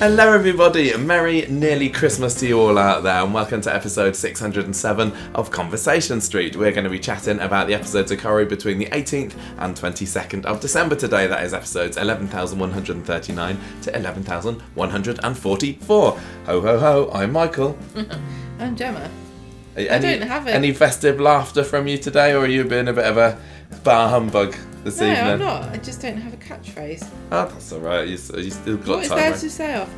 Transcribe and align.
Hello, 0.00 0.32
everybody. 0.32 0.96
Merry 0.96 1.44
nearly 1.50 1.90
Christmas 1.90 2.34
to 2.36 2.46
you 2.46 2.58
all 2.58 2.78
out 2.78 3.02
there, 3.02 3.22
and 3.22 3.34
welcome 3.34 3.60
to 3.60 3.74
episode 3.74 4.16
607 4.16 5.12
of 5.34 5.50
Conversation 5.50 6.22
Street. 6.22 6.56
We're 6.56 6.72
going 6.72 6.84
to 6.84 6.90
be 6.90 6.98
chatting 6.98 7.38
about 7.38 7.66
the 7.66 7.74
episodes 7.74 8.10
of 8.10 8.18
Corrie 8.18 8.46
between 8.46 8.78
the 8.78 8.86
18th 8.86 9.34
and 9.58 9.76
22nd 9.76 10.46
of 10.46 10.58
December 10.58 10.96
today. 10.96 11.26
That 11.26 11.44
is 11.44 11.52
episodes 11.52 11.98
11,139 11.98 13.58
to 13.82 13.94
11,144. 13.94 16.12
Ho, 16.12 16.18
ho, 16.46 16.78
ho. 16.78 17.10
I'm 17.12 17.32
Michael. 17.32 17.78
I'm 18.58 18.76
Gemma. 18.76 19.10
Any, 19.76 20.18
don't 20.18 20.26
have 20.26 20.46
it. 20.46 20.52
Any 20.52 20.72
festive 20.72 21.20
laughter 21.20 21.62
from 21.62 21.86
you 21.86 21.98
today, 21.98 22.32
or 22.32 22.44
are 22.44 22.46
you 22.46 22.64
being 22.64 22.88
a 22.88 22.94
bit 22.94 23.04
of 23.04 23.18
a 23.18 23.38
bar 23.84 24.08
humbug 24.08 24.56
this 24.84 25.00
No, 25.00 25.06
evening? 25.10 25.24
I'm 25.26 25.38
not. 25.38 25.62
I 25.70 25.76
just 25.78 26.00
don't 26.02 26.16
have 26.16 26.32
a 26.32 26.36
catchphrase. 26.36 27.08
Ah, 27.30 27.46
that's 27.46 27.72
alright. 27.72 28.06
You, 28.08 28.18
you 28.38 28.50
still 28.50 28.76
got 28.76 28.88
What 28.88 29.02
is 29.02 29.08
time. 29.08 29.18
there 29.18 29.30
right? 29.32 29.40
to 29.40 29.50
say 29.50 29.74
off? 29.76 29.90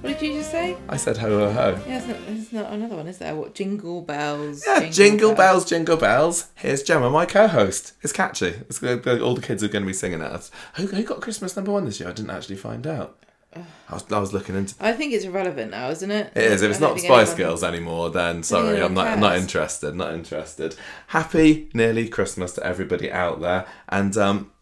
What 0.00 0.18
did 0.18 0.26
you 0.32 0.38
just 0.38 0.50
say? 0.50 0.78
I 0.88 0.96
said 0.96 1.18
ho, 1.18 1.28
ho, 1.28 1.52
ho. 1.52 1.82
Yeah, 1.86 1.98
there's 1.98 2.06
not, 2.08 2.26
there's 2.26 2.52
not 2.54 2.72
another 2.72 2.96
one, 2.96 3.06
is 3.06 3.18
there? 3.18 3.34
What? 3.34 3.54
Jingle 3.54 4.00
bells. 4.00 4.64
Yeah, 4.66 4.88
jingle, 4.88 5.34
bells, 5.34 5.66
jingle 5.66 5.98
bells. 5.98 6.46
Here's 6.54 6.82
Gemma, 6.82 7.10
my 7.10 7.26
co-host. 7.26 7.92
It's 8.00 8.12
catchy. 8.12 8.54
It's. 8.68 8.82
All 8.82 9.34
the 9.34 9.42
kids 9.42 9.62
are 9.62 9.68
going 9.68 9.82
to 9.82 9.86
be 9.86 9.92
singing 9.92 10.22
at 10.22 10.32
us. 10.32 10.50
Who, 10.76 10.86
who 10.86 11.02
got 11.02 11.20
Christmas 11.20 11.54
number 11.54 11.70
one 11.72 11.84
this 11.84 12.00
year? 12.00 12.08
I 12.08 12.12
didn't 12.12 12.30
actually 12.30 12.56
find 12.56 12.86
out. 12.86 13.18
I 13.54 13.64
was, 13.94 14.12
I 14.12 14.18
was 14.18 14.32
looking 14.32 14.54
into. 14.54 14.74
I 14.80 14.92
think 14.92 15.12
it's 15.12 15.24
irrelevant 15.24 15.72
now, 15.72 15.90
isn't 15.90 16.10
it? 16.10 16.32
It 16.36 16.44
is. 16.52 16.62
If 16.62 16.70
it's 16.70 16.78
don't 16.80 16.98
Spice 16.98 17.30
anyone- 17.30 17.36
Girls 17.36 17.64
anymore, 17.64 18.10
then 18.10 18.42
sorry, 18.44 18.80
I'm 18.80 18.94
not. 18.94 19.08
I'm 19.08 19.20
not 19.20 19.36
interested. 19.36 19.94
Not 19.96 20.14
interested. 20.14 20.76
Happy 21.08 21.68
nearly 21.74 22.08
Christmas 22.08 22.52
to 22.52 22.64
everybody 22.64 23.10
out 23.10 23.40
there, 23.40 23.66
and 23.88 24.16
um, 24.16 24.52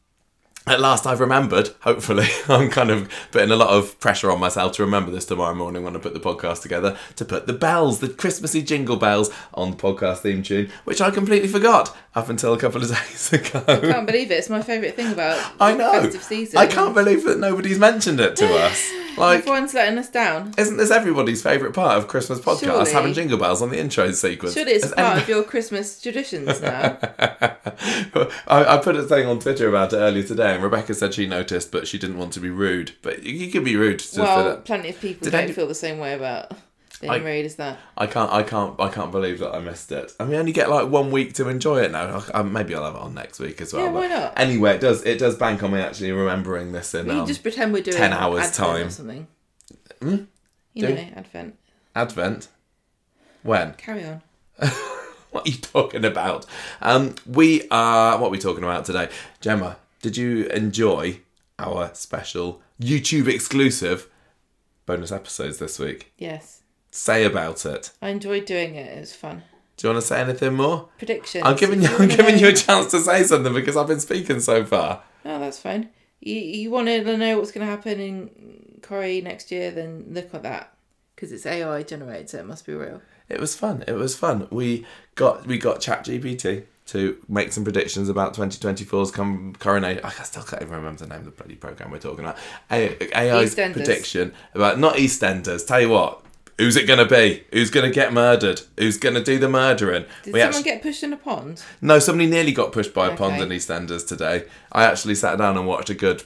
at 0.69 0.81
last 0.81 1.07
I've 1.07 1.21
remembered. 1.21 1.71
Hopefully, 1.81 2.27
I'm 2.49 2.71
kind 2.71 2.91
of 2.91 3.09
putting 3.33 3.51
a 3.51 3.57
lot 3.57 3.71
of 3.71 3.99
pressure 4.01 4.31
on 4.31 4.41
myself 4.41 4.73
to 4.73 4.83
remember 4.85 5.11
this 5.11 5.25
tomorrow 5.25 5.55
morning 5.55 5.83
when 5.85 5.97
I 5.97 5.99
put 5.99 6.15
the 6.15 6.21
podcast 6.21 6.63
together 6.63 6.97
to 7.17 7.25
put 7.25 7.47
the 7.47 7.53
bells, 7.53 8.01
the 8.01 8.09
Christmassy 8.09 8.63
jingle 8.63 8.97
bells, 8.97 9.31
on 9.55 9.71
the 9.73 9.77
podcast 9.77 10.19
theme 10.19 10.43
tune, 10.43 10.71
which 10.85 11.01
I 11.01 11.11
completely 11.11 11.49
forgot 11.49 11.97
up 12.15 12.29
until 12.29 12.53
a 12.53 12.59
couple 12.59 12.83
of 12.83 12.89
days 13.09 13.33
ago. 13.33 13.63
I 13.69 13.77
can't 13.81 14.07
believe 14.07 14.31
it. 14.31 14.35
It's 14.35 14.51
my 14.51 14.63
favourite 14.63 14.97
thing 14.97 15.13
about 15.13 15.53
I 15.61 15.75
know. 15.75 15.93
festive 15.93 16.23
season. 16.23 16.59
I 16.59 16.67
can't 16.67 16.95
believe 16.95 17.25
that 17.25 17.39
nobody's 17.39 17.79
mentioned 17.79 18.21
it 18.21 18.37
to 18.37 18.47
us. 18.59 18.91
Like, 19.17 19.41
Everyone's 19.41 19.75
letting 19.75 19.99
us 19.99 20.09
down. 20.09 20.55
isn't 20.57 20.77
this 20.77 20.93
everybody's 20.93 21.43
favourite 21.43 21.75
part 21.75 21.99
of 21.99 22.07
Christmas 22.07 22.39
podcasts? 22.39 22.61
Surely. 22.61 22.93
Having 22.93 23.15
jingle 23.15 23.39
bells 23.39 23.61
on 23.61 23.71
the 23.71 23.79
intro 23.79 24.13
sequence. 24.13 24.55
Surely 24.55 24.73
it's 24.73 24.85
Has 24.85 24.93
part 24.95 25.19
of 25.23 25.29
your 25.29 25.43
Christmas 25.43 26.01
traditions 26.01 26.61
now. 26.61 26.99
I, 28.47 28.75
I 28.75 28.77
put 28.79 28.95
a 28.97 29.03
thing 29.03 29.27
on 29.27 29.41
Twitter 29.41 29.69
about 29.69 29.93
it 29.93 29.97
earlier 29.97 30.23
today, 30.23 30.57
and 30.59 30.65
Rebecca 30.65 30.95
said 30.95 31.15
she 31.15 31.27
noticed, 31.27 31.71
but 31.73 31.87
she 31.89 31.99
didn't 31.99 32.19
want 32.19 32.33
to 32.35 32.41
be 32.41 32.51
rude. 32.51 32.93
But 33.03 33.23
you, 33.23 33.33
you 33.33 33.51
could 33.53 33.65
be 33.65 33.77
rude. 33.77 34.01
To 34.01 34.21
well, 34.21 34.57
plenty 34.59 34.91
of 34.91 35.01
people 35.01 35.25
Did 35.25 35.31
don't 35.33 35.45
any- 35.45 35.53
feel 35.53 35.67
the 35.67 35.75
same 35.75 35.99
way 35.99 36.15
about 36.15 36.53
being 37.01 37.13
I- 37.13 37.17
rude 37.19 37.47
as 37.47 37.55
that. 37.57 37.79
I 37.97 38.07
can't, 38.07 38.33
I 38.33 38.43
can't, 38.43 38.79
I 38.81 38.89
can't 38.89 39.13
believe 39.13 39.39
that 39.39 39.55
I 39.55 39.61
missed 39.61 39.93
it. 39.93 40.13
And 40.19 40.29
we 40.29 40.37
only 40.37 40.53
get 40.53 40.69
like 40.69 40.89
one 40.89 41.11
week 41.11 41.35
to 41.35 41.49
enjoy 41.49 41.83
it 41.83 41.93
now. 41.93 42.23
I, 42.35 42.43
maybe 42.43 42.75
I'll 42.75 42.85
have 42.85 42.95
it 42.97 43.01
on 43.01 43.15
next 43.15 43.39
week 43.39 43.61
as 43.61 43.73
well. 43.73 43.85
Yeah, 43.85 43.91
why 43.93 44.07
not? 44.09 44.33
Anyway, 44.37 44.75
it 44.75 44.81
does, 44.81 45.05
it 45.05 45.19
does 45.19 45.37
bank 45.37 45.63
on 45.63 45.73
me 45.73 45.81
actually 45.81 46.11
remembering 46.13 46.73
this 46.73 46.95
in 46.95 47.07
We 47.07 47.13
can 47.13 47.21
um, 47.21 47.27
just 47.27 47.43
pretend 47.43 47.73
we're 47.73 47.83
doing 47.83 47.97
10 47.97 48.13
hours 48.13 48.47
Advent 48.47 48.55
time. 48.55 48.87
or 48.87 48.91
something. 48.91 49.27
Hmm? 50.03 50.17
You 50.75 50.87
Do- 50.89 50.95
know, 50.95 51.09
Advent. 51.17 51.59
Advent. 51.95 52.49
When? 53.43 53.73
Carry 53.79 54.05
on. 54.05 54.23
What 55.31 55.47
are 55.47 55.51
you 55.51 55.57
talking 55.59 56.05
about? 56.05 56.47
Um, 56.81 57.15
we 57.27 57.69
are. 57.71 58.19
What 58.19 58.29
are 58.29 58.31
we 58.31 58.39
talking 58.39 58.65
about 58.65 58.85
today? 58.87 59.11
Gemma, 59.43 59.77
did 60.01 60.17
you 60.17 60.45
enjoy 60.47 61.21
our 61.59 61.91
special 61.95 62.63
YouTube 62.81 63.29
exclusive 63.29 64.09
bonus 64.87 65.13
episodes 65.13 65.59
this 65.59 65.79
week? 65.79 66.13
Yes. 66.19 66.63
Say 66.91 67.25
about 67.25 67.67
it. 67.67 67.91
I 68.01 68.09
enjoyed 68.11 68.45
doing 68.47 68.75
it. 68.75 68.97
It 68.97 69.01
was 69.01 69.15
fun. 69.15 69.43
Do 69.77 69.87
you 69.89 69.93
want 69.95 70.03
to 70.03 70.07
say 70.09 70.21
anything 70.21 70.55
more? 70.55 70.89
Predictions. 70.99 71.45
I'm 71.45 71.57
giving 71.57 71.83
you. 71.83 71.89
If 71.89 72.01
I'm 72.01 72.09
giving 72.09 72.35
know- 72.37 72.41
you 72.41 72.49
a 72.49 72.53
chance 72.53 72.91
to 72.91 73.01
say 73.01 73.23
something 73.23 73.53
because 73.55 73.77
I've 73.77 73.87
been 73.87 74.01
speaking 74.01 74.41
so 74.41 74.65
far. 74.65 75.03
No, 75.25 75.39
that's 75.39 75.61
fine. 75.61 75.91
You 76.21 76.35
you 76.35 76.71
wanted 76.71 77.05
to 77.05 77.17
know 77.17 77.39
what's 77.39 77.53
going 77.53 77.65
to 77.67 77.71
happen 77.71 78.01
in 78.01 78.79
Corrie 78.83 79.21
next 79.21 79.53
year? 79.53 79.71
Then 79.71 80.07
look 80.09 80.35
at 80.35 80.43
that 80.43 80.75
because 81.15 81.31
it's 81.31 81.47
AI 81.47 81.83
generated, 81.85 82.31
so 82.31 82.39
it 82.39 82.47
must 82.47 82.67
be 82.67 82.75
real. 82.75 83.03
It 83.29 83.39
was 83.39 83.55
fun. 83.55 83.85
It 83.87 83.93
was 83.93 84.17
fun. 84.17 84.49
We 84.51 84.85
got 85.15 85.47
we 85.47 85.59
got 85.59 85.81
ChatGPT 85.81 86.65
to 86.89 87.17
make 87.29 87.53
some 87.53 87.65
predictions 87.65 88.09
about 88.09 88.35
2024's 88.35 89.11
com- 89.11 89.55
coronation. 89.59 90.05
I 90.05 90.11
still 90.11 90.43
can't 90.43 90.63
even 90.63 90.75
remember 90.75 91.01
the 91.05 91.09
name 91.09 91.21
of 91.21 91.25
the 91.27 91.31
bloody 91.33 91.55
program 91.55 91.91
we're 91.91 91.99
talking 91.99 92.25
about. 92.25 92.39
A- 92.71 92.97
AI's 93.17 93.55
EastEnders. 93.55 93.73
prediction 93.75 94.33
about 94.55 94.79
not 94.79 94.95
EastEnders. 94.97 95.67
Tell 95.67 95.81
you 95.81 95.91
what, 95.91 96.23
who's 96.57 96.77
it 96.77 96.87
going 96.87 96.99
to 96.99 97.05
be? 97.05 97.45
Who's 97.53 97.71
going 97.71 97.85
to 97.87 97.95
get 97.95 98.13
murdered? 98.13 98.63
Who's 98.79 98.97
going 98.97 99.15
to 99.17 99.23
do 99.23 99.39
the 99.39 99.49
murdering? 99.51 100.07
Did 100.25 100.33
We 100.33 100.41
someone 100.41 100.57
actu- 100.59 100.65
get 100.65 100.83
pushed 100.83 101.03
in 101.03 101.13
a 101.13 101.17
pond? 101.19 101.63
no, 101.83 101.99
somebody 101.99 102.29
nearly 102.29 102.53
got 102.53 102.73
pushed 102.73 102.95
by 102.95 103.09
a 103.13 103.17
pond 103.17 103.41
in 103.43 103.51
EastEnders 103.51 104.07
today. 104.07 104.45
I 104.73 104.85
actually 104.85 105.15
sat 105.15 105.37
down 105.39 105.57
and 105.59 105.67
watched 105.67 105.91
a 105.91 105.95
good 105.95 106.25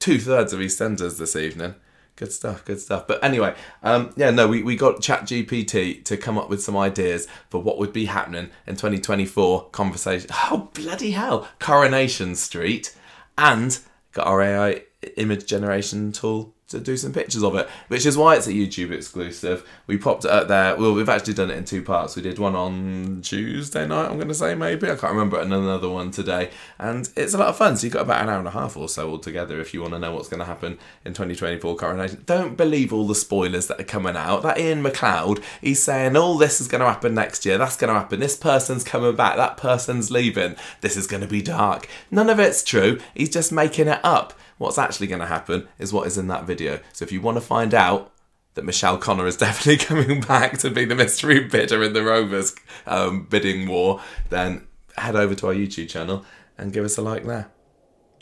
two 0.00 0.18
thirds 0.18 0.52
of 0.52 0.58
EastEnders 0.60 1.18
this 1.18 1.36
evening. 1.36 1.76
Good 2.16 2.32
stuff, 2.32 2.64
good 2.64 2.80
stuff. 2.80 3.06
But 3.06 3.22
anyway, 3.24 3.54
um, 3.82 4.12
yeah, 4.16 4.30
no, 4.30 4.46
we, 4.46 4.62
we 4.62 4.76
got 4.76 4.96
ChatGPT 4.96 6.04
to 6.04 6.16
come 6.16 6.36
up 6.36 6.50
with 6.50 6.62
some 6.62 6.76
ideas 6.76 7.26
for 7.48 7.62
what 7.62 7.78
would 7.78 7.92
be 7.92 8.04
happening 8.06 8.50
in 8.66 8.76
2024 8.76 9.70
conversation. 9.70 10.28
Oh, 10.50 10.68
bloody 10.74 11.12
hell. 11.12 11.48
Coronation 11.58 12.34
Street. 12.34 12.94
And 13.38 13.78
got 14.12 14.26
our 14.26 14.42
AI 14.42 14.82
image 15.16 15.46
generation 15.46 16.12
tool 16.12 16.54
to 16.70 16.80
do 16.80 16.96
some 16.96 17.12
pictures 17.12 17.42
of 17.42 17.54
it, 17.56 17.68
which 17.88 18.06
is 18.06 18.16
why 18.16 18.36
it's 18.36 18.46
a 18.46 18.52
YouTube 18.52 18.92
exclusive. 18.92 19.68
We 19.86 19.98
popped 19.98 20.24
it 20.24 20.30
up 20.30 20.48
there. 20.48 20.76
Well, 20.76 20.94
we've 20.94 21.08
actually 21.08 21.34
done 21.34 21.50
it 21.50 21.56
in 21.56 21.64
two 21.64 21.82
parts. 21.82 22.16
We 22.16 22.22
did 22.22 22.38
one 22.38 22.54
on 22.54 23.20
Tuesday 23.22 23.86
night, 23.86 24.06
I'm 24.06 24.16
going 24.16 24.28
to 24.28 24.34
say 24.34 24.54
maybe. 24.54 24.86
I 24.86 24.96
can't 24.96 25.12
remember, 25.12 25.38
and 25.38 25.52
another 25.52 25.88
one 25.88 26.10
today. 26.10 26.50
And 26.78 27.08
it's 27.16 27.34
a 27.34 27.38
lot 27.38 27.48
of 27.48 27.56
fun. 27.56 27.76
So 27.76 27.86
you've 27.86 27.94
got 27.94 28.02
about 28.02 28.22
an 28.22 28.28
hour 28.28 28.38
and 28.38 28.48
a 28.48 28.52
half 28.52 28.76
or 28.76 28.88
so 28.88 29.10
altogether 29.10 29.60
if 29.60 29.74
you 29.74 29.82
want 29.82 29.94
to 29.94 29.98
know 29.98 30.14
what's 30.14 30.28
going 30.28 30.40
to 30.40 30.46
happen 30.46 30.78
in 31.04 31.12
2024 31.12 31.76
coronation. 31.76 32.22
Don't 32.24 32.56
believe 32.56 32.92
all 32.92 33.06
the 33.06 33.14
spoilers 33.14 33.66
that 33.66 33.80
are 33.80 33.84
coming 33.84 34.16
out. 34.16 34.42
That 34.42 34.58
Iain 34.58 34.82
MacLeod, 34.82 35.42
he's 35.60 35.82
saying 35.82 36.16
all 36.16 36.38
this 36.38 36.60
is 36.60 36.68
going 36.68 36.80
to 36.80 36.86
happen 36.86 37.14
next 37.14 37.44
year. 37.44 37.58
That's 37.58 37.76
going 37.76 37.92
to 37.92 37.98
happen. 37.98 38.20
This 38.20 38.36
person's 38.36 38.84
coming 38.84 39.16
back. 39.16 39.36
That 39.36 39.56
person's 39.56 40.10
leaving. 40.10 40.54
This 40.80 40.96
is 40.96 41.06
going 41.06 41.22
to 41.22 41.28
be 41.28 41.42
dark. 41.42 41.88
None 42.10 42.30
of 42.30 42.38
it's 42.38 42.62
true. 42.62 43.00
He's 43.14 43.30
just 43.30 43.50
making 43.50 43.88
it 43.88 44.00
up. 44.04 44.34
What's 44.60 44.76
actually 44.76 45.06
going 45.06 45.22
to 45.22 45.26
happen 45.26 45.68
is 45.78 45.90
what 45.90 46.06
is 46.06 46.18
in 46.18 46.26
that 46.26 46.44
video. 46.44 46.80
So 46.92 47.02
if 47.02 47.12
you 47.12 47.22
want 47.22 47.38
to 47.38 47.40
find 47.40 47.72
out 47.72 48.12
that 48.52 48.62
Michelle 48.62 48.98
Connor 48.98 49.26
is 49.26 49.36
definitely 49.38 49.78
coming 49.78 50.20
back 50.20 50.58
to 50.58 50.70
be 50.70 50.84
the 50.84 50.94
mystery 50.94 51.40
bidder 51.48 51.82
in 51.82 51.94
the 51.94 52.02
Rovers 52.02 52.54
um, 52.86 53.24
bidding 53.24 53.66
war, 53.70 54.02
then 54.28 54.66
head 54.98 55.16
over 55.16 55.34
to 55.34 55.46
our 55.46 55.54
YouTube 55.54 55.88
channel 55.88 56.26
and 56.58 56.74
give 56.74 56.84
us 56.84 56.98
a 56.98 57.00
like 57.00 57.24
there. 57.24 57.50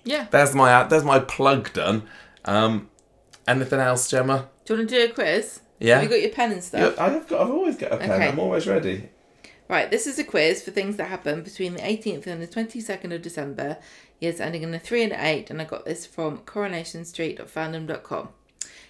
Yeah. 0.04 0.28
There's 0.30 0.54
my 0.54 0.84
there's 0.84 1.02
my 1.02 1.18
plug 1.18 1.72
done. 1.72 2.04
Um, 2.44 2.88
anything 3.48 3.80
else, 3.80 4.08
Gemma? 4.08 4.48
Do 4.64 4.74
you 4.74 4.78
want 4.78 4.90
to 4.90 4.94
do 4.94 5.10
a 5.10 5.12
quiz? 5.12 5.58
Yeah. 5.80 5.94
Have 5.94 6.04
you 6.04 6.08
got 6.08 6.20
your 6.20 6.30
pen 6.30 6.52
and 6.52 6.62
stuff? 6.62 6.94
Yeah, 6.96 7.04
I've 7.04 7.26
got. 7.26 7.42
I've 7.42 7.50
always 7.50 7.76
got 7.76 7.94
a 7.94 7.96
pen. 7.96 8.12
Okay. 8.12 8.28
I'm 8.28 8.38
always 8.38 8.68
ready. 8.68 9.08
Right, 9.68 9.90
this 9.90 10.06
is 10.06 10.18
a 10.18 10.24
quiz 10.24 10.62
for 10.62 10.70
things 10.70 10.96
that 10.96 11.08
happen 11.08 11.42
between 11.42 11.74
the 11.74 11.80
18th 11.80 12.26
and 12.26 12.40
the 12.40 12.46
22nd 12.46 13.14
of 13.14 13.20
December, 13.20 13.76
years 14.20 14.40
ending 14.40 14.62
in 14.62 14.74
a 14.74 14.78
3 14.78 15.04
and 15.04 15.12
a 15.12 15.26
8, 15.26 15.50
and 15.50 15.60
I 15.60 15.64
got 15.64 15.84
this 15.84 16.06
from 16.06 16.38
coronationstreet.fandom.com. 16.38 18.28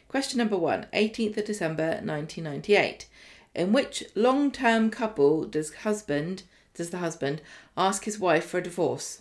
Question 0.08 0.38
number 0.38 0.56
one 0.56 0.86
18th 0.94 1.36
of 1.36 1.44
December 1.44 2.00
1998. 2.02 3.06
In 3.54 3.72
which 3.72 4.04
long 4.14 4.50
term 4.50 4.90
couple 4.90 5.44
does 5.44 5.74
husband 5.74 6.44
does 6.74 6.90
the 6.90 6.98
husband 6.98 7.42
ask 7.76 8.04
his 8.04 8.18
wife 8.18 8.46
for 8.46 8.58
a 8.58 8.62
divorce? 8.62 9.20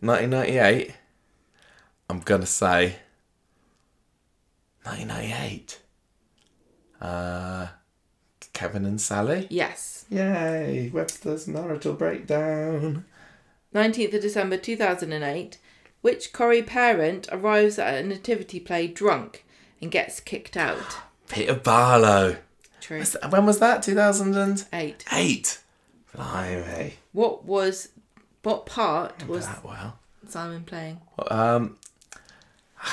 1998. 0.00 0.94
I'm 2.10 2.20
gonna 2.20 2.44
say 2.44 2.96
1998. 4.82 5.80
Uh, 7.00 7.68
Kevin 8.52 8.84
and 8.84 9.00
Sally. 9.00 9.46
Yes. 9.50 10.04
Yay! 10.10 10.90
Webster's 10.92 11.46
marital 11.46 11.94
breakdown. 11.94 13.04
19th 13.74 14.14
of 14.14 14.22
December 14.22 14.56
2008. 14.56 15.58
Which 16.00 16.32
Corrie 16.34 16.62
parent 16.62 17.28
arrives 17.32 17.78
at 17.78 17.94
a 17.94 18.06
nativity 18.06 18.60
play 18.60 18.86
drunk 18.86 19.44
and 19.80 19.90
gets 19.90 20.20
kicked 20.20 20.56
out? 20.56 20.98
Peter 21.30 21.54
Barlow. 21.54 22.36
True. 22.80 23.02
When 23.30 23.46
was 23.46 23.58
that? 23.60 23.82
2008. 23.82 25.04
Eight. 25.10 25.58
Blimey. 26.14 26.94
What 27.12 27.46
was 27.46 27.88
what 28.42 28.66
part 28.66 29.26
was 29.26 29.46
That 29.46 29.64
well. 29.64 29.98
Simon 30.28 30.64
playing? 30.64 31.00
Um, 31.30 31.78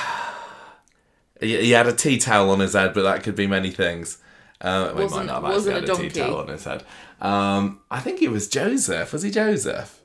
he, 1.42 1.58
he 1.58 1.72
had 1.72 1.88
a 1.88 1.94
tea 1.94 2.18
towel 2.18 2.50
on 2.52 2.62
his 2.62 2.74
head, 2.74 2.94
but 2.94 3.04
that 3.04 3.24
could 3.24 3.36
be 3.36 3.48
many 3.48 3.72
things. 3.72 4.20
Uh, 4.62 4.94
Wasn't- 4.96 5.12
might 5.12 5.26
not 5.26 5.44
have 5.44 5.52
actually 5.58 5.74
had 5.74 5.90
a 5.90 5.96
tea 5.96 6.10
towel 6.10 6.38
on 6.38 6.48
his 6.48 6.64
head. 6.64 6.84
Um, 7.20 7.82
I 7.92 8.00
think 8.00 8.22
it 8.22 8.30
was 8.32 8.48
Joseph. 8.48 9.12
Was 9.12 9.24
he 9.24 9.32
Joseph? 9.32 10.01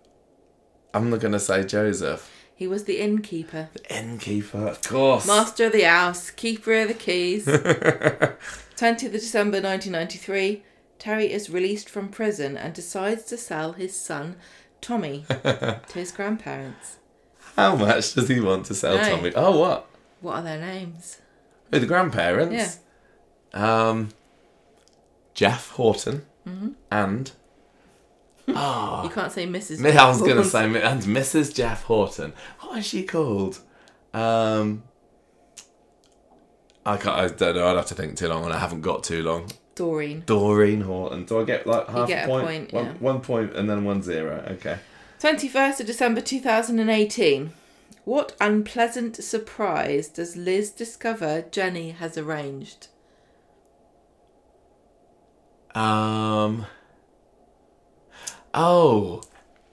I'm 0.96 1.10
not 1.10 1.20
going 1.20 1.32
to 1.32 1.40
say 1.40 1.62
Joseph. 1.64 2.32
He 2.54 2.66
was 2.66 2.84
the 2.84 3.00
innkeeper, 3.00 3.68
The 3.74 3.98
Innkeeper, 3.98 4.66
of 4.68 4.80
course. 4.82 5.26
master 5.26 5.66
of 5.66 5.72
the 5.72 5.82
house, 5.82 6.30
keeper 6.30 6.72
of 6.72 6.88
the 6.88 6.94
keys. 6.94 7.44
20th 7.46 9.04
of 9.06 9.12
December 9.12 9.60
1993, 9.60 10.62
Terry 10.98 11.30
is 11.30 11.50
released 11.50 11.90
from 11.90 12.08
prison 12.08 12.56
and 12.56 12.72
decides 12.72 13.24
to 13.24 13.36
sell 13.36 13.72
his 13.72 13.94
son, 13.94 14.36
Tommy, 14.80 15.26
to 15.28 15.80
his 15.92 16.12
grandparents. 16.12 16.96
How 17.56 17.76
much 17.76 18.14
does 18.14 18.28
he 18.28 18.40
want 18.40 18.64
to 18.66 18.74
sell 18.74 18.96
No. 18.96 19.02
Tommy? 19.16 19.32
Oh, 19.34 19.58
what? 19.60 19.86
What 20.22 20.36
are 20.36 20.42
their 20.42 20.58
names? 20.60 21.20
Who, 21.70 21.78
the 21.78 21.86
grandparents? 21.86 22.78
Yeah. 23.54 23.88
Um, 23.88 24.08
Jeff 25.34 25.70
Horton 25.72 26.24
Mm-hmm. 26.48 26.68
and. 26.90 27.32
Oh, 28.48 29.02
You 29.04 29.10
can't 29.10 29.32
say 29.32 29.46
Mrs. 29.46 29.80
Me- 29.80 29.90
I 29.90 30.08
was 30.08 30.20
going 30.20 30.36
to 30.36 30.44
say, 30.44 30.64
and 30.64 31.02
Mrs. 31.02 31.54
Jeff 31.54 31.82
Horton. 31.84 32.32
What 32.60 32.78
is 32.78 32.86
she 32.86 33.02
called? 33.02 33.58
Um, 34.14 34.84
I 36.84 36.96
can't. 36.96 37.16
I 37.16 37.28
don't 37.28 37.56
know. 37.56 37.66
I'd 37.66 37.76
have 37.76 37.86
to 37.86 37.94
think 37.94 38.16
too 38.16 38.28
long, 38.28 38.44
and 38.44 38.52
I 38.52 38.58
haven't 38.58 38.82
got 38.82 39.02
too 39.02 39.22
long. 39.22 39.50
Doreen. 39.74 40.22
Doreen 40.26 40.80
Horton. 40.82 41.24
Do 41.24 41.40
I 41.40 41.44
get 41.44 41.66
like 41.66 41.88
half 41.88 42.08
get 42.08 42.28
a 42.28 42.32
a 42.32 42.40
point? 42.40 42.46
point, 42.46 42.72
one, 42.72 42.84
yeah. 42.86 42.92
one 43.00 43.20
point 43.20 43.54
and 43.56 43.68
then 43.68 43.84
one 43.84 44.00
zero. 44.02 44.42
Okay. 44.52 44.78
21st 45.20 45.80
of 45.80 45.86
December 45.86 46.20
2018. 46.20 47.52
What 48.04 48.36
unpleasant 48.40 49.16
surprise 49.16 50.08
does 50.08 50.36
Liz 50.36 50.70
discover 50.70 51.44
Jenny 51.50 51.90
has 51.90 52.16
arranged? 52.16 52.88
Um. 55.74 56.66
Oh, 58.56 59.22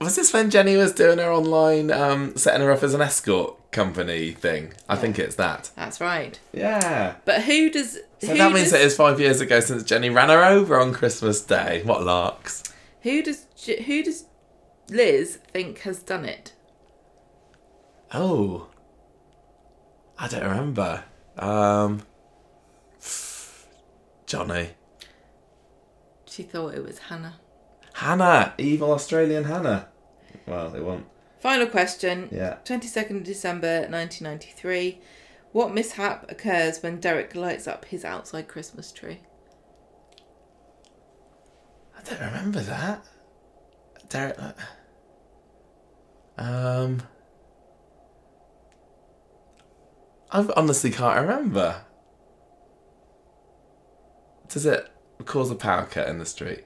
was 0.00 0.14
this 0.16 0.32
when 0.32 0.50
Jenny 0.50 0.76
was 0.76 0.92
doing 0.92 1.18
her 1.18 1.32
online, 1.32 1.90
um, 1.90 2.36
setting 2.36 2.60
her 2.60 2.70
up 2.70 2.82
as 2.82 2.92
an 2.92 3.00
escort 3.00 3.70
company 3.72 4.32
thing? 4.32 4.74
I 4.88 4.96
think 4.96 5.18
it's 5.18 5.36
that. 5.36 5.70
That's 5.74 6.00
right. 6.00 6.38
Yeah. 6.52 7.14
But 7.24 7.42
who 7.44 7.70
does 7.70 7.98
So 8.20 8.28
who 8.28 8.38
that 8.38 8.52
means 8.52 8.70
does, 8.72 8.80
it 8.80 8.80
is 8.82 8.96
five 8.96 9.18
years 9.18 9.40
ago 9.40 9.60
since 9.60 9.82
Jenny 9.84 10.10
ran 10.10 10.28
her 10.28 10.44
over 10.44 10.78
on 10.78 10.92
Christmas 10.92 11.40
Day. 11.40 11.80
What 11.84 12.02
larks? 12.04 12.62
who 13.00 13.22
does 13.22 13.46
J- 13.56 13.82
who 13.82 14.02
does 14.02 14.24
Liz 14.90 15.38
think 15.52 15.78
has 15.80 16.00
done 16.02 16.24
it? 16.26 16.52
Oh. 18.12 18.68
I 20.18 20.28
don't 20.28 20.44
remember. 20.44 21.04
Um. 21.38 22.02
Johnny. 24.26 24.70
She 26.26 26.42
thought 26.42 26.74
it 26.74 26.84
was 26.84 26.98
Hannah. 26.98 27.40
Hannah. 27.94 28.54
Evil 28.58 28.92
Australian 28.92 29.44
Hannah. 29.44 29.88
Well, 30.46 30.74
it 30.74 30.82
won't. 30.84 31.06
Final 31.40 31.66
question. 31.66 32.28
Yeah. 32.32 32.56
22nd 32.64 33.18
of 33.18 33.24
December 33.24 33.80
1993. 33.88 35.00
What 35.52 35.72
mishap 35.72 36.30
occurs 36.30 36.82
when 36.82 36.98
Derek 37.00 37.34
lights 37.34 37.68
up 37.68 37.84
his 37.84 38.04
outside 38.04 38.48
Christmas 38.48 38.90
tree? 38.90 39.20
I 41.96 42.02
don't 42.02 42.20
remember 42.20 42.60
that. 42.60 43.04
Derek. 44.08 44.36
uh, 44.38 44.52
Um. 46.36 47.02
I 50.32 50.44
honestly 50.56 50.90
can't 50.90 51.20
remember. 51.20 51.82
Does 54.48 54.66
it 54.66 54.90
cause 55.24 55.50
a 55.52 55.54
power 55.54 55.86
cut 55.86 56.08
in 56.08 56.18
the 56.18 56.26
street? 56.26 56.64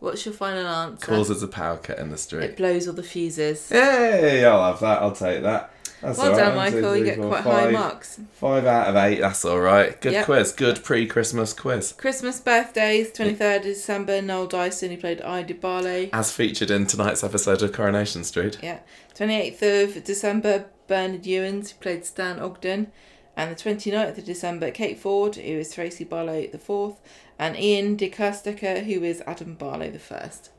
What's 0.00 0.24
your 0.26 0.34
final 0.34 0.66
answer? 0.66 1.06
Causes 1.06 1.42
a 1.42 1.48
power 1.48 1.78
cut 1.78 1.98
in 1.98 2.10
the 2.10 2.18
street. 2.18 2.44
It 2.44 2.56
blows 2.56 2.86
all 2.86 2.94
the 2.94 3.02
fuses. 3.02 3.68
Hey, 3.68 4.44
I'll 4.44 4.64
have 4.72 4.80
that. 4.80 5.00
I'll 5.02 5.12
take 5.12 5.42
that. 5.42 5.72
That's 6.02 6.18
Well 6.18 6.36
done, 6.36 6.54
right. 6.54 6.56
One, 6.56 6.70
two, 6.72 6.80
Michael. 6.82 6.96
You 6.98 7.04
get 7.04 7.16
four, 7.16 7.28
quite 7.28 7.42
high 7.42 7.64
five. 7.64 7.72
marks. 7.72 8.20
Five 8.32 8.66
out 8.66 8.88
of 8.88 8.96
eight. 8.96 9.20
That's 9.20 9.44
all 9.46 9.58
right. 9.60 9.98
Good 10.00 10.12
Yep. 10.12 10.24
quiz. 10.26 10.52
Good 10.52 10.84
pre-Christmas 10.84 11.54
quiz. 11.54 11.92
Christmas 11.92 12.38
birthdays, 12.38 13.10
23rd 13.12 13.56
of 13.58 13.62
December, 13.62 14.20
Noel 14.20 14.46
Dyson, 14.46 14.90
who 14.90 14.98
played 14.98 15.22
Ida 15.22 15.54
Barlow. 15.54 16.08
As 16.12 16.30
featured 16.32 16.70
in 16.70 16.86
tonight's 16.86 17.24
episode 17.24 17.62
of 17.62 17.72
Coronation 17.72 18.24
Street. 18.24 18.58
Yeah. 18.62 18.80
28th 19.14 19.62
of 19.96 20.04
December, 20.04 20.66
Bernard 20.86 21.22
Youens, 21.22 21.70
who 21.70 21.78
played 21.80 22.04
Stan 22.04 22.38
Ogden. 22.40 22.92
And 23.38 23.50
the 23.50 23.54
29th 23.62 24.16
of 24.18 24.24
December, 24.24 24.70
Kate 24.70 24.98
Ford, 24.98 25.36
who 25.36 25.42
is 25.42 25.72
Tracy 25.74 26.04
Barlow 26.04 26.46
the 26.46 26.58
fourth. 26.58 27.00
And 27.38 27.56
Iain 27.56 27.96
De 27.96 28.08
Caestecker, 28.10 28.84
who 28.84 29.02
is 29.04 29.22
Adam 29.26 29.54
Barlow 29.54 29.90
the 29.90 29.98
first. 29.98 30.50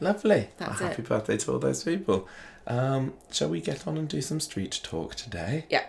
Lovely. 0.00 0.48
That's 0.58 0.80
Well, 0.80 0.88
happy 0.90 1.02
it. 1.02 1.08
birthday 1.08 1.36
to 1.38 1.52
all 1.52 1.58
those 1.58 1.82
people. 1.84 2.28
Um, 2.66 3.14
shall 3.30 3.48
we 3.48 3.60
get 3.60 3.86
on 3.86 3.96
and 3.96 4.08
do 4.08 4.20
some 4.20 4.40
street 4.40 4.80
talk 4.82 5.14
today? 5.14 5.64
Yeah. 5.70 5.84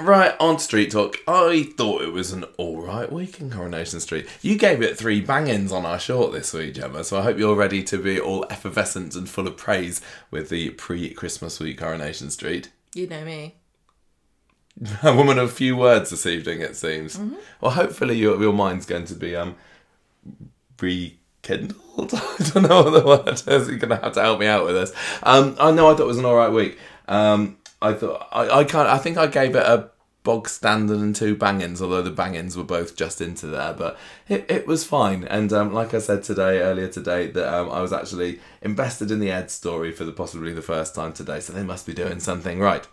Right, 0.00 0.34
on 0.38 0.58
Street 0.60 0.92
Talk. 0.92 1.16
I 1.26 1.70
thought 1.76 2.02
it 2.02 2.12
was 2.12 2.32
an 2.32 2.44
alright 2.58 3.10
week 3.12 3.40
in 3.40 3.50
Coronation 3.50 3.98
Street. 4.00 4.26
You 4.40 4.56
gave 4.56 4.80
it 4.80 4.96
three 4.96 5.20
bangings 5.20 5.72
on 5.72 5.84
our 5.84 5.98
short 5.98 6.32
this 6.32 6.52
week, 6.54 6.74
Gemma, 6.74 7.02
so 7.02 7.18
I 7.18 7.22
hope 7.22 7.36
you're 7.36 7.56
ready 7.56 7.82
to 7.82 7.98
be 7.98 8.18
all 8.18 8.46
effervescent 8.48 9.16
and 9.16 9.28
full 9.28 9.48
of 9.48 9.56
praise 9.56 10.00
with 10.30 10.48
the 10.50 10.70
pre 10.70 11.10
Christmas 11.12 11.58
week 11.58 11.78
Coronation 11.78 12.30
Street. 12.30 12.70
You 12.94 13.08
know 13.08 13.24
me. 13.24 13.56
A 15.02 15.14
woman 15.14 15.38
of 15.38 15.52
few 15.52 15.76
words 15.76 16.10
this 16.10 16.26
evening, 16.26 16.60
it 16.60 16.76
seems. 16.76 17.16
Mm-hmm. 17.16 17.36
Well, 17.60 17.72
hopefully 17.72 18.16
your 18.16 18.40
your 18.40 18.52
mind's 18.52 18.86
going 18.86 19.06
to 19.06 19.14
be 19.14 19.34
um 19.34 19.56
rekindled. 20.80 21.78
I 22.14 22.50
don't 22.52 22.68
know 22.68 22.82
what 22.82 22.90
the 22.90 23.04
word 23.04 23.28
is. 23.28 23.68
You're 23.68 23.78
going 23.78 23.90
to 23.90 23.96
have 23.96 24.12
to 24.12 24.22
help 24.22 24.38
me 24.38 24.46
out 24.46 24.64
with 24.64 24.74
this. 24.74 24.92
Um, 25.22 25.56
I 25.58 25.72
know 25.72 25.90
I 25.90 25.94
thought 25.94 26.04
it 26.04 26.06
was 26.06 26.18
an 26.18 26.24
all 26.24 26.36
right 26.36 26.52
week. 26.52 26.78
Um, 27.08 27.56
I 27.82 27.92
thought 27.92 28.28
I 28.32 28.60
I 28.60 28.64
can't. 28.64 28.88
I 28.88 28.98
think 28.98 29.16
I 29.16 29.26
gave 29.26 29.56
it 29.56 29.64
a 29.64 29.90
bog 30.28 30.48
standard 30.48 30.98
and 30.98 31.16
two 31.16 31.34
bangings, 31.34 31.80
although 31.80 32.02
the 32.02 32.10
bangings 32.10 32.56
were 32.56 32.64
both 32.64 32.96
just 32.96 33.20
into 33.20 33.46
there. 33.46 33.72
But 33.72 33.98
it, 34.28 34.44
it 34.48 34.66
was 34.66 34.84
fine. 34.84 35.24
And 35.24 35.52
um, 35.52 35.72
like 35.72 35.94
I 35.94 36.00
said 36.00 36.22
today, 36.22 36.60
earlier 36.60 36.88
today, 36.88 37.28
that 37.28 37.52
um, 37.52 37.70
I 37.70 37.80
was 37.80 37.92
actually 37.92 38.40
invested 38.60 39.10
in 39.10 39.20
the 39.20 39.30
Ed 39.30 39.50
story 39.50 39.90
for 39.90 40.04
the 40.04 40.12
possibly 40.12 40.52
the 40.52 40.62
first 40.62 40.94
time 40.94 41.12
today. 41.14 41.40
So 41.40 41.52
they 41.52 41.62
must 41.62 41.86
be 41.86 41.94
doing 41.94 42.20
something 42.20 42.60
right. 42.60 42.86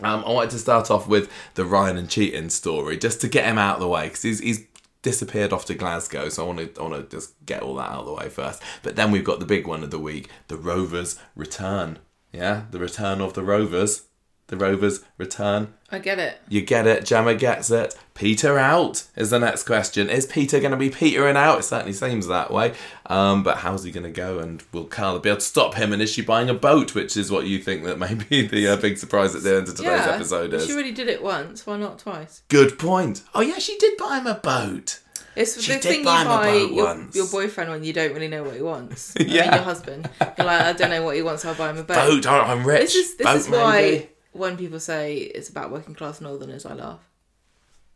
Um, 0.00 0.24
I 0.26 0.30
wanted 0.30 0.50
to 0.50 0.58
start 0.58 0.90
off 0.90 1.08
with 1.08 1.30
the 1.54 1.64
Ryan 1.64 1.96
and 1.96 2.08
Cheating 2.08 2.50
story, 2.50 2.98
just 2.98 3.20
to 3.22 3.28
get 3.28 3.46
him 3.46 3.58
out 3.58 3.76
of 3.76 3.80
the 3.80 3.88
way, 3.88 4.08
because 4.08 4.22
he's, 4.22 4.40
he's 4.40 4.66
disappeared 5.02 5.52
off 5.52 5.64
to 5.66 5.74
Glasgow, 5.74 6.28
so 6.28 6.42
I 6.42 6.46
want 6.46 6.74
to 6.74 6.80
I 6.80 6.84
want 6.84 7.10
to 7.10 7.16
just 7.16 7.34
get 7.46 7.62
all 7.62 7.76
that 7.76 7.90
out 7.90 8.00
of 8.00 8.06
the 8.06 8.14
way 8.14 8.28
first. 8.28 8.62
But 8.82 8.96
then 8.96 9.10
we've 9.10 9.24
got 9.24 9.40
the 9.40 9.46
big 9.46 9.66
one 9.66 9.82
of 9.82 9.90
the 9.90 9.98
week, 9.98 10.28
the 10.48 10.56
Rovers 10.56 11.18
return. 11.34 12.00
Yeah, 12.32 12.64
the 12.70 12.78
return 12.78 13.20
of 13.20 13.34
the 13.34 13.42
Rovers. 13.42 14.02
The 14.48 14.56
Rovers 14.56 15.00
return. 15.18 15.74
I 15.90 15.98
get 15.98 16.18
it. 16.20 16.38
You 16.48 16.62
get 16.62 16.86
it. 16.86 17.04
Gemma 17.04 17.34
gets 17.34 17.70
it. 17.70 17.96
Peter 18.14 18.58
out 18.58 19.04
is 19.16 19.30
the 19.30 19.38
next 19.40 19.64
question. 19.64 20.08
Is 20.08 20.24
Peter 20.26 20.60
going 20.60 20.70
to 20.70 20.76
be 20.76 20.88
petering 20.90 21.36
out? 21.36 21.58
It 21.58 21.62
certainly 21.64 21.92
seems 21.92 22.28
that 22.28 22.52
way. 22.52 22.74
Um, 23.06 23.42
but 23.42 23.58
how's 23.58 23.82
he 23.82 23.90
going 23.90 24.04
to 24.04 24.10
go? 24.10 24.38
And 24.38 24.62
will 24.72 24.84
Carla 24.84 25.18
be 25.20 25.28
able 25.28 25.38
to 25.40 25.44
stop 25.44 25.74
him? 25.74 25.92
And 25.92 26.00
is 26.00 26.10
she 26.12 26.22
buying 26.22 26.48
a 26.48 26.54
boat? 26.54 26.94
Which 26.94 27.16
is 27.16 27.30
what 27.30 27.46
you 27.46 27.58
think 27.58 27.84
that 27.84 27.98
maybe 27.98 28.46
the 28.46 28.68
uh, 28.68 28.76
big 28.76 28.98
surprise 28.98 29.34
at 29.34 29.42
the 29.42 29.56
end 29.56 29.68
of 29.68 29.74
today's 29.76 30.06
yeah. 30.06 30.14
episode 30.14 30.50
She 30.52 30.56
is. 30.58 30.70
already 30.70 30.92
did 30.92 31.08
it 31.08 31.22
once. 31.22 31.66
Why 31.66 31.76
not 31.76 31.98
twice? 31.98 32.42
Good 32.48 32.78
point. 32.78 33.22
Oh 33.34 33.40
yeah, 33.40 33.58
she 33.58 33.76
did 33.78 33.96
buy 33.98 34.18
him 34.18 34.26
a 34.28 34.34
boat. 34.34 35.00
It's 35.34 35.60
She 35.60 35.72
the 35.74 35.80
did 35.80 35.82
thing 35.82 35.98
you 36.00 36.04
buy 36.06 36.22
him 36.22 36.26
a 36.28 36.30
buy 36.30 36.50
boat 36.52 36.72
your, 36.72 36.84
once. 36.86 37.16
your 37.16 37.26
boyfriend 37.26 37.70
when 37.70 37.84
you 37.84 37.92
don't 37.92 38.14
really 38.14 38.28
know 38.28 38.42
what 38.44 38.54
he 38.54 38.62
wants. 38.62 39.12
I 39.20 39.24
mean, 39.24 39.32
Yeah. 39.34 39.54
your 39.56 39.64
husband. 39.64 40.08
You're 40.20 40.46
like, 40.46 40.62
I 40.62 40.72
don't 40.72 40.88
know 40.90 41.02
what 41.04 41.14
he 41.16 41.22
wants, 41.22 41.44
I'll 41.44 41.54
buy 41.54 41.68
him 41.70 41.78
a 41.78 41.82
boat. 41.84 42.24
Boat. 42.24 42.26
I'm 42.26 42.64
rich. 42.66 42.94
This 42.94 42.94
is 42.94 43.16
this 43.16 43.26
boat, 43.26 43.36
is 43.36 43.48
why 43.50 43.80
maybe. 43.82 44.08
When 44.36 44.56
people 44.56 44.80
say 44.80 45.16
it's 45.16 45.48
about 45.48 45.70
working 45.70 45.94
class 45.94 46.20
northerners, 46.20 46.64
I 46.66 46.74
laugh. 46.74 47.00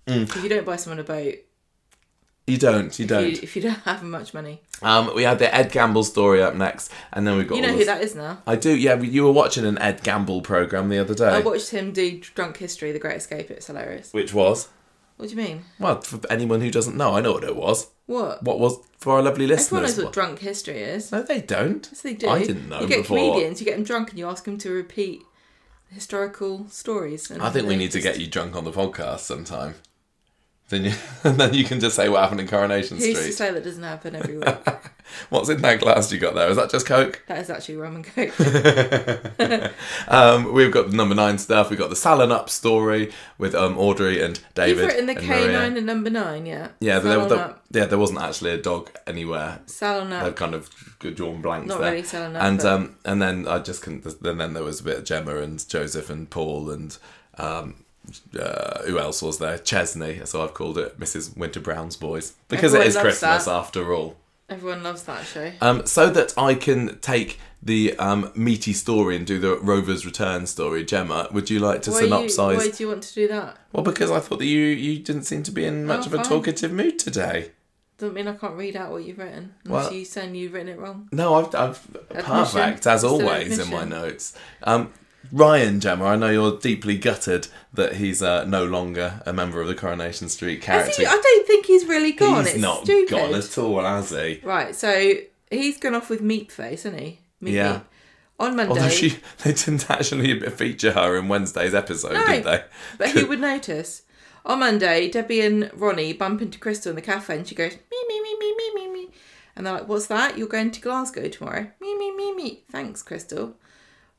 Mm. 0.07 0.23
If 0.35 0.43
you 0.43 0.49
don't 0.49 0.65
buy 0.67 0.77
someone 0.77 0.99
a 0.99 1.05
boat, 1.05 1.37
You 2.47 2.57
don't. 2.59 2.99
You 2.99 3.05
if 3.05 3.09
don't. 3.09 3.31
you, 3.31 3.39
if 3.43 3.55
you 3.57 3.63
don't 3.63 3.79
have 3.81 4.03
much 4.03 4.35
money, 4.35 4.61
Um, 4.83 5.15
we 5.15 5.23
had 5.23 5.39
the 5.39 5.55
Ed 5.55 5.71
Gamble 5.71 6.03
story 6.05 6.43
up 6.43 6.55
next, 6.55 6.91
and 7.13 7.27
then 7.27 7.37
we've 7.37 7.47
got. 7.47 7.57
you 7.57 7.63
know 7.63 7.77
who 7.77 7.85
that 7.85 8.03
is 8.03 8.15
now. 8.17 8.43
I 8.47 8.57
do. 8.57 8.75
Yeah, 8.75 9.01
you 9.01 9.25
were 9.25 9.33
watching 9.33 9.65
an 9.67 9.79
Ed 9.79 10.03
Gamble 10.03 10.41
program 10.41 10.89
the 10.89 10.99
other 10.99 11.15
day, 11.15 11.29
I 11.29 11.41
watched 11.41 11.71
him 11.71 11.93
do 11.93 12.19
Drunk 12.19 12.57
History, 12.57 12.91
The 12.93 12.99
Great 12.99 13.17
Escape. 13.19 13.51
It's 13.51 13.67
hilarious. 13.69 14.13
which 14.13 14.33
was 14.35 14.69
What 15.17 15.29
do 15.29 15.35
you 15.37 15.43
mean? 15.43 15.65
well 15.79 16.01
for 16.01 16.19
anyone 16.31 16.61
who 16.61 16.71
doesn't 16.71 16.97
know. 16.97 17.15
I 17.17 17.21
know 17.21 17.33
what 17.33 17.45
it 17.45 17.55
was. 17.57 17.89
What? 18.07 18.43
What 18.43 18.59
was 18.59 18.79
for 18.99 19.13
our 19.15 19.23
lovely 19.23 19.47
listeners? 19.47 19.67
Everyone 19.67 19.83
knows 19.85 19.97
what 19.99 20.05
what- 20.07 20.13
drunk 20.15 20.39
history 20.41 20.79
is. 20.83 21.13
No, 21.13 21.23
they 21.23 21.41
don't. 21.43 21.87
Yes, 21.93 22.01
they 22.01 22.15
do. 22.15 22.29
I 22.29 22.41
didn't 22.45 22.69
know 22.69 22.81
You 22.81 22.89
get 22.89 23.03
before. 23.03 23.19
comedians, 23.19 23.61
you 23.61 23.65
get 23.67 23.77
them 23.77 23.85
drunk, 23.85 24.11
and 24.11 24.19
you 24.19 24.27
ask 24.27 24.45
them 24.45 24.59
to 24.59 24.71
repeat 24.73 25.23
historical 25.91 26.69
stories. 26.69 27.31
And 27.31 27.43
I 27.43 27.51
think 27.51 27.67
we 27.67 27.77
need 27.77 27.93
to 27.93 28.01
get 28.01 28.21
you 28.21 28.27
drunk 28.27 28.57
on 28.57 28.65
the 28.65 28.73
podcast 28.73 29.21
sometime. 29.21 29.75
Then 30.71 30.85
you, 30.85 30.93
and 31.25 31.37
then 31.37 31.53
you 31.53 31.65
can 31.65 31.81
just 31.81 31.97
say 31.97 32.09
what 32.09 32.23
happened 32.23 32.41
in 32.41 32.47
Coronation 32.47 32.97
Who's 32.97 33.19
to 33.19 33.33
say 33.33 33.53
that 33.53 33.65
doesn't 33.65 33.83
happen 33.83 34.15
every 34.15 34.39
week? 34.39 34.55
What's 35.29 35.49
in 35.49 35.61
that 35.63 35.81
glass 35.81 36.13
you 36.13 36.21
got 36.21 36.37
there? 36.37 36.49
Is 36.49 36.57
that 36.57 36.71
just 36.71 36.87
Coke? 36.87 37.23
that 37.27 37.39
is 37.39 37.51
actually 37.51 37.77
rum 37.77 37.97
and 37.97 38.05
coke. 38.05 38.33
Um, 40.09 40.53
we've 40.53 40.71
got 40.71 40.91
the 40.91 40.97
number 40.97 41.15
nine 41.17 41.39
stuff. 41.39 41.69
We've 41.71 41.79
got 41.79 41.91
the 41.91 41.97
Salon 41.97 42.31
Up 42.31 42.49
story 42.49 43.11
with 43.39 43.55
um, 43.55 43.77
Audrey 43.77 44.23
and 44.23 44.41
David. 44.55 44.79
You've 44.79 44.87
written 44.87 45.07
the 45.07 45.15
K 45.17 45.53
nine 45.53 45.77
and 45.77 45.87
number 45.87 46.11
nine, 46.11 46.47
yeah. 46.47 46.69
Yeah, 46.79 47.01
there, 47.01 47.27
there, 47.27 47.39
up. 47.39 47.65
yeah, 47.73 47.87
there 47.87 47.99
wasn't 47.99 48.21
actually 48.21 48.53
a 48.53 48.59
dog 48.59 48.91
anywhere. 49.07 49.61
Salon 49.67 50.11
They've 50.11 50.35
kind 50.35 50.55
of 50.55 50.71
drawn 51.01 51.43
blanks 51.43 51.69
Not 51.69 51.81
there. 51.81 51.91
really 51.93 52.05
Salon 52.05 52.37
up. 52.37 52.43
and 52.43 52.59
but- 52.59 52.67
um, 52.67 52.97
and 53.05 53.21
then 53.21 53.49
I 53.49 53.59
just 53.59 53.83
couldn't. 53.83 54.23
Then 54.23 54.39
then 54.39 54.53
there 54.53 54.63
was 54.63 54.81
a 54.81 54.85
bit 54.85 54.99
of 54.99 55.05
Gemma 55.05 55.37
and 55.39 55.69
Joseph 55.69 56.09
and 56.09 56.31
Paul 56.31 56.71
and 56.71 56.97
um, 57.37 57.85
uh, 58.39 58.83
who 58.83 58.99
else 58.99 59.23
was 59.23 59.39
there? 59.39 59.59
Chesney. 59.59 60.21
So 60.25 60.43
I've 60.43 60.55
called 60.55 60.79
it 60.79 60.99
Mrs. 60.99 61.37
Winter 61.37 61.61
Brown's 61.61 61.97
Boys 61.97 62.35
because 62.49 62.75
Everyone 62.75 62.87
it 62.87 62.89
is 62.91 62.97
Christmas 62.97 63.45
that. 63.45 63.53
after 63.53 63.93
all. 63.93 64.17
Everyone 64.49 64.83
loves 64.83 65.05
that 65.05 65.25
show. 65.27 65.53
Um, 65.61 65.87
so 65.87 66.11
that 66.11 66.35
I 66.37 66.55
can 66.55 66.99
take 66.99 67.39
the 67.63 67.97
um, 67.99 68.33
meaty 68.35 68.73
story 68.73 69.15
and 69.15 69.25
do 69.25 69.39
the 69.39 69.57
Rover's 69.59 70.05
Return 70.05 70.47
story. 70.47 70.85
Gemma, 70.85 71.29
would 71.31 71.51
you 71.51 71.61
like 71.61 71.83
to 71.83 71.93
Why, 71.93 72.01
you, 72.01 72.11
why 72.11 72.69
do 72.71 72.83
you 72.83 72.89
want 72.89 73.05
to 73.05 73.15
do 73.15 73.29
that? 73.29 73.59
Well, 73.73 73.85
because 73.85 74.11
I 74.11 74.19
thought 74.19 74.41
that 74.41 74.47
you 74.47 74.59
you 74.61 74.99
didn't 74.99 75.23
seem 75.25 75.45
to 75.45 75.53
be 75.53 75.65
in 75.65 75.87
much 75.87 76.01
Oh, 76.01 76.07
of 76.07 76.15
a 76.15 76.17
fine. 76.17 76.27
talkative 76.27 76.73
mood 76.73 76.99
today. 76.99 77.53
Doesn't 77.99 78.15
mean 78.15 78.27
I 78.27 78.33
can't 78.33 78.57
read 78.57 78.77
out 78.77 78.91
what 78.91 79.05
you've 79.05 79.19
written. 79.19 79.55
Unless 79.67 79.85
Well- 79.85 79.93
you 79.93 80.05
saying 80.07 80.35
you've 80.35 80.55
written 80.55 80.71
it 80.71 80.79
wrong. 80.81 81.09
No, 81.13 81.35
I've, 81.35 81.55
I've 81.55 81.87
perfect 82.09 82.87
as 82.89 83.05
always 83.05 83.59
in 83.59 83.71
my 83.71 83.85
notes. 83.85 84.37
Um, 84.65 84.93
Ryan 85.33 85.81
Gemma, 85.81 86.05
I 86.07 86.17
know 86.17 86.31
you're 86.31 86.59
deeply 86.59 86.99
gutted 86.99 87.49
that 87.73 87.97
he's 87.97 88.23
uh, 88.23 88.45
no 88.45 88.65
longer 88.65 89.23
a 89.27 89.33
member 89.33 89.61
of 89.61 89.69
the 89.69 89.75
Coronation 89.75 90.29
Street 90.29 90.61
character. 90.63 91.03
he, 91.03 91.07
I 91.07 91.11
don't 91.23 91.47
think 91.47 91.67
he's 91.67 91.85
really 91.87 92.13
gone. 92.13 92.45
he's 92.45 92.55
it's 92.55 92.63
not 92.63 92.85
stupid. 92.85 93.11
gone 93.11 93.35
at 93.35 93.59
all, 93.59 93.81
has 93.83 94.11
he? 94.11 94.41
Right, 94.43 94.75
so 94.75 95.15
he's 95.51 95.79
gone 95.79 95.95
off 95.95 96.11
with 96.11 96.21
Meat 96.21 96.51
Face, 96.51 96.83
hasn't 96.83 97.01
he? 97.01 97.21
Meat 97.41 97.55
Yeah. 97.55 97.73
Meat. 97.75 97.83
On 98.41 98.57
Monday. 98.57 98.71
Although 98.73 98.89
she, 98.89 99.11
they 99.45 99.53
didn't 99.53 99.91
actually 99.91 100.41
feature 100.51 100.93
her 100.93 101.17
in 101.17 101.29
Wednesday's 101.29 101.75
episode, 101.75 102.15
No, 102.15 102.27
did 102.27 102.45
they? 102.45 102.65
But 102.99 103.11
he 103.11 103.25
would 103.29 103.41
notice. 103.41 104.03
On 104.47 104.59
Monday, 104.61 105.11
Debbie 105.11 105.43
and 105.43 105.71
Ronnie 105.75 106.15
bump 106.15 106.41
into 106.41 106.59
Crystal 106.59 106.89
in 106.91 106.97
the 106.97 107.03
cafe 107.03 107.37
and 107.37 107.47
she 107.47 107.55
goes, 107.55 107.73
me, 107.73 107.99
me, 108.09 108.21
me, 108.23 108.37
me, 108.39 108.55
me, 108.57 108.75
me, 108.75 108.89
me. 108.91 109.09
And 109.55 109.67
they're 109.67 109.75
like, 109.75 109.89
what's 109.89 110.07
that? 110.07 110.39
You're 110.39 110.49
going 110.49 110.71
to 110.71 110.81
Glasgow 110.81 111.29
tomorrow? 111.29 111.67
Me, 111.81 111.95
me, 111.99 112.17
me, 112.17 112.35
me. 112.35 112.63
Thanks, 112.71 113.03
Crystal. 113.03 113.55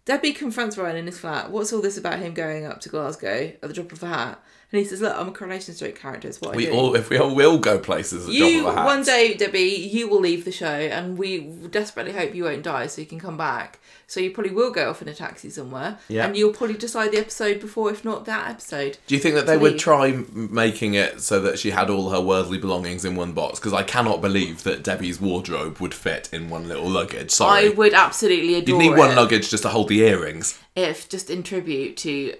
Debbie 0.06 0.34
confronts 0.34 0.78
Ryan 0.78 0.98
in 0.98 1.06
his 1.06 1.20
flat. 1.20 1.52
What's 1.52 1.72
all 1.72 1.82
this 1.82 1.98
about 1.98 2.20
him 2.20 2.34
going 2.34 2.66
up 2.66 2.82
to 2.82 2.90
Glasgow 2.90 3.54
at 3.54 3.62
the 3.62 3.74
drop 3.74 3.92
of 3.92 4.02
a 4.02 4.08
hat? 4.08 4.44
And 4.72 4.80
he 4.80 4.86
says, 4.86 5.02
look, 5.02 5.16
I'm 5.16 5.28
a 5.28 5.32
Coronation 5.32 5.76
Street 5.76 5.96
character. 6.00 6.28
It's 6.28 6.42
what 6.42 6.54
I 6.54 6.58
We 6.58 6.66
do. 6.66 6.72
all, 6.72 6.96
if 6.96 7.10
we 7.10 7.18
all 7.18 7.36
will 7.36 7.60
go 7.60 7.78
places, 7.78 8.24
at 8.24 8.28
the 8.28 8.34
you, 8.34 8.62
drop 8.62 8.72
of 8.72 8.78
a 8.78 8.80
hat. 8.80 8.86
one 8.86 9.04
day, 9.04 9.34
Debbie, 9.36 9.60
you 9.92 10.08
will 10.08 10.22
leave 10.22 10.44
the 10.46 10.52
show 10.52 10.66
and 10.66 11.18
we 11.18 11.40
desperately 11.40 12.14
hope 12.14 12.34
you 12.34 12.46
won't 12.46 12.64
die 12.64 12.88
so 12.88 13.02
you 13.02 13.08
can 13.08 13.20
come 13.20 13.38
back. 13.38 13.80
So 14.12 14.20
you 14.20 14.32
probably 14.32 14.52
will 14.52 14.72
go 14.72 14.90
off 14.90 15.02
in 15.02 15.08
a 15.08 15.14
taxi 15.14 15.50
somewhere. 15.50 15.98
Yeah. 16.10 16.26
And 16.26 16.36
you'll 16.36 16.52
probably 16.52 16.76
decide 16.76 17.14
the 17.14 17.18
episode 17.18 17.62
before, 17.62 17.90
if 17.92 18.04
not 18.04 18.26
that 18.26 18.50
episode. 18.50 18.98
Do 19.08 19.16
you 19.16 19.22
think 19.22 19.36
that 19.36 19.46
they 19.46 19.54
to 19.54 19.60
would 19.60 19.80
try 19.80 20.26
making 20.34 20.96
it 20.96 21.22
so 21.22 21.40
that 21.40 21.58
she 21.58 21.70
had 21.70 21.90
all 21.90 22.10
her 22.10 22.20
worldly 22.20 22.58
belongings 22.58 23.06
in 23.06 23.16
one 23.16 23.32
box? 23.32 23.58
Because 23.58 23.72
I 23.72 23.84
cannot 23.84 24.20
believe 24.20 24.64
that 24.64 24.84
Debbie's 24.84 25.22
wardrobe 25.22 25.80
would 25.80 25.94
fit 25.94 26.28
in 26.34 26.50
one 26.50 26.68
little 26.68 26.90
luggage. 26.90 27.32
Sorry. 27.32 27.68
I 27.68 27.70
would 27.70 27.94
absolutely 27.94 28.56
adore. 28.56 28.82
You'd 28.82 28.90
need 28.90 28.98
one 28.98 29.12
it 29.12 29.16
luggage 29.16 29.50
just 29.50 29.64
to 29.64 29.70
hold 29.70 29.88
the 29.88 30.02
earrings. 30.02 30.60
if 30.76 31.08
just 31.08 31.30
in 31.30 31.42
tribute 31.42 31.96
to 31.98 32.36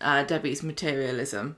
uh, 0.00 0.24
Debbie's 0.24 0.64
materialism, 0.64 1.54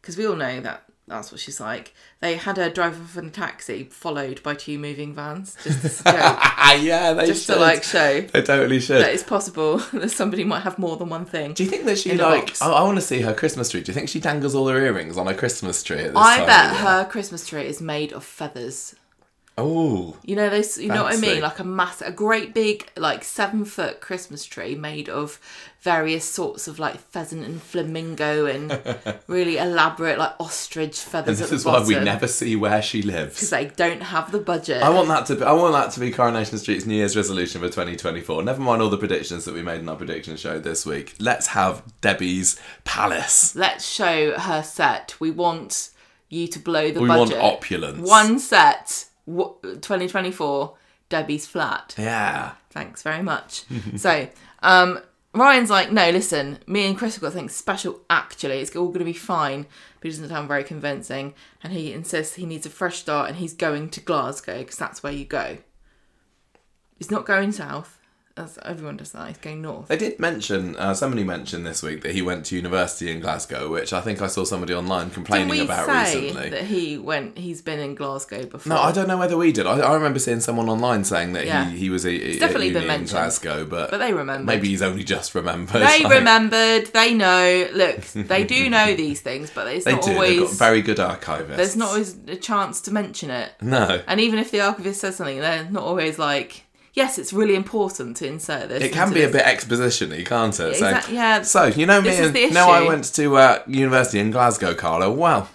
because 0.00 0.16
we 0.16 0.26
all 0.26 0.34
know 0.34 0.58
that 0.62 0.82
that's 1.06 1.30
what 1.30 1.40
she's 1.40 1.60
like. 1.60 1.94
They 2.20 2.36
had 2.36 2.56
her 2.56 2.70
drive 2.70 2.98
off 3.00 3.16
in 3.18 3.26
a 3.26 3.30
taxi, 3.30 3.84
followed 3.84 4.42
by 4.42 4.54
two 4.54 4.78
moving 4.78 5.14
vans, 5.14 5.54
just 5.62 5.84
as 5.84 6.02
yeah, 6.82 7.12
they 7.12 7.26
just 7.26 7.44
should. 7.46 7.54
to 7.56 7.60
like 7.60 7.82
show 7.82 8.22
They 8.22 8.40
totally 8.42 8.80
should. 8.80 9.02
that 9.02 9.12
it's 9.12 9.22
possible 9.22 9.76
that 9.92 10.10
somebody 10.10 10.42
might 10.42 10.60
have 10.60 10.78
more 10.78 10.96
than 10.96 11.10
one 11.10 11.26
thing. 11.26 11.52
Do 11.52 11.62
you 11.62 11.68
think 11.68 11.84
that 11.84 11.98
she 11.98 12.14
like? 12.14 12.60
I, 12.62 12.70
I 12.70 12.82
want 12.84 12.96
to 12.96 13.02
see 13.02 13.20
her 13.20 13.34
Christmas 13.34 13.68
tree. 13.68 13.82
Do 13.82 13.90
you 13.90 13.94
think 13.94 14.08
she 14.08 14.18
dangles 14.18 14.54
all 14.54 14.66
her 14.68 14.78
earrings 14.78 15.18
on 15.18 15.26
her 15.26 15.34
Christmas 15.34 15.82
tree 15.82 15.98
at 15.98 16.14
this 16.14 16.16
I 16.16 16.38
time? 16.38 16.46
bet 16.46 16.76
her 16.76 17.04
Christmas 17.04 17.46
tree 17.46 17.66
is 17.66 17.82
made 17.82 18.12
of 18.14 18.24
feathers. 18.24 18.94
Oh, 19.58 20.14
You 20.22 20.36
know 20.36 20.50
those. 20.50 20.76
You 20.76 20.88
know 20.88 21.04
what 21.04 21.14
I 21.14 21.16
mean? 21.16 21.40
Like 21.40 21.58
a 21.60 21.64
mass, 21.64 22.02
a 22.02 22.12
great 22.12 22.52
big, 22.52 22.90
like 22.94 23.24
seven 23.24 23.64
foot 23.64 24.02
Christmas 24.02 24.44
tree 24.44 24.74
made 24.74 25.08
of 25.08 25.40
various 25.80 26.26
sorts 26.26 26.68
of 26.68 26.78
like 26.78 26.98
pheasant 26.98 27.42
and 27.46 27.62
flamingo 27.62 28.44
and 28.44 28.78
really 29.28 29.56
elaborate 29.56 30.18
like 30.18 30.34
ostrich 30.38 30.88
and 30.88 31.10
feathers. 31.10 31.38
this 31.38 31.46
at 31.46 31.50
the 31.50 31.54
is 31.56 31.64
why 31.64 31.82
we 31.82 31.94
never 32.04 32.26
see 32.26 32.54
where 32.54 32.82
she 32.82 33.00
lives. 33.00 33.34
because 33.36 33.48
they 33.50 33.64
don't 33.76 34.02
have 34.02 34.30
the 34.30 34.40
budget. 34.40 34.82
I 34.82 34.90
want 34.90 35.08
that 35.08 35.24
to 35.26 35.36
be. 35.36 35.42
I 35.44 35.52
want 35.52 35.72
that 35.72 35.90
to 35.92 36.00
be 36.00 36.10
Coronation 36.10 36.58
Street's 36.58 36.84
New 36.84 36.96
Year's 36.96 37.16
resolution 37.16 37.62
for 37.62 37.68
2024. 37.68 38.42
Never 38.42 38.60
mind 38.60 38.82
all 38.82 38.90
the 38.90 38.98
predictions 38.98 39.46
that 39.46 39.54
we 39.54 39.62
made 39.62 39.80
in 39.80 39.88
our 39.88 39.96
prediction 39.96 40.36
show 40.36 40.58
this 40.58 40.84
week. 40.84 41.14
Let's 41.18 41.46
have 41.48 41.82
Debbie's 42.02 42.60
palace. 42.84 43.56
Let's 43.56 43.88
show 43.88 44.38
her 44.38 44.62
set. 44.62 45.14
We 45.18 45.30
want 45.30 45.90
you 46.28 46.46
to 46.48 46.58
blow 46.58 46.90
the 46.90 47.00
We 47.00 47.08
want 47.08 47.32
opulence. 47.32 48.06
One 48.06 48.38
set. 48.38 49.06
W- 49.26 49.56
2024. 49.62 50.76
Debbie's 51.08 51.46
flat. 51.46 51.94
Yeah. 51.96 52.52
Thanks 52.70 53.02
very 53.02 53.22
much. 53.22 53.64
so, 53.96 54.28
um, 54.62 55.00
Ryan's 55.34 55.70
like, 55.70 55.92
no, 55.92 56.10
listen, 56.10 56.58
me 56.66 56.86
and 56.86 56.96
Chris 56.96 57.14
have 57.14 57.22
got 57.22 57.32
something 57.32 57.48
special 57.48 58.00
actually. 58.08 58.58
It's 58.60 58.74
all 58.74 58.88
going 58.88 59.00
to 59.00 59.04
be 59.04 59.12
fine. 59.12 59.66
But 60.00 60.04
he 60.04 60.10
doesn't 60.10 60.28
sound 60.28 60.48
very 60.48 60.64
convincing. 60.64 61.34
And 61.62 61.72
he 61.72 61.92
insists 61.92 62.36
he 62.36 62.46
needs 62.46 62.66
a 62.66 62.70
fresh 62.70 62.98
start 62.98 63.28
and 63.28 63.38
he's 63.38 63.52
going 63.52 63.90
to 63.90 64.00
Glasgow 64.00 64.58
because 64.58 64.76
that's 64.76 65.02
where 65.02 65.12
you 65.12 65.24
go. 65.24 65.58
He's 66.98 67.10
not 67.10 67.26
going 67.26 67.52
south. 67.52 67.95
As 68.38 68.58
everyone 68.64 68.98
does 68.98 69.12
that. 69.12 69.28
He's 69.28 69.38
going 69.38 69.62
north. 69.62 69.88
They 69.88 69.96
did 69.96 70.20
mention, 70.20 70.76
uh, 70.76 70.92
somebody 70.92 71.24
mentioned 71.24 71.66
this 71.66 71.82
week 71.82 72.02
that 72.02 72.12
he 72.12 72.20
went 72.20 72.44
to 72.46 72.56
university 72.56 73.10
in 73.10 73.20
Glasgow, 73.20 73.70
which 73.70 73.94
I 73.94 74.02
think 74.02 74.20
I 74.20 74.26
saw 74.26 74.44
somebody 74.44 74.74
online 74.74 75.08
complaining 75.08 75.60
about 75.60 75.88
recently. 75.88 76.50
that 76.50 76.64
he 76.64 76.98
went? 76.98 77.38
He's 77.38 77.62
been 77.62 77.78
in 77.78 77.94
Glasgow 77.94 78.44
before. 78.44 78.68
No, 78.74 78.78
I 78.78 78.92
don't 78.92 79.08
know 79.08 79.16
whether 79.16 79.38
we 79.38 79.52
did. 79.52 79.66
I, 79.66 79.78
I 79.78 79.94
remember 79.94 80.18
seeing 80.18 80.40
someone 80.40 80.68
online 80.68 81.04
saying 81.04 81.32
that 81.32 81.46
Yeah. 81.46 81.70
he, 81.70 81.78
he 81.78 81.90
was 81.90 82.04
a, 82.04 82.10
a, 82.10 82.38
definitely 82.38 82.72
been 82.74 82.82
uni 82.82 82.94
in. 82.96 83.04
Glasgow, 83.04 83.64
but, 83.64 83.90
But 83.90 83.98
they 83.98 84.12
remembered. 84.12 84.44
maybe 84.44 84.68
he's 84.68 84.82
only 84.82 85.02
just 85.02 85.34
remembered. 85.34 85.80
They 85.80 86.02
Like, 86.02 86.12
remembered. 86.12 86.86
They 86.92 87.14
know. 87.14 87.68
Look, 87.72 88.00
they 88.28 88.44
do 88.44 88.68
know 88.68 88.94
these 88.94 89.22
things, 89.22 89.50
but 89.50 89.66
it's 89.68 89.86
They 89.86 89.92
not 89.92 90.02
do. 90.04 90.12
They've 90.20 90.40
got 90.40 90.50
very 90.52 90.82
good 90.82 90.98
archivists. 90.98 91.56
There's 91.56 91.76
not 91.76 91.88
always 91.88 92.18
a 92.28 92.36
chance 92.36 92.82
to 92.82 92.90
mention 92.92 93.30
it. 93.30 93.52
No. 93.62 94.02
And 94.06 94.20
even 94.20 94.38
if 94.38 94.50
the 94.50 94.60
archivist 94.60 95.00
says 95.00 95.16
something, 95.16 95.40
they're 95.40 95.64
not 95.70 95.84
always 95.84 96.18
like, 96.18 96.64
yes, 96.96 97.18
it's 97.18 97.32
really 97.32 97.54
important 97.54 98.16
to 98.16 98.26
insert 98.26 98.68
this. 98.68 98.82
It 98.82 98.92
can 98.92 99.12
be 99.12 99.22
a 99.22 99.28
bit 99.28 99.42
exposition-y, 99.42 100.24
can't 100.24 100.58
it? 100.58 100.70
Exact- 100.70 101.06
so, 101.06 101.12
yeah. 101.12 101.42
so, 101.42 101.64
you 101.66 101.86
know 101.86 102.00
me, 102.00 102.10
This 102.10 102.34
and 102.34 102.54
now 102.54 102.70
I 102.70 102.84
went 102.88 103.04
to 103.14 103.36
uh, 103.36 103.62
university 103.68 104.18
in 104.18 104.32
Glasgow, 104.32 104.74
Carlo. 104.74 105.12
Well, 105.12 105.48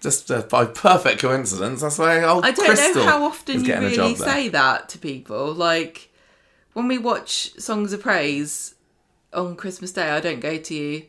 just 0.00 0.30
uh, 0.30 0.42
by 0.42 0.64
perfect 0.64 1.20
coincidence, 1.20 1.82
that's 1.82 1.98
why 1.98 2.22
old 2.22 2.44
I 2.44 2.52
don't 2.52 2.64
Crystal 2.66 3.04
know 3.04 3.10
how 3.10 3.24
often 3.24 3.64
you 3.64 3.74
really 3.74 4.14
say 4.14 4.48
that 4.48 4.88
to 4.90 4.98
people. 4.98 5.52
Like, 5.52 6.10
when 6.72 6.88
we 6.88 6.96
watch 6.96 7.52
Songs 7.58 7.92
of 7.92 8.00
Praise 8.00 8.76
on 9.34 9.56
Christmas 9.56 9.92
Day, 9.92 10.08
I 10.10 10.20
don't 10.20 10.40
go 10.40 10.56
to 10.56 10.74
you. 10.74 11.02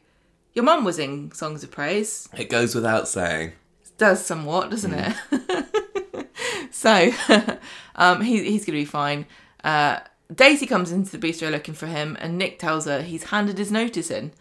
Your 0.54 0.66
mum 0.66 0.84
was 0.84 0.98
in 0.98 1.32
Songs 1.32 1.64
of 1.64 1.70
Praise. 1.72 2.28
It 2.36 2.50
goes 2.50 2.74
without 2.74 3.08
saying. 3.08 3.54
does 4.00 4.26
somewhat, 4.26 4.72
doesn't 4.72 4.92
Mm. 4.92 5.16
it? 5.32 6.28
so 6.72 7.12
um, 7.96 8.22
he, 8.22 8.38
he's 8.44 8.66
going 8.66 8.78
to 8.78 8.82
be 8.82 8.86
fine. 8.86 9.26
Uh, 9.64 10.00
Daisy 10.34 10.68
comes 10.68 10.92
into 10.92 11.18
the 11.18 11.28
bistro 11.28 11.52
looking 11.52 11.74
for 11.74 11.88
him, 11.88 12.16
and 12.20 12.38
Nick 12.38 12.60
tells 12.60 12.86
her 12.86 13.02
he's 13.02 13.26
handed 13.26 13.58
his 13.58 13.72
notice 13.72 14.12
in. 14.12 14.32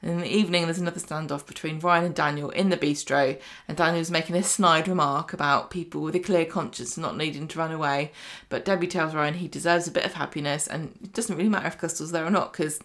And 0.00 0.12
in 0.12 0.18
the 0.20 0.32
evening, 0.32 0.64
there's 0.64 0.78
another 0.78 1.00
standoff 1.00 1.46
between 1.46 1.80
Ryan 1.80 2.04
and 2.04 2.14
Daniel 2.14 2.50
in 2.50 2.68
the 2.68 2.76
bistro, 2.76 3.38
and 3.66 3.76
Daniel's 3.76 4.10
making 4.10 4.36
a 4.36 4.42
snide 4.42 4.86
remark 4.86 5.32
about 5.32 5.70
people 5.70 6.02
with 6.02 6.14
a 6.14 6.20
clear 6.20 6.44
conscience 6.44 6.96
not 6.96 7.16
needing 7.16 7.48
to 7.48 7.58
run 7.58 7.72
away. 7.72 8.12
But 8.48 8.64
Debbie 8.64 8.86
tells 8.86 9.14
Ryan 9.14 9.34
he 9.34 9.48
deserves 9.48 9.88
a 9.88 9.92
bit 9.92 10.04
of 10.04 10.12
happiness, 10.14 10.66
and 10.66 10.96
it 11.02 11.14
doesn't 11.14 11.36
really 11.36 11.48
matter 11.48 11.66
if 11.66 11.78
Crystal's 11.78 12.12
there 12.12 12.26
or 12.26 12.30
not, 12.30 12.52
because 12.52 12.78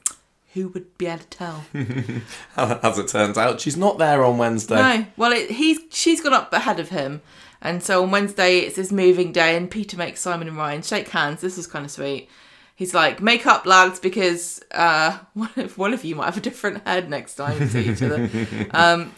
who 0.53 0.69
would 0.69 0.97
be 0.97 1.07
able 1.07 1.19
to 1.19 1.27
tell? 1.27 1.65
As 2.57 2.97
it 2.97 3.07
turns 3.09 3.37
out, 3.37 3.59
she's 3.59 3.77
not 3.77 3.97
there 3.97 4.23
on 4.23 4.37
Wednesday. 4.37 4.75
No, 4.75 5.05
well, 5.17 5.33
it, 5.33 5.51
he's 5.51 5.79
she's 5.91 6.21
gone 6.21 6.33
up 6.33 6.53
ahead 6.53 6.79
of 6.79 6.89
him, 6.89 7.21
and 7.63 7.81
so 7.81 8.03
on 8.03 8.11
Wednesday 8.11 8.59
it's 8.59 8.75
his 8.75 8.91
moving 8.91 9.31
day, 9.31 9.57
and 9.57 9.71
Peter 9.71 9.97
makes 9.97 10.21
Simon 10.21 10.47
and 10.47 10.57
Ryan 10.57 10.83
shake 10.83 11.09
hands. 11.09 11.41
This 11.41 11.57
was 11.57 11.65
kind 11.65 11.85
of 11.85 11.89
sweet. 11.91 12.29
He's 12.75 12.93
like, 12.93 13.21
"Make 13.21 13.47
up, 13.47 13.65
lads, 13.65 13.99
because 13.99 14.61
uh, 14.71 15.17
one 15.33 15.49
of 15.57 15.77
one 15.79 15.93
of 15.93 16.03
you 16.03 16.15
might 16.15 16.25
have 16.25 16.37
a 16.37 16.41
different 16.41 16.85
head 16.87 17.09
next 17.09 17.35
time 17.35 17.59
you 17.59 17.67
see 17.67 17.89
each 17.89 18.03
other." 18.03 18.29
um, 18.71 19.11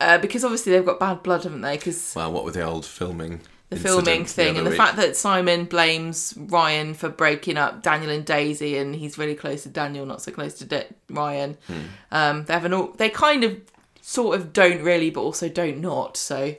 uh, 0.00 0.18
because 0.18 0.42
obviously 0.44 0.72
they've 0.72 0.84
got 0.84 0.98
bad 0.98 1.22
blood, 1.22 1.44
haven't 1.44 1.60
they? 1.60 1.76
Because 1.76 2.12
Well, 2.16 2.32
what 2.32 2.44
with 2.44 2.54
the 2.54 2.62
old 2.64 2.84
filming? 2.84 3.40
the 3.70 3.76
filming 3.80 4.24
thing, 4.26 4.50
other 4.50 4.58
and 4.58 4.66
the 4.66 4.70
week. 4.70 4.76
fact 4.76 4.96
that 4.96 5.16
Simon 5.16 5.64
blames 5.64 6.34
Ryan 6.36 6.92
for 6.94 7.08
breaking 7.08 7.56
up 7.56 7.82
Daniel 7.82 8.10
and 8.10 8.24
Daisy, 8.24 8.76
and 8.76 8.94
he's 8.94 9.16
really 9.16 9.34
close 9.34 9.62
to 9.62 9.68
Daniel, 9.68 10.04
not 10.04 10.20
so 10.20 10.30
close 10.30 10.54
to 10.54 10.64
De- 10.64 10.86
Ryan. 11.08 11.56
Hmm. 11.66 11.80
Um, 12.10 12.44
they 12.44 12.52
have 12.52 12.64
an 12.64 12.74
all. 12.74 12.88
They 12.92 13.08
kind 13.08 13.44
of 13.44 13.60
sort 14.00 14.36
of 14.38 14.52
don't 14.52 14.82
really, 14.82 15.10
but 15.10 15.22
also 15.22 15.48
don't 15.48 15.80
not. 15.80 16.16
So 16.16 16.54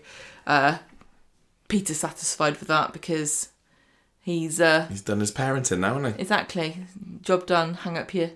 uh, 0.47 0.77
Peter's 1.73 1.97
satisfied 1.99 2.59
with 2.59 2.67
that 2.67 2.93
because 2.93 3.49
he's 4.21 4.61
uh, 4.61 4.85
He's 4.89 5.01
done 5.01 5.19
his 5.21 5.31
parenting 5.31 5.79
now, 5.79 5.95
hasn't 5.95 6.15
he? 6.17 6.21
exactly 6.21 6.85
job 7.23 7.47
done. 7.47 7.73
Hang 7.73 7.97
up 7.97 8.13
your 8.13 8.29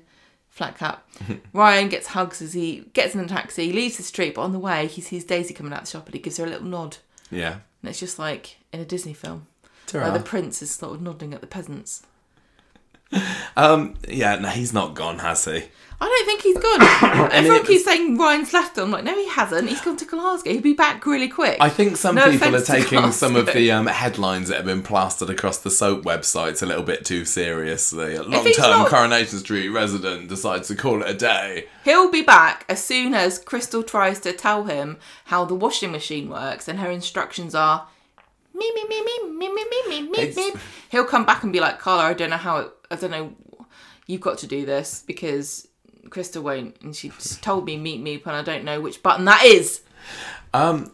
flat 0.50 0.76
cap. 0.76 1.08
Ryan 1.54 1.88
gets 1.88 2.08
hugs 2.08 2.42
as 2.42 2.54
he 2.54 2.86
gets 2.94 3.14
in 3.14 3.22
a 3.22 3.28
taxi, 3.28 3.72
leaves 3.72 3.98
the 3.98 4.04
street, 4.04 4.34
but 4.34 4.42
on 4.42 4.54
the 4.54 4.60
way 4.60 4.88
he 4.88 5.02
sees 5.02 5.24
Daisy 5.24 5.54
coming 5.54 5.72
out 5.72 5.82
the 5.86 5.92
shop 5.92 6.08
and 6.08 6.16
he 6.16 6.20
gives 6.20 6.38
her 6.38 6.46
a 6.46 6.50
little 6.50 6.66
nod. 6.68 6.98
Yeah. 7.30 7.58
And 7.84 7.90
it's 7.92 8.00
just 8.00 8.18
like 8.18 8.58
in 8.74 8.80
a 8.80 8.86
Disney 8.86 9.14
film 9.14 9.46
Ta-ra. 9.86 10.06
where 10.10 10.18
the 10.18 10.24
prince 10.26 10.64
is 10.64 10.72
sort 10.72 10.96
of 10.96 11.02
nodding 11.04 11.36
at 11.36 11.42
the 11.42 11.48
peasants. 11.48 12.04
Um, 13.56 13.96
yeah, 14.08 14.36
no, 14.36 14.50
he's 14.50 14.74
not 14.74 14.94
gone, 14.94 15.20
has 15.20 15.46
he? 15.46 15.64
I 16.00 16.08
don't 16.08 16.26
think 16.28 16.42
he's 16.42 16.58
gone. 16.58 17.32
Everyone 17.32 17.66
keeps 17.66 17.84
saying 17.84 18.18
Ryan's 18.20 18.54
left. 18.54 18.78
I'm 18.78 18.92
like, 18.92 19.04
no, 19.04 19.16
he 19.16 19.28
hasn't. 19.30 19.68
He's 19.68 19.82
gone 19.82 19.98
to 19.98 20.06
Glasgow. 20.06 20.52
He'll 20.52 20.62
be 20.62 20.74
back 20.74 21.04
really 21.08 21.28
quick. 21.28 21.58
I 21.60 21.70
think 21.70 21.98
some 21.98 22.14
No 22.14 22.30
people 22.30 22.56
are 22.56 22.62
taking 22.62 23.12
some 23.12 23.36
of 23.36 23.48
the 23.48 23.72
um, 23.72 23.88
headlines 23.88 24.50
that 24.50 24.58
have 24.58 24.66
been 24.66 24.84
plastered 24.84 25.32
across 25.32 25.58
the 25.58 25.72
soap 25.72 26.04
websites 26.04 26.62
a 26.62 26.68
little 26.68 26.84
bit 26.84 27.04
too 27.04 27.26
seriously. 27.26 28.14
A 28.16 28.22
long-term 28.22 28.54
not- 28.58 28.90
Coronation 28.90 29.40
Street 29.40 29.70
resident 29.70 30.30
decides 30.30 30.68
to 30.68 30.76
call 30.76 31.02
it 31.02 31.10
a 31.10 31.16
day. 31.16 31.66
He'll 31.84 32.12
be 32.12 32.22
back 32.22 32.66
as 32.70 32.84
soon 32.84 33.16
as 33.16 33.40
Crystal 33.40 33.82
tries 33.82 34.20
to 34.20 34.34
tell 34.34 34.66
him 34.66 34.98
how 35.26 35.46
the 35.46 35.56
washing 35.56 35.92
machine 35.92 36.30
works, 36.30 36.68
and 36.68 36.78
her 36.80 36.92
instructions 36.92 37.56
are 37.56 37.88
me 38.54 38.72
me 38.76 38.84
me 38.88 39.04
me 39.04 39.32
me 39.32 39.50
me 39.50 39.66
me 39.66 40.02
me 40.02 40.10
me 40.10 40.34
me. 40.36 40.54
He'll 40.90 41.06
come 41.06 41.26
back 41.26 41.42
and 41.44 41.52
be 41.52 41.60
like, 41.60 41.80
Carla, 41.80 42.04
I 42.04 42.14
don't 42.14 42.30
know 42.30 42.38
how 42.38 42.58
it. 42.58 42.72
I 42.92 42.96
don't 42.98 43.12
know. 43.12 43.34
You've 44.06 44.22
got 44.22 44.38
to 44.40 44.48
do 44.48 44.66
this 44.66 45.04
because 45.06 45.68
Crystal 46.10 46.44
won't, 46.44 46.80
and 46.82 46.96
she 46.96 47.12
told 47.42 47.66
me 47.66 47.78
meet 47.78 48.02
me, 48.02 48.22
and 48.26 48.36
I 48.36 48.42
don't 48.42 48.64
know 48.64 48.82
which 48.82 49.04
button 49.04 49.26
that 49.26 49.44
is. 49.46 49.82
Um, 50.54 50.92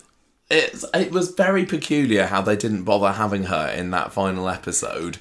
it's 0.49 0.85
it 0.93 1.11
was 1.11 1.31
very 1.31 1.65
peculiar 1.65 2.25
how 2.25 2.41
they 2.41 2.55
didn't 2.55 2.83
bother 2.83 3.13
having 3.13 3.45
her 3.45 3.69
in 3.69 3.91
that 3.91 4.13
final 4.13 4.49
episode. 4.49 5.17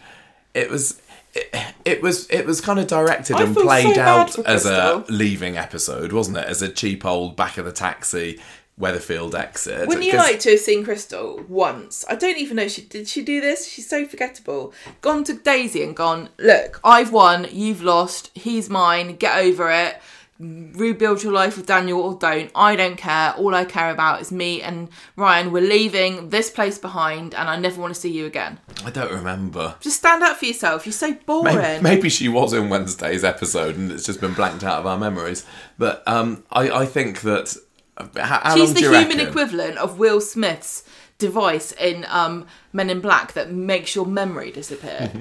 It 0.54 0.70
was. 0.70 1.00
It, 1.34 1.54
it 1.86 2.02
was 2.02 2.28
it 2.28 2.44
was 2.44 2.60
kind 2.60 2.78
of 2.78 2.86
directed 2.86 3.36
I 3.36 3.44
and 3.44 3.54
feel 3.54 3.62
so 3.62 3.66
played 3.66 3.96
out 3.96 4.38
as 4.40 4.66
a 4.66 5.02
leaving 5.08 5.56
episode, 5.56 6.12
wasn't 6.12 6.36
it? 6.36 6.44
As 6.44 6.60
a 6.60 6.68
cheap 6.68 7.06
old 7.06 7.36
back 7.36 7.56
of 7.56 7.64
the 7.64 7.72
taxi 7.72 8.38
Weatherfield 8.80 9.34
exit. 9.34 9.86
Wouldn't 9.86 10.06
you 10.06 10.16
like 10.16 10.40
to 10.40 10.52
have 10.52 10.60
seen 10.60 10.82
Crystal 10.82 11.44
once? 11.46 12.04
I 12.08 12.14
don't 12.14 12.38
even 12.38 12.56
know 12.56 12.68
she 12.68 12.82
did 12.82 13.06
she 13.06 13.22
do 13.22 13.40
this. 13.40 13.68
She's 13.68 13.88
so 13.88 14.06
forgettable. 14.06 14.72
Gone 15.02 15.24
to 15.24 15.34
Daisy 15.34 15.82
and 15.82 15.94
gone. 15.94 16.30
Look, 16.38 16.80
I've 16.82 17.12
won. 17.12 17.46
You've 17.52 17.82
lost. 17.82 18.30
He's 18.34 18.70
mine. 18.70 19.16
Get 19.16 19.38
over 19.38 19.70
it. 19.70 20.00
Rebuild 20.40 21.22
your 21.22 21.32
life 21.32 21.56
with 21.56 21.66
Daniel 21.66 22.00
or 22.00 22.14
don't. 22.14 22.50
I 22.54 22.74
don't 22.74 22.96
care. 22.96 23.34
All 23.34 23.54
I 23.54 23.64
care 23.64 23.90
about 23.90 24.22
is 24.22 24.32
me 24.32 24.62
and 24.62 24.88
Ryan. 25.14 25.52
We're 25.52 25.62
leaving 25.62 26.30
this 26.30 26.50
place 26.50 26.78
behind, 26.78 27.34
and 27.34 27.48
I 27.48 27.56
never 27.56 27.80
want 27.80 27.94
to 27.94 28.00
see 28.00 28.10
you 28.10 28.26
again. 28.26 28.58
I 28.84 28.90
don't 28.90 29.12
remember. 29.12 29.76
Just 29.80 29.98
stand 29.98 30.24
up 30.24 30.38
for 30.38 30.46
yourself. 30.46 30.84
You're 30.86 30.94
so 30.94 31.12
boring. 31.12 31.54
Maybe, 31.54 31.82
maybe 31.82 32.08
she 32.08 32.28
was 32.28 32.54
in 32.54 32.70
Wednesday's 32.70 33.22
episode 33.22 33.76
and 33.76 33.92
it's 33.92 34.04
just 34.04 34.20
been 34.20 34.32
blanked 34.34 34.64
out 34.64 34.80
of 34.80 34.86
our 34.86 34.98
memories. 34.98 35.46
But 35.78 36.02
um, 36.08 36.42
I, 36.50 36.70
I 36.70 36.86
think 36.86 37.20
that. 37.20 37.54
How, 37.98 38.40
how 38.42 38.56
She's 38.56 38.72
the 38.74 38.80
human 38.80 39.08
reckon? 39.08 39.20
equivalent 39.20 39.76
of 39.78 39.98
Will 39.98 40.20
Smith's 40.20 40.82
device 41.18 41.72
in 41.72 42.04
um, 42.08 42.46
Men 42.72 42.90
in 42.90 43.00
Black 43.00 43.34
that 43.34 43.52
makes 43.52 43.94
your 43.94 44.06
memory 44.06 44.50
disappear. 44.50 45.10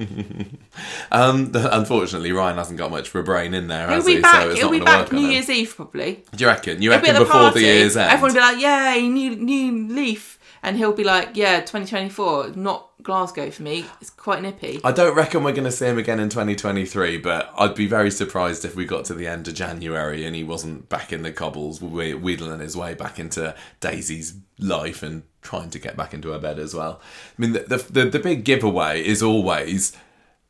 Um, 1.12 1.52
unfortunately, 1.54 2.32
Ryan 2.32 2.58
hasn't 2.58 2.78
got 2.80 2.90
much 2.92 3.10
of 3.10 3.16
a 3.16 3.24
brain 3.24 3.54
in 3.54 3.68
there, 3.68 3.88
He'll 3.88 3.96
has 3.98 4.06
be 4.06 4.16
he? 4.16 4.22
back. 4.22 4.44
so 4.44 4.50
it's 4.52 4.60
he'll 4.62 4.72
be 4.72 4.80
back 4.80 5.12
New. 5.12 5.28
Year's 5.28 5.50
Eve 5.50 5.76
probably. 5.76 6.24
Do 6.34 6.44
you 6.46 6.48
reckon? 6.48 6.82
You 6.82 6.92
He'll 6.92 7.02
be 7.02 7.08
reckon 7.10 7.16
at 7.18 7.20
the 7.20 7.26
before 7.26 7.42
party. 7.42 7.60
the 7.60 7.66
year's 7.66 7.98
end? 7.98 8.10
Everyone 8.10 8.34
will 8.34 8.40
be 8.42 8.64
like, 8.64 8.96
"Yay, 8.96 9.08
new 9.10 9.36
new 9.36 9.88
leaf," 9.94 10.40
and 10.64 10.78
he'll 10.78 10.94
be 10.94 11.04
like, 11.04 11.32
"Yeah, 11.36 11.60
2024, 11.60 12.54
not 12.56 12.90
Glasgow 13.04 13.50
for 13.52 13.64
me. 13.64 13.86
It's 14.00 14.10
quite 14.10 14.42
nippy." 14.42 14.80
I 14.84 14.92
don't 14.92 15.16
reckon 15.16 15.44
we're 15.44 15.54
going 15.54 15.66
to 15.66 15.72
see 15.72 15.86
him 15.88 15.98
again 15.98 16.20
in 16.20 16.30
2023, 16.30 17.18
but 17.18 17.52
I'd 17.58 17.76
be 17.76 17.88
very 17.88 18.12
surprised 18.12 18.66
if 18.66 18.76
we 18.76 18.86
got 18.86 19.06
to 19.06 19.14
the 19.14 19.28
end 19.28 19.48
of 19.48 19.54
January 19.56 20.26
and 20.26 20.36
he 20.36 20.44
wasn't 20.44 20.90
back 20.90 21.12
in 21.12 21.24
the 21.24 21.32
cobbles, 21.32 21.80
whe- 21.82 22.20
wheedling 22.20 22.60
his 22.60 22.76
way 22.78 22.94
back 22.94 23.20
into 23.20 23.56
Daisy's 23.80 24.36
life 24.60 25.04
and 25.04 25.24
trying 25.42 25.70
to 25.72 25.80
get 25.80 25.98
back 25.98 26.14
into 26.14 26.30
her 26.30 26.40
bed 26.40 26.60
as 26.60 26.74
well. 26.74 27.02
I 27.38 27.42
mean, 27.42 27.54
the 27.54 27.60
the, 27.62 27.78
the, 27.78 28.06
the 28.12 28.20
big 28.20 28.44
giveaway 28.44 29.04
is 29.04 29.24
always 29.24 29.96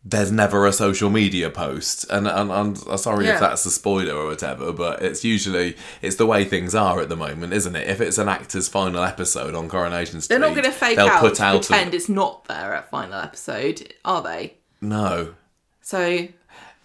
there's 0.04 0.32
never 0.32 0.66
a 0.66 0.74
social 0.74 1.10
media 1.12 1.50
post, 1.50 2.06
and, 2.10 2.28
and, 2.28 2.52
and 2.52 2.84
I'm 2.90 2.98
sorry 2.98 3.26
Yeah. 3.28 3.36
if 3.36 3.40
that's 3.40 3.66
a 3.68 3.72
spoiler 3.72 4.16
or 4.16 4.26
whatever, 4.28 4.72
but 4.74 5.02
it's 5.04 5.24
usually 5.24 5.76
it's 6.02 6.16
the 6.16 6.26
way 6.26 6.44
things 6.44 6.74
are 6.74 7.00
at 7.02 7.10
the 7.10 7.16
moment, 7.16 7.54
isn't 7.54 7.76
it? 7.76 7.88
If 7.88 8.02
it's 8.02 8.18
an 8.18 8.28
actor's 8.28 8.68
final 8.68 9.04
episode 9.04 9.54
on 9.54 9.70
Coronation 9.70 10.20
Street, 10.22 10.40
They're 10.40 10.48
not 10.48 10.56
going 10.56 10.66
to 10.66 10.72
fake 10.72 10.96
they'll 10.98 11.08
out, 11.08 11.20
put 11.22 11.40
out 11.40 11.70
a- 11.70 11.96
it's 11.96 12.10
not 12.10 12.46
there 12.46 12.74
at 12.74 12.86
uh, 12.86 12.88
final 12.88 13.20
episode, 13.22 13.94
are 14.04 14.24
they? 14.24 14.56
no. 14.82 15.36
So 15.84 16.28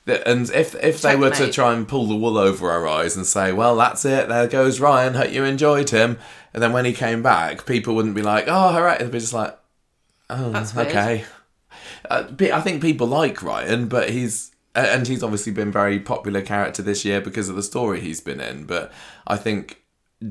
And 0.06 0.50
if 0.50 0.74
if 0.76 1.00
they 1.02 1.16
were 1.16 1.30
to 1.30 1.50
try 1.50 1.72
and 1.74 1.88
pull 1.88 2.06
the 2.06 2.14
wool 2.16 2.36
over 2.38 2.70
our 2.70 2.86
eyes 2.86 3.16
and 3.16 3.24
say, 3.26 3.50
"Well, 3.52 3.76
that's 3.76 4.04
it, 4.04 4.28
there 4.28 4.46
goes 4.46 4.78
Ryan. 4.78 5.14
Hope 5.14 5.32
you 5.32 5.42
enjoyed 5.44 5.90
him," 5.90 6.18
and 6.54 6.62
then 6.62 6.72
when 6.72 6.84
he 6.84 6.92
came 6.92 7.22
back, 7.22 7.66
people 7.66 7.94
wouldn't 7.94 8.14
be 8.14 8.22
like, 8.22 8.46
"Oh, 8.46 8.52
all 8.52 8.82
right," 8.82 8.98
they'd 8.98 9.10
be 9.10 9.18
just 9.20 9.32
like, 9.32 9.56
"Oh, 10.30 10.50
That's 10.50 10.76
okay." 10.76 11.24
Uh, 12.10 12.26
I 12.52 12.60
think 12.60 12.82
people 12.82 13.06
like 13.06 13.42
Ryan, 13.42 13.88
but 13.88 14.10
he's 14.10 14.52
and 14.74 15.06
he's 15.06 15.22
obviously 15.22 15.52
been 15.52 15.72
very 15.72 15.98
popular 15.98 16.42
character 16.42 16.82
this 16.82 17.04
year 17.04 17.20
because 17.20 17.48
of 17.48 17.56
the 17.56 17.62
story 17.62 18.00
he's 18.00 18.20
been 18.20 18.40
in. 18.40 18.64
But 18.64 18.92
I 19.26 19.36
think 19.36 19.82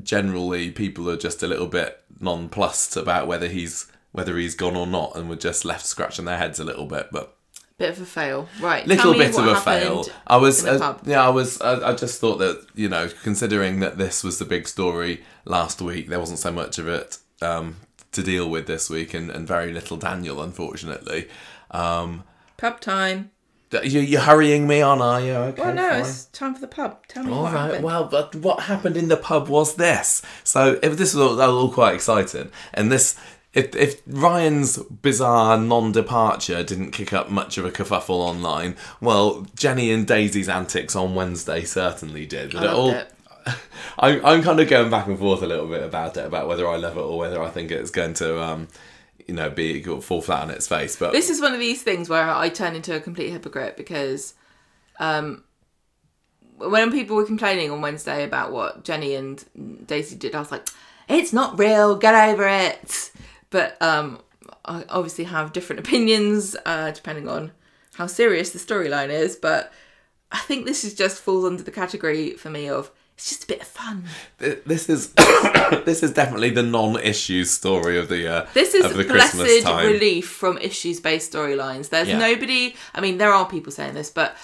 generally 0.02 0.70
people 0.70 1.10
are 1.10 1.16
just 1.16 1.42
a 1.42 1.48
little 1.48 1.66
bit 1.66 2.00
nonplussed 2.20 2.96
about 2.96 3.26
whether 3.26 3.48
he's 3.48 3.90
whether 4.12 4.36
he's 4.38 4.54
gone 4.54 4.76
or 4.76 4.86
not, 4.86 5.16
and 5.16 5.28
were 5.28 5.36
just 5.36 5.64
left 5.64 5.84
scratching 5.84 6.24
their 6.24 6.38
heads 6.38 6.58
a 6.58 6.64
little 6.64 6.86
bit. 6.86 7.08
But 7.12 7.36
bit 7.78 7.90
of 7.90 8.00
a 8.00 8.06
fail, 8.06 8.48
right? 8.60 8.86
little 8.86 9.12
bit 9.12 9.36
of 9.36 9.46
a 9.46 9.56
fail. 9.56 10.06
I 10.26 10.38
was, 10.38 10.64
uh, 10.64 10.98
yeah, 11.04 11.24
I 11.24 11.28
was. 11.28 11.60
I, 11.60 11.90
I 11.90 11.94
just 11.94 12.20
thought 12.20 12.38
that 12.38 12.66
you 12.74 12.88
know, 12.88 13.08
considering 13.22 13.80
that 13.80 13.98
this 13.98 14.24
was 14.24 14.38
the 14.38 14.44
big 14.44 14.68
story 14.68 15.22
last 15.44 15.82
week, 15.82 16.08
there 16.08 16.20
wasn't 16.20 16.38
so 16.38 16.52
much 16.52 16.78
of 16.78 16.88
it 16.88 17.18
um, 17.42 17.76
to 18.12 18.22
deal 18.22 18.48
with 18.48 18.66
this 18.66 18.88
week, 18.88 19.12
and, 19.12 19.30
and 19.30 19.46
very 19.46 19.72
little 19.72 19.96
Daniel, 19.96 20.40
unfortunately. 20.40 21.28
Um, 21.76 22.24
Pub 22.56 22.80
time. 22.80 23.30
you, 23.84 24.00
you're 24.00 24.20
hurrying 24.22 24.66
me 24.66 24.80
on, 24.80 25.02
are 25.02 25.20
you? 25.20 25.32
Okay, 25.32 25.60
Well, 25.62 25.74
no, 25.74 25.90
fine. 25.90 26.00
it's 26.00 26.24
time 26.26 26.54
for 26.54 26.60
the 26.60 26.68
pub. 26.68 27.06
Tell 27.08 27.22
me 27.24 27.32
All 27.32 27.42
what 27.42 27.52
right. 27.52 27.60
happened. 27.66 27.84
Well, 27.84 28.04
but 28.04 28.34
what 28.36 28.60
happened 28.60 28.96
in 28.96 29.08
the 29.08 29.16
pub 29.16 29.48
was 29.48 29.74
this. 29.76 30.22
So 30.44 30.78
if 30.82 30.96
this 30.96 31.14
was 31.14 31.22
all, 31.22 31.36
that 31.36 31.46
was 31.46 31.54
all 31.56 31.72
quite 31.72 31.94
exciting, 31.94 32.50
and 32.74 32.90
this. 32.90 33.16
If, 33.54 33.74
if 33.74 34.02
Ryan's 34.06 34.76
bizarre 34.76 35.56
non-departure 35.56 36.62
didn't 36.62 36.90
kick 36.90 37.14
up 37.14 37.30
much 37.30 37.56
of 37.56 37.64
a 37.64 37.70
kerfuffle 37.70 38.10
online, 38.10 38.76
well, 39.00 39.46
Jenny 39.56 39.90
and 39.90 40.06
Daisy's 40.06 40.46
antics 40.50 40.94
on 40.94 41.14
Wednesday 41.14 41.64
certainly 41.64 42.26
did. 42.26 42.52
But 42.52 42.64
I 42.64 42.64
it 42.66 42.74
loved 42.74 42.78
all, 42.78 42.90
it. 42.90 43.12
I'm, 43.98 44.26
I'm 44.26 44.42
kind 44.42 44.60
of 44.60 44.68
going 44.68 44.90
back 44.90 45.06
and 45.06 45.18
forth 45.18 45.40
a 45.40 45.46
little 45.46 45.66
bit 45.68 45.82
about 45.82 46.18
it, 46.18 46.26
about 46.26 46.48
whether 46.48 46.68
I 46.68 46.76
love 46.76 46.98
it 46.98 47.00
or 47.00 47.16
whether 47.16 47.40
I 47.42 47.48
think 47.48 47.70
it's 47.70 47.90
going 47.90 48.12
to, 48.14 48.42
um, 48.42 48.68
you 49.26 49.34
know, 49.34 49.50
be 49.50 49.82
fall 49.82 50.22
flat 50.22 50.42
on 50.42 50.50
its 50.50 50.68
face. 50.68 50.96
But 50.96 51.12
This 51.12 51.30
is 51.30 51.40
one 51.40 51.52
of 51.52 51.60
these 51.60 51.82
things 51.82 52.08
where 52.08 52.28
I 52.28 52.48
turn 52.48 52.74
into 52.74 52.94
a 52.94 53.00
complete 53.00 53.30
hypocrite 53.30 53.76
because 53.76 54.34
um, 54.98 55.44
when 56.58 56.92
people 56.92 57.16
were 57.16 57.26
complaining 57.26 57.70
on 57.70 57.80
Wednesday 57.80 58.24
about 58.24 58.52
what 58.52 58.84
Jenny 58.84 59.14
and 59.14 59.44
Daisy 59.86 60.16
did, 60.16 60.34
I 60.34 60.40
was 60.40 60.52
like, 60.52 60.66
it's 61.08 61.32
not 61.32 61.58
real, 61.58 61.96
get 61.96 62.28
over 62.28 62.46
it. 62.46 63.10
But 63.50 63.80
um, 63.82 64.20
I 64.64 64.84
obviously 64.88 65.24
have 65.24 65.52
different 65.52 65.80
opinions 65.80 66.56
uh, 66.64 66.90
depending 66.92 67.28
on 67.28 67.52
how 67.94 68.06
serious 68.06 68.50
the 68.50 68.58
storyline 68.58 69.10
is. 69.10 69.36
But 69.36 69.72
I 70.30 70.38
think 70.38 70.66
this 70.66 70.84
is 70.84 70.94
just 70.94 71.20
falls 71.20 71.44
under 71.44 71.62
the 71.62 71.70
category 71.70 72.32
for 72.32 72.50
me 72.50 72.68
of 72.68 72.90
it's 73.16 73.30
just 73.30 73.44
a 73.44 73.46
bit 73.46 73.60
of 73.62 73.66
fun. 73.66 74.04
this 74.38 74.88
is 74.88 75.12
this 75.84 76.02
is 76.02 76.12
definitely 76.12 76.50
the 76.50 76.62
non-issue 76.62 77.44
story 77.44 77.98
of 77.98 78.08
the 78.08 78.28
uh, 78.30 78.46
This 78.54 78.74
is 78.74 78.84
of 78.84 78.94
the 78.96 79.04
blessed 79.04 79.36
Christmas 79.38 79.64
time. 79.64 79.86
relief 79.86 80.28
from 80.28 80.58
issues-based 80.58 81.32
storylines. 81.32 81.88
There's 81.88 82.08
Yeah. 82.08 82.18
nobody. 82.18 82.74
I 82.94 83.00
mean, 83.00 83.18
there 83.18 83.32
are 83.32 83.46
people 83.48 83.72
saying 83.72 83.94
this, 83.94 84.10
but 84.10 84.36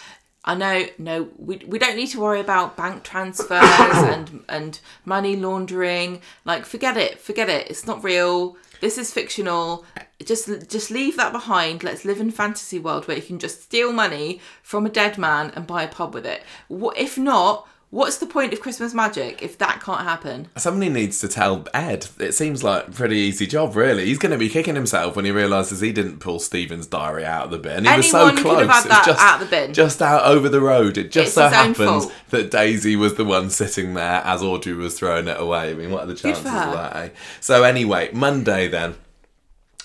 I 0.44 0.54
know 0.54 0.86
no. 0.98 1.28
We, 1.36 1.58
we 1.66 1.78
don't 1.78 1.96
need 1.96 2.08
to 2.08 2.20
worry 2.20 2.40
about 2.40 2.76
bank 2.76 3.02
transfers 3.04 3.48
and 3.62 4.42
and 4.48 4.80
money 5.04 5.36
laundering. 5.36 6.20
Like, 6.44 6.64
forget 6.66 6.96
it. 6.96 7.20
Forget 7.20 7.48
it. 7.48 7.68
It's 7.70 7.86
not 7.86 8.02
real. 8.02 8.56
This 8.80 8.98
is 8.98 9.12
fictional. 9.12 9.84
Just 10.24 10.48
just 10.68 10.90
leave 10.90 11.16
that 11.18 11.32
behind. 11.32 11.84
Let's 11.84 12.04
live 12.04 12.20
in 12.20 12.30
fantasy 12.32 12.78
world 12.80 13.06
where 13.06 13.16
you 13.16 13.22
can 13.22 13.38
just 13.38 13.62
steal 13.62 13.92
money 13.92 14.40
from 14.62 14.86
a 14.86 14.88
dead 14.90 15.18
man 15.18 15.52
and 15.54 15.66
buy 15.66 15.84
a 15.84 15.88
pub 15.88 16.14
with 16.14 16.26
it. 16.26 16.42
What 16.68 16.96
if 16.98 17.16
not? 17.16 17.68
What's 17.92 18.16
the 18.16 18.26
point 18.26 18.54
of 18.54 18.60
Christmas 18.62 18.94
magic 18.94 19.42
if 19.42 19.58
that 19.58 19.82
can't 19.82 20.00
happen? 20.00 20.48
Somebody 20.56 20.90
needs 20.90 21.20
to 21.20 21.28
tell 21.28 21.66
Ed. 21.74 22.06
It 22.18 22.32
seems 22.32 22.64
like 22.64 22.88
a 22.88 22.90
pretty 22.90 23.16
easy 23.18 23.46
job, 23.46 23.76
really. 23.76 24.06
He's 24.06 24.16
going 24.16 24.32
to 24.32 24.38
be 24.38 24.48
kicking 24.48 24.74
himself 24.76 25.14
when 25.14 25.26
he 25.26 25.30
realises 25.30 25.82
he 25.82 25.92
didn't 25.92 26.18
pull 26.18 26.38
Stephen's 26.38 26.86
diary 26.86 27.26
out 27.26 27.44
of 27.44 27.50
the 27.50 27.58
bin. 27.58 27.84
He 27.84 27.94
was 27.94 28.10
so 28.10 28.28
Anyone 28.28 28.36
could 28.36 28.44
close. 28.44 28.60
have 28.60 28.70
had 28.70 28.90
that 28.90 29.04
just, 29.04 29.20
out 29.20 29.42
of 29.42 29.50
the 29.50 29.54
bin. 29.54 29.74
Just 29.74 30.00
out 30.00 30.24
over 30.24 30.48
the 30.48 30.62
road. 30.62 30.96
It 30.96 31.10
just 31.10 31.26
It's 31.26 31.34
so 31.34 31.50
happens 31.50 32.06
that 32.30 32.50
Daisy 32.50 32.96
was 32.96 33.16
the 33.16 33.26
one 33.26 33.50
sitting 33.50 33.92
there 33.92 34.22
as 34.24 34.42
Audrey 34.42 34.72
was 34.72 34.98
throwing 34.98 35.28
it 35.28 35.38
away. 35.38 35.72
I 35.72 35.74
mean, 35.74 35.90
what 35.90 36.04
are 36.04 36.06
the 36.06 36.14
chances 36.14 36.46
of 36.46 36.50
that, 36.50 36.96
eh? 36.96 37.08
So, 37.40 37.62
anyway, 37.62 38.08
Monday 38.14 38.68
then. 38.68 38.94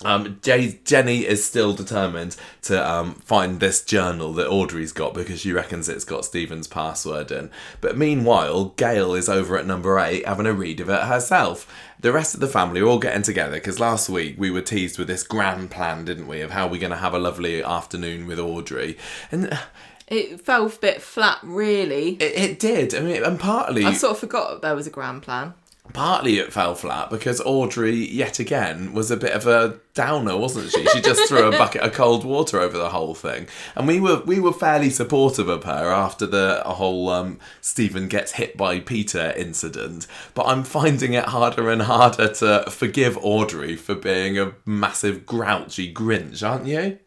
Um, 0.04 0.38
Jay, 0.42 0.78
Jenny 0.84 1.26
is 1.26 1.44
still 1.44 1.72
determined 1.72 2.36
to 2.62 2.88
um, 2.88 3.14
find 3.16 3.58
this 3.58 3.82
journal 3.84 4.32
that 4.34 4.48
Audrey's 4.48 4.92
got 4.92 5.12
because 5.12 5.40
she 5.40 5.52
reckons 5.52 5.88
it's 5.88 6.04
got 6.04 6.24
Stephen's 6.24 6.68
password 6.68 7.32
in. 7.32 7.50
But 7.80 7.96
meanwhile, 7.98 8.66
Gail 8.76 9.14
is 9.14 9.28
over 9.28 9.58
at 9.58 9.66
number 9.66 9.98
eight 9.98 10.24
having 10.26 10.46
a 10.46 10.52
read 10.52 10.78
of 10.80 10.88
it 10.88 11.02
herself. 11.02 11.66
The 11.98 12.12
rest 12.12 12.34
of 12.34 12.40
the 12.40 12.46
family 12.46 12.80
are 12.80 12.86
all 12.86 13.00
getting 13.00 13.22
together 13.22 13.56
because 13.56 13.80
last 13.80 14.08
week 14.08 14.36
we 14.38 14.52
were 14.52 14.62
teased 14.62 14.98
with 15.00 15.08
this 15.08 15.24
grand 15.24 15.72
plan, 15.72 16.04
didn't 16.04 16.28
we, 16.28 16.42
of 16.42 16.52
how 16.52 16.68
we're 16.68 16.80
going 16.80 16.92
to 16.92 16.96
have 16.98 17.14
a 17.14 17.18
lovely 17.18 17.60
afternoon 17.62 18.28
with 18.28 18.38
Audrey. 18.38 18.96
And 19.32 19.52
uh, 19.52 19.58
It 20.06 20.40
fell 20.40 20.66
a 20.66 20.70
bit 20.70 21.02
flat, 21.02 21.38
really. 21.42 22.10
it, 22.20 22.38
it 22.50 22.60
did. 22.60 22.94
I 22.94 23.00
mean, 23.00 23.24
and 23.24 23.38
partly. 23.40 23.84
I 23.84 23.94
sort 23.94 24.12
of 24.12 24.20
forgot 24.20 24.62
there 24.62 24.76
was 24.76 24.86
a 24.86 24.90
grand 24.90 25.22
plan. 25.24 25.54
Partly 25.92 26.38
it 26.38 26.52
fell 26.52 26.74
flat 26.74 27.10
because 27.10 27.40
Audrey, 27.40 27.94
yet 27.94 28.38
again, 28.38 28.92
was 28.92 29.10
a 29.10 29.16
bit 29.16 29.32
of 29.32 29.46
a 29.46 29.80
downer, 29.94 30.36
wasn't 30.36 30.70
she? 30.70 30.86
She 30.86 31.00
just 31.00 31.28
threw 31.28 31.48
a 31.48 31.50
bucket 31.50 31.80
of 31.80 31.92
cold 31.92 32.24
water 32.24 32.60
over 32.60 32.76
the 32.78 32.90
whole 32.90 33.14
thing, 33.14 33.48
and 33.74 33.88
we 33.88 33.98
were 33.98 34.20
we 34.24 34.38
were 34.38 34.52
fairly 34.52 34.90
supportive 34.90 35.48
of 35.48 35.64
her 35.64 35.90
after 35.90 36.26
the 36.26 36.62
whole 36.64 37.08
um, 37.08 37.40
Stephen 37.60 38.06
gets 38.06 38.32
hit 38.32 38.56
by 38.56 38.80
Peter 38.80 39.32
incident. 39.36 40.06
But 40.34 40.46
I'm 40.46 40.62
finding 40.62 41.14
it 41.14 41.24
harder 41.24 41.68
and 41.70 41.82
harder 41.82 42.28
to 42.34 42.64
forgive 42.70 43.18
Audrey 43.22 43.74
for 43.74 43.94
being 43.94 44.38
a 44.38 44.52
massive 44.64 45.26
grouchy 45.26 45.92
Grinch, 45.92 46.46
aren't 46.48 46.66
you? 46.66 46.98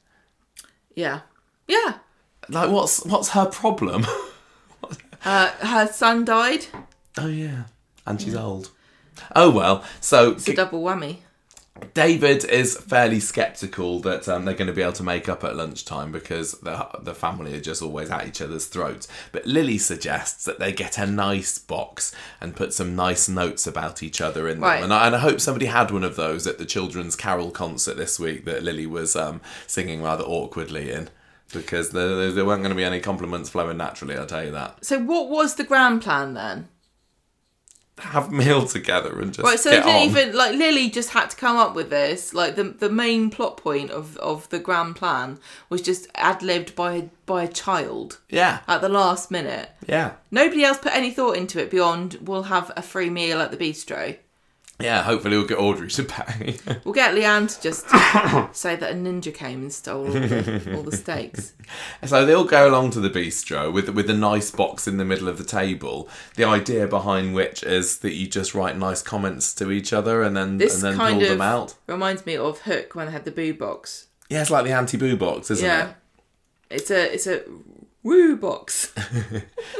Yeah. 0.96 1.22
Yeah. 1.68 2.00
Like, 2.50 2.70
what's 2.72 3.06
what's 3.06 3.30
her 3.30 3.46
problem? 3.46 4.06
Uh, 5.24 5.52
her 5.64 5.86
son 5.86 6.26
died. 6.26 6.66
oh 7.20 7.28
yeah, 7.28 7.66
and 8.12 8.22
she's 8.22 8.36
old. 8.36 8.70
Oh 9.36 9.50
well, 9.50 9.84
so 10.00 10.32
It's 10.32 10.48
a 10.48 10.54
double 10.56 10.82
whammy. 10.84 11.18
David 11.94 12.44
is 12.46 12.78
fairly 12.78 13.20
skeptical 13.20 14.02
that 14.02 14.28
um, 14.30 14.46
they're 14.46 14.54
going 14.54 14.68
to 14.68 14.74
be 14.74 14.84
able 14.84 14.94
to 14.94 15.04
make 15.04 15.28
up 15.28 15.44
at 15.44 15.56
lunchtime 15.56 16.12
because 16.12 16.52
the 16.60 16.88
the 17.02 17.16
family 17.16 17.56
are 17.56 17.62
just 17.62 17.82
always 17.82 18.12
at 18.12 18.28
each 18.28 18.42
other's 18.42 18.68
throats. 18.68 19.08
But 19.32 19.46
Lily 19.48 19.78
suggests 19.78 20.46
that 20.46 20.60
they 20.60 20.74
get 20.74 20.98
a 20.98 21.08
nice 21.08 21.58
box 21.58 22.14
and 22.40 22.56
put 22.56 22.74
some 22.74 22.96
nice 22.96 23.28
notes 23.28 23.66
about 23.66 24.04
each 24.04 24.22
other 24.22 24.48
in 24.48 24.56
them. 24.60 24.70
Right. 24.70 24.84
And 24.84 24.94
I, 24.94 25.08
and 25.08 25.16
I 25.16 25.20
hope 25.20 25.40
somebody 25.40 25.66
had 25.68 25.90
one 25.92 26.04
of 26.04 26.16
those 26.18 26.46
at 26.46 26.58
the 26.60 26.66
children's 26.66 27.16
carol 27.16 27.50
concert 27.52 27.98
this 27.98 28.20
week 28.20 28.46
that 28.46 28.64
Lily 28.64 28.86
was 28.86 29.16
um, 29.16 29.42
singing 29.66 30.04
rather 30.04 30.24
awkwardly 30.24 30.92
in. 30.92 31.10
Because 31.52 31.90
there, 31.92 32.16
there 32.16 32.32
there 32.32 32.46
weren't 32.46 32.62
going 32.62 32.76
to 32.76 32.78
be 32.78 32.84
any 32.84 33.00
compliments 33.00 33.50
flowing 33.50 33.78
naturally, 33.78 34.16
I'll 34.16 34.26
tell 34.26 34.44
you 34.46 34.52
that. 34.52 34.86
So 34.86 35.00
what 35.00 35.30
was 35.30 35.56
the 35.56 35.64
grand 35.64 36.02
plan 36.02 36.34
then? 36.34 36.68
Have 38.00 38.32
meal 38.32 38.66
together 38.66 39.20
and 39.20 39.32
just 39.32 39.46
Right, 39.46 39.60
so 39.60 39.70
get 39.70 39.84
they 39.86 39.92
didn't 39.92 40.02
on. 40.18 40.24
even 40.24 40.36
like 40.36 40.56
Lily 40.56 40.90
just 40.90 41.12
had 41.12 41.30
to 41.30 41.36
come 41.36 41.58
up 41.58 41.76
with 41.76 41.90
this. 41.92 42.34
Like 42.34 42.56
the 42.56 42.64
the 42.64 42.90
main 42.90 43.30
plot 43.30 43.58
point 43.58 43.92
of 43.92 44.18
of 44.18 44.50
the 44.50 44.58
grand 44.60 44.96
plan 44.96 45.38
was 45.70 45.82
just 45.84 46.08
ad 46.16 46.42
libbed 46.42 46.76
by 46.76 47.10
by 47.28 47.44
a 47.44 47.48
child 47.48 48.20
Yeah, 48.30 48.60
at 48.68 48.82
the 48.82 48.90
last 48.90 49.30
minute. 49.30 49.70
yeah. 49.88 50.14
Nobody 50.32 50.64
else 50.64 50.80
put 50.80 50.96
any 50.96 51.12
thought 51.12 51.38
into 51.38 51.62
it 51.62 51.70
beyond 51.70 52.18
we'll 52.24 52.44
have 52.44 52.72
a 52.76 52.82
free 52.82 53.10
meal 53.12 53.40
at 53.40 53.52
the 53.52 53.58
bistro. 53.58 54.18
Yeah, 54.82 55.04
hopefully 55.04 55.38
we'll 55.38 55.48
get 55.48 55.58
Audrey 55.60 55.90
to 55.90 56.04
pay. 56.06 56.58
We'll 56.84 56.94
get 56.94 57.14
Leanne 57.16 57.54
to 57.56 57.62
just 57.62 57.88
say 58.56 58.76
that 58.76 58.92
a 58.92 58.94
ninja 58.96 59.34
came 59.34 59.62
and 59.62 59.72
stole 59.74 60.08
all 60.08 60.12
the, 60.14 60.74
all 60.76 60.84
the 60.84 60.96
steaks. 60.96 61.54
So 62.06 62.26
they 62.26 62.34
all 62.34 62.44
go 62.44 62.68
along 62.70 62.92
to 62.92 63.00
the 63.00 63.10
bistro 63.10 63.72
with 63.72 63.88
with 63.90 64.10
a 64.10 64.14
nice 64.14 64.52
box 64.52 64.90
in 64.90 64.98
the 64.98 65.06
middle 65.06 65.30
of 65.30 65.38
the 65.38 65.46
table. 65.46 66.10
The 66.36 66.44
idea 66.44 66.86
behind 66.86 67.34
which 67.34 67.64
is 67.64 68.00
that 68.00 68.14
you 68.14 68.28
just 68.28 68.54
write 68.54 68.78
nice 68.78 69.02
comments 69.02 69.54
to 69.56 69.72
each 69.72 69.94
other 69.94 70.22
and 70.22 70.36
then 70.36 70.58
This 70.58 70.74
and 70.76 70.84
then 70.84 70.98
kind 70.98 71.14
pull 71.16 71.24
of 71.24 71.30
them 71.30 71.42
out. 71.42 71.76
reminds 71.88 72.26
me 72.26 72.36
of 72.36 72.60
Hook 72.64 72.94
when 72.94 73.06
they 73.06 73.14
had 73.14 73.24
the 73.24 73.32
boo 73.32 73.54
box. 73.54 74.08
Yeah, 74.30 74.42
it's 74.42 74.52
like 74.52 74.66
the 74.66 74.74
anti 74.74 74.98
boo 74.98 75.16
box, 75.16 75.50
isn't 75.50 75.66
it? 75.66 75.70
yeah, 75.70 75.94
it's 76.70 76.92
a 76.92 77.14
it's 77.14 77.28
a 77.28 77.44
woo 78.04 78.36
box. 78.38 78.94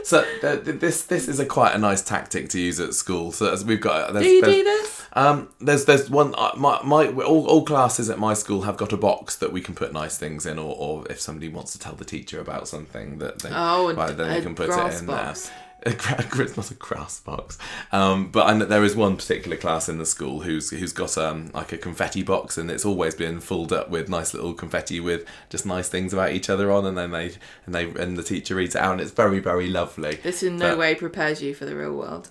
So 0.04 0.24
th- 0.42 0.64
th- 0.66 0.80
this 0.80 1.04
this 1.04 1.28
is 1.28 1.40
a 1.40 1.46
quite 1.46 1.74
a 1.76 1.78
nice 1.78 2.02
tactic 2.02 2.50
to 2.50 2.60
use 2.60 2.80
at 2.80 2.94
school. 2.94 3.32
So 3.32 3.52
as 3.52 3.64
we've 3.64 3.80
got 3.82 4.14
there's, 4.14 4.26
Do 4.26 4.32
you 4.32 4.42
there's, 4.42 4.56
do 4.56 4.64
this? 4.64 5.06
Um, 5.14 5.50
there's 5.60 5.86
there's 5.86 6.10
one 6.10 6.34
uh, 6.38 6.52
my 6.58 6.82
my 6.84 7.08
all, 7.08 7.46
all 7.48 7.64
classes 7.66 8.10
at 8.10 8.18
my 8.20 8.34
school 8.34 8.64
have 8.64 8.78
got 8.78 8.92
a 8.94 8.98
box 8.98 9.36
that 9.38 9.52
we 9.52 9.62
can 9.62 9.76
put 9.76 9.94
nice 9.94 10.18
things 10.18 10.46
in, 10.46 10.58
or, 10.60 10.76
or 10.78 11.06
if 11.10 11.20
somebody 11.22 11.50
wants 11.50 11.72
to 11.74 11.80
tell 11.80 11.94
the 11.94 12.06
teacher 12.06 12.40
about 12.40 12.68
something 12.68 13.20
that 13.20 13.40
they 13.40 13.50
Oh, 13.54 13.90
a- 13.90 13.94
right, 13.96 14.16
then 14.16 14.30
they 14.30 14.42
can 14.42 14.56
put 14.56 14.70
it 14.70 15.00
in 15.00 15.06
box. 15.06 15.48
there. 15.50 15.58
A 15.84 15.90
it's 15.90 16.56
not 16.58 16.70
a 16.70 16.76
grass 16.76 17.20
box, 17.22 17.58
um, 17.92 18.30
but 18.30 18.48
I 18.48 18.54
know 18.54 18.66
there 18.66 18.84
is 18.84 18.96
one 18.96 19.18
particular 19.18 19.58
class 19.58 19.90
in 19.90 19.98
the 19.98 20.06
school 20.06 20.42
who's 20.42 20.70
who's 20.70 20.94
got 20.94 21.18
um 21.18 21.50
like 21.54 21.72
a 21.72 21.78
confetti 21.78 22.22
box, 22.22 22.58
and 22.58 22.70
it's 22.70 22.86
always 22.86 23.16
been 23.16 23.40
filled 23.40 23.74
up 23.74 23.90
with 23.90 24.08
nice 24.08 24.34
little 24.34 24.54
confetti 24.54 25.00
with 25.00 25.26
just 25.50 25.66
nice 25.66 25.90
things 25.90 26.14
about 26.14 26.34
each 26.34 26.50
other 26.52 26.72
on, 26.72 26.86
and 26.86 26.98
then 26.98 27.12
they 27.12 27.34
and 27.66 27.74
they 27.74 27.86
and 27.90 28.16
the 28.16 28.24
teacher 28.24 28.56
reads 28.56 28.76
it 28.76 28.82
out, 28.82 28.92
and 28.92 29.02
it's 29.02 29.12
very 29.12 29.40
very 29.40 29.70
lovely. 29.70 30.16
This 30.16 30.44
in 30.44 30.58
no 30.58 30.70
But- 30.70 30.78
way 30.78 30.96
prepares 30.96 31.42
you 31.42 31.56
for 31.56 31.66
the 31.66 31.76
real 31.76 31.94
world. 31.94 32.30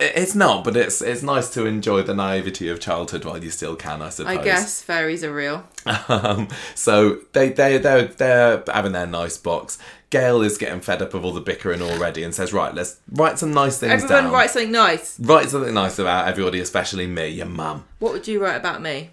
It's 0.00 0.34
not, 0.34 0.64
but 0.64 0.76
it's 0.76 1.00
it's 1.00 1.22
nice 1.22 1.48
to 1.50 1.66
enjoy 1.66 2.02
the 2.02 2.14
naivety 2.14 2.68
of 2.68 2.80
childhood 2.80 3.24
while 3.24 3.42
you 3.42 3.50
still 3.50 3.76
can, 3.76 4.02
I 4.02 4.08
suppose. 4.08 4.36
I 4.38 4.42
guess 4.42 4.82
fairies 4.82 5.22
are 5.24 5.32
real. 5.34 5.64
Um, 6.08 6.48
so 6.74 7.18
they 7.32 7.50
they 7.50 7.78
they 7.78 8.06
they're 8.06 8.62
having 8.72 8.92
their 8.92 9.06
nice 9.06 9.38
box. 9.38 9.78
Gail 10.14 10.42
is 10.42 10.58
getting 10.58 10.80
fed 10.80 11.02
up 11.02 11.12
of 11.12 11.24
all 11.24 11.32
the 11.32 11.40
bickering 11.40 11.82
already 11.82 12.22
and 12.22 12.32
says, 12.32 12.52
"Right, 12.52 12.72
let's 12.72 12.98
write 13.10 13.36
some 13.36 13.52
nice 13.52 13.78
things 13.78 14.04
Everyone 14.04 14.24
down. 14.24 14.32
write 14.32 14.50
something 14.50 14.70
nice. 14.70 15.18
Write 15.18 15.50
something 15.50 15.74
nice 15.74 15.98
about 15.98 16.28
everybody, 16.28 16.60
especially 16.60 17.08
me, 17.08 17.26
your 17.30 17.46
mum. 17.46 17.84
What 17.98 18.12
would 18.12 18.28
you 18.28 18.40
write 18.40 18.54
about 18.54 18.80
me? 18.80 19.10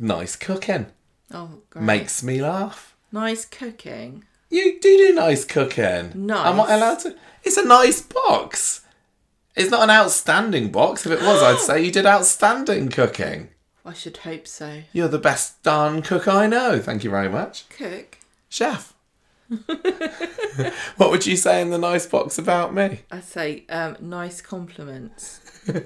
Nice 0.00 0.34
cooking 0.34 0.86
Oh, 1.32 1.60
great. 1.70 1.84
makes 1.84 2.24
me 2.24 2.42
laugh. 2.42 2.96
nice 3.12 3.44
cooking. 3.44 4.24
You 4.48 4.80
do 4.80 4.96
do 4.98 5.14
nice 5.14 5.44
cooking. 5.44 6.10
Nice. 6.26 6.46
Am 6.46 6.60
I 6.60 6.74
allowed 6.74 6.98
to? 7.00 7.14
It's 7.44 7.56
a 7.56 7.64
nice 7.64 8.02
box. 8.02 8.80
It's 9.54 9.70
not 9.70 9.84
an 9.84 9.90
outstanding 9.90 10.72
box. 10.72 11.06
If 11.06 11.12
it 11.12 11.22
was, 11.22 11.40
I'd 11.40 11.60
say 11.66 11.84
you 11.84 11.92
did 11.92 12.04
outstanding 12.04 12.88
cooking. 12.88 13.50
I 13.86 13.92
should 13.92 14.16
hope 14.18 14.48
so. 14.48 14.82
You're 14.92 15.06
the 15.06 15.18
best 15.18 15.62
darn 15.62 16.02
cook 16.02 16.26
I 16.26 16.48
know. 16.48 16.80
Thank 16.80 17.04
you 17.04 17.10
very 17.10 17.28
much. 17.28 17.68
Cook. 17.68 18.18
Chef. 18.48 18.92
what 20.96 21.10
would 21.10 21.26
you 21.26 21.36
say 21.36 21.60
in 21.60 21.70
the 21.70 21.78
nice 21.78 22.06
box 22.06 22.38
about 22.38 22.72
me? 22.72 23.00
I'd 23.10 23.24
say 23.24 23.64
um, 23.68 23.96
nice 24.00 24.40
compliments. 24.40 25.40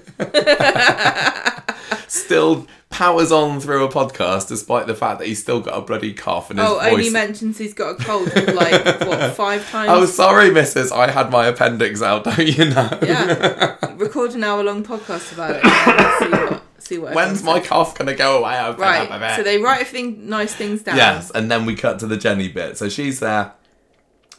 Still 2.07 2.67
powers 2.89 3.31
on 3.31 3.59
through 3.59 3.83
a 3.83 3.89
podcast 3.89 4.47
despite 4.47 4.85
the 4.87 4.95
fact 4.95 5.19
that 5.19 5.27
he's 5.27 5.41
still 5.41 5.59
got 5.59 5.77
a 5.77 5.81
bloody 5.81 6.13
cough 6.13 6.49
and 6.49 6.59
his 6.59 6.67
face. 6.67 6.77
Oh, 6.77 6.79
voice. 6.79 6.91
only 6.93 7.09
mentions 7.09 7.57
he's 7.57 7.73
got 7.73 7.99
a 7.99 8.03
cold 8.03 8.27
like 8.53 8.85
what 9.01 9.33
five 9.35 9.67
times. 9.69 9.89
oh, 9.91 10.05
sorry, 10.05 10.51
missus. 10.51 10.91
I 10.91 11.09
had 11.11 11.31
my 11.31 11.47
appendix 11.47 12.01
out, 12.01 12.23
don't 12.23 12.47
you 12.47 12.65
know? 12.65 12.99
yeah. 13.01 13.77
Record 13.95 14.33
an 14.35 14.43
hour 14.43 14.63
long 14.63 14.83
podcast 14.83 15.33
about 15.33 15.59
it. 15.63 16.61
See 16.85 16.97
what. 16.97 17.13
When's 17.15 17.43
my 17.43 17.59
says. 17.59 17.67
cough 17.67 17.97
going 17.97 18.07
to 18.07 18.15
go 18.15 18.39
away? 18.39 18.51
I've 18.53 18.77
Right. 18.77 19.35
So 19.35 19.43
they 19.43 19.57
write 19.57 19.81
everything 19.81 20.29
nice 20.29 20.53
things 20.53 20.83
down. 20.83 20.97
Yes, 20.97 21.31
and 21.31 21.49
then 21.51 21.65
we 21.65 21.75
cut 21.75 21.99
to 21.99 22.07
the 22.07 22.17
Jenny 22.17 22.47
bit. 22.47 22.77
So 22.77 22.89
she's 22.89 23.19
there 23.19 23.53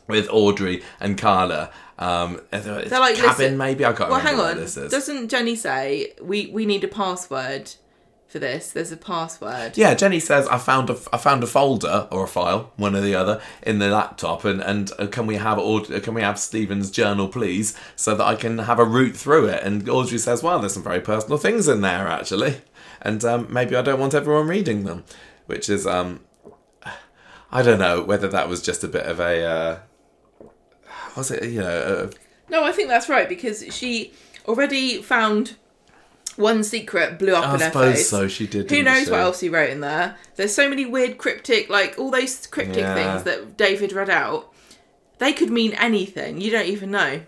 with 0.08 0.28
Audrey 0.30 0.82
and 1.00 1.18
Carla. 1.18 1.70
Um, 1.98 2.40
They're 2.50 2.60
like, 3.00 3.16
cabin, 3.16 3.28
listen- 3.28 3.56
maybe 3.56 3.84
I 3.84 3.92
can't 3.92 4.10
Well, 4.10 4.20
hang 4.20 4.38
on. 4.38 4.56
this 4.56 4.76
is. 4.76 4.90
Doesn't 4.90 5.28
Jenny 5.28 5.56
say 5.56 6.12
we 6.22 6.46
we 6.48 6.66
need 6.66 6.84
a 6.84 6.88
password 6.88 7.72
for 8.36 8.40
this? 8.40 8.70
There's 8.72 8.92
a 8.92 8.98
password. 8.98 9.78
Yeah, 9.78 9.94
Jenny 9.94 10.20
says 10.20 10.46
I 10.48 10.58
found 10.58 10.90
a 10.90 10.98
I 11.10 11.16
found 11.16 11.42
a 11.42 11.46
folder 11.46 12.06
or 12.10 12.24
a 12.24 12.28
file, 12.28 12.70
one 12.76 12.94
or 12.94 13.00
the 13.00 13.14
other, 13.14 13.40
in 13.62 13.78
the 13.78 13.88
laptop, 13.88 14.44
and 14.44 14.60
and 14.60 14.92
uh, 14.98 15.06
can 15.06 15.26
we 15.26 15.36
have 15.36 15.58
Aud- 15.58 15.90
uh, 15.90 16.00
can 16.00 16.12
we 16.12 16.20
have 16.20 16.38
Stephen's 16.38 16.90
journal, 16.90 17.28
please, 17.28 17.74
so 17.96 18.14
that 18.14 18.24
I 18.24 18.34
can 18.34 18.58
have 18.58 18.78
a 18.78 18.84
route 18.84 19.16
through 19.16 19.46
it? 19.46 19.62
And 19.62 19.88
Audrey 19.88 20.18
says, 20.18 20.42
well, 20.42 20.58
there's 20.58 20.74
some 20.74 20.82
very 20.82 21.00
personal 21.00 21.38
things 21.38 21.66
in 21.66 21.80
there 21.80 22.06
actually, 22.08 22.60
and 23.00 23.24
um, 23.24 23.46
maybe 23.50 23.74
I 23.74 23.80
don't 23.80 23.98
want 23.98 24.12
everyone 24.12 24.48
reading 24.48 24.84
them, 24.84 25.04
which 25.46 25.70
is 25.70 25.86
um, 25.86 26.20
I 27.50 27.62
don't 27.62 27.78
know 27.78 28.02
whether 28.02 28.28
that 28.28 28.50
was 28.50 28.60
just 28.60 28.84
a 28.84 28.88
bit 28.88 29.06
of 29.06 29.18
a 29.18 29.44
uh, 29.44 29.78
was 31.16 31.30
it 31.30 31.42
you 31.44 31.60
know 31.60 32.10
No, 32.50 32.64
I 32.64 32.72
think 32.72 32.90
that's 32.90 33.08
right 33.08 33.30
because 33.30 33.64
she 33.74 34.12
already 34.46 35.00
found 35.00 35.56
one 36.36 36.62
secret 36.64 37.18
blew 37.18 37.34
up 37.34 37.44
I 37.46 37.54
in 37.54 37.60
her 37.60 37.66
suppose 37.66 37.94
face. 37.96 38.08
so. 38.08 38.28
She 38.28 38.46
did. 38.46 38.70
Who 38.70 38.82
knows 38.82 39.04
she? 39.06 39.10
what 39.10 39.20
else 39.20 39.40
he 39.40 39.48
wrote 39.48 39.70
in 39.70 39.80
there? 39.80 40.16
There's 40.36 40.54
so 40.54 40.68
many 40.68 40.84
weird 40.86 41.18
cryptic, 41.18 41.68
like 41.68 41.98
all 41.98 42.10
those 42.10 42.46
cryptic 42.46 42.78
Yeah. 42.78 42.94
things 42.94 43.22
that 43.24 43.56
David 43.56 43.92
read 43.92 44.10
out. 44.10 44.52
They 45.18 45.32
could 45.32 45.50
mean 45.50 45.72
anything. 45.72 46.40
You 46.40 46.50
don't 46.50 46.66
even 46.66 46.90
know. 46.90 47.20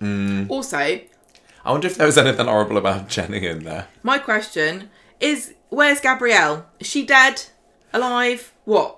Hmm. 0.00 0.44
Also, 0.48 0.76
I 0.76 1.72
wonder 1.72 1.86
if 1.86 1.96
there 1.96 2.06
was 2.06 2.18
anything 2.18 2.46
horrible 2.46 2.76
about 2.76 3.08
Jenny 3.08 3.46
in 3.46 3.64
there. 3.64 3.86
my 4.02 4.18
question 4.18 4.90
is: 5.20 5.54
Where's 5.68 6.00
Gabrielle? 6.00 6.66
Is 6.80 6.86
she 6.86 7.04
dead? 7.04 7.44
Alive? 7.92 8.52
What? 8.64 8.96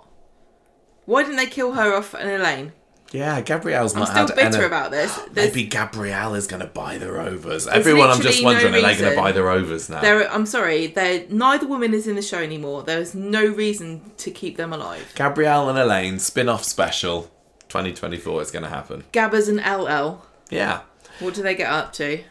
Why 1.05 1.23
didn't 1.23 1.37
they 1.37 1.47
kill 1.47 1.73
her 1.73 1.95
off 1.95 2.15
in 2.15 2.29
Elaine? 2.29 2.73
Yeah, 3.13 3.41
Gabrielle's 3.41 3.95
not. 3.95 4.09
I'm 4.11 4.27
still 4.29 4.37
had 4.37 4.51
bitter 4.53 4.59
any- 4.59 4.67
about 4.67 4.91
this. 4.93 5.15
There's, 5.33 5.55
Maybe 5.55 5.67
Gabrielle 5.69 6.35
is 6.35 6.47
going 6.47 6.61
to 6.61 6.69
buy 6.69 6.97
the 6.99 7.11
Rovers. 7.11 7.67
Everyone, 7.67 8.09
I'm 8.11 8.21
just 8.21 8.43
wondering, 8.45 8.71
no 8.73 8.79
are 8.79 8.83
they 8.83 8.97
going 8.97 9.11
to 9.11 9.21
buy 9.21 9.33
the 9.33 9.43
Rovers 9.43 9.91
now? 9.91 10.01
there, 10.01 10.21
are- 10.23 10.29
I'm 10.29 10.47
sorry, 10.47 10.87
they're, 10.87 11.27
neither 11.29 11.67
woman 11.67 11.93
is 11.93 12.07
in 12.07 12.15
the 12.15 12.23
show 12.23 12.39
anymore. 12.39 12.85
There's 12.85 13.15
no 13.15 13.45
reason 13.45 14.13
to 14.19 14.31
keep 14.31 14.57
them 14.57 14.73
alive. 14.73 15.13
Gabrielle 15.17 15.69
and 15.69 15.79
Elaine 15.79 16.19
spin-off 16.21 16.63
special, 16.63 17.23
2024 17.69 18.43
is 18.43 18.51
going 18.53 18.63
to 18.63 18.69
happen. 18.69 19.03
Gabbers 19.13 19.49
and 19.49 19.59
LL. 19.59 20.25
Yeah, 20.51 20.83
What 21.19 21.35
do 21.35 21.43
they 21.43 21.55
get 21.55 21.71
up 21.71 21.93
to? 21.95 22.23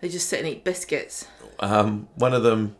They 0.00 0.08
just 0.08 0.28
sit 0.28 0.40
and 0.40 0.48
eat 0.48 0.62
biscuits. 0.62 1.26
um, 1.58 2.08
one 2.14 2.32
of 2.34 2.42
them. 2.42 2.76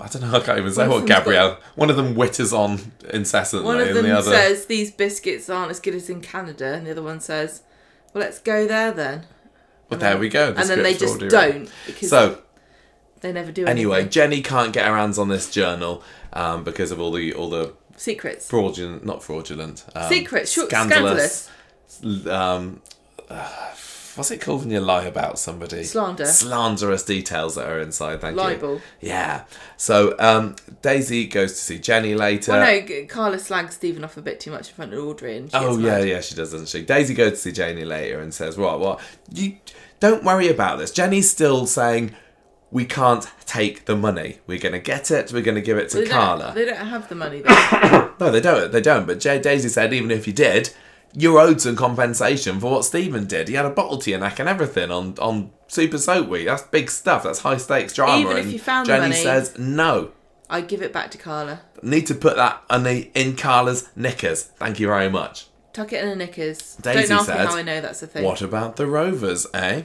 I 0.00 0.06
don't 0.06 0.22
know. 0.22 0.36
I 0.36 0.40
can't 0.40 0.58
even 0.58 0.72
say 0.72 0.86
what 0.86 0.98
them's 0.98 1.08
got- 1.08 1.18
Gabrielle. 1.24 1.58
One 1.74 1.90
of 1.90 1.96
them 1.96 2.14
witters 2.14 2.52
on 2.56 2.92
incessantly, 3.10 3.66
One 3.66 3.80
of 3.80 3.88
and 3.88 3.96
them 3.96 4.04
the 4.04 4.16
other. 4.16 4.30
says 4.30 4.66
these 4.66 4.90
biscuits 4.92 5.50
aren't 5.50 5.70
as 5.72 5.80
good 5.80 5.94
as 5.94 6.08
in 6.08 6.20
Canada, 6.20 6.74
and 6.74 6.86
the 6.86 6.92
other 6.92 7.02
one 7.02 7.20
says, 7.20 7.62
"Well, 8.14 8.22
let's 8.22 8.38
go 8.38 8.66
there 8.66 8.92
then." 8.92 9.26
well, 9.90 9.98
there 9.98 10.16
we 10.18 10.28
go. 10.28 10.52
the 10.52 10.60
and 10.60 10.68
then 10.70 10.82
they 10.82 10.94
just 10.94 11.18
don't 11.18 11.68
because 11.86 12.10
So 12.10 12.42
they 13.22 13.32
never 13.32 13.50
do 13.50 13.66
anyway, 13.66 13.96
anything. 14.00 14.10
Jenny 14.10 14.42
can't 14.42 14.72
get 14.72 14.86
her 14.86 14.96
hands 14.96 15.18
on 15.18 15.28
this 15.28 15.50
journal 15.50 16.02
um, 16.32 16.62
because 16.62 16.92
of 16.92 17.00
all 17.00 17.10
the 17.10 17.32
all 17.34 17.50
the 17.50 17.72
secrets. 17.96 18.46
fraudulent, 18.48 19.04
not 19.04 19.22
fraudulent, 19.24 19.84
um, 19.96 20.08
Secrets, 20.08 20.52
sure, 20.52 20.66
scandalous. 20.66 21.50
Um, 22.28 22.82
uh, 23.28 23.48
what's 24.18 24.30
it 24.32 24.40
called 24.40 24.62
when 24.62 24.70
you 24.70 24.80
lie 24.80 25.04
about 25.04 25.38
somebody? 25.38 25.84
Slander. 25.84 26.26
Slanderous 26.26 27.04
details 27.04 27.54
that 27.54 27.68
are 27.68 27.78
inside. 27.78 28.20
Thank 28.20 28.36
you. 28.36 28.42
Libel. 28.42 28.80
Yeah. 29.00 29.44
So 29.76 30.16
um, 30.18 30.56
Daisy 30.82 31.26
goes 31.26 31.52
to 31.52 31.58
see 31.58 31.78
Jenny 31.78 32.14
later. 32.14 32.52
Well, 32.52 32.82
no, 32.82 33.06
Carla 33.06 33.38
slags 33.38 33.76
Stephen 33.76 34.04
off 34.04 34.16
a 34.16 34.22
bit 34.22 34.40
too 34.40 34.50
much 34.50 34.68
in 34.68 34.74
front 34.74 34.92
of 34.92 34.98
Audrey, 35.02 35.36
and 35.36 35.50
she 35.50 35.56
Oh 35.56 35.78
yeah, 35.78 35.98
yeah, 36.00 36.20
she 36.20 36.34
does, 36.34 36.50
doesn't 36.50 36.68
she? 36.68 36.82
Daisy 36.82 37.14
goes 37.14 37.30
to 37.32 37.36
see 37.36 37.52
Jenny 37.52 37.84
later 37.84 38.20
and 38.20 38.34
says, 38.34 38.58
"What? 38.58 38.80
What? 38.80 39.00
You 39.32 39.56
don't 40.00 40.24
worry 40.24 40.48
about 40.48 40.78
this." 40.78 40.90
Jenny's 40.90 41.30
still 41.30 41.66
saying, 41.66 42.14
"We 42.72 42.84
can't 42.84 43.30
take 43.46 43.84
the 43.84 43.96
money. 43.96 44.38
We're 44.46 44.58
going 44.58 44.72
to 44.72 44.80
get 44.80 45.10
it. 45.12 45.32
We're 45.32 45.42
going 45.42 45.54
to 45.54 45.60
give 45.62 45.78
it 45.78 45.88
to 45.90 45.98
They 45.98 46.04
don't, 46.04 46.12
Carla." 46.12 46.52
they 46.54 46.64
don't 46.64 46.76
have 46.76 47.08
the 47.08 47.14
money. 47.14 47.42
Though. 47.42 48.04
No, 48.20 48.32
they 48.32 48.40
don't. 48.40 48.72
They 48.72 48.80
don't. 48.80 49.06
But 49.06 49.20
Jay 49.20 49.38
Daisy 49.38 49.68
said, 49.68 49.92
even 49.92 50.10
if 50.10 50.26
you 50.26 50.32
did, 50.32 50.70
you're 51.14 51.38
owed 51.38 51.60
some 51.60 51.76
compensation 51.76 52.60
for 52.60 52.70
what 52.70 52.84
Stephen 52.84 53.26
did. 53.26 53.48
He 53.48 53.54
had 53.54 53.64
a 53.66 53.70
bottle 53.70 53.98
to 53.98 54.10
your 54.10 54.20
neck 54.20 54.38
and 54.38 54.48
everything 54.48 54.90
on 54.90 55.14
on 55.18 55.50
Super 55.66 55.98
Soap 55.98 56.28
Week. 56.28 56.46
That's 56.46 56.62
big 56.62 56.90
stuff. 56.90 57.22
That's 57.24 57.40
high 57.40 57.56
stakes 57.56 57.92
drama. 57.94 58.20
Even 58.20 58.36
if 58.36 58.42
and 58.44 58.52
you 58.52 58.58
found 58.58 58.86
the 58.86 58.92
Jenny 58.92 59.08
money- 59.08 59.22
says 59.22 59.58
no. 59.58 60.12
I 60.50 60.62
give 60.62 60.80
it 60.80 60.94
back 60.94 61.10
to 61.10 61.18
Carla. 61.18 61.60
Need 61.82 62.06
to 62.06 62.14
put 62.14 62.36
that 62.36 62.62
on 62.70 62.84
the, 62.84 63.10
in 63.14 63.36
Carla's 63.36 63.90
knickers. 63.94 64.44
Thank 64.44 64.80
you 64.80 64.86
very 64.86 65.10
much. 65.10 65.46
Tuck 65.74 65.92
it 65.92 66.02
in 66.02 66.08
the 66.08 66.16
knickers. 66.16 66.76
Daisy 66.76 67.08
don't 67.08 67.18
ask 67.18 67.26
said, 67.26 67.38
me 67.38 67.46
how 67.46 67.56
I 67.56 67.62
know 67.62 67.80
that's 67.82 68.02
a 68.02 68.06
thing. 68.06 68.24
What 68.24 68.40
about 68.40 68.76
the 68.76 68.86
Rovers, 68.86 69.46
eh? 69.52 69.82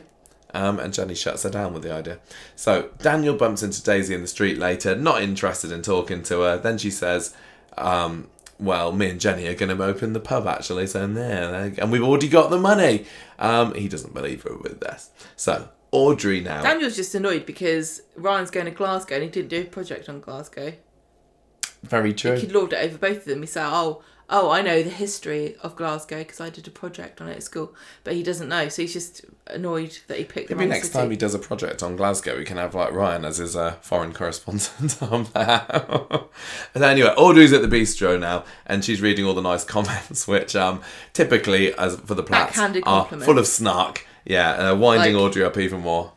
Um, 0.53 0.79
and 0.79 0.93
Jenny 0.93 1.15
shuts 1.15 1.43
her 1.43 1.49
down 1.49 1.73
with 1.73 1.83
the 1.83 1.91
idea. 1.91 2.19
So 2.55 2.91
Daniel 2.99 3.36
bumps 3.36 3.62
into 3.62 3.83
Daisy 3.83 4.15
in 4.15 4.21
the 4.21 4.27
street 4.27 4.57
later, 4.57 4.95
not 4.95 5.21
interested 5.21 5.71
in 5.71 5.81
talking 5.81 6.23
to 6.23 6.41
her. 6.41 6.57
Then 6.57 6.77
she 6.77 6.91
says, 6.91 7.36
um, 7.77 8.29
"Well, 8.60 8.92
me 8.92 9.10
and 9.10 9.20
Jenny 9.20 9.48
are 9.48 9.56
going 9.56 9.76
to 9.76 9.84
open 9.84 10.13
the 10.13 10.20
pub 10.20 10.48
actually, 10.48 10.88
so 10.88 11.06
there, 11.08 11.74
and 11.78 11.92
we've 11.92 12.04
already 12.04 12.28
got 12.28 12.50
the 12.50 12.60
money." 12.60 13.06
Um, 13.39 13.74
he 13.74 13.88
doesn't 13.88 14.13
believe 14.13 14.44
her 14.44 14.58
with 14.58 14.80
this. 14.80 15.10
So 15.36 15.70
Audrey 15.92 16.42
now. 16.42 16.63
Daniel's 16.63 16.96
just 16.96 17.13
annoyed 17.13 17.46
because 17.46 18.02
Ryan's 18.16 18.50
going 18.50 18.66
to 18.66 18.72
Glasgow 18.72 19.16
and 19.16 19.24
he 19.24 19.30
didn't 19.30 19.50
do 19.50 19.62
a 19.62 19.66
project 19.66 20.10
on 20.10 20.22
Glasgow. 20.22 20.74
Very 21.84 22.13
true. 22.13 22.38
He 22.38 22.48
lorded 22.48 22.80
it 22.80 22.86
over 22.86 22.98
both 22.98 23.18
of 23.18 23.26
them. 23.26 23.42
He 23.42 23.48
said, 23.48 23.68
"Oh, 23.68 24.02
oh, 24.34 24.50
I 24.50 24.62
know 24.62 24.84
the 24.84 24.89
history 24.89 25.56
of 25.62 25.76
Glasgow 25.78 26.17
because 26.19 26.41
I 26.41 26.50
did 26.50 26.67
a 26.67 26.72
project 26.72 27.22
on 27.22 27.30
it 27.30 27.38
at 27.38 27.43
school," 27.43 27.74
but 28.04 28.13
he 28.15 28.24
doesn't 28.24 28.50
know, 28.50 28.67
so 28.67 28.82
he's 28.82 28.91
just 28.91 29.24
annoyed 29.48 29.98
that 30.08 30.17
he 30.17 30.26
picked 30.26 30.50
the 30.50 30.56
Maybe 30.56 30.69
next 30.72 30.88
city. 30.88 31.00
time 31.00 31.12
he 31.12 31.15
does 31.17 31.34
a 31.34 31.39
project 31.39 31.82
on 31.84 31.96
Glasgow, 31.96 32.38
we 32.38 32.43
can 32.43 32.58
have 32.58 32.76
like 32.76 32.91
Ryan 32.91 33.24
as 33.24 33.38
his 33.38 33.56
uh, 33.56 33.74
foreign 33.82 34.12
correspondent 34.13 35.02
on 35.02 35.26
there. 35.34 35.65
and 36.74 36.84
anyway, 36.84 37.13
Audrey's 37.15 37.54
at 37.54 37.62
the 37.62 37.67
bistro 37.67 38.19
now, 38.19 38.43
and 38.65 38.84
she's 38.84 39.02
reading 39.02 39.24
all 39.26 39.34
the 39.34 39.41
nice 39.41 39.63
comments, 39.63 40.28
which 40.28 40.56
um 40.56 40.82
typically, 41.13 41.74
as 41.76 41.96
for 41.98 42.15
the 42.15 42.24
Platts, 42.24 42.58
are 42.84 43.06
full 43.06 43.38
of 43.39 43.48
snark. 43.48 44.06
Yeah, 44.26 44.72
uh, 44.72 44.76
winding 44.76 45.15
Like- 45.15 45.24
Audrey 45.24 45.43
up 45.43 45.58
even 45.58 45.82
more. 45.82 46.13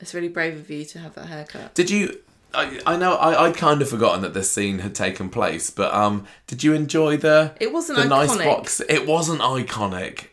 It's 0.00 0.14
really 0.14 0.28
brave 0.28 0.54
of 0.56 0.70
you 0.70 0.84
to 0.84 0.98
have 1.00 1.14
that 1.16 1.26
haircut. 1.26 1.74
Did 1.74 1.90
you? 1.90 2.20
I, 2.54 2.80
I 2.86 2.96
know 2.96 3.14
I, 3.14 3.46
I'd 3.46 3.56
kind 3.56 3.82
of 3.82 3.88
forgotten 3.88 4.22
that 4.22 4.34
this 4.34 4.50
scene 4.50 4.78
had 4.78 4.94
taken 4.94 5.28
place, 5.28 5.70
but 5.70 5.92
um, 5.92 6.24
did 6.46 6.64
you 6.64 6.72
enjoy 6.74 7.16
the 7.16 7.54
It 7.60 7.72
wasn't 7.72 7.98
the 7.98 8.06
nice 8.06 8.36
box? 8.36 8.80
It 8.88 9.06
wasn't 9.06 9.40
iconic. 9.40 10.28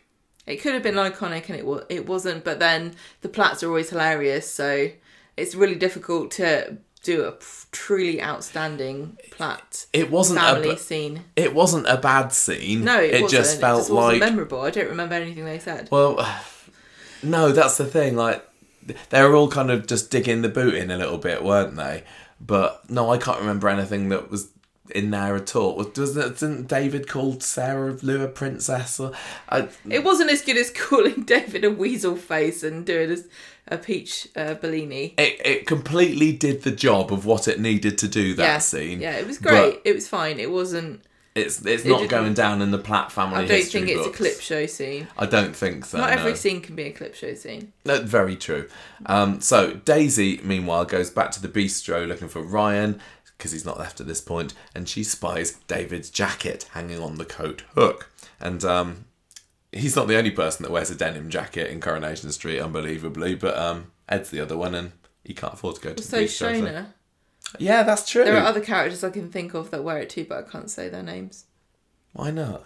It 0.46 0.56
could 0.56 0.74
have 0.74 0.82
been 0.82 0.94
iconic, 0.94 1.48
and 1.48 1.58
it 1.58 1.66
was. 1.66 1.84
It 1.88 2.06
wasn't. 2.06 2.44
But 2.44 2.58
then 2.58 2.94
the 3.20 3.28
Platts 3.28 3.62
are 3.62 3.68
always 3.68 3.90
hilarious, 3.90 4.50
so 4.50 4.90
it's 5.36 5.54
really 5.54 5.74
difficult 5.74 6.30
to 6.32 6.78
do 7.02 7.24
a 7.24 7.34
truly 7.72 8.22
outstanding 8.22 9.18
Platt. 9.30 9.86
It 9.92 10.10
wasn't 10.10 10.38
a, 10.38 10.42
family 10.42 10.70
b- 10.70 10.76
scene. 10.76 11.24
it 11.36 11.54
wasn't 11.54 11.86
a 11.88 11.96
bad 11.96 12.32
scene. 12.32 12.84
No, 12.84 13.00
it, 13.00 13.22
wasn't. 13.22 13.30
just 13.30 13.60
felt 13.60 13.90
like 13.90 14.16
it 14.16 14.20
just 14.20 14.20
like 14.20 14.20
memorable. 14.20 14.60
I 14.60 14.70
don't 14.70 14.88
remember 14.88 15.14
anything 15.14 15.44
they 15.44 15.58
said. 15.58 15.88
Well, 15.90 16.26
no, 17.22 17.52
that's 17.52 17.76
the 17.76 17.84
thing. 17.84 18.16
Like, 18.16 18.45
they 19.10 19.22
were 19.22 19.34
all 19.34 19.48
kind 19.48 19.70
of 19.70 19.86
just 19.86 20.10
digging 20.10 20.42
the 20.42 20.48
boot 20.48 20.74
in 20.74 20.90
a 20.90 20.96
little 20.96 21.18
bit, 21.18 21.42
weren't 21.44 21.76
they? 21.76 22.04
But 22.40 22.88
no, 22.90 23.10
I 23.10 23.18
can't 23.18 23.40
remember 23.40 23.68
anything 23.68 24.08
that 24.10 24.30
was 24.30 24.48
in 24.94 25.10
there 25.10 25.34
at 25.34 25.56
all. 25.56 25.74
Was 25.76 25.88
wasn't 25.96 26.38
didn't 26.38 26.68
David 26.68 27.08
called 27.08 27.42
Sarah 27.42 27.96
Lou 28.02 28.22
a 28.22 28.28
princess? 28.28 29.00
Or, 29.00 29.12
I, 29.48 29.68
It 29.88 30.04
wasn't 30.04 30.30
as 30.30 30.42
good 30.42 30.56
as 30.56 30.70
calling 30.70 31.22
David 31.26 31.64
a 31.64 31.70
weasel 31.70 32.14
face 32.16 32.62
and 32.62 32.84
doing 32.86 33.10
a, 33.10 33.74
a 33.74 33.78
peach 33.78 34.28
uh, 34.36 34.54
Bellini. 34.54 35.14
it 35.18 35.40
it 35.44 35.66
completely 35.66 36.32
did 36.32 36.62
the 36.62 36.70
job 36.70 37.12
of 37.12 37.26
what 37.26 37.48
it 37.48 37.58
needed 37.58 37.98
to 37.98 38.08
do. 38.08 38.34
That 38.34 38.44
yeah, 38.44 38.58
scene. 38.58 39.00
Yeah, 39.00 39.16
it 39.16 39.26
was 39.26 39.38
But 39.38 39.50
great. 39.50 39.80
it 39.84 39.94
was 39.94 40.06
fine. 40.08 40.38
It 40.38 40.50
wasn't. 40.50 41.02
It's 41.36 41.64
it's 41.64 41.84
It 41.84 41.88
not 41.88 42.08
going 42.08 42.34
down 42.34 42.62
in 42.62 42.70
the 42.70 42.78
Platt 42.78 43.12
family. 43.12 43.44
I 43.44 43.46
don't 43.46 43.62
think 43.64 43.88
it's 43.88 44.02
books. 44.02 44.14
a 44.14 44.16
clip 44.16 44.40
show 44.40 44.66
scene. 44.66 45.06
I 45.18 45.26
don't 45.26 45.54
think 45.54 45.84
so. 45.84 45.98
Not 45.98 46.10
every 46.10 46.30
no. 46.32 46.36
scene 46.36 46.60
can 46.60 46.74
be 46.74 46.84
a 46.84 46.92
clip 46.92 47.14
show 47.14 47.34
scene. 47.34 47.72
No, 47.84 48.00
very 48.02 48.36
true. 48.36 48.68
Um, 49.06 49.40
so 49.40 49.74
Daisy, 49.74 50.40
meanwhile, 50.42 50.84
goes 50.86 51.10
back 51.10 51.30
to 51.32 51.42
the 51.42 51.48
bistro 51.48 52.06
looking 52.08 52.28
for 52.28 52.42
Ryan 52.42 53.00
because 53.36 53.52
he's 53.52 53.66
not 53.66 53.78
left 53.78 54.00
at 54.00 54.06
this 54.06 54.22
point, 54.22 54.54
and 54.74 54.88
she 54.88 55.04
spies 55.04 55.58
David's 55.68 56.08
jacket 56.08 56.66
hanging 56.72 57.00
on 57.02 57.16
the 57.16 57.26
coat 57.26 57.64
hook. 57.74 58.10
And 58.40 58.64
um, 58.64 59.04
he's 59.72 59.94
not 59.94 60.08
the 60.08 60.16
only 60.16 60.30
person 60.30 60.62
that 60.62 60.72
wears 60.72 60.90
a 60.90 60.94
denim 60.94 61.28
jacket 61.28 61.70
in 61.70 61.80
Coronation 61.82 62.32
Street, 62.32 62.60
unbelievably, 62.60 63.34
but 63.34 63.56
um, 63.58 63.92
Ed's 64.08 64.30
the 64.30 64.40
other 64.40 64.56
one, 64.56 64.74
and 64.74 64.92
he 65.22 65.34
can't 65.34 65.52
afford 65.52 65.74
to 65.76 65.80
go 65.82 65.92
to 65.92 66.02
So 66.02 66.16
the 66.16 66.24
bistro. 66.24 66.28
so- 66.38 66.52
Shona. 66.52 66.86
Yeah, 67.58 67.82
that's 67.82 68.08
true. 68.08 68.24
There 68.24 68.36
are 68.36 68.46
other 68.46 68.60
characters 68.60 69.04
I 69.04 69.10
can 69.10 69.30
think 69.30 69.54
of 69.54 69.70
that 69.70 69.84
wear 69.84 69.98
it 69.98 70.10
too, 70.10 70.26
but 70.28 70.38
I 70.46 70.50
can't 70.50 70.70
say 70.70 70.88
their 70.88 71.02
names. 71.02 71.44
Why 72.12 72.30
not? 72.30 72.64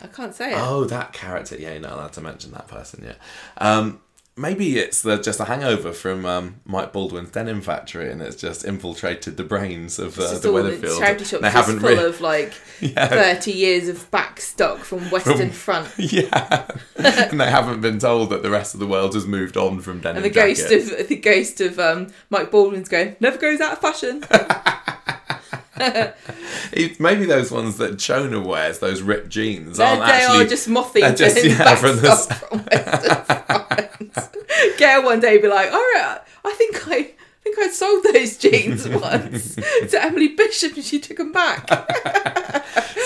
I 0.00 0.06
can't 0.08 0.34
say 0.34 0.52
it. 0.52 0.58
Oh, 0.58 0.84
that 0.84 1.12
character. 1.12 1.56
Yeah, 1.56 1.72
you're 1.72 1.80
not 1.80 1.92
allowed 1.92 2.12
to 2.14 2.20
mention 2.20 2.50
that 2.52 2.68
person 2.68 3.04
yet. 3.04 3.18
Um, 3.58 4.00
maybe 4.36 4.78
it's 4.78 5.02
the, 5.02 5.18
just 5.18 5.40
a 5.40 5.44
hangover 5.44 5.92
from 5.92 6.24
um, 6.24 6.60
Mike 6.64 6.92
Baldwin's 6.92 7.30
denim 7.30 7.60
factory, 7.60 8.10
and 8.10 8.22
it's 8.22 8.36
just 8.36 8.64
infiltrated 8.64 9.36
the 9.36 9.44
brains 9.44 9.98
of 9.98 10.18
uh, 10.18 10.38
the 10.38 10.48
Weatherfield. 10.48 10.98
charity 10.98 11.24
shops 11.24 11.42
They 11.42 11.50
haven't 11.50 11.80
full 11.80 11.90
really. 11.90 12.04
of 12.04 12.20
like 12.20 12.54
Yeah. 12.80 13.06
30 13.08 13.52
years 13.52 13.88
of 13.88 14.10
back 14.10 14.40
stock 14.40 14.78
from 14.78 15.10
Western 15.10 15.50
Front. 15.50 15.88
Yeah, 15.98 16.66
and 16.96 17.40
they 17.40 17.50
haven't 17.50 17.80
been 17.80 17.98
told 17.98 18.30
that 18.30 18.42
the 18.42 18.50
rest 18.50 18.74
of 18.74 18.80
the 18.80 18.86
world 18.86 19.14
has 19.14 19.26
moved 19.26 19.56
on 19.56 19.80
from 19.80 20.00
denim 20.00 20.16
And 20.16 20.24
the 20.24 20.30
ghost 20.34 20.70
of 20.70 21.08
the 21.08 21.16
ghost 21.16 21.60
of 21.60 21.78
um, 21.78 22.08
Mike 22.30 22.50
Baldwin's 22.50 22.88
going 22.88 23.16
never 23.20 23.38
goes 23.38 23.60
out 23.60 23.72
of 23.74 23.78
fashion. 23.80 24.24
It- 26.72 27.00
maybe 27.00 27.24
those 27.26 27.50
ones 27.50 27.76
that 27.78 27.98
Jonah 27.98 28.40
wears, 28.40 28.78
those 28.78 29.02
ripped 29.02 29.28
jeans, 29.30 29.78
aren't 29.80 30.04
they 30.04 30.12
actually. 30.12 30.44
are 30.44 30.48
just 30.48 30.68
mothing 30.68 31.00
they're 31.02 31.14
just- 31.14 31.44
yeah, 31.44 31.74
from 31.76 31.96
the 31.96 32.16
from. 32.38 32.64
Get 34.78 35.02
one 35.02 35.20
day, 35.20 35.38
be 35.38 35.48
like, 35.48 35.72
all 35.72 35.78
right, 35.78 36.20
I 36.44 36.52
think 36.54 36.88
I. 36.88 37.14
I 37.44 37.44
think 37.44 37.58
I 37.58 37.68
sold 37.70 38.04
those 38.04 38.36
jeans 38.36 38.88
once 38.88 39.56
to 39.56 39.98
Emily 40.00 40.28
Bishop 40.28 40.74
and 40.76 40.84
she 40.84 41.00
took 41.00 41.16
them 41.16 41.32
back. 41.32 41.66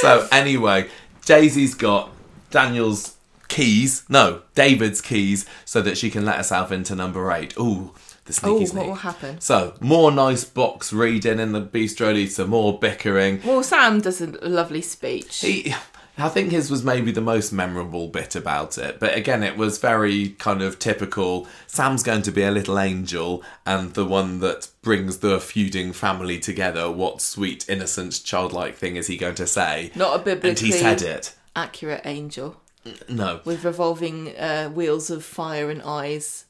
So 0.02 0.28
anyway, 0.30 0.90
Daisy's 1.24 1.74
got 1.74 2.10
Daniel's 2.50 3.16
keys, 3.48 4.04
no, 4.10 4.42
David's 4.54 5.00
keys, 5.00 5.46
so 5.64 5.80
that 5.80 5.96
she 5.96 6.10
can 6.10 6.26
let 6.26 6.36
herself 6.36 6.70
into 6.70 6.94
number 6.94 7.32
eight. 7.32 7.56
Ooh, 7.58 7.94
the 8.26 8.32
sneaky 8.32 8.62
Oh, 8.62 8.64
sneak. 8.66 8.74
what 8.82 8.86
will 8.88 8.94
happen? 8.96 9.40
So 9.40 9.74
more 9.80 10.10
nice 10.12 10.44
box 10.44 10.92
reading 10.92 11.38
in 11.40 11.52
the 11.52 11.62
bistro 11.62 12.12
leads 12.14 12.34
to 12.36 12.46
more 12.46 12.78
bickering. 12.78 13.40
Well, 13.44 13.62
Sam 13.62 14.00
does 14.00 14.20
a 14.20 14.26
lovely 14.46 14.82
speech. 14.82 15.40
He 15.40 15.74
I 16.18 16.30
think 16.30 16.50
his 16.50 16.70
was 16.70 16.82
maybe 16.82 17.12
the 17.12 17.20
most 17.20 17.52
memorable 17.52 18.08
bit 18.08 18.34
about 18.34 18.78
it. 18.78 18.98
But 18.98 19.14
again, 19.14 19.42
it 19.42 19.58
was 19.58 19.76
very 19.76 20.30
kind 20.30 20.62
of 20.62 20.78
typical. 20.78 21.46
Sam's 21.66 22.02
going 22.02 22.22
to 22.22 22.32
be 22.32 22.42
a 22.42 22.50
little 22.50 22.78
angel 22.78 23.42
and 23.66 23.92
the 23.92 24.06
one 24.06 24.40
that 24.40 24.68
brings 24.80 25.18
the 25.18 25.38
feuding 25.38 25.92
family 25.92 26.38
together. 26.38 26.90
What 26.90 27.20
sweet, 27.20 27.68
innocent, 27.68 28.22
childlike 28.24 28.76
thing 28.76 28.96
is 28.96 29.08
he 29.08 29.18
going 29.18 29.34
to 29.34 29.46
say? 29.46 29.90
Not 29.94 30.16
a 30.18 30.18
biblically 30.24 30.48
And 30.48 30.58
he 30.58 30.72
said 30.72 31.02
it. 31.02 31.34
accurate 31.54 32.00
angel 32.06 32.62
No, 33.10 33.40
with 33.44 33.62
revolving 33.62 34.34
uh, 34.38 34.70
wheels 34.70 35.10
of 35.10 35.22
fire 35.22 35.68
and 35.68 35.82
eyes. 35.82 36.45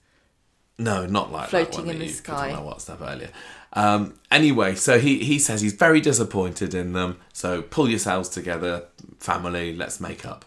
No, 0.79 1.07
not 1.07 1.33
like 1.33 1.49
Floating 1.49 1.89
in 1.89 1.99
the 1.99 2.09
sky. 2.09 2.53
on 2.53 2.65
my 2.65 2.73
WhatsApp 2.73 3.01
earlier. 3.01 3.31
Um, 3.73 4.15
anyway, 4.31 4.75
so 4.75 4.99
he, 4.99 5.23
he 5.25 5.39
says 5.39 5.61
he's 5.61 5.73
very 5.75 6.01
disappointed 6.01 6.75
in 6.75 6.93
them. 6.93 7.19
So 7.33 7.63
pull 7.63 7.89
yourselves 7.89 8.29
together, 8.29 8.85
family. 9.19 9.75
Let's 9.75 10.01
make 10.01 10.25
up. 10.25 10.45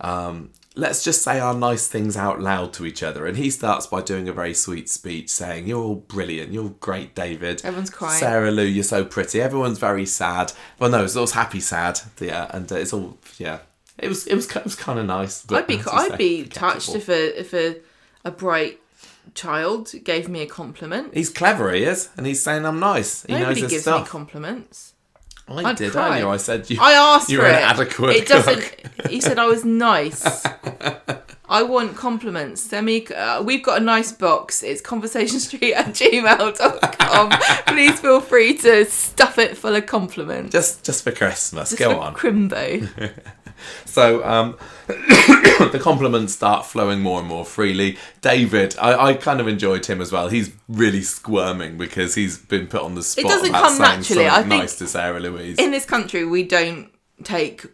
Um, 0.00 0.50
let's 0.74 1.02
just 1.02 1.22
say 1.22 1.40
our 1.40 1.54
nice 1.54 1.88
things 1.88 2.16
out 2.16 2.40
loud 2.40 2.72
to 2.74 2.84
each 2.86 3.02
other. 3.02 3.26
And 3.26 3.36
he 3.36 3.50
starts 3.50 3.86
by 3.86 4.02
doing 4.02 4.28
a 4.28 4.32
very 4.32 4.54
sweet 4.54 4.88
speech, 4.88 5.30
saying, 5.30 5.66
"You're 5.66 5.82
all 5.82 5.96
brilliant. 5.96 6.52
You're 6.52 6.70
great, 6.80 7.14
David. 7.14 7.62
Everyone's 7.64 7.90
crying. 7.90 8.20
Sarah 8.20 8.50
Lou, 8.50 8.64
you're 8.64 8.84
so 8.84 9.04
pretty. 9.04 9.40
Everyone's 9.40 9.78
very 9.78 10.06
sad. 10.06 10.52
Well, 10.78 10.90
no, 10.90 11.04
it's 11.04 11.16
all 11.16 11.26
happy, 11.26 11.60
sad. 11.60 12.00
Yeah, 12.20 12.46
and 12.50 12.70
uh, 12.70 12.76
it's 12.76 12.92
all 12.92 13.18
yeah. 13.38 13.60
It 13.98 14.08
was 14.08 14.26
it 14.26 14.34
was 14.34 14.54
it 14.54 14.64
was 14.64 14.74
kind 14.74 14.98
of 14.98 15.06
nice. 15.06 15.50
I'd 15.50 15.66
be 15.66 15.80
I'd 15.90 16.18
be 16.18 16.44
touched 16.44 16.94
if 16.94 17.08
a 17.08 17.40
if 17.40 17.54
a 17.54 17.76
a 18.24 18.30
bright 18.30 18.80
child 19.36 19.92
gave 20.04 20.28
me 20.28 20.40
a 20.42 20.46
compliment. 20.46 21.14
He's 21.14 21.30
clever, 21.30 21.72
he 21.72 21.84
is, 21.84 22.08
and 22.16 22.26
he's 22.26 22.42
saying 22.42 22.64
I'm 22.66 22.80
nice. 22.80 23.22
He 23.24 23.32
Nobody 23.34 23.46
knows 23.46 23.60
his 23.62 23.70
gives 23.70 23.82
stuff. 23.82 24.02
me 24.02 24.08
compliments. 24.08 24.94
I 25.48 25.62
I'd 25.62 25.76
did 25.76 25.92
cry. 25.92 26.16
earlier. 26.18 26.28
I 26.28 26.38
said 26.38 26.68
you. 26.68 26.78
I 26.80 26.92
asked 26.92 27.30
You're 27.30 27.42
for 27.42 27.48
an 27.48 27.54
it. 27.54 27.62
adequate 27.62 28.16
It 28.16 28.26
doesn't. 28.26 28.64
He 29.08 29.20
said 29.20 29.38
I 29.38 29.46
was 29.46 29.64
nice. 29.64 30.44
I 31.48 31.62
want 31.62 31.96
compliments. 31.96 32.60
Send 32.62 32.86
me. 32.86 33.06
Uh, 33.06 33.40
we've 33.44 33.62
got 33.62 33.80
a 33.80 33.84
nice 33.84 34.10
box. 34.10 34.64
It's 34.64 34.82
conversationstreet 34.82 35.72
at 35.74 35.86
gmail.com. 35.94 37.30
Please 37.72 38.00
feel 38.00 38.20
free 38.20 38.54
to 38.58 38.84
stuff 38.86 39.38
it 39.38 39.56
full 39.56 39.76
of 39.76 39.86
compliments. 39.86 40.50
Just 40.50 40.82
just 40.84 41.04
for 41.04 41.12
Christmas. 41.12 41.70
Just 41.70 41.78
Go 41.78 41.92
for 41.94 42.00
on. 42.00 42.14
Crimbo. 42.14 42.88
So 43.84 44.24
um, 44.24 44.56
the 44.86 45.80
compliments 45.80 46.34
start 46.34 46.66
flowing 46.66 47.00
more 47.00 47.18
and 47.18 47.28
more 47.28 47.44
freely. 47.44 47.98
David, 48.20 48.76
I, 48.80 49.08
I 49.08 49.14
kind 49.14 49.40
of 49.40 49.48
enjoyed 49.48 49.86
him 49.86 50.00
as 50.00 50.12
well. 50.12 50.28
He's 50.28 50.52
really 50.68 51.02
squirming 51.02 51.78
because 51.78 52.14
he's 52.14 52.38
been 52.38 52.66
put 52.66 52.82
on 52.82 52.94
the 52.94 53.02
spot. 53.02 53.24
It 53.24 53.28
doesn't 53.28 53.52
come 53.52 53.78
naturally. 53.78 54.28
I 54.28 54.42
think 54.42 54.48
nice 54.48 54.78
to 54.78 54.86
Sarah 54.86 55.20
Louise. 55.20 55.58
In 55.58 55.70
this 55.70 55.84
country, 55.84 56.24
we 56.24 56.42
don't 56.42 56.90
take 57.24 57.66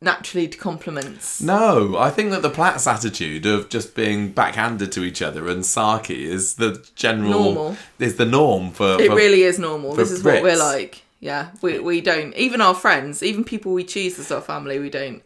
naturally 0.00 0.48
to 0.48 0.58
compliments. 0.58 1.40
No, 1.40 1.96
I 1.96 2.10
think 2.10 2.30
that 2.30 2.42
the 2.42 2.50
Platts 2.50 2.86
attitude 2.86 3.46
of 3.46 3.68
just 3.68 3.94
being 3.94 4.30
backhanded 4.30 4.92
to 4.92 5.04
each 5.04 5.22
other 5.22 5.48
and 5.48 5.62
sarky 5.62 6.20
is 6.20 6.54
the 6.54 6.86
general 6.94 7.30
Normal. 7.30 7.76
is 7.98 8.16
the 8.16 8.26
norm 8.26 8.70
for. 8.70 9.00
It 9.00 9.08
for- 9.08 9.16
really 9.16 9.42
is 9.42 9.58
normal. 9.58 9.94
This 9.94 10.10
is 10.10 10.22
what 10.22 10.42
we're 10.42 10.58
like. 10.58 11.02
Yeah, 11.20 11.50
we 11.62 11.78
we 11.78 12.00
don't. 12.00 12.34
Even 12.34 12.60
our 12.60 12.74
friends, 12.74 13.22
even 13.22 13.44
people 13.44 13.72
we 13.72 13.84
choose 13.84 14.18
as 14.18 14.30
our 14.30 14.40
family, 14.40 14.78
we 14.78 14.90
don't 14.90 15.22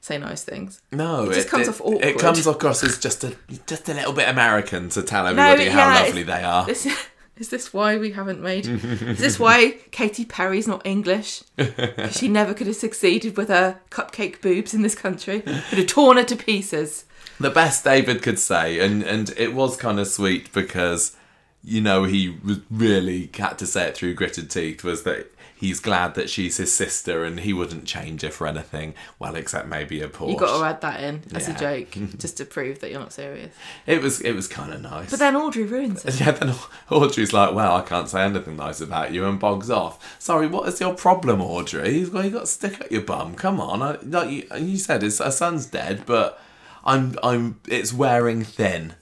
say 0.00 0.18
nice 0.18 0.42
things. 0.42 0.80
No, 0.92 1.30
It 1.30 1.34
just 1.34 1.48
comes 1.48 1.68
off 1.68 1.80
awkward. 1.80 2.04
It 2.04 2.18
comes 2.18 2.46
across 2.46 2.82
as 2.82 2.98
just 2.98 3.22
a 3.24 3.36
just 3.66 3.88
a 3.88 3.94
little 3.94 4.12
bit 4.12 4.28
American 4.28 4.88
to 4.90 5.02
tell 5.02 5.26
everybody 5.26 5.68
how 5.68 5.78
yeah, 5.92 6.02
lovely 6.02 6.22
they 6.22 6.42
are. 6.42 6.66
This 7.40 7.46
is 7.46 7.48
this 7.48 7.72
why 7.72 7.96
we 7.96 8.10
haven't 8.10 8.42
made? 8.42 8.66
is 8.66 9.18
this 9.18 9.38
why 9.38 9.78
Katy 9.92 10.26
Perry's 10.26 10.68
not 10.68 10.84
English? 10.84 11.42
she 12.10 12.28
never 12.28 12.52
could 12.52 12.66
have 12.66 12.76
succeeded 12.76 13.38
with 13.38 13.48
her 13.48 13.80
cupcake 13.90 14.42
boobs 14.42 14.74
in 14.74 14.82
this 14.82 14.94
country. 14.94 15.40
Could 15.40 15.78
have 15.78 15.86
torn 15.86 16.18
her 16.18 16.24
to 16.24 16.36
pieces. 16.36 17.06
the 17.38 17.48
best 17.48 17.82
David 17.82 18.20
could 18.20 18.38
say, 18.38 18.78
and 18.80 19.02
and 19.02 19.32
it 19.38 19.54
was 19.54 19.78
kind 19.78 19.98
of 19.98 20.06
sweet 20.06 20.52
because 20.52 21.16
you 21.62 21.80
know 21.80 22.04
he 22.04 22.38
was 22.44 22.60
really 22.70 23.30
had 23.36 23.58
to 23.58 23.66
say 23.66 23.88
it 23.88 23.96
through 23.96 24.14
gritted 24.14 24.50
teeth 24.50 24.82
was 24.82 25.02
that 25.02 25.30
he's 25.60 25.78
glad 25.78 26.14
that 26.14 26.30
she's 26.30 26.56
his 26.56 26.74
sister 26.74 27.22
and 27.22 27.40
he 27.40 27.52
wouldn't 27.52 27.84
change 27.84 28.22
her 28.22 28.30
for 28.30 28.46
anything. 28.46 28.94
Well, 29.18 29.36
except 29.36 29.68
maybe 29.68 30.00
a 30.00 30.08
Porsche. 30.08 30.30
You 30.30 30.38
got 30.38 30.58
to 30.58 30.64
add 30.64 30.80
that 30.80 31.02
in 31.02 31.22
as 31.34 31.48
a 31.48 31.54
joke, 31.54 31.90
just 32.18 32.38
to 32.38 32.46
prove 32.46 32.80
that 32.80 32.90
you're 32.90 32.98
not 32.98 33.12
serious. 33.12 33.54
It 33.86 34.00
was 34.00 34.22
it 34.22 34.32
was 34.32 34.48
kind 34.48 34.72
of 34.72 34.80
nice. 34.80 35.10
But 35.10 35.18
then 35.18 35.36
Audrey 35.36 35.64
ruins 35.64 36.04
it. 36.04 36.18
Yeah, 36.20 36.32
then 36.32 36.54
Audrey's 36.90 37.32
like, 37.32 37.54
well, 37.54 37.76
I 37.76 37.82
can't 37.82 38.08
say 38.08 38.22
anything 38.22 38.56
nice 38.56 38.80
about 38.80 39.12
you, 39.12 39.26
and 39.26 39.38
bogs 39.38 39.70
off. 39.70 40.18
Sorry, 40.18 40.46
what 40.46 40.68
is 40.68 40.80
your 40.80 40.94
problem, 40.94 41.40
Audrey? 41.40 41.92
He's 41.92 42.08
got, 42.08 42.24
you 42.24 42.30
got 42.30 42.42
a 42.42 42.46
stick 42.46 42.80
at 42.80 42.92
your 42.92 43.02
bum. 43.02 43.34
Come 43.34 43.60
on, 43.60 43.82
I, 43.82 43.98
like 44.02 44.30
you, 44.30 44.46
you 44.58 44.76
said, 44.78 45.02
his 45.02 45.18
her 45.18 45.30
son's 45.30 45.66
dead, 45.66 46.04
but 46.04 46.40
I'm, 46.84 47.16
I'm, 47.22 47.60
it's 47.68 47.92
wearing 47.92 48.44
thin. 48.44 48.94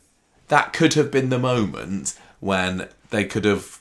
That 0.48 0.72
could 0.72 0.94
have 0.94 1.10
been 1.10 1.28
the 1.28 1.38
moment 1.38 2.18
when 2.40 2.88
they 3.10 3.24
could 3.24 3.44
have 3.44 3.80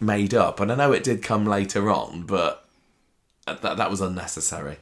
made 0.00 0.34
up, 0.34 0.60
and 0.60 0.70
I 0.70 0.74
know 0.76 0.92
it 0.92 1.04
did 1.04 1.22
come 1.22 1.44
later 1.44 1.90
on, 1.90 2.22
but 2.22 2.64
that 3.46 3.62
that 3.62 3.90
was 3.90 4.00
unnecessary. 4.00 4.78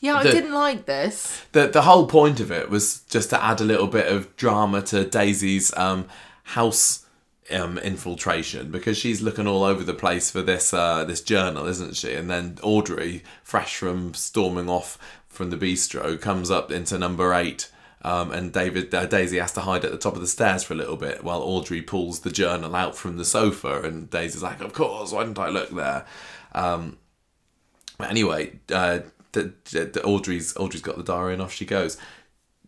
Yeah, 0.00 0.16
I 0.16 0.24
didn't 0.24 0.52
like 0.52 0.86
this. 0.86 1.44
the 1.52 1.68
the 1.68 1.82
whole 1.82 2.06
point 2.06 2.40
of 2.40 2.50
it 2.50 2.68
was 2.68 3.02
just 3.02 3.30
to 3.30 3.42
add 3.42 3.60
a 3.60 3.64
little 3.64 3.86
bit 3.86 4.08
of 4.08 4.36
drama 4.36 4.82
to 4.82 5.04
Daisy's 5.04 5.72
um, 5.76 6.06
house 6.42 7.06
um, 7.50 7.78
infiltration 7.78 8.70
because 8.70 8.96
she's 8.96 9.22
looking 9.22 9.46
all 9.46 9.62
over 9.62 9.84
the 9.84 9.94
place 9.94 10.30
for 10.30 10.42
this 10.42 10.74
uh, 10.74 11.04
this 11.04 11.20
journal, 11.20 11.66
isn't 11.66 11.96
she? 11.96 12.14
And 12.14 12.28
then 12.28 12.58
Audrey, 12.62 13.22
fresh 13.42 13.76
from 13.76 14.14
storming 14.14 14.68
off 14.68 14.98
from 15.28 15.50
the 15.50 15.56
bistro, 15.56 16.20
comes 16.20 16.50
up 16.50 16.70
into 16.70 16.98
number 16.98 17.32
eight. 17.32 17.70
Um, 18.04 18.32
and 18.32 18.52
David 18.52 18.92
uh, 18.94 19.06
Daisy 19.06 19.38
has 19.38 19.52
to 19.52 19.60
hide 19.60 19.84
at 19.84 19.92
the 19.92 19.98
top 19.98 20.14
of 20.14 20.20
the 20.20 20.26
stairs 20.26 20.64
for 20.64 20.74
a 20.74 20.76
little 20.76 20.96
bit 20.96 21.22
while 21.22 21.40
Audrey 21.40 21.82
pulls 21.82 22.20
the 22.20 22.32
journal 22.32 22.74
out 22.74 22.96
from 22.96 23.16
the 23.16 23.24
sofa, 23.24 23.82
and 23.82 24.10
Daisy's 24.10 24.42
like, 24.42 24.60
"Of 24.60 24.72
course, 24.72 25.12
why 25.12 25.22
didn't 25.22 25.38
I 25.38 25.48
look 25.48 25.70
there?" 25.70 26.04
Um, 26.52 26.98
but 27.98 28.10
anyway, 28.10 28.58
uh, 28.72 29.00
the, 29.32 29.52
the, 29.70 30.02
Audrey's 30.02 30.56
Audrey's 30.56 30.82
got 30.82 30.96
the 30.96 31.04
diary 31.04 31.34
and 31.34 31.42
off 31.42 31.52
she 31.52 31.64
goes. 31.64 31.96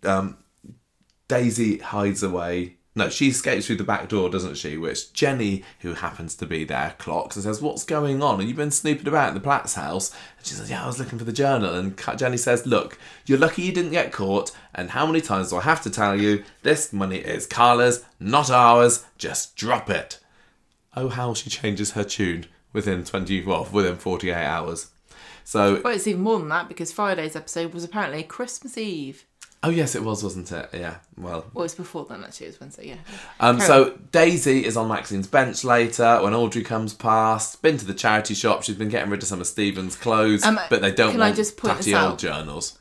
Um, 0.05 0.39
Daisy 1.29 1.79
hides 1.79 2.23
away. 2.23 2.77
No, 2.97 3.09
she 3.09 3.29
escapes 3.29 3.67
through 3.67 3.77
the 3.77 3.85
back 3.85 4.09
door, 4.09 4.31
doesn't 4.31 4.57
she? 4.57 4.77
Which 4.77 5.13
Jenny, 5.13 5.65
who 5.81 5.95
happens 5.95 6.37
to 6.37 6.47
be 6.47 6.63
there, 6.63 6.95
clocks 6.99 7.35
and 7.35 7.43
says, 7.45 7.61
"What's 7.61 7.83
going 7.85 8.23
on? 8.23 8.39
And 8.39 8.49
you've 8.49 8.57
been 8.57 8.71
snooping 8.71 9.09
about 9.09 9.29
in 9.31 9.35
the 9.35 9.41
Platt's 9.41 9.75
house?" 9.75 10.13
And 10.39 10.47
she 10.47 10.55
says, 10.55 10.71
"Yeah, 10.71 10.85
I 10.85 10.87
was 10.87 11.01
looking 11.01 11.19
for 11.19 11.25
the 11.25 11.33
journal." 11.33 11.75
And 11.75 12.01
Jenny 12.17 12.37
says, 12.37 12.67
"Look, 12.67 12.97
you're 13.27 13.39
lucky 13.39 13.63
you 13.63 13.73
didn't 13.73 13.91
get 13.91 14.13
caught. 14.13 14.53
And 14.75 14.91
how 14.91 15.07
many 15.07 15.21
times 15.21 15.51
do 15.51 15.57
I 15.57 15.63
have 15.63 15.83
to 15.83 15.91
tell 15.91 16.15
you? 16.21 16.45
This 16.63 16.93
money 16.93 17.17
is 17.19 17.47
Carla's, 17.47 18.05
not 18.21 18.49
ours. 18.49 19.05
Just 19.19 19.57
drop 19.57 19.91
it." 19.91 20.21
Oh, 20.97 21.09
how 21.09 21.35
she 21.35 21.51
changes 21.51 21.93
her 21.93 22.05
tune 22.05 22.47
within 22.73 23.03
twenty, 23.03 23.45
well, 23.45 23.69
within 23.73 23.97
forty-eight 23.97 24.35
hours. 24.35 24.93
So, 25.43 25.81
Well, 25.85 25.95
it's 25.95 26.07
even 26.07 26.23
more 26.23 26.39
than 26.39 26.49
that 26.49 26.69
because 26.69 26.91
Friday's 26.93 27.37
episode 27.37 27.75
was 27.75 27.85
apparently 27.85 28.23
Christmas 28.23 28.79
Eve. 28.79 29.27
Oh 29.65 29.71
yes, 29.71 29.95
it 29.95 30.03
was, 30.05 30.23
wasn't 30.23 30.53
it? 30.53 30.69
Yeah. 30.73 30.97
Well, 31.17 31.47
Well, 31.53 31.65
it's 31.65 31.75
before 31.75 32.05
then, 32.05 32.23
actually. 32.23 32.47
It 32.47 32.51
was 32.51 32.61
Wednesday, 32.61 32.89
yeah. 32.89 32.97
Um, 33.41 33.57
Carry 33.59 33.67
so 33.67 33.99
Daisy 34.13 34.65
is 34.65 34.77
on 34.77 34.89
Maxine's 34.89 35.27
bench 35.27 35.65
later 35.65 36.21
when 36.23 36.35
Audrey 36.35 36.63
comes 36.63 36.95
past. 36.95 37.61
Been 37.63 37.77
to 37.79 37.85
the 37.85 37.95
charity 37.95 38.35
shop. 38.35 38.63
She's 38.63 38.77
been 38.77 38.89
getting 38.89 39.11
rid 39.11 39.23
of 39.23 39.29
some 39.29 39.41
of 39.41 39.47
Stephen's 39.47 39.97
clothes, 39.97 40.45
Um, 40.45 40.61
but 40.71 40.81
they 40.83 40.93
don't 40.93 41.13
can 41.13 41.23
I 41.23 41.33
just 41.33 41.57
point 41.57 41.77
tatty 41.79 41.95
old 41.95 42.13
out? 42.13 42.19
journals. 42.19 42.79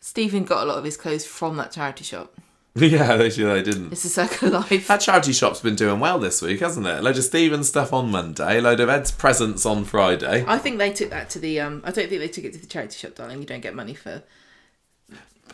Stephen 0.00 0.44
got 0.44 0.64
a 0.64 0.66
lot 0.66 0.78
of 0.78 0.84
his 0.84 0.96
clothes 0.96 1.24
from 1.24 1.56
that 1.58 1.70
charity 1.70 2.04
shop. 2.04 2.34
yeah, 2.74 3.16
they 3.16 3.28
should. 3.28 3.46
They 3.46 3.62
didn't. 3.62 3.92
It's 3.92 4.04
a 4.06 4.08
circle 4.08 4.48
of 4.48 4.70
life. 4.70 4.88
That 4.88 5.02
charity 5.02 5.32
shop's 5.34 5.60
been 5.60 5.76
doing 5.76 6.00
well 6.00 6.18
this 6.18 6.40
week, 6.40 6.60
hasn't 6.60 6.86
it? 6.86 7.00
A 7.00 7.02
load 7.02 7.18
of 7.18 7.24
Stephen 7.24 7.64
stuff 7.64 7.92
on 7.92 8.10
Monday, 8.10 8.58
a 8.58 8.62
load 8.62 8.80
of 8.80 8.88
Ed's 8.88 9.10
presents 9.10 9.66
on 9.66 9.84
Friday. 9.84 10.42
I 10.48 10.56
think 10.56 10.78
they 10.78 10.90
took 10.90 11.10
that 11.10 11.28
to 11.30 11.38
the. 11.38 11.60
um 11.60 11.82
I 11.84 11.90
don't 11.90 12.08
think 12.08 12.20
they 12.22 12.28
took 12.28 12.44
it 12.44 12.54
to 12.54 12.58
the 12.58 12.66
charity 12.66 12.96
shop, 12.96 13.14
darling. 13.14 13.40
You 13.40 13.46
don't 13.46 13.60
get 13.60 13.74
money 13.74 13.92
for. 13.92 14.22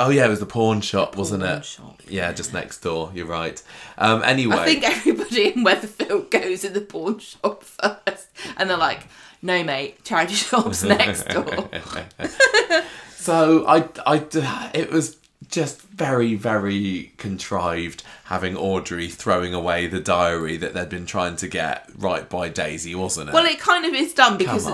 Oh 0.01 0.11
yeah, 0.11 0.27
it 0.27 0.29
was 0.29 0.41
the 0.41 0.47
pawn 0.47 0.81
shop, 0.81 1.17
wasn't 1.17 1.43
pawn 1.43 1.59
it? 1.59 1.65
shop, 1.65 2.03
Yeah, 2.09 2.33
just 2.33 2.53
next 2.53 2.79
door. 2.79 3.11
You're 3.15 3.27
right. 3.27 3.61
Um, 3.97 4.23
anyway, 4.23 4.57
I 4.57 4.65
think 4.65 4.85
everybody 4.85 5.53
in 5.53 5.65
Weatherfield 5.65 6.31
goes 6.43 6.65
in 6.65 6.73
the 6.73 6.81
pawn 6.81 7.19
shop 7.19 7.65
first, 7.65 8.29
and 8.57 8.71
they're 8.71 8.77
like, 8.77 9.09
"No, 9.43 9.65
mate, 9.65 10.05
charity 10.05 10.35
shop's 10.35 10.83
next 10.85 11.29
door." 11.29 11.69
So 13.21 13.67
I, 13.67 13.87
I, 14.07 14.71
it 14.73 14.91
was 14.91 15.19
just 15.49 15.83
very, 15.83 16.35
very 16.35 17.13
contrived 17.19 18.03
having 18.25 18.57
Audrey 18.57 19.09
throwing 19.09 19.53
away 19.53 19.87
the 19.87 20.01
diary 20.01 20.57
that 20.57 20.73
they'd 20.73 20.89
been 20.89 21.05
trying 21.05 21.37
to 21.37 21.49
get 21.49 21.91
right 21.97 22.27
by 22.27 22.49
Daisy, 22.49 22.95
wasn't 22.95 23.29
it? 23.29 23.33
Well, 23.33 23.45
it 23.45 23.59
kind 23.61 23.85
of 23.85 23.93
is 23.93 24.15
done 24.15 24.39
because 24.39 24.67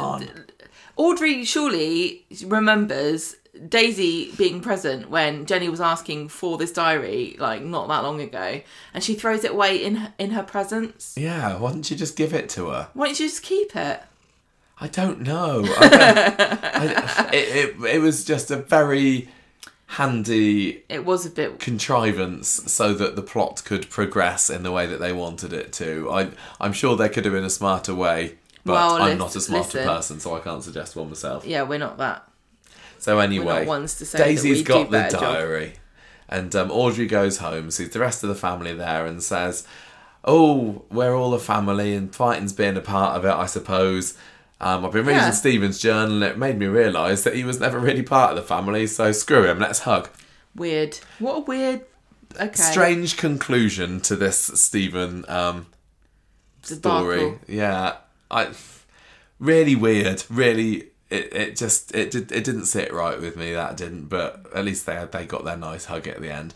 Audrey 0.96 1.44
surely 1.44 2.26
remembers 2.44 3.34
Daisy 3.68 4.32
being 4.32 4.60
present 4.60 5.10
when 5.10 5.46
Jenny 5.46 5.68
was 5.68 5.80
asking 5.80 6.28
for 6.28 6.58
this 6.58 6.72
diary, 6.72 7.36
like 7.38 7.62
not 7.62 7.88
that 7.88 8.02
long 8.02 8.20
ago, 8.20 8.60
and 8.92 9.02
she 9.04 9.14
throws 9.14 9.44
it 9.44 9.52
away 9.52 9.82
in 9.84 9.96
her, 9.96 10.12
in 10.18 10.30
her 10.30 10.42
presence. 10.42 11.14
yeah, 11.16 11.56
why 11.58 11.70
didn't 11.72 11.90
you 11.90 11.96
just 11.96 12.16
give 12.16 12.34
it 12.34 12.48
to 12.50 12.68
her? 12.68 12.88
Why 12.94 13.06
don't 13.06 13.20
you 13.20 13.26
just 13.28 13.42
keep 13.42 13.76
it? 13.76 14.02
I 14.80 14.88
don't 14.88 15.20
know. 15.20 15.64
I 15.78 15.88
don't- 15.88 16.40
I- 16.40 17.30
it, 17.32 17.76
it, 17.78 17.94
it 17.96 18.00
was 18.00 18.24
just 18.24 18.50
a 18.50 18.56
very 18.56 19.28
handy 19.86 20.82
It 20.88 21.04
was 21.04 21.24
a 21.26 21.30
bit. 21.30 21.60
contrivance 21.60 22.48
so 22.48 22.94
that 22.94 23.14
the 23.16 23.22
plot 23.22 23.62
could 23.64 23.88
progress 23.90 24.50
in 24.50 24.62
the 24.62 24.72
way 24.72 24.86
that 24.86 24.98
they 25.00 25.12
wanted 25.12 25.52
it 25.52 25.72
to. 25.74 26.10
I, 26.10 26.30
I'm 26.60 26.72
sure 26.72 26.96
there 26.96 27.08
could 27.08 27.24
have 27.24 27.34
been 27.34 27.44
a 27.44 27.50
smarter 27.50 27.94
way, 27.94 28.36
but 28.64 28.72
Well, 28.74 28.96
I'm 29.02 29.18
not 29.18 29.36
a 29.36 29.40
smarter 29.40 29.78
listen. 29.78 29.84
person, 29.84 30.20
so 30.20 30.34
I 30.36 30.40
can't 30.40 30.62
suggest 30.64 30.96
one 30.96 31.08
myself. 31.08 31.46
Yeah, 31.46 31.62
we're 31.62 31.78
not 31.78 31.98
that. 31.98 32.28
So 33.04 33.18
anyway, 33.18 33.44
We're 33.44 33.58
not 33.60 33.66
ones 33.66 33.96
to 33.96 34.06
say 34.06 34.16
that 34.16 34.24
Daisy's 34.24 34.62
got 34.62 34.84
the 34.90 34.90
better 34.92 35.10
job. 35.18 35.20
diary, 35.34 35.74
and 36.26 36.56
um, 36.56 36.70
Audrey 36.70 37.06
goes 37.06 37.36
home, 37.36 37.70
sees 37.70 37.90
the 37.90 37.98
rest 38.00 38.22
of 38.22 38.30
the 38.30 38.34
family 38.34 38.72
there, 38.72 39.04
and 39.04 39.22
says, 39.22 39.66
"Oh, 40.24 40.86
we're 40.90 41.14
all 41.14 41.34
a 41.34 41.38
family, 41.38 41.94
and 41.94 42.14
fighting's 42.14 42.54
being 42.54 42.78
a 42.78 42.80
part 42.80 43.14
of 43.18 43.26
it, 43.26 43.30
I 43.34 43.44
suppose." 43.44 44.16
Um, 44.58 44.86
I've 44.86 44.92
been 44.92 45.04
reading 45.04 45.20
Yeah. 45.20 45.32
Stephen's 45.32 45.78
journal, 45.78 46.14
and 46.14 46.24
it 46.24 46.38
made 46.38 46.58
me 46.58 46.64
realise 46.64 47.24
that 47.24 47.34
he 47.36 47.44
was 47.44 47.60
never 47.60 47.78
really 47.78 48.02
part 48.02 48.30
of 48.30 48.36
the 48.36 48.42
family. 48.42 48.86
So 48.86 49.12
screw 49.12 49.44
him. 49.44 49.58
Let's 49.58 49.80
hug. 49.80 50.08
Weird. 50.54 50.98
What 51.18 51.34
a 51.36 51.40
weird. 51.40 51.82
Okay. 52.40 52.54
Strange 52.54 53.18
conclusion 53.18 54.00
to 54.00 54.16
this 54.16 54.38
Stephen 54.38 55.26
um, 55.28 55.66
story. 56.62 57.18
Debacle. 57.18 57.38
Yeah, 57.48 57.96
I 58.30 58.48
really 59.38 59.76
weird. 59.76 60.24
Really, 60.30 60.88
it, 61.14 61.32
it 61.32 61.56
just 61.56 61.94
it 61.94 62.10
did 62.10 62.32
it 62.32 62.44
didn't 62.44 62.66
sit 62.66 62.92
right 62.92 63.20
with 63.20 63.36
me. 63.36 63.52
That 63.52 63.76
didn't. 63.76 64.08
But 64.08 64.46
at 64.54 64.64
least 64.64 64.86
they 64.86 64.94
had, 64.94 65.12
they 65.12 65.26
got 65.26 65.44
their 65.44 65.56
nice 65.56 65.86
hug 65.86 66.08
at 66.08 66.20
the 66.20 66.30
end. 66.32 66.54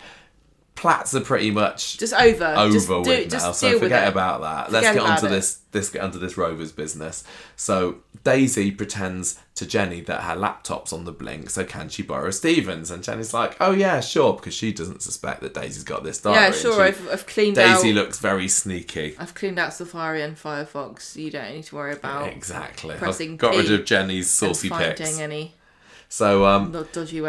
Platts 0.79 1.13
are 1.13 1.21
pretty 1.21 1.51
much 1.51 1.99
Just 1.99 2.15
over. 2.15 2.45
over 2.45 2.73
just 2.73 2.87
do, 2.87 3.01
with 3.01 3.31
just 3.33 3.45
now, 3.45 3.51
so 3.51 3.81
forget 3.81 4.07
about 4.07 4.43
that. 4.43 4.71
Let's 4.71 4.87
Forget 4.87 5.03
get 5.03 5.11
onto 5.11 5.29
this. 5.29 5.59
Let's 5.75 5.91
get 5.91 6.03
onto 6.03 6.21
this 6.21 6.37
Rovers 6.39 6.71
business. 6.71 7.25
So 7.57 7.97
Daisy 8.23 8.71
pretends 8.71 9.41
to 9.57 9.67
Jenny 9.67 10.03
that 10.03 10.21
her 10.23 10.37
laptop's 10.37 10.93
on 10.93 11.05
the 11.05 11.11
blink. 11.11 11.51
So 11.51 11.65
can 11.65 11.89
she 11.89 12.05
borrow 12.05 12.31
Stevens? 12.31 12.93
And 12.93 13.03
Jenny's 13.03 13.35
like, 13.35 13.57
"Oh 13.61 13.73
yeah, 13.73 13.99
sure," 13.99 14.35
because 14.35 14.55
she 14.55 14.73
doesn't 14.73 15.03
suspect 15.03 15.41
that 15.41 15.53
Daisy's 15.53 15.83
got 15.83 16.05
this 16.05 16.21
diary. 16.21 16.37
Yeah, 16.37 16.53
sure. 16.53 16.75
she- 16.75 16.81
I've, 16.81 17.09
I've 17.11 17.27
cleaned 17.27 17.57
Daisy 17.57 17.89
out. 17.91 17.95
looks 17.97 18.21
very 18.21 18.47
sneaky. 18.47 19.17
I've 19.19 19.35
cleaned 19.35 19.59
out 19.59 19.75
Safari 19.75 20.23
and 20.23 20.37
Firefox. 20.37 21.17
You 21.17 21.33
don't 21.33 21.55
need 21.57 21.65
to 21.65 21.75
worry 21.75 21.93
about 21.95 22.29
Exactly. 22.29 22.93
I've 22.95 22.99
pressing 23.01 23.37
got 23.37 23.57
rid 23.57 23.73
of 23.73 23.85
Jenny's 23.85 24.31
saucy 24.31 24.69
finding 24.69 24.95
pics. 24.95 25.19
any 25.19 25.55
So 26.11 26.47
um, 26.47 26.73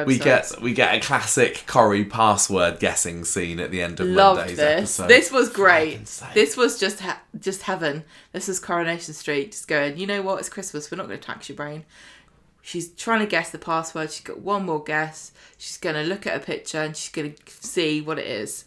we 0.06 0.18
get 0.18 0.54
we 0.62 0.74
get 0.74 0.96
a 0.96 1.00
classic 1.02 1.64
Corrie 1.68 2.06
password 2.06 2.80
guessing 2.80 3.26
scene 3.26 3.60
at 3.60 3.72
the 3.72 3.82
end 3.82 4.00
of 4.00 4.08
Loved 4.08 4.40
Monday's 4.40 4.58
this. 4.58 5.00
episode. 5.00 5.08
This 5.10 5.32
was 5.34 5.50
great. 5.50 6.06
This 6.34 6.56
was 6.56 6.80
just 6.80 7.02
just 7.40 7.64
heaven. 7.64 8.06
This 8.32 8.48
was 8.48 8.60
Coronation 8.60 9.14
Street. 9.14 9.52
Just 9.52 9.68
going. 9.68 9.98
You 9.98 10.08
know 10.08 10.22
what? 10.22 10.40
It's 10.40 10.48
Christmas. 10.48 10.90
We're 10.90 10.98
not 10.98 11.08
going 11.08 11.20
to 11.20 11.26
tax 11.26 11.50
your 11.50 11.58
brain. 11.58 11.84
She's 12.62 12.90
trying 12.90 13.20
to 13.20 13.26
guess 13.26 13.50
the 13.50 13.58
password. 13.58 14.12
She's 14.12 14.24
got 14.24 14.40
one 14.40 14.66
more 14.66 14.82
guess. 14.84 15.32
She's 15.58 15.78
going 15.78 15.96
to 15.96 16.04
look 16.04 16.26
at 16.26 16.38
a 16.38 16.40
picture 16.40 16.82
and 16.82 16.96
she's 16.96 17.12
going 17.12 17.34
to 17.34 17.52
see 17.68 18.00
what 18.00 18.18
it 18.18 18.28
is. 18.28 18.64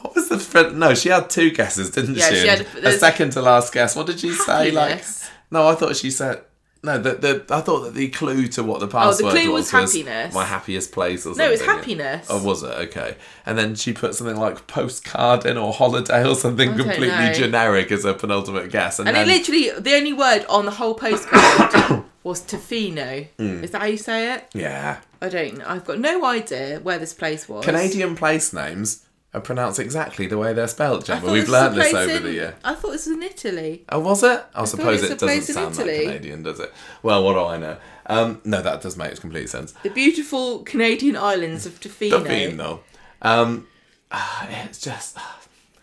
What 0.00 0.14
was 0.14 0.28
the 0.28 0.38
fr- 0.38 0.70
no? 0.74 0.94
She 0.94 1.08
had 1.08 1.30
two 1.30 1.50
guesses, 1.50 1.90
didn't 1.90 2.16
Yeah, 2.16 2.28
she? 2.30 2.34
she 2.36 2.46
had 2.48 2.60
a- 2.82 2.88
a, 2.88 2.92
second 2.92 3.30
to 3.32 3.42
last 3.42 3.72
guess. 3.72 3.94
What 3.94 4.06
did 4.06 4.18
she 4.20 4.30
say? 4.32 4.70
Like 4.70 5.04
no, 5.50 5.68
I 5.68 5.74
thought 5.76 5.96
she 5.96 6.10
said 6.10 6.42
no. 6.82 6.98
The, 6.98 7.14
the 7.14 7.44
I 7.54 7.60
thought 7.60 7.80
that 7.82 7.94
the 7.94 8.08
clue 8.08 8.46
to 8.48 8.62
what 8.62 8.80
the 8.80 8.86
Oh, 8.86 8.88
the 8.88 8.92
password 8.92 9.32
clue 9.32 9.52
was 9.52 9.72
was 9.72 9.92
happiness. 9.92 10.34
my 10.34 10.44
happiest 10.44 10.92
place 10.92 11.20
or 11.26 11.30
something. 11.30 11.46
No, 11.46 11.52
it's 11.52 11.62
happiness. 11.64 12.26
Oh, 12.30 12.42
was 12.42 12.62
it? 12.62 12.72
Okay. 12.88 13.16
And 13.46 13.56
then 13.58 13.74
she 13.74 13.92
put 13.92 14.14
something 14.14 14.36
like 14.36 14.66
postcard 14.66 15.46
in 15.46 15.56
or 15.56 15.72
holiday 15.72 16.26
or 16.26 16.34
something 16.34 16.70
completely 16.76 17.08
know. 17.08 17.32
generic 17.32 17.90
as 17.92 18.04
a 18.04 18.14
penultimate 18.14 18.70
guess. 18.70 18.98
And, 18.98 19.08
And 19.08 19.16
then 19.16 19.28
it 19.28 19.32
literally, 19.48 19.70
the 19.80 19.94
only 19.94 20.12
word 20.12 20.44
on 20.48 20.64
the 20.64 20.72
whole 20.72 20.94
postcard 20.94 22.04
was 22.24 22.42
Tofino. 22.42 23.28
Hmm. 23.38 23.64
Is 23.64 23.70
that 23.72 23.80
how 23.82 23.86
you 23.88 23.96
say 23.98 24.34
it? 24.34 24.48
yeah, 24.54 25.00
I 25.20 25.28
don't 25.28 25.58
know. 25.58 25.64
I've 25.66 25.84
got 25.84 25.98
no 25.98 26.24
idea 26.24 26.80
where 26.80 26.98
this 26.98 27.14
place 27.14 27.48
was. 27.48 27.64
Canadian 27.64 28.16
place 28.16 28.52
names 28.52 29.04
are 29.34 29.40
pronounced 29.40 29.78
exactly 29.78 30.26
the 30.26 30.36
way 30.36 30.52
they're 30.52 30.68
spelled, 30.68 31.04
I 31.04 31.18
Gemma. 31.18 31.32
We've 31.32 31.42
this 31.46 31.50
was 31.50 31.58
a 31.58 31.64
learned 31.64 31.76
this 31.76 31.94
over 31.94 32.12
in- 32.12 32.22
the 32.22 32.32
year. 32.32 32.54
I 32.62 32.74
thought 32.74 32.90
this 32.92 33.06
was 33.06 33.16
in 33.16 33.22
Italy. 33.22 33.84
Oh, 33.88 34.00
was 34.00 34.22
it? 34.22 34.44
I, 34.54 34.64
suppose 34.64 35.02
it 35.02 35.18
doesn't 35.18 35.42
sound 35.54 35.74
Italy. 35.74 36.04
Canadian, 36.04 36.42
does 36.42 36.60
it? 36.60 36.72
Well, 37.02 37.24
what 37.24 37.32
do 37.34 37.40
I 37.40 37.56
know? 37.56 37.76
Um, 38.06 38.40
no, 38.44 38.60
that 38.60 38.82
does 38.82 38.96
make 38.96 39.18
complete 39.20 39.48
sense. 39.48 39.72
The 39.82 39.88
beautiful 39.90 40.60
Canadian 40.64 41.16
islands 41.16 41.64
of 41.66 41.80
Tofino. 41.80 42.24
Davino. 42.24 42.80
Um, 43.22 43.68
ah, 44.10 44.46
it's 44.66 44.80
just. 44.80 45.16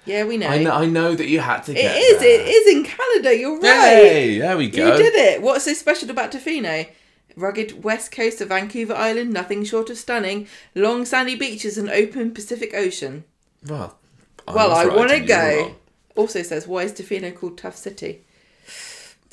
Yeah, 0.06 0.26
we 0.26 0.38
know. 0.38 0.48
I 0.48 0.64
know. 0.64 0.72
I 0.72 0.86
know 0.86 1.16
that 1.16 1.28
you 1.28 1.40
had 1.40 1.62
to 1.66 1.72
It 1.72 1.76
get. 1.76 1.98
is. 1.98 2.20
there. 2.20 2.42
It 2.42 2.48
is 2.48 2.76
in 2.76 2.84
Canada. 2.84 3.38
You're 3.38 3.60
right. 3.60 3.62
Hey, 3.62 4.40
there 4.40 4.58
we 4.58 4.70
go. 4.70 4.88
You 4.92 4.98
did 4.98 5.14
it. 5.16 5.42
What's 5.42 5.66
so 5.66 5.74
special 5.74 6.10
about 6.10 6.32
Tofino? 6.32 6.88
Rugged 7.36 7.84
west 7.84 8.12
coast 8.12 8.42
of 8.42 8.50
Vancouver 8.50 8.94
Island, 8.96 9.32
nothing 9.32 9.64
short 9.64 9.90
of 9.90 9.98
stunning. 9.98 10.48
Long 10.76 11.06
sandy 11.06 11.36
beaches 11.36 11.78
and 11.78 11.90
open 11.90 12.32
Pacific 12.32 12.74
Ocean. 12.74 13.24
Well, 13.68 13.98
I 14.48 14.54
Well, 14.54 14.72
I 14.72 14.86
right 14.86 14.96
want 14.98 15.10
to 15.10 15.16
and 15.18 15.28
you 15.30 15.36
were 15.36 15.70
go. 15.70 15.76
Also 16.16 16.42
says, 16.44 16.68
why 16.68 16.84
is 16.84 16.94
Tofino 16.94 17.34
called 17.36 17.58
Tough 17.58 17.76
City? 17.76 18.22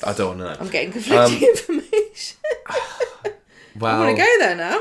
I 0.03 0.13
don't 0.13 0.37
want 0.37 0.39
to 0.39 0.45
know. 0.45 0.57
I'm 0.59 0.69
getting 0.71 0.89
um, 0.89 0.93
conflicting 0.93 1.49
information. 1.49 2.37
I 2.69 3.99
want 3.99 4.15
to 4.17 4.23
go 4.23 4.37
there 4.39 4.55
now. 4.55 4.79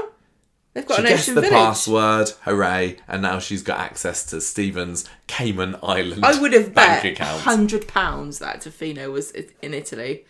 They've 0.75 0.85
got 0.87 0.97
she 0.97 1.03
an 1.03 1.09
guessed 1.09 1.23
ocean 1.25 1.35
the 1.37 1.41
village. 1.41 1.55
password. 1.57 2.29
Hooray! 2.43 2.99
And 3.09 3.23
now 3.23 3.39
she's 3.39 3.63
got 3.63 3.79
access 3.81 4.27
to 4.27 4.43
Stephen's 4.43 5.09
Cayman 5.27 5.77
Island 5.83 6.23
I 6.25 6.39
would 6.39 6.53
have 6.53 6.75
bank 6.75 7.03
bet 7.03 7.19
hundred 7.19 7.89
pounds 7.89 8.41
that 8.41 8.61
Tofino 8.61 9.11
was 9.11 9.31
in 9.31 9.73
Italy. 9.73 10.27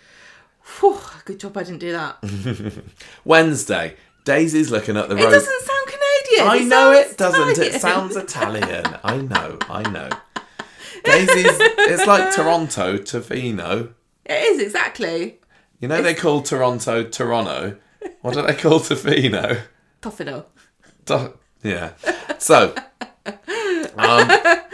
Whew, 0.80 0.98
good 1.24 1.40
job 1.40 1.56
I 1.56 1.64
didn't 1.64 1.80
do 1.80 1.92
that. 1.92 2.18
Wednesday, 3.24 3.96
Daisy's 4.24 4.70
looking 4.70 4.96
at 4.96 5.08
the 5.08 5.16
It 5.16 5.24
road. 5.24 5.30
doesn't 5.32 5.62
sound 5.62 5.86
Canadian. 6.38 6.48
I 6.48 6.68
know 6.68 6.92
it 6.92 7.16
doesn't. 7.16 7.58
It 7.64 7.80
sounds 7.80 8.16
Italian. 8.16 8.84
I 9.04 9.16
know. 9.18 9.58
I 9.68 9.82
know. 9.90 10.08
Daisy's. 11.04 11.56
It's 11.60 12.06
like 12.06 12.34
Toronto, 12.34 12.98
Tofino. 12.98 13.92
It 14.24 14.32
is 14.42 14.60
exactly 14.60 15.38
You 15.80 15.86
know 15.88 16.02
they 16.02 16.14
call 16.14 16.42
Toronto 16.42 17.04
Toronto. 17.04 17.76
What 18.22 18.34
do 18.34 18.42
they 18.42 18.54
call 18.54 18.80
Tofino? 18.80 19.60
Tofino. 20.02 20.44
Do- 21.04 21.38
yeah. 21.62 21.92
So, 22.38 22.74
um, 23.96 24.30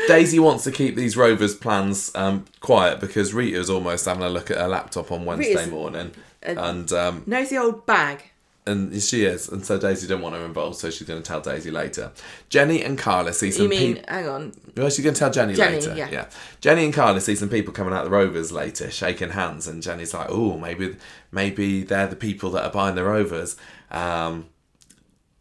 Daisy 0.08 0.38
wants 0.38 0.64
to 0.64 0.70
keep 0.72 0.96
these 0.96 1.16
Rovers 1.16 1.54
plans 1.54 2.10
um, 2.14 2.44
quiet 2.60 3.00
because 3.00 3.32
Rita's 3.32 3.70
almost 3.70 4.04
having 4.06 4.22
a 4.22 4.28
look 4.28 4.50
at 4.50 4.58
her 4.58 4.68
laptop 4.68 5.10
on 5.12 5.24
Wednesday 5.24 5.54
Rita's- 5.54 5.70
morning, 5.70 6.10
and 6.42 6.92
um, 6.92 7.22
Knows 7.26 7.50
the 7.50 7.58
old 7.58 7.86
bag. 7.86 8.24
And 8.66 9.02
she 9.02 9.24
is, 9.24 9.48
and 9.48 9.64
so 9.66 9.76
Daisy 9.78 10.06
didn't 10.06 10.22
want 10.22 10.36
her 10.36 10.44
involved, 10.44 10.76
so 10.76 10.88
she's 10.90 11.06
going 11.08 11.20
to 11.20 11.26
tell 11.26 11.40
Daisy 11.40 11.70
later. 11.70 12.12
Jenny 12.48 12.82
and 12.84 12.96
Carla 12.98 13.32
see 13.32 13.50
some 13.50 13.64
You 13.64 13.68
mean? 13.68 13.94
peop- 13.96 14.08
hang 14.08 14.28
on. 14.28 14.52
Well, 14.76 14.88
she's 14.88 15.04
going 15.04 15.14
to 15.14 15.18
tell 15.18 15.30
Jenny, 15.32 15.54
Jenny, 15.54 15.76
later. 15.80 15.94
yeah. 15.96 16.26
Jenny 16.60 16.84
and 16.84 16.94
Carla 16.94 17.20
see 17.20 17.34
some 17.34 17.48
people 17.48 17.72
coming 17.72 17.92
out 17.92 18.04
the 18.04 18.10
Rovers 18.10 18.52
later, 18.52 18.90
shaking 18.90 19.30
hands, 19.30 19.66
and 19.66 19.82
Jenny's 19.82 20.14
like, 20.14 20.28
"Oh, 20.30 20.56
maybe, 20.58 20.96
maybe 21.32 21.82
they're 21.82 22.06
the 22.06 22.16
people 22.16 22.50
that 22.52 22.64
are 22.64 22.70
buying 22.70 22.94
the 22.94 23.04
Rovers." 23.04 23.56
Um, 23.90 24.46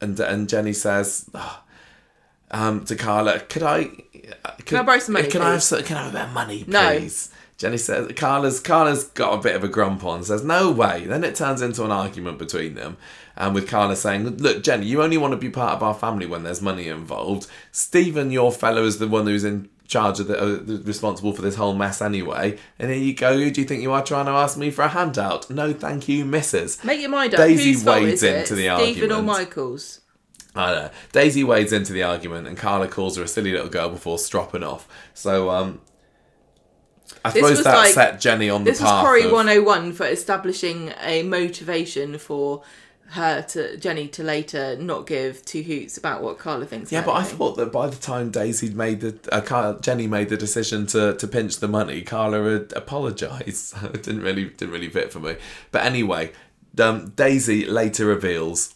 and 0.01 0.19
and 0.19 0.49
Jenny 0.49 0.73
says 0.73 1.29
"Oh, 1.35 1.61
um, 2.49 2.85
to 2.85 2.95
Carla, 2.95 3.39
"Could 3.41 3.63
I? 3.63 3.85
Could, 4.65 4.77
I 4.79 4.83
borrow 4.83 4.99
some 4.99 5.13
money, 5.13 5.27
Can 5.27 5.41
I 5.41 5.51
have 5.53 5.63
some, 5.63 5.83
Can 5.83 5.97
I 5.97 6.03
have 6.03 6.09
a 6.11 6.17
bit 6.17 6.25
of 6.27 6.31
money, 6.33 6.63
No. 6.67 6.79
Please?" 7.61 7.67
Jenny 7.67 7.77
says, 7.77 8.11
"Carla's 8.15 8.59
Carla's 8.59 9.03
got 9.05 9.33
a 9.33 9.41
bit 9.41 9.55
of 9.55 9.63
a 9.63 9.67
grump 9.67 10.03
on." 10.03 10.23
Says, 10.23 10.43
"No 10.43 10.71
way." 10.71 11.05
Then 11.05 11.23
it 11.23 11.35
turns 11.35 11.61
into 11.61 11.83
an 11.83 11.91
argument 11.91 12.39
between 12.39 12.75
them, 12.75 12.97
and 13.35 13.53
with 13.53 13.67
Carla 13.67 13.95
saying, 13.95 14.37
"Look, 14.37 14.63
Jenny, 14.63 14.85
you 14.85 15.01
only 15.01 15.17
want 15.17 15.31
to 15.31 15.37
be 15.37 15.49
part 15.49 15.73
of 15.73 15.83
our 15.83 15.93
family 15.93 16.25
when 16.25 16.43
there's 16.43 16.61
money 16.61 16.87
involved. 16.87 17.47
Stephen, 17.71 18.31
your 18.31 18.51
fellow, 18.51 18.83
is 18.83 18.99
the 18.99 19.07
one 19.07 19.27
who's 19.27 19.43
in." 19.43 19.69
Charge 19.87 20.21
of 20.21 20.27
the, 20.27 20.41
uh, 20.41 20.45
the 20.63 20.81
responsible 20.85 21.33
for 21.33 21.41
this 21.41 21.55
whole 21.55 21.73
mess 21.73 22.01
anyway, 22.01 22.57
and 22.79 22.89
here 22.89 22.97
you 22.97 23.13
go. 23.13 23.33
Who 23.33 23.51
do 23.51 23.59
you 23.59 23.67
think 23.67 23.81
you 23.81 23.91
are 23.91 24.01
trying 24.01 24.23
to 24.27 24.31
ask 24.31 24.57
me 24.57 24.71
for 24.71 24.83
a 24.83 24.87
handout? 24.87 25.49
No, 25.49 25.73
thank 25.73 26.07
you, 26.07 26.23
Mrs. 26.23 26.81
Make 26.85 27.01
your 27.01 27.09
mind 27.09 27.33
up. 27.33 27.39
Daisy 27.39 27.73
Whose 27.73 27.83
wades 27.83 28.23
into 28.23 28.55
the 28.55 28.69
argument. 28.69 28.95
Stephen 28.95 29.11
or. 29.11 29.21
Michael's? 29.21 29.99
I 30.55 30.71
don't 30.71 30.83
know. 30.83 30.91
Daisy 31.11 31.43
wades 31.43 31.73
into 31.73 31.91
the 31.91 32.03
argument, 32.03 32.47
and 32.47 32.57
Carla 32.57 32.87
calls 32.87 33.17
her 33.17 33.23
a 33.23 33.27
silly 33.27 33.51
little 33.51 33.67
girl 33.67 33.89
before 33.89 34.17
stropping 34.17 34.63
off. 34.63 34.87
So, 35.13 35.49
um, 35.49 35.81
I 37.23 37.31
This 37.31 37.47
suppose 37.47 37.63
that 37.63 37.75
like- 37.75 37.93
set 37.93 38.19
Jenny 38.19 38.49
on 38.49 38.63
the 38.63 38.71
path. 38.71 38.79
This 38.79 38.81
was. 38.83 39.05
Corrie 39.05 39.23
of- 39.23 39.31
101 39.31 39.93
for 39.93 40.05
establishing 40.07 40.93
a 41.01 41.23
motivation 41.23 42.17
for 42.17 42.63
her 43.09 43.41
to 43.41 43.75
Jenny 43.75 44.07
to 44.07 44.23
later 44.23 44.77
not 44.77 45.05
give 45.05 45.43
two 45.43 45.61
hoots 45.63 45.97
about 45.97 46.23
what 46.23 46.37
Carla 46.37 46.65
thinks. 46.65 46.91
Yeah, 46.93 47.03
but 47.03 47.11
I 47.11 47.23
thought 47.23 47.57
that 47.57 47.69
by 47.71 47.87
the 47.87 47.97
time 47.97 48.31
Daisy 48.31 48.69
made 48.73 49.01
the 49.01 49.19
uh, 49.33 49.41
Car- 49.41 49.77
Jenny 49.81 50.07
made 50.07 50.29
the 50.29 50.37
decision 50.37 50.87
to, 50.87 51.13
to 51.15 51.27
pinch 51.27 51.57
the 51.59 51.67
money, 51.67 52.03
Carla 52.03 52.49
had 52.49 52.73
apologised. 52.73 53.75
it 53.83 54.03
didn't 54.03 54.21
really 54.21 54.45
didn't 54.45 54.71
really 54.71 54.89
fit 54.89 55.11
for 55.11 55.19
me. 55.19 55.35
But 55.71 55.83
anyway, 55.85 56.31
um, 56.79 57.09
Daisy 57.09 57.65
later 57.65 58.05
reveals, 58.05 58.75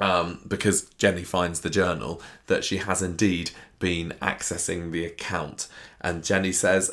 um, 0.00 0.40
because 0.48 0.82
Jenny 0.96 1.22
finds 1.22 1.60
the 1.60 1.70
journal, 1.70 2.22
that 2.46 2.64
she 2.64 2.78
has 2.78 3.02
indeed 3.02 3.50
been 3.78 4.14
accessing 4.22 4.92
the 4.92 5.04
account, 5.04 5.68
and 6.00 6.24
Jenny 6.24 6.52
says, 6.52 6.90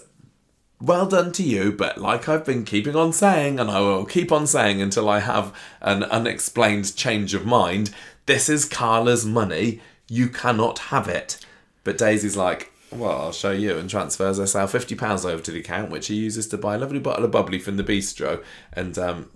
well 0.81 1.05
done 1.05 1.31
to 1.33 1.43
you, 1.43 1.71
but 1.71 1.97
like 1.97 2.27
I've 2.27 2.45
been 2.45 2.65
keeping 2.65 2.95
on 2.95 3.13
saying, 3.13 3.59
and 3.59 3.69
I 3.71 3.79
will 3.79 4.05
keep 4.05 4.31
on 4.31 4.47
saying 4.47 4.81
until 4.81 5.07
I 5.09 5.19
have 5.19 5.53
an 5.81 6.03
unexplained 6.03 6.95
change 6.95 7.33
of 7.33 7.45
mind, 7.45 7.91
this 8.25 8.49
is 8.49 8.65
Carla's 8.65 9.25
money. 9.25 9.81
You 10.09 10.29
cannot 10.29 10.79
have 10.79 11.07
it. 11.07 11.37
But 11.83 11.97
Daisy's 11.97 12.37
like, 12.37 12.71
well, 12.91 13.11
I'll 13.21 13.31
show 13.31 13.51
you, 13.51 13.77
and 13.77 13.89
transfers 13.89 14.37
herself 14.37 14.71
fifty 14.71 14.95
pounds 14.95 15.25
over 15.25 15.41
to 15.41 15.51
the 15.51 15.59
account, 15.59 15.89
which 15.89 16.07
he 16.07 16.15
uses 16.15 16.47
to 16.49 16.57
buy 16.57 16.75
a 16.75 16.77
lovely 16.77 16.99
bottle 16.99 17.25
of 17.25 17.31
bubbly 17.31 17.59
from 17.59 17.77
the 17.77 17.83
bistro, 17.83 18.43
and 18.73 18.97
um, 18.97 19.29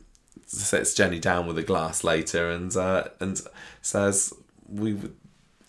sits 0.46 0.94
Jenny 0.94 1.20
down 1.20 1.48
with 1.48 1.58
a 1.58 1.64
glass 1.64 2.04
later, 2.04 2.50
and 2.52 2.76
uh, 2.76 3.06
and 3.20 3.42
says, 3.82 4.34
"We 4.70 4.94
would- 4.94 5.16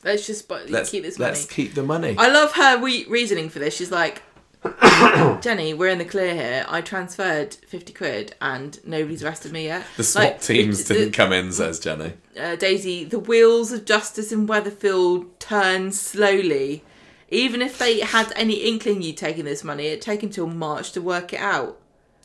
Let's 0.05 0.27
just 0.29 0.47
bu- 0.47 0.67
let's 0.69 0.91
keep 0.91 1.03
this 1.03 1.19
money. 1.19 1.31
let's 1.31 1.47
keep 1.47 1.75
the 1.75 1.83
money." 1.83 2.15
I 2.19 2.29
love 2.29 2.53
her 2.53 2.81
re- 2.81 3.07
reasoning 3.09 3.49
for 3.49 3.59
this. 3.59 3.75
She's 3.75 3.91
like, 3.91 4.23
Jenny, 5.41 5.73
we're 5.75 5.89
in 5.91 5.99
the 5.99 6.05
clear 6.05 6.35
here. 6.35 6.67
I 6.69 6.81
transferred 6.81 7.55
50 7.55 7.93
quid 7.93 8.35
and 8.41 8.79
nobody's 8.85 9.23
arrested 9.23 9.53
me 9.53 9.65
yet. 9.67 9.85
the 9.97 10.03
SWAT 10.05 10.25
Like, 10.25 10.41
teams 10.43 10.85
the- 10.85 10.95
didn't 10.95 11.13
come 11.13 11.33
in, 11.33 11.53
says 11.53 11.79
Jenny. 11.79 12.15
uh, 12.39 12.57
Daisy, 12.57 13.05
the 13.05 13.19
wheels 13.19 13.71
of 13.73 13.85
justice 13.85 14.33
in 14.33 14.47
Weatherfield 14.49 15.27
turn 15.39 15.93
slowly. 15.93 16.83
Even 17.31 17.61
if 17.63 17.79
they 17.79 18.01
had 18.01 18.33
any 18.37 18.55
inkling 18.55 19.03
you'd 19.03 19.17
taken 19.19 19.45
this 19.45 19.63
money, 19.63 19.87
it'd 19.87 20.01
take 20.03 20.23
until 20.23 20.47
March 20.47 20.93
to 20.93 21.03
work 21.03 21.33
it 21.33 21.41
out. 21.41 21.79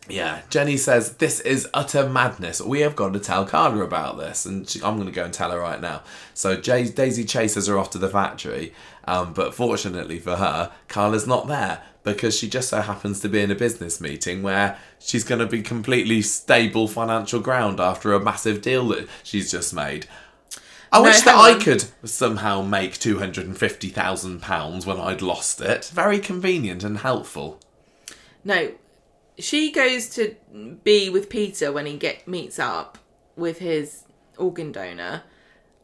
Yeah, 0.10 0.42
Jenny 0.50 0.76
says 0.76 1.16
this 1.16 1.40
is 1.40 1.68
utter 1.74 2.10
madness. 2.10 2.60
We 2.60 2.82
have 2.82 2.96
got 2.96 3.14
to 3.14 3.20
tell 3.20 3.46
Carla 3.46 3.84
about 3.84 4.18
this, 4.18 4.46
and 4.46 4.68
she, 4.68 4.82
I'm 4.84 4.96
going 4.96 5.08
to 5.08 5.14
go 5.14 5.24
and 5.24 5.34
tell 5.34 5.52
her 5.52 5.60
right 5.60 5.80
now. 5.80 6.02
So 6.34 6.58
Jay, 6.58 6.90
Daisy 6.90 7.24
chases 7.24 7.68
her 7.68 7.78
off 7.78 7.90
to 7.92 7.98
the 7.98 8.10
factory, 8.10 8.74
um, 9.06 9.32
but 9.34 9.54
fortunately 9.54 10.20
for 10.20 10.36
her, 10.36 10.72
Carla's 10.90 11.26
not 11.26 11.48
there 11.48 11.84
because 12.04 12.38
she 12.38 12.50
just 12.50 12.68
so 12.68 12.82
happens 12.82 13.22
to 13.22 13.30
be 13.30 13.40
in 13.40 13.50
a 13.50 13.56
business 13.56 14.02
meeting 14.02 14.44
where 14.44 14.78
she's 15.00 15.24
going 15.24 15.40
to 15.40 15.48
be 15.48 15.62
completely 15.62 16.22
stable 16.22 16.86
financial 16.90 17.40
ground 17.40 17.80
after 17.80 18.12
a 18.12 18.20
massive 18.20 18.62
deal 18.62 18.90
that 18.90 19.08
she's 19.24 19.50
just 19.50 19.74
made. 19.74 20.06
I 20.92 20.98
No, 20.98 21.04
wish 21.06 21.22
that 21.22 21.38
hang 21.38 21.62
I 21.62 21.64
could 21.64 21.86
somehow 22.04 22.62
make 22.62 23.00
two 23.00 23.20
hundred 23.20 23.46
and 23.48 23.58
fifty 23.58 23.88
thousand 23.88 24.42
pounds 24.42 24.86
when 24.86 25.00
I'd 25.00 25.22
lost 25.22 25.62
it. 25.62 25.86
Very 25.94 26.20
convenient 26.20 26.84
and 26.84 26.98
helpful. 26.98 27.62
No, 28.44 28.74
she 29.38 29.72
goes 29.72 30.10
to 30.10 30.36
be 30.84 31.10
with 31.10 31.30
Peter 31.30 31.72
when 31.72 31.86
he 31.86 31.98
get 31.98 32.28
meets 32.28 32.60
up 32.60 32.98
with 33.36 33.60
his 33.60 34.04
organ 34.38 34.72
donor, 34.72 35.24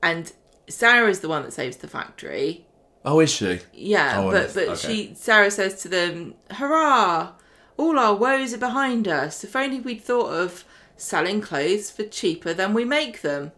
and 0.04 0.32
Sarah 0.68 1.10
is 1.10 1.20
the 1.22 1.30
one 1.30 1.44
that 1.44 1.54
saves 1.54 1.78
the 1.78 1.88
factory. 1.88 2.66
Oh, 3.06 3.20
is 3.22 3.32
she? 3.32 3.60
Yeah, 3.74 4.20
Oh, 4.22 4.32
but 4.32 4.54
but 4.54 4.68
okay. 4.70 4.76
she 4.76 5.14
Sarah 5.16 5.52
says 5.52 5.82
to 5.84 5.88
them, 5.88 6.36
"Hurrah! 6.52 7.32
All 7.78 7.98
our 7.98 8.16
woes 8.16 8.54
are 8.54 8.58
behind 8.58 9.08
us. 9.08 9.44
If 9.44 9.56
only 9.56 9.80
we'd 9.80 10.04
thought 10.04 10.34
of 10.34 10.66
selling 10.98 11.40
clothes 11.42 11.90
for 11.90 12.04
cheaper 12.04 12.54
than 12.54 12.74
we 12.74 12.84
make 12.86 13.22
them." 13.22 13.52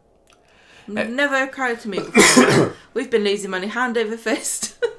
Eh. 0.95 1.03
Never 1.07 1.35
occurred 1.43 1.79
to 1.81 1.89
me 1.89 1.99
before. 2.13 2.75
We've 2.93 3.09
been 3.09 3.23
losing 3.23 3.51
money 3.51 3.67
hand 3.67 3.97
over 3.97 4.15
fist. 4.17 4.77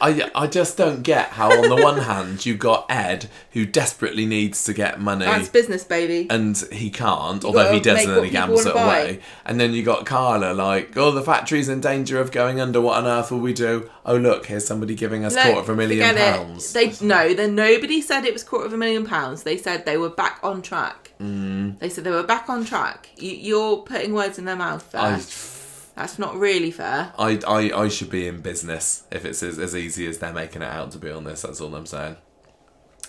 I, 0.00 0.30
I 0.34 0.46
just 0.46 0.76
don't 0.76 1.02
get 1.02 1.28
how 1.30 1.50
on 1.50 1.68
the 1.68 1.82
one 1.82 1.98
hand 1.98 2.44
you've 2.46 2.58
got 2.58 2.86
Ed 2.88 3.28
who 3.52 3.66
desperately 3.66 4.26
needs 4.26 4.64
to 4.64 4.72
get 4.72 5.00
money 5.00 5.24
That's 5.24 5.48
business, 5.48 5.84
baby. 5.84 6.26
and 6.30 6.56
he 6.72 6.90
can't, 6.90 7.44
although 7.44 7.72
he 7.72 7.80
does 7.80 8.04
and 8.04 8.16
then 8.16 8.24
he 8.24 8.30
gambles 8.30 8.66
it 8.66 8.74
buy. 8.74 8.98
away. 8.98 9.20
And 9.44 9.60
then 9.60 9.72
you 9.74 9.82
got 9.82 10.06
Carla 10.06 10.52
like, 10.54 10.96
oh 10.96 11.10
the 11.10 11.22
factory's 11.22 11.68
in 11.68 11.80
danger 11.80 12.20
of 12.20 12.30
going 12.32 12.60
under, 12.60 12.80
what 12.80 12.98
on 12.98 13.06
earth 13.06 13.30
will 13.30 13.40
we 13.40 13.52
do? 13.52 13.90
Oh 14.06 14.16
look, 14.16 14.46
here's 14.46 14.66
somebody 14.66 14.94
giving 14.94 15.24
us 15.24 15.34
Look, 15.34 15.44
quarter 15.44 15.60
of 15.60 15.68
a 15.68 15.76
million 15.76 16.08
forget 16.08 16.34
it. 16.34 16.38
pounds. 16.38 16.72
They 16.72 16.92
no, 17.00 17.34
then 17.34 17.54
nobody 17.54 18.00
said 18.00 18.24
it 18.24 18.32
was 18.32 18.42
quarter 18.42 18.66
of 18.66 18.72
a 18.72 18.76
million 18.78 19.04
pounds. 19.06 19.42
They 19.42 19.56
said 19.56 19.84
they 19.84 19.96
were 19.98 20.08
back 20.10 20.40
on 20.42 20.62
track. 20.62 21.12
Mm. 21.20 21.78
They 21.78 21.88
said 21.90 22.04
they 22.04 22.10
were 22.10 22.22
back 22.22 22.48
on 22.48 22.64
track. 22.64 23.10
You, 23.16 23.32
you're 23.32 23.76
putting 23.78 24.14
words 24.14 24.38
in 24.38 24.46
their 24.46 24.56
mouth 24.56 24.90
there. 24.90 25.02
I, 25.02 25.20
That's 26.00 26.18
not 26.18 26.34
really 26.38 26.70
fair. 26.70 27.12
I, 27.18 27.38
I, 27.46 27.70
I 27.82 27.88
should 27.88 28.08
be 28.08 28.26
in 28.26 28.40
business 28.40 29.04
if 29.12 29.26
it's 29.26 29.42
as, 29.42 29.58
as 29.58 29.76
easy 29.76 30.06
as 30.06 30.18
they're 30.18 30.32
making 30.32 30.62
it 30.62 30.68
out 30.68 30.92
to 30.92 30.98
be 30.98 31.10
on 31.10 31.24
this, 31.24 31.42
that's 31.42 31.60
all 31.60 31.74
I'm 31.74 31.84
saying. 31.84 32.16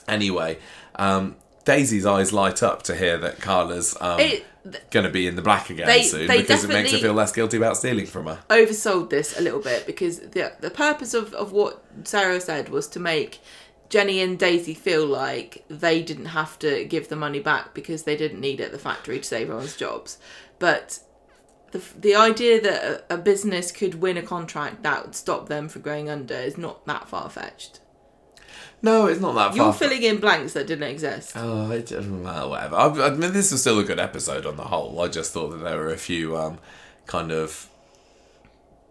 Anyway, 0.10 0.58
um, 0.96 1.38
Daisy's 1.64 2.06
eyes 2.06 2.34
light 2.34 2.62
up 2.62 2.84
to 2.84 2.96
hear 2.96 3.18
that 3.20 3.40
Carla's 3.40 3.96
um, 4.02 4.18
th- 4.18 4.44
going 4.90 5.06
to 5.06 5.10
be 5.12 5.26
in 5.26 5.38
the 5.38 5.42
black 5.42 5.70
again 5.70 5.88
They- 5.88 6.04
soon 6.04 6.28
they 6.28 6.42
because 6.42 6.66
it 6.66 6.68
makes 6.68 6.92
her 6.92 6.98
feel 6.98 7.14
less 7.14 7.32
guilty 7.32 7.56
about 7.56 7.78
stealing 7.78 8.08
from 8.08 8.26
her. 8.26 8.40
oversold 8.50 9.10
this 9.10 9.40
a 9.40 9.42
little 9.42 9.62
bit 9.62 9.86
because 9.86 10.20
the 10.20 10.52
the 10.60 10.70
purpose 10.72 11.14
of, 11.14 11.34
of 11.34 11.54
what 11.54 11.82
Sarah 12.04 12.42
said 12.42 12.68
was 12.70 12.88
to 12.90 13.00
make 13.00 13.40
Jenny 13.90 14.20
and 14.20 14.38
Daisy 14.38 14.74
feel 14.74 15.06
like 15.06 15.64
they 15.70 16.02
didn't 16.02 16.26
have 16.28 16.60
to 16.60 16.84
give 16.86 17.08
the 17.08 17.16
money 17.16 17.40
back 17.40 17.74
because 17.74 18.04
they 18.04 18.18
didn't 18.18 18.42
need 18.42 18.60
it 18.60 18.66
at 18.66 18.72
the 18.74 18.80
factory 18.80 19.20
to 19.20 19.24
save 19.24 19.44
everyone's 19.44 19.78
jobs. 19.78 20.18
But 20.60 21.00
the 21.72 21.82
the 22.00 22.16
idea 22.16 22.62
that 22.62 22.84
a, 23.10 23.16
a 23.16 23.18
business 23.18 23.72
could 23.72 23.96
win 23.96 24.18
a 24.18 24.22
contract 24.22 24.84
that 24.84 25.06
would 25.06 25.16
stop 25.16 25.50
them 25.50 25.70
from 25.70 25.82
going 25.82 26.10
under 26.10 26.36
is 26.36 26.58
not 26.58 26.86
that 26.86 27.10
far 27.10 27.30
fetched. 27.30 27.80
No, 28.84 29.06
it's 29.06 29.22
not 29.22 29.36
that 29.36 29.50
far. 29.50 29.58
You're 29.58 29.74
filling 29.74 30.02
in 30.02 30.18
blanks 30.18 30.54
that 30.54 30.66
didn't 30.66 30.90
exist. 30.90 31.34
Oh, 31.36 31.70
it 31.70 31.88
doesn't 31.88 32.24
matter, 32.24 32.48
whatever. 32.48 32.76
I, 32.76 32.88
I 32.88 33.10
mean, 33.12 33.32
this 33.32 33.52
was 33.52 33.62
still 33.62 33.80
a 33.80 33.84
good 33.84 34.00
episode 34.00 34.46
on 34.46 34.58
the 34.58 34.64
whole. 34.64 35.00
I 35.02 35.08
just 35.08 35.34
thought 35.34 35.50
that 35.52 35.64
there 35.64 35.78
were 35.78 35.92
a 35.92 35.98
few 35.98 36.36
um, 36.36 36.58
kind 37.06 37.32
of 37.32 37.70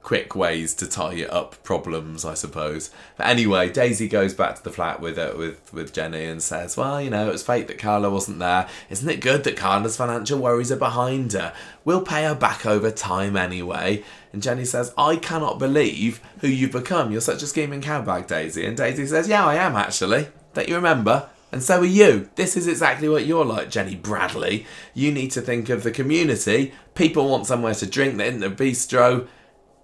quick 0.02 0.34
ways 0.34 0.74
to 0.74 0.86
tie 0.86 1.24
up 1.24 1.62
problems, 1.62 2.24
I 2.24 2.34
suppose. 2.34 2.90
But 3.16 3.26
anyway, 3.26 3.70
Daisy 3.70 4.08
goes 4.08 4.34
back 4.34 4.56
to 4.56 4.64
the 4.64 4.70
flat 4.70 5.00
with 5.00 5.18
uh, 5.18 5.34
with 5.36 5.72
with 5.72 5.92
Jenny 5.92 6.24
and 6.24 6.42
says, 6.42 6.76
"Well, 6.76 7.00
you 7.00 7.10
know, 7.10 7.28
it 7.28 7.32
was 7.32 7.42
fate 7.42 7.68
that 7.68 7.78
Carla 7.78 8.10
wasn't 8.10 8.38
there. 8.38 8.68
Isn't 8.88 9.08
it 9.08 9.20
good 9.20 9.44
that 9.44 9.56
Carla's 9.56 9.96
financial 9.96 10.38
worries 10.38 10.72
are 10.72 10.76
behind 10.76 11.32
her? 11.32 11.52
We'll 11.84 12.02
pay 12.02 12.24
her 12.24 12.34
back 12.34 12.66
over 12.66 12.90
time 12.90 13.36
anyway." 13.36 14.02
And 14.32 14.42
Jenny 14.42 14.64
says, 14.64 14.92
"I 14.96 15.16
cannot 15.16 15.58
believe 15.58 16.20
who 16.40 16.48
you've 16.48 16.72
become. 16.72 17.12
You're 17.12 17.20
such 17.20 17.42
a 17.42 17.46
scheming 17.46 17.82
cowbag, 17.82 18.26
Daisy." 18.26 18.64
And 18.66 18.76
Daisy 18.76 19.06
says, 19.06 19.28
"Yeah, 19.28 19.44
I 19.44 19.56
am 19.56 19.76
actually. 19.76 20.28
Don't 20.54 20.68
you 20.68 20.76
remember?" 20.76 21.28
And 21.52 21.62
so 21.62 21.80
are 21.80 21.84
you. 21.84 22.30
This 22.36 22.56
is 22.56 22.68
exactly 22.68 23.08
what 23.08 23.26
you're 23.26 23.44
like, 23.44 23.70
Jenny 23.70 23.96
Bradley. 23.96 24.66
You 24.94 25.10
need 25.10 25.32
to 25.32 25.40
think 25.40 25.68
of 25.68 25.82
the 25.82 25.90
community. 25.90 26.72
People 26.94 27.28
want 27.28 27.46
somewhere 27.46 27.74
to 27.74 27.86
drink. 27.86 28.16
They're 28.16 28.28
in 28.28 28.38
the 28.38 28.50
bistro. 28.50 29.26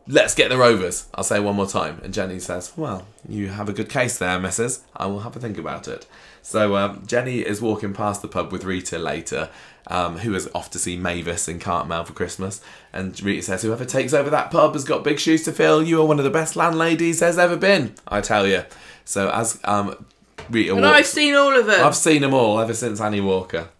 Let's 0.08 0.34
get 0.34 0.50
the 0.50 0.56
Rovers. 0.56 1.06
I'll 1.14 1.24
say 1.24 1.40
one 1.40 1.56
more 1.56 1.66
time. 1.66 2.00
And 2.04 2.14
Jenny 2.14 2.38
says, 2.38 2.72
Well, 2.76 3.06
you 3.28 3.48
have 3.48 3.68
a 3.68 3.72
good 3.72 3.88
case 3.90 4.18
there, 4.18 4.38
missus. 4.38 4.84
I 4.96 5.06
will 5.06 5.20
have 5.20 5.34
a 5.34 5.40
think 5.40 5.58
about 5.58 5.88
it. 5.88 6.06
So 6.42 6.76
um, 6.76 7.02
Jenny 7.06 7.40
is 7.40 7.60
walking 7.60 7.92
past 7.92 8.22
the 8.22 8.28
pub 8.28 8.52
with 8.52 8.62
Rita 8.62 8.98
later, 8.98 9.50
um, 9.88 10.18
who 10.18 10.32
is 10.36 10.48
off 10.54 10.70
to 10.70 10.78
see 10.78 10.96
Mavis 10.96 11.48
in 11.48 11.58
Cartmel 11.58 12.04
for 12.04 12.12
Christmas. 12.12 12.60
And 12.92 13.20
Rita 13.20 13.42
says, 13.42 13.62
Whoever 13.62 13.84
takes 13.84 14.12
over 14.12 14.30
that 14.30 14.52
pub 14.52 14.74
has 14.74 14.84
got 14.84 15.02
big 15.02 15.18
shoes 15.18 15.42
to 15.44 15.52
fill. 15.52 15.82
You 15.82 16.00
are 16.00 16.06
one 16.06 16.18
of 16.18 16.24
the 16.24 16.30
best 16.30 16.54
landladies 16.54 17.18
there's 17.18 17.38
ever 17.38 17.56
been, 17.56 17.94
I 18.06 18.20
tell 18.20 18.46
you. 18.46 18.62
So 19.04 19.28
as 19.30 19.58
um, 19.64 20.06
Rita 20.48 20.72
And 20.74 20.82
walks, 20.82 20.98
I've 20.98 21.06
seen 21.06 21.34
all 21.34 21.58
of 21.58 21.66
them. 21.66 21.84
I've 21.84 21.96
seen 21.96 22.22
them 22.22 22.32
all 22.32 22.60
ever 22.60 22.74
since 22.74 23.00
Annie 23.00 23.20
Walker. 23.20 23.70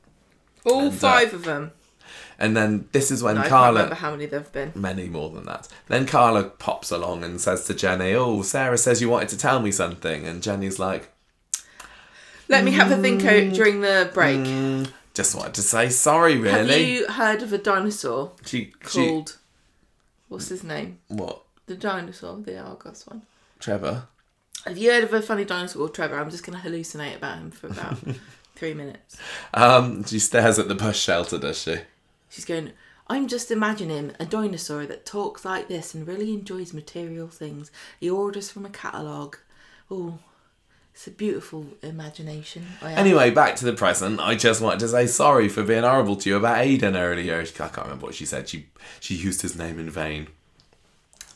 all 0.64 0.80
and, 0.80 0.88
uh, 0.88 0.90
five 0.90 1.32
of 1.34 1.44
them. 1.44 1.70
And 2.38 2.56
then 2.56 2.88
this 2.92 3.10
is 3.10 3.22
when 3.22 3.36
No, 3.36 3.40
I 3.40 3.44
can't 3.44 3.50
Carla. 3.52 3.74
remember 3.80 3.94
how 3.94 4.10
many 4.10 4.26
there've 4.26 4.52
been. 4.52 4.72
many 4.74 5.08
more 5.08 5.30
than 5.30 5.46
that. 5.46 5.68
Then 5.88 6.06
Carla 6.06 6.44
pops 6.44 6.90
along 6.90 7.24
and 7.24 7.40
says 7.40 7.64
to 7.64 7.74
Jenny, 7.74 8.12
"Oh, 8.14 8.42
Sarah 8.42 8.76
says 8.78 9.00
you 9.00 9.08
wanted 9.08 9.30
to 9.30 9.38
tell 9.38 9.60
me 9.60 9.70
something," 9.72 10.26
and 10.26 10.42
Jenny's 10.42 10.78
like, 10.78 11.08
Let 12.48 12.62
me 12.64 12.72
have 12.72 12.90
a 12.92 12.96
think 12.96 13.22
Mm. 13.22 13.54
during 13.54 13.80
the 13.80 14.10
break. 14.14 14.44
"Just 15.14 15.34
wanted 15.34 15.54
to 15.54 15.62
say 15.62 15.88
sorry, 15.88 16.36
really. 16.36 16.70
Have 16.72 16.88
you 16.88 17.08
heard 17.08 17.42
of 17.42 17.52
a 17.52 17.58
dinosaur 17.58 18.32
She, 18.44 18.72
she, 18.88 19.06
called 19.08 19.36
what's 20.28 20.48
his 20.48 20.62
name? 20.62 20.98
what? 21.08 21.42
The 21.66 21.74
dinosaur, 21.74 22.36
the 22.38 22.58
Argos 22.58 23.04
one. 23.06 23.22
Trevor? 23.58 24.04
Have 24.64 24.76
you 24.78 24.90
heard 24.92 25.04
of 25.04 25.12
a 25.12 25.22
funny 25.22 25.44
dinosaur 25.44 25.80
called 25.80 25.94
Trevor? 25.94 26.18
I'm 26.20 26.30
just 26.30 26.44
gonna 26.44 26.58
hallucinate 26.58 27.16
about 27.16 27.38
him 27.38 27.50
for 27.50 27.66
about 27.68 27.96
three 28.56 28.74
minutes. 28.74 29.16
Um, 29.54 30.04
she 30.04 30.18
stares 30.20 30.58
at 30.58 30.68
the 30.68 30.74
bus 30.76 30.96
shelter, 30.96 31.38
does 31.38 31.58
she? 31.62 31.78
She's 32.36 32.44
going. 32.44 32.72
I'm 33.06 33.28
just 33.28 33.50
imagining 33.50 34.14
a 34.20 34.26
dinosaur 34.26 34.84
that 34.84 35.06
talks 35.06 35.42
like 35.42 35.68
this 35.68 35.94
and 35.94 36.06
really 36.06 36.34
enjoys 36.34 36.74
material 36.74 37.28
things. 37.28 37.70
He 37.98 38.10
orders 38.10 38.50
from 38.50 38.66
a 38.66 38.68
catalogue. 38.68 39.38
Oh, 39.90 40.18
it's 40.92 41.06
a 41.06 41.12
beautiful 41.12 41.66
imagination. 41.82 42.66
Anyway, 42.82 43.30
back 43.30 43.56
to 43.56 43.64
the 43.64 43.72
present. 43.72 44.20
I 44.20 44.34
just 44.34 44.60
wanted 44.60 44.80
to 44.80 44.88
say 44.88 45.06
sorry 45.06 45.48
for 45.48 45.62
being 45.62 45.82
horrible 45.82 46.16
to 46.16 46.28
you 46.28 46.36
about 46.36 46.58
Aidan 46.58 46.94
earlier. 46.94 47.40
I 47.40 47.46
can't 47.46 47.74
remember 47.78 48.04
what 48.04 48.14
she 48.14 48.26
said. 48.26 48.50
She 48.50 48.66
she 49.00 49.14
used 49.14 49.40
his 49.40 49.56
name 49.56 49.78
in 49.78 49.88
vain. 49.88 50.26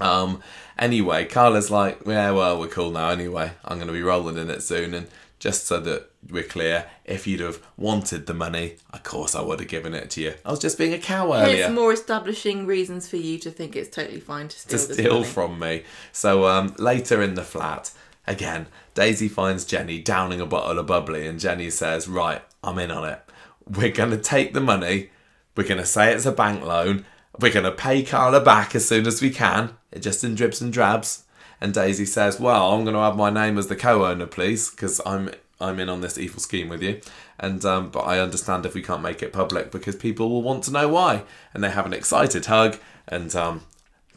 Um. 0.03 0.43
Anyway, 0.79 1.25
Carla's 1.25 1.71
like, 1.71 2.01
yeah, 2.05 2.31
well, 2.33 2.61
we're 2.61 2.69
cool 2.69 2.91
now. 2.91 3.09
Anyway, 3.09 3.53
I'm 3.65 3.79
to 3.87 3.95
be 3.95 4.03
rolling 4.03 4.37
in 4.37 4.51
it 4.51 4.63
soon, 4.63 4.93
and 4.93 5.07
just 5.39 5.67
so 5.67 5.81
that 5.81 6.10
we're 6.29 6.43
clear, 6.43 6.87
if 7.05 7.27
you'd 7.27 7.41
have 7.41 7.61
wanted 7.77 8.27
the 8.27 8.35
money, 8.35 8.77
of 8.93 9.03
course 9.03 9.35
I 9.35 9.41
would 9.41 9.61
have 9.61 9.69
given 9.69 9.95
it 9.95 10.11
to 10.11 10.21
you. 10.21 10.35
I 10.45 10.51
was 10.51 10.59
just 10.59 10.79
being 10.79 10.93
a 10.93 10.99
cow 10.99 11.33
earlier 11.33 11.71
more 11.71 11.93
establishing 11.93 12.67
reasons 12.67 13.09
for 13.09 13.17
you 13.17 13.39
to 13.39 13.51
think 13.51 13.75
it's 13.75 13.95
totally 13.95 14.21
fine 14.21 14.49
to 14.49 14.59
steal 14.59 14.79
to 14.79 14.87
this 14.87 14.97
steal 14.97 15.25
from 15.25 15.59
me. 15.59 15.85
So 16.13 16.47
um, 16.47 16.75
later 16.79 17.23
in 17.23 17.35
the 17.35 17.43
flat, 17.43 17.91
again, 18.27 18.67
Daisy 18.95 19.29
finds 19.29 19.65
Jenny 19.65 20.01
downing 20.01 20.41
a 20.41 20.47
bottle 20.47 20.79
of 20.79 20.87
bubbly, 20.87 21.27
and 21.27 21.41
Jenny 21.41 21.71
says, 21.71 22.09
Right, 22.09 22.43
I'm 22.63 22.79
in 22.79 22.91
on 22.91 23.09
it. 23.09 23.21
We're 23.67 23.93
going 23.93 24.11
to 24.11 24.19
take 24.19 24.53
the 24.53 24.61
money, 24.61 25.11
we're 25.57 25.69
going 25.69 25.79
to 25.81 25.87
say 25.87 26.13
it's 26.13 26.27
a 26.27 26.33
bank 26.33 26.65
loan, 26.65 27.07
we're 27.39 27.53
going 27.53 27.65
to 27.65 27.73
pay 27.73 28.03
Carla 28.03 28.41
back 28.41 28.75
as 28.75 28.87
soon 28.87 29.07
as 29.07 29.23
we 29.23 29.31
can, 29.31 29.71
just 29.99 30.25
in 30.25 30.35
dribs 30.35 30.61
and 30.61 30.73
drabs. 30.73 31.25
And 31.61 31.75
Daisy 31.75 32.07
says, 32.07 32.41
Well, 32.41 32.73
I'm 32.73 32.85
going 32.85 32.95
to 32.95 33.01
have 33.01 33.17
my 33.17 33.31
name 33.31 33.59
as 33.59 33.67
the 33.67 33.77
co 33.77 34.07
owner, 34.07 34.27
please, 34.27 34.71
because 34.71 35.01
I'm. 35.05 35.31
I'm 35.61 35.79
in 35.79 35.89
on 35.89 36.01
this 36.01 36.19
evil 36.19 36.41
scheme 36.41 36.69
with 36.69 36.83
you, 36.83 37.01
and 37.39 37.65
um, 37.65 37.91
but 37.91 38.01
I 38.01 38.19
understand 38.19 38.67
if 38.67 38.75
we 38.75 38.83
can't 38.83 39.03
make 39.03 39.23
it 39.23 39.33
public 39.33 39.71
because 39.71 39.97
people 39.97 40.31
will 40.31 40.43
want 40.43 40.65
to 40.65 40.73
know 40.73 40.89
why, 40.89 41.25
and 41.55 41.63
they 41.63 41.71
have 41.71 41.87
an 41.87 41.93
excited 41.93 42.47
hug, 42.47 42.79
and 43.09 43.35
um, 43.37 43.63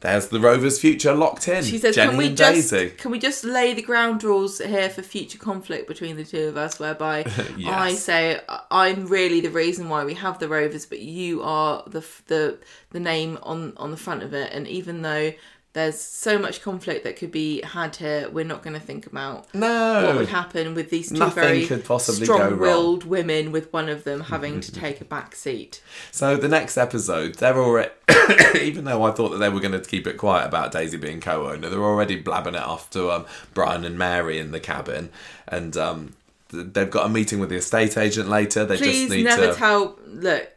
there's 0.04 0.28
the 0.28 0.40
Rovers' 0.40 0.82
future 0.82 1.14
locked 1.14 1.48
in. 1.48 1.64
She 1.64 1.78
says, 1.78 1.96
Jenny 1.96 2.10
"Can 2.10 2.18
we 2.18 2.28
and 2.28 2.38
just 2.38 2.72
Daisy. 2.72 2.90
can 2.90 3.10
we 3.10 3.20
just 3.20 3.46
lay 3.46 3.74
the 3.74 3.82
ground 3.82 4.22
rules 4.24 4.60
here 4.60 4.90
for 4.90 5.02
future 5.02 5.38
conflict 5.38 5.88
between 5.88 6.18
the 6.18 6.26
two 6.26 6.48
of 6.48 6.58
us, 6.58 6.78
whereby 6.78 7.20
Yes. 7.58 7.74
I 7.74 7.94
say 7.94 8.42
I'm 8.70 9.08
really 9.08 9.40
the 9.40 9.50
reason 9.50 9.88
why 9.88 10.04
we 10.04 10.14
have 10.16 10.40
the 10.40 10.50
Rovers, 10.50 10.86
but 10.86 11.00
you 11.00 11.42
are 11.42 11.84
the 11.88 12.06
the 12.28 12.60
the 12.92 13.00
name 13.00 13.40
on 13.44 13.74
on 13.78 13.92
the 13.92 13.98
front 13.98 14.24
of 14.24 14.34
it, 14.34 14.52
and 14.52 14.68
even 14.68 15.02
though." 15.02 15.34
There's 15.74 16.00
so 16.00 16.38
much 16.38 16.62
conflict 16.62 17.04
that 17.04 17.16
could 17.16 17.32
be 17.32 17.62
had 17.64 17.96
here. 17.96 18.30
We're 18.30 18.46
not 18.46 18.62
going 18.62 18.76
to 18.76 18.80
think 18.80 19.08
about 19.08 19.52
No. 19.56 20.06
what 20.06 20.16
would 20.18 20.30
happen 20.30 20.76
with 20.76 20.92
these 20.92 21.10
two 21.10 21.18
Nothing 21.18 21.44
very 21.44 21.66
strong-willed 21.66 23.06
women, 23.06 23.52
with 23.52 23.74
one 23.74 23.90
of 23.90 24.04
them 24.04 24.22
having 24.22 24.62
to 24.62 24.72
take 24.84 25.02
a 25.02 25.06
back 25.06 25.36
seat. 25.36 25.82
So 26.12 26.38
the 26.38 26.48
next 26.48 26.78
episode, 26.78 27.36
they're 27.36 27.58
already, 27.58 27.90
even 28.62 28.86
though 28.86 29.04
I 29.04 29.12
thought 29.12 29.30
that 29.30 29.40
they 29.40 29.50
were 29.50 29.60
going 29.60 29.72
to 29.72 29.80
keep 29.82 30.06
it 30.06 30.16
quiet 30.18 30.46
about 30.46 30.72
Daisy 30.72 30.98
being 30.98 31.20
co-owner, 31.20 31.68
they're 31.70 31.84
already 31.84 32.18
blabbing 32.18 32.54
it 32.54 32.62
off 32.62 32.92
to 32.92 33.10
um, 33.10 33.26
Brian 33.56 33.84
and 33.84 33.98
Mary 33.98 34.38
in 34.38 34.52
the 34.52 34.60
cabin, 34.60 35.10
and 35.48 35.76
um, 35.76 36.14
they've 36.52 36.92
got 36.92 37.08
a 37.08 37.10
meeting 37.10 37.40
with 37.40 37.50
the 37.50 37.56
estate 37.56 37.98
agent 37.98 38.30
later. 38.30 38.64
They 38.64 38.78
Please 38.78 39.08
just 39.08 39.10
need 39.10 39.24
never 39.24 39.48
to 39.48 39.54
tell. 39.56 39.98
Look, 40.06 40.52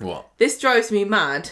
what? 0.00 0.28
This 0.38 0.58
drives 0.58 0.90
me 0.90 1.04
mad. 1.04 1.50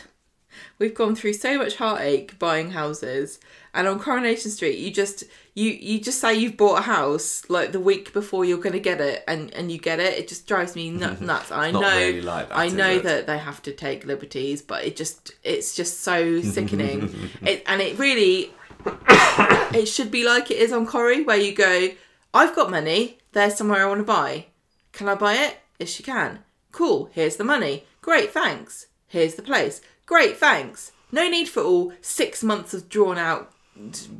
We've 0.78 0.94
gone 0.94 1.14
through 1.14 1.34
so 1.34 1.56
much 1.56 1.76
heartache 1.76 2.38
buying 2.38 2.72
houses, 2.72 3.38
and 3.72 3.86
on 3.86 4.00
Coronation 4.00 4.50
Street, 4.50 4.78
you 4.78 4.90
just 4.90 5.24
you 5.54 5.70
you 5.70 6.00
just 6.00 6.20
say 6.20 6.34
you've 6.34 6.56
bought 6.56 6.80
a 6.80 6.82
house 6.82 7.48
like 7.48 7.72
the 7.72 7.80
week 7.80 8.12
before 8.12 8.44
you're 8.44 8.58
going 8.58 8.72
to 8.72 8.80
get 8.80 9.00
it, 9.00 9.22
and 9.28 9.52
and 9.54 9.70
you 9.70 9.78
get 9.78 10.00
it. 10.00 10.18
It 10.18 10.28
just 10.28 10.46
drives 10.46 10.74
me 10.74 10.90
nut, 10.90 11.20
nuts. 11.22 11.52
I 11.52 11.70
know, 11.70 11.80
really 11.80 12.20
like 12.22 12.48
that, 12.48 12.58
I 12.58 12.68
know 12.68 12.98
that 12.98 13.26
they 13.26 13.38
have 13.38 13.62
to 13.62 13.72
take 13.72 14.04
liberties, 14.04 14.62
but 14.62 14.84
it 14.84 14.96
just 14.96 15.32
it's 15.42 15.76
just 15.76 16.00
so 16.00 16.40
sickening. 16.42 17.30
it 17.42 17.62
and 17.66 17.80
it 17.80 17.98
really 17.98 18.52
it 18.86 19.86
should 19.86 20.10
be 20.10 20.24
like 20.24 20.50
it 20.50 20.58
is 20.58 20.72
on 20.72 20.86
Corrie, 20.86 21.22
where 21.22 21.36
you 21.36 21.54
go, 21.54 21.90
I've 22.32 22.54
got 22.54 22.70
money. 22.70 23.18
There's 23.32 23.56
somewhere 23.56 23.82
I 23.84 23.88
want 23.88 24.00
to 24.00 24.04
buy. 24.04 24.46
Can 24.92 25.08
I 25.08 25.14
buy 25.14 25.34
it? 25.34 25.58
Yes, 25.78 25.98
you 25.98 26.04
can. 26.04 26.40
Cool. 26.72 27.10
Here's 27.12 27.36
the 27.36 27.44
money. 27.44 27.84
Great, 28.00 28.32
thanks. 28.32 28.86
Here's 29.08 29.34
the 29.34 29.42
place. 29.42 29.80
Great, 30.06 30.36
thanks. 30.36 30.92
No 31.12 31.28
need 31.28 31.48
for 31.48 31.62
all 31.62 31.92
six 32.00 32.42
months 32.42 32.74
of 32.74 32.88
drawn 32.88 33.18
out, 33.18 33.52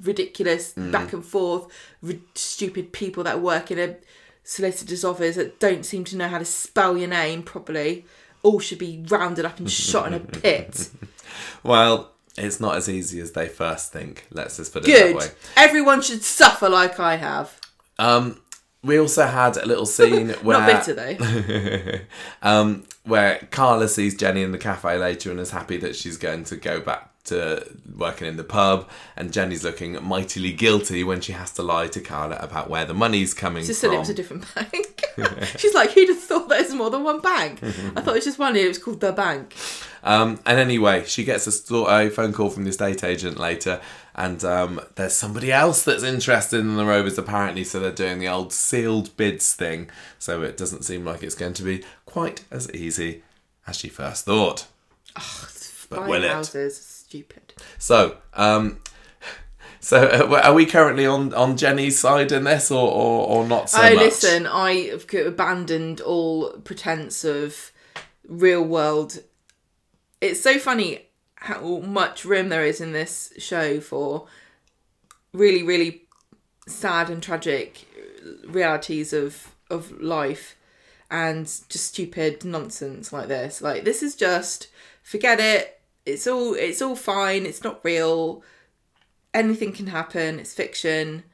ridiculous 0.02 0.72
back 0.72 1.12
and 1.12 1.24
forth, 1.24 1.66
ri- 2.02 2.20
stupid 2.34 2.92
people 2.92 3.24
that 3.24 3.40
work 3.40 3.70
in 3.70 3.78
a 3.78 3.96
solicitor's 4.44 5.04
office 5.04 5.36
that 5.36 5.58
don't 5.58 5.84
seem 5.84 6.04
to 6.04 6.16
know 6.16 6.28
how 6.28 6.38
to 6.38 6.44
spell 6.44 6.96
your 6.96 7.08
name 7.08 7.42
properly. 7.42 8.04
All 8.42 8.60
should 8.60 8.78
be 8.78 9.04
rounded 9.08 9.44
up 9.44 9.58
and 9.58 9.70
shot 9.70 10.08
in 10.08 10.14
a 10.14 10.20
pit. 10.20 10.90
Well, 11.64 12.12
it's 12.36 12.60
not 12.60 12.76
as 12.76 12.88
easy 12.88 13.18
as 13.20 13.32
they 13.32 13.48
first 13.48 13.92
think. 13.92 14.26
Let's 14.30 14.56
just 14.58 14.72
put 14.72 14.86
it 14.86 15.14
that 15.14 15.16
way. 15.16 15.26
Everyone 15.56 16.00
should 16.02 16.22
suffer 16.22 16.68
like 16.68 17.00
I 17.00 17.16
have. 17.16 17.58
Um, 17.98 18.40
we 18.84 18.98
also 18.98 19.26
had 19.26 19.56
a 19.56 19.66
little 19.66 19.86
scene 19.98 20.30
where 20.42 20.58
Not 20.58 20.86
bitter 20.86 20.94
though. 20.94 21.98
um, 22.42 22.84
where 23.04 23.46
Carla 23.50 23.88
sees 23.88 24.14
Jenny 24.16 24.42
in 24.42 24.52
the 24.52 24.58
cafe 24.58 24.98
later 24.98 25.30
and 25.30 25.40
is 25.40 25.50
happy 25.50 25.76
that 25.78 25.96
she's 25.96 26.16
going 26.16 26.44
to 26.44 26.56
go 26.56 26.80
back 26.80 27.10
to 27.24 27.66
working 27.96 28.26
in 28.26 28.36
the 28.36 28.44
pub, 28.44 28.88
and 29.16 29.32
Jenny's 29.32 29.64
looking 29.64 30.02
mightily 30.02 30.52
guilty 30.52 31.02
when 31.02 31.20
she 31.20 31.32
has 31.32 31.50
to 31.52 31.62
lie 31.62 31.86
to 31.88 32.00
Carla 32.00 32.36
about 32.36 32.68
where 32.68 32.84
the 32.84 32.94
money's 32.94 33.34
coming 33.34 33.64
Just 33.64 33.80
from. 33.80 33.90
She 33.90 33.92
said 33.92 33.96
it 33.96 33.98
was 33.98 34.10
a 34.10 34.14
different 34.14 34.54
bank. 34.54 35.04
She's 35.58 35.74
like, 35.74 35.92
who'd 35.92 36.08
have 36.08 36.18
thought 36.18 36.48
there's 36.48 36.74
more 36.74 36.90
than 36.90 37.04
one 37.04 37.20
bank? 37.20 37.60
I 37.62 37.68
thought 37.68 38.08
it 38.08 38.14
was 38.14 38.24
just 38.24 38.38
one. 38.38 38.56
It 38.56 38.68
was 38.68 38.78
called 38.78 39.00
the 39.00 39.12
bank. 39.12 39.54
Um, 40.02 40.38
and 40.44 40.58
anyway, 40.58 41.04
she 41.06 41.24
gets 41.24 41.46
a, 41.46 41.52
sto- 41.52 41.86
a 41.86 42.10
phone 42.10 42.32
call 42.32 42.50
from 42.50 42.64
the 42.64 42.70
estate 42.70 43.02
agent 43.02 43.38
later, 43.38 43.80
and 44.14 44.44
um, 44.44 44.80
there's 44.96 45.14
somebody 45.14 45.50
else 45.50 45.82
that's 45.82 46.02
interested 46.02 46.60
in 46.60 46.76
the 46.76 46.84
Rovers 46.84 47.16
apparently, 47.16 47.64
so 47.64 47.80
they're 47.80 47.90
doing 47.90 48.18
the 48.18 48.28
old 48.28 48.52
sealed 48.52 49.16
bids 49.16 49.54
thing. 49.54 49.88
So 50.18 50.42
it 50.42 50.58
doesn't 50.58 50.84
seem 50.84 51.04
like 51.04 51.22
it's 51.22 51.34
going 51.34 51.54
to 51.54 51.62
be 51.62 51.84
quite 52.04 52.44
as 52.50 52.70
easy 52.72 53.22
as 53.66 53.78
she 53.78 53.88
first 53.88 54.26
thought. 54.26 54.66
But 55.88 56.00
Buying 56.00 56.10
will 56.10 56.24
it? 56.24 56.30
Stupid. 57.14 57.54
So, 57.78 58.16
um, 58.32 58.80
so 59.80 60.02
uh, 60.02 60.40
are 60.42 60.54
we 60.54 60.66
currently 60.66 61.06
on, 61.06 61.32
on 61.32 61.56
Jenny's 61.56 61.98
side 61.98 62.32
in 62.32 62.42
this, 62.42 62.72
or, 62.72 62.90
or, 62.90 63.26
or 63.28 63.46
not 63.46 63.70
so 63.70 63.80
oh, 63.80 63.94
much? 63.94 63.94
listen, 63.94 64.46
I 64.46 64.88
have 64.90 65.06
abandoned 65.14 66.00
all 66.00 66.50
pretense 66.64 67.24
of 67.24 67.70
real 68.26 68.64
world. 68.64 69.20
It's 70.20 70.40
so 70.40 70.58
funny 70.58 71.06
how 71.36 71.78
much 71.78 72.24
room 72.24 72.48
there 72.48 72.64
is 72.64 72.80
in 72.80 72.92
this 72.92 73.32
show 73.38 73.78
for 73.78 74.26
really, 75.32 75.62
really 75.62 76.02
sad 76.66 77.10
and 77.10 77.22
tragic 77.22 77.86
realities 78.46 79.12
of 79.12 79.54
of 79.70 79.90
life 80.00 80.56
and 81.10 81.44
just 81.44 81.84
stupid 81.84 82.44
nonsense 82.44 83.12
like 83.12 83.28
this. 83.28 83.60
Like 83.60 83.84
this 83.84 84.02
is 84.02 84.16
just 84.16 84.68
forget 85.02 85.38
it. 85.38 85.74
It's 86.06 86.26
all 86.26 86.54
it's 86.54 86.82
all 86.82 86.96
fine. 86.96 87.46
It's 87.46 87.64
not 87.64 87.84
real. 87.84 88.42
Anything 89.32 89.72
can 89.72 89.88
happen. 89.88 90.38
It's 90.38 90.54
fiction. 90.54 91.24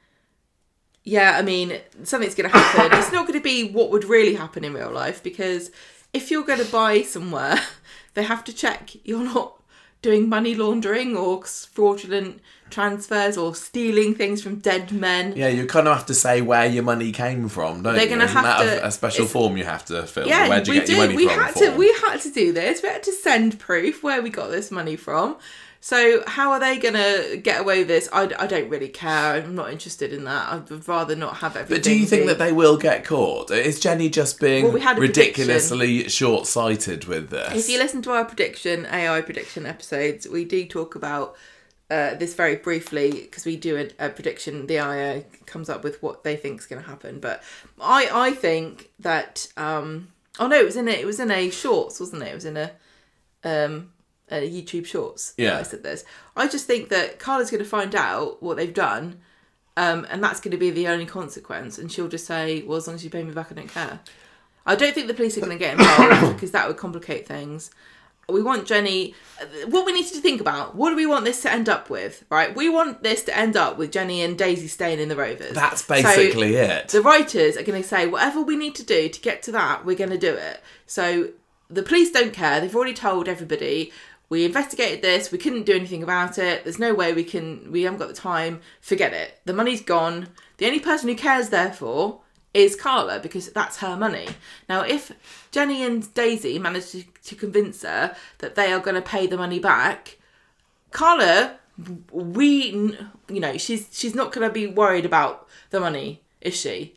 Yeah, 1.02 1.36
I 1.36 1.42
mean, 1.42 1.78
something's 2.04 2.34
going 2.34 2.50
to 2.50 2.56
happen. 2.56 2.98
it's 2.98 3.12
not 3.12 3.26
going 3.26 3.38
to 3.38 3.42
be 3.42 3.70
what 3.70 3.90
would 3.90 4.04
really 4.04 4.34
happen 4.34 4.64
in 4.64 4.74
real 4.74 4.90
life 4.90 5.22
because 5.22 5.70
if 6.12 6.30
you're 6.30 6.44
going 6.44 6.64
to 6.64 6.70
buy 6.70 7.02
somewhere, 7.02 7.58
they 8.14 8.22
have 8.22 8.44
to 8.44 8.52
check 8.52 8.90
you're 9.04 9.24
not 9.24 9.60
doing 10.02 10.28
money 10.28 10.54
laundering 10.54 11.16
or 11.16 11.42
fraudulent 11.44 12.40
transfers 12.70 13.36
or 13.36 13.54
stealing 13.54 14.14
things 14.14 14.42
from 14.42 14.56
dead 14.56 14.92
men. 14.92 15.34
Yeah, 15.36 15.48
you 15.48 15.66
kind 15.66 15.88
of 15.88 15.96
have 15.96 16.06
to 16.06 16.14
say 16.14 16.40
where 16.40 16.66
your 16.66 16.82
money 16.84 17.12
came 17.12 17.48
from, 17.48 17.82
don't 17.82 17.94
They're 17.94 18.04
you? 18.04 18.08
gonna 18.10 18.24
Isn't 18.24 18.36
have 18.36 18.44
that 18.44 18.60
a- 18.78 18.80
to- 18.80 18.86
a, 18.86 18.90
special 18.90 19.26
form 19.26 19.56
you 19.56 19.64
have 19.64 19.84
to 19.86 20.06
fill? 20.06 20.26
Yeah, 20.26 20.48
Where'd 20.48 20.66
you 20.66 20.72
we 20.74 20.78
get 20.78 20.86
did. 20.86 20.96
your 20.96 21.06
money 21.06 21.16
we 21.16 21.26
from? 21.28 21.38
had 21.40 21.54
to. 21.56 21.70
We 21.76 21.92
had 22.04 22.16
to 22.18 22.30
do 22.30 22.52
this. 22.52 22.82
We 22.82 22.88
had 22.88 23.02
to 23.02 23.12
send 23.12 23.58
proof 23.58 24.02
where 24.02 24.22
we 24.22 24.30
got 24.30 24.50
this 24.50 24.70
money 24.70 24.96
from. 24.96 25.36
So 25.82 26.22
how 26.26 26.52
are 26.52 26.60
they 26.60 26.76
gonna 26.78 27.38
get 27.38 27.58
away 27.62 27.78
with 27.78 27.88
this? 27.88 28.06
I, 28.12 28.24
I 28.38 28.46
don't 28.46 28.68
really 28.68 28.90
care. 28.90 29.36
I'm 29.36 29.54
not 29.54 29.72
interested 29.72 30.12
in 30.12 30.24
that. 30.24 30.52
I'd 30.52 30.86
rather 30.86 31.16
not 31.16 31.38
have 31.38 31.56
everything. 31.56 31.76
But 31.78 31.82
do 31.82 31.98
you 31.98 32.04
think 32.04 32.22
be- 32.24 32.26
that 32.28 32.38
they 32.38 32.52
will 32.52 32.76
get 32.76 33.02
caught? 33.06 33.50
Is 33.50 33.80
Jenny 33.80 34.10
just 34.10 34.38
being 34.40 34.64
Well, 34.64 34.72
we 34.74 35.00
ridiculously 35.00 36.06
short-sighted 36.10 37.06
with 37.06 37.30
this? 37.30 37.54
If 37.64 37.70
you 37.70 37.78
listen 37.78 38.02
to 38.02 38.12
our 38.12 38.26
prediction, 38.26 38.86
AI 38.92 39.22
prediction 39.22 39.64
episodes, 39.64 40.28
we 40.28 40.44
do 40.44 40.66
talk 40.66 40.94
about 40.96 41.34
uh, 41.90 42.14
this 42.14 42.34
very 42.34 42.56
briefly 42.56 43.10
because 43.10 43.44
we 43.44 43.56
do 43.56 43.76
a, 43.76 44.06
a 44.06 44.08
prediction. 44.10 44.66
The 44.66 44.78
AI 44.78 45.24
comes 45.46 45.68
up 45.68 45.82
with 45.82 46.02
what 46.02 46.22
they 46.22 46.36
think 46.36 46.60
is 46.60 46.66
going 46.66 46.82
to 46.82 46.88
happen. 46.88 47.18
But 47.20 47.42
I, 47.80 48.08
I 48.12 48.30
think 48.32 48.90
that. 49.00 49.48
Um, 49.56 50.08
oh 50.38 50.46
no, 50.46 50.58
it 50.58 50.64
was 50.64 50.76
in 50.76 50.88
a, 50.88 50.92
it 50.92 51.06
was 51.06 51.20
in 51.20 51.30
a 51.30 51.50
shorts, 51.50 51.98
wasn't 51.98 52.22
it? 52.22 52.28
It 52.28 52.34
was 52.34 52.44
in 52.44 52.56
a, 52.56 52.70
um, 53.44 53.92
a 54.30 54.48
YouTube 54.48 54.86
shorts. 54.86 55.34
Yeah. 55.36 55.58
I 55.58 55.62
said 55.62 55.82
this. 55.82 56.04
I 56.36 56.46
just 56.46 56.66
think 56.66 56.90
that 56.90 57.18
Carla's 57.18 57.50
going 57.50 57.62
to 57.62 57.68
find 57.68 57.94
out 57.94 58.42
what 58.42 58.56
they've 58.56 58.72
done. 58.72 59.20
Um, 59.76 60.06
and 60.10 60.22
that's 60.22 60.40
going 60.40 60.50
to 60.50 60.58
be 60.58 60.70
the 60.70 60.88
only 60.88 61.06
consequence, 61.06 61.78
and 61.78 61.90
she'll 61.90 62.08
just 62.08 62.26
say, 62.26 62.60
"Well, 62.62 62.76
as 62.76 62.86
long 62.86 62.96
as 62.96 63.04
you 63.04 63.08
pay 63.08 63.22
me 63.22 63.32
back, 63.32 63.50
I 63.50 63.54
don't 63.54 63.68
care." 63.68 64.00
I 64.66 64.74
don't 64.74 64.94
think 64.94 65.06
the 65.06 65.14
police 65.14 65.38
are 65.38 65.40
going 65.40 65.52
to 65.52 65.58
get 65.58 65.78
involved 65.78 66.32
because 66.34 66.50
that 66.50 66.68
would 66.68 66.76
complicate 66.76 67.26
things. 67.26 67.70
We 68.32 68.42
want 68.42 68.66
Jenny. 68.66 69.14
What 69.66 69.86
we 69.86 69.92
need 69.92 70.06
to 70.06 70.20
think 70.20 70.40
about: 70.40 70.74
what 70.74 70.90
do 70.90 70.96
we 70.96 71.06
want 71.06 71.24
this 71.24 71.42
to 71.42 71.52
end 71.52 71.68
up 71.68 71.90
with? 71.90 72.24
Right? 72.30 72.54
We 72.54 72.68
want 72.68 73.02
this 73.02 73.22
to 73.24 73.36
end 73.36 73.56
up 73.56 73.78
with 73.78 73.92
Jenny 73.92 74.22
and 74.22 74.36
Daisy 74.36 74.68
staying 74.68 75.00
in 75.00 75.08
the 75.08 75.16
Rovers. 75.16 75.54
That's 75.54 75.84
So 75.84 75.94
basically 75.94 76.56
it. 76.56 76.88
the 76.88 77.02
writers 77.02 77.56
are 77.56 77.62
going 77.62 77.80
to 77.82 77.88
say 77.88 78.06
whatever 78.06 78.42
we 78.42 78.56
need 78.56 78.74
to 78.76 78.84
do 78.84 79.08
to 79.08 79.20
get 79.20 79.42
to 79.44 79.52
that, 79.52 79.84
we're 79.84 79.96
going 79.96 80.10
to 80.10 80.18
do 80.18 80.34
it. 80.34 80.62
So 80.86 81.30
the 81.68 81.82
police 81.82 82.10
don't 82.10 82.32
care. 82.32 82.60
They've 82.60 82.74
already 82.74 82.94
told 82.94 83.28
everybody. 83.28 83.92
We 84.28 84.44
investigated 84.44 85.02
this. 85.02 85.32
We 85.32 85.38
couldn't 85.38 85.66
do 85.66 85.74
anything 85.74 86.04
about 86.04 86.38
it. 86.38 86.62
There's 86.62 86.78
no 86.78 86.94
way 86.94 87.12
we 87.12 87.24
can. 87.24 87.72
We 87.72 87.82
haven't 87.82 87.98
got 87.98 88.08
the 88.08 88.14
time. 88.14 88.60
Forget 88.80 89.12
it. 89.12 89.40
The 89.44 89.52
money's 89.52 89.82
gone. 89.82 90.28
The 90.58 90.66
only 90.66 90.78
person 90.78 91.08
who 91.08 91.16
cares, 91.16 91.48
therefore, 91.48 92.20
is 92.54 92.76
Carla 92.76 93.18
because 93.18 93.50
that's 93.50 93.78
her 93.78 93.96
money. 93.96 94.28
Now, 94.68 94.82
if 94.82 95.10
Jenny 95.50 95.82
and 95.84 96.12
Daisy 96.14 96.60
manage 96.60 96.90
to, 96.92 97.04
to 97.24 97.34
convince 97.34 97.82
her 97.82 98.14
that 98.38 98.54
they 98.54 98.72
are 98.72 98.80
going 98.80 98.94
to 98.96 99.02
pay 99.02 99.26
the 99.26 99.36
money 99.36 99.58
back, 99.58 100.18
Carla 100.90 101.60
we, 102.12 102.96
you 103.28 103.40
know, 103.40 103.56
she's 103.56 103.88
she's 103.92 104.14
not 104.14 104.32
going 104.32 104.46
to 104.46 104.52
be 104.52 104.66
worried 104.66 105.04
about 105.04 105.48
the 105.70 105.80
money, 105.80 106.22
is 106.40 106.54
she? 106.54 106.96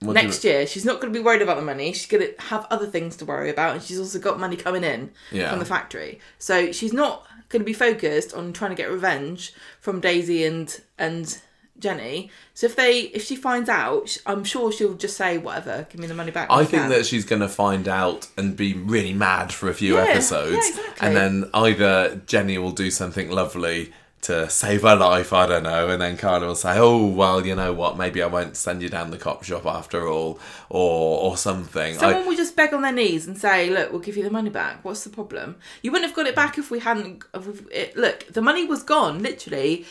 What 0.00 0.12
Next 0.12 0.44
year, 0.44 0.66
she's 0.66 0.84
not 0.84 1.00
going 1.00 1.12
to 1.12 1.18
be 1.18 1.24
worried 1.24 1.42
about 1.42 1.56
the 1.56 1.62
money. 1.64 1.92
She's 1.92 2.06
going 2.06 2.22
to 2.34 2.40
have 2.42 2.66
other 2.70 2.86
things 2.86 3.16
to 3.16 3.24
worry 3.24 3.50
about, 3.50 3.74
and 3.74 3.82
she's 3.82 3.98
also 3.98 4.20
got 4.20 4.38
money 4.38 4.56
coming 4.56 4.84
in 4.84 5.10
Yeah. 5.32 5.50
from 5.50 5.58
the 5.58 5.64
factory. 5.64 6.20
So 6.38 6.70
she's 6.70 6.92
not 6.92 7.26
going 7.48 7.60
to 7.60 7.66
be 7.66 7.72
focused 7.72 8.32
on 8.32 8.52
trying 8.52 8.70
to 8.70 8.76
get 8.76 8.90
revenge 8.90 9.52
from 9.80 10.00
Daisy 10.00 10.44
and 10.44 10.80
and 10.98 11.40
Jenny. 11.78 12.30
So 12.54 12.66
if 12.66 12.76
they 12.76 13.00
if 13.00 13.24
she 13.24 13.36
finds 13.36 13.68
out, 13.68 14.16
I'm 14.26 14.44
sure 14.44 14.72
she'll 14.72 14.94
just 14.94 15.16
say 15.16 15.38
whatever, 15.38 15.86
give 15.90 16.00
me 16.00 16.06
the 16.06 16.14
money 16.14 16.30
back. 16.30 16.48
I 16.50 16.64
think 16.64 16.82
can." 16.82 16.90
that 16.90 17.06
she's 17.06 17.24
going 17.24 17.42
to 17.42 17.48
find 17.48 17.86
out 17.88 18.26
and 18.36 18.56
be 18.56 18.74
really 18.74 19.12
mad 19.14 19.52
for 19.52 19.68
a 19.68 19.74
few 19.74 19.94
Yeah, 19.96 20.04
episodes, 20.04 20.52
yeah, 20.52 20.68
exactly. 20.80 21.06
and 21.08 21.16
then 21.16 21.50
either 21.54 22.20
Jenny 22.26 22.58
will 22.58 22.72
do 22.72 22.90
something 22.90 23.30
lovely 23.30 23.92
to 24.20 24.50
save 24.50 24.82
her 24.82 24.96
life, 24.96 25.32
I 25.32 25.46
don't 25.46 25.62
know, 25.62 25.88
and 25.90 26.02
then 26.02 26.16
Carla 26.16 26.48
will 26.48 26.54
say, 26.56 26.76
"Oh 26.76 27.06
well, 27.06 27.46
you 27.46 27.54
know 27.54 27.72
what? 27.72 27.96
Maybe 27.96 28.20
I 28.20 28.26
won't 28.26 28.56
send 28.56 28.82
you 28.82 28.88
down 28.88 29.12
the 29.12 29.16
cop 29.16 29.44
shop 29.44 29.64
after 29.64 30.08
all," 30.08 30.40
or 30.68 31.20
or 31.20 31.36
something. 31.36 31.94
I- 31.94 31.98
Someone 31.98 32.26
will 32.26 32.36
just 32.36 32.56
beg 32.56 32.74
on 32.74 32.82
their 32.82 32.90
knees 32.90 33.28
and 33.28 33.38
say, 33.38 33.70
"Look, 33.70 33.92
we'll 33.92 34.00
give 34.00 34.16
you 34.16 34.24
the 34.24 34.30
money 34.30 34.50
back. 34.50 34.84
What's 34.84 35.04
the 35.04 35.10
problem? 35.10 35.54
You 35.82 35.92
wouldn't 35.92 36.08
have 36.10 36.16
got 36.16 36.26
it 36.26 36.34
back 36.34 36.58
if 36.58 36.68
we 36.68 36.80
hadn't. 36.80 37.22
If 37.32 37.70
it, 37.70 37.96
look, 37.96 38.26
the 38.32 38.42
money 38.42 38.64
was 38.64 38.82
gone. 38.82 39.22
Literally, 39.22 39.86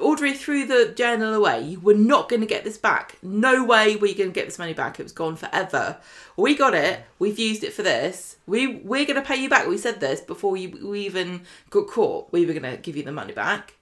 Audrey 0.00 0.32
threw 0.32 0.66
the 0.66 0.92
journal 0.96 1.34
away. 1.34 1.60
You 1.62 1.80
were 1.80 1.94
not 1.94 2.28
going 2.28 2.40
to 2.40 2.46
get 2.46 2.64
this 2.64 2.78
back. 2.78 3.18
No 3.22 3.64
way 3.64 3.96
were 3.96 4.06
you 4.06 4.14
going 4.14 4.30
to 4.30 4.34
get 4.34 4.46
this 4.46 4.58
money 4.58 4.72
back. 4.72 4.98
It 4.98 5.02
was 5.02 5.12
gone 5.12 5.36
forever. 5.36 5.98
We 6.36 6.54
got 6.54 6.74
it. 6.74 7.04
We've 7.18 7.38
used 7.38 7.62
it 7.62 7.72
for 7.72 7.82
this. 7.82 8.36
We 8.46 8.76
we're 8.76 9.04
going 9.04 9.20
to 9.20 9.26
pay 9.26 9.36
you 9.36 9.48
back. 9.48 9.66
We 9.68 9.78
said 9.78 10.00
this 10.00 10.20
before 10.20 10.56
you 10.56 10.88
we 10.88 11.00
even 11.06 11.42
got 11.70 11.88
caught. 11.88 12.32
We 12.32 12.46
were 12.46 12.54
going 12.54 12.70
to 12.70 12.76
give 12.78 12.96
you 12.96 13.02
the 13.02 13.12
money 13.12 13.32
back. 13.32 13.74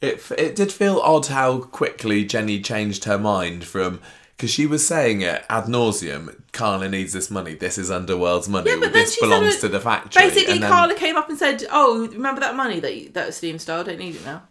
It 0.00 0.22
it 0.38 0.56
did 0.56 0.72
feel 0.72 0.98
odd 1.00 1.26
how 1.26 1.58
quickly 1.58 2.24
Jenny 2.24 2.60
changed 2.60 3.04
her 3.04 3.18
mind 3.18 3.64
from 3.64 4.00
because 4.36 4.50
she 4.50 4.66
was 4.66 4.86
saying 4.86 5.20
it 5.20 5.44
ad 5.50 5.64
nauseum. 5.64 6.40
Carla 6.52 6.88
needs 6.88 7.12
this 7.12 7.30
money. 7.30 7.54
This 7.54 7.76
is 7.76 7.90
Underworld's 7.90 8.48
money. 8.48 8.70
Yeah, 8.70 8.78
but 8.80 8.94
this 8.94 9.20
belongs 9.20 9.58
to 9.58 9.68
the 9.68 9.80
factory. 9.80 10.22
Basically, 10.22 10.54
And 10.54 10.62
then- 10.62 10.70
Carla 10.70 10.94
came 10.94 11.16
up 11.16 11.28
and 11.28 11.38
said, 11.38 11.66
"Oh, 11.70 12.08
remember 12.08 12.40
that 12.40 12.56
money 12.56 12.80
that 12.80 12.96
you, 12.96 13.08
that 13.10 13.34
Steam 13.34 13.58
Star? 13.58 13.80
I 13.80 13.82
don't 13.82 13.98
need 13.98 14.16
it 14.16 14.24
now. 14.24 14.44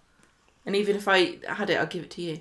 And 0.65 0.75
even 0.75 0.95
if 0.95 1.07
I 1.07 1.37
had 1.47 1.69
it, 1.69 1.79
I'd 1.79 1.89
give 1.89 2.03
it 2.03 2.11
to 2.11 2.21
you." 2.21 2.39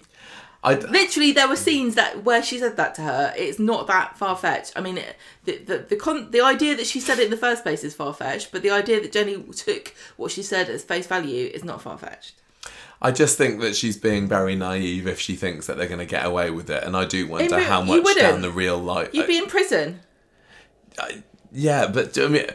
I, 0.63 0.75
Literally, 0.75 1.31
there 1.31 1.49
were 1.49 1.57
scenes 1.57 1.95
that 1.95 2.25
where 2.25 2.43
she 2.43 2.59
said 2.59 2.77
that 2.77 2.95
to 2.97 3.03
her. 3.03 3.33
It's 3.37 3.61
not 3.61 3.87
that 3.87 4.19
far 4.19 4.37
fetched. 4.37 4.73
I 4.75 4.81
mean, 4.81 4.99
it, 4.99 5.17
the 5.45 5.59
the 5.59 5.79
the, 5.79 5.97
con- 5.97 6.31
the 6.33 6.41
idea 6.41 6.75
that 6.77 6.87
she 6.87 6.99
said 6.99 7.19
it 7.19 7.27
in 7.27 7.31
the 7.31 7.37
first 7.37 7.63
place 7.63 7.85
is 7.85 7.95
far 7.95 8.13
fetched, 8.13 8.51
but 8.51 8.63
the 8.63 8.71
idea 8.71 9.01
that 9.01 9.13
Jenny 9.13 9.41
took 9.43 9.95
what 10.17 10.33
she 10.33 10.43
said 10.43 10.69
as 10.69 10.83
face 10.83 11.07
value 11.07 11.47
is 11.55 11.65
not 11.65 11.81
far 11.81 11.97
fetched. 11.97 12.35
I 13.01 13.13
just 13.13 13.39
think 13.39 13.61
that 13.61 13.77
she's 13.77 13.97
being 13.97 14.27
very 14.27 14.57
naive 14.57 15.07
if 15.07 15.21
she 15.21 15.37
thinks 15.37 15.69
that 15.69 15.77
they're 15.77 15.87
going 15.87 16.01
to 16.01 16.07
get 16.07 16.27
away 16.27 16.51
with 16.51 16.69
it, 16.69 16.83
and 16.83 16.97
I 16.97 17.05
do 17.05 17.29
wonder 17.29 17.57
re- 17.57 17.63
how 17.63 17.83
much 17.83 18.17
down 18.19 18.43
the 18.43 18.51
real 18.51 18.79
life. 18.79 19.11
You'd 19.13 19.29
be 19.29 19.39
in 19.39 19.47
prison. 19.47 20.01
yeah, 21.53 21.87
but 21.87 22.19
I 22.19 22.27
mean, 22.27 22.47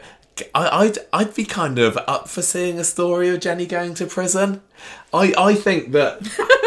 I, 0.54 0.68
I'd 0.84 0.98
I'd 1.12 1.34
be 1.34 1.44
kind 1.44 1.78
of 1.78 1.98
up 2.06 2.28
for 2.28 2.42
seeing 2.42 2.78
a 2.78 2.84
story 2.84 3.28
of 3.28 3.40
Jenny 3.40 3.66
going 3.66 3.94
to 3.94 4.06
prison. 4.06 4.62
I 5.12 5.32
I 5.36 5.54
think 5.54 5.92
that 5.92 6.18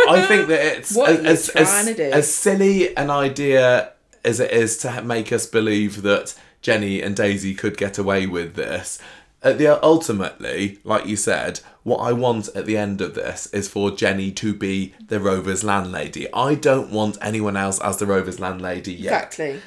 I 0.09 0.25
think 0.25 0.47
that 0.47 0.77
it's 0.77 0.97
as, 0.97 1.49
as, 1.49 1.89
as 1.99 2.33
silly 2.33 2.95
an 2.95 3.09
idea 3.09 3.93
as 4.23 4.39
it 4.39 4.51
is 4.51 4.77
to 4.79 5.01
make 5.01 5.31
us 5.31 5.45
believe 5.45 6.01
that 6.01 6.35
Jenny 6.61 7.01
and 7.01 7.15
Daisy 7.15 7.53
could 7.53 7.77
get 7.77 7.97
away 7.97 8.25
with 8.25 8.55
this. 8.55 8.99
At 9.43 9.59
the 9.59 9.81
ultimately, 9.83 10.79
like 10.83 11.05
you 11.05 11.15
said, 11.15 11.59
what 11.83 11.99
I 11.99 12.11
want 12.11 12.49
at 12.49 12.65
the 12.65 12.75
end 12.75 12.99
of 13.01 13.13
this 13.13 13.45
is 13.47 13.69
for 13.69 13.91
Jenny 13.91 14.31
to 14.31 14.53
be 14.53 14.93
the 15.07 15.19
Rover's 15.19 15.63
landlady. 15.63 16.31
I 16.33 16.55
don't 16.55 16.91
want 16.91 17.17
anyone 17.21 17.55
else 17.55 17.79
as 17.79 17.97
the 17.97 18.07
Rover's 18.07 18.39
landlady 18.39 18.93
yet. 18.93 19.13
Exactly. 19.13 19.61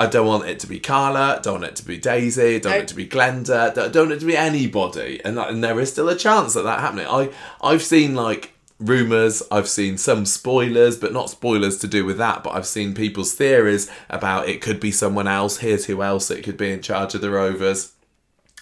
I 0.00 0.06
don't 0.06 0.26
want 0.26 0.48
it 0.48 0.58
to 0.60 0.66
be 0.66 0.80
Carla. 0.80 1.40
Don't 1.42 1.60
want 1.60 1.64
it 1.72 1.76
to 1.76 1.84
be 1.84 1.98
Daisy. 1.98 2.58
Don't 2.58 2.72
want 2.72 2.84
it 2.84 2.88
to 2.88 2.94
be 2.94 3.06
Glenda. 3.06 3.74
Don't, 3.74 3.92
don't 3.92 4.08
want 4.08 4.16
it 4.16 4.20
to 4.20 4.26
be 4.26 4.34
anybody. 4.34 5.20
And, 5.22 5.38
and 5.38 5.62
there 5.62 5.78
is 5.78 5.92
still 5.92 6.08
a 6.08 6.16
chance 6.16 6.54
that 6.54 6.62
that 6.62 6.80
happening. 6.80 7.06
I 7.06 7.30
I've 7.60 7.82
seen 7.82 8.14
like 8.14 8.54
rumors. 8.78 9.42
I've 9.52 9.68
seen 9.68 9.98
some 9.98 10.24
spoilers, 10.24 10.96
but 10.96 11.12
not 11.12 11.28
spoilers 11.28 11.76
to 11.80 11.86
do 11.86 12.06
with 12.06 12.16
that. 12.16 12.42
But 12.42 12.54
I've 12.54 12.66
seen 12.66 12.94
people's 12.94 13.34
theories 13.34 13.90
about 14.08 14.48
it 14.48 14.62
could 14.62 14.80
be 14.80 14.90
someone 14.90 15.28
else. 15.28 15.58
Here's 15.58 15.84
who 15.84 16.02
else 16.02 16.30
it 16.30 16.44
could 16.44 16.56
be 16.56 16.72
in 16.72 16.80
charge 16.80 17.14
of 17.14 17.20
the 17.20 17.30
Rovers. 17.30 17.92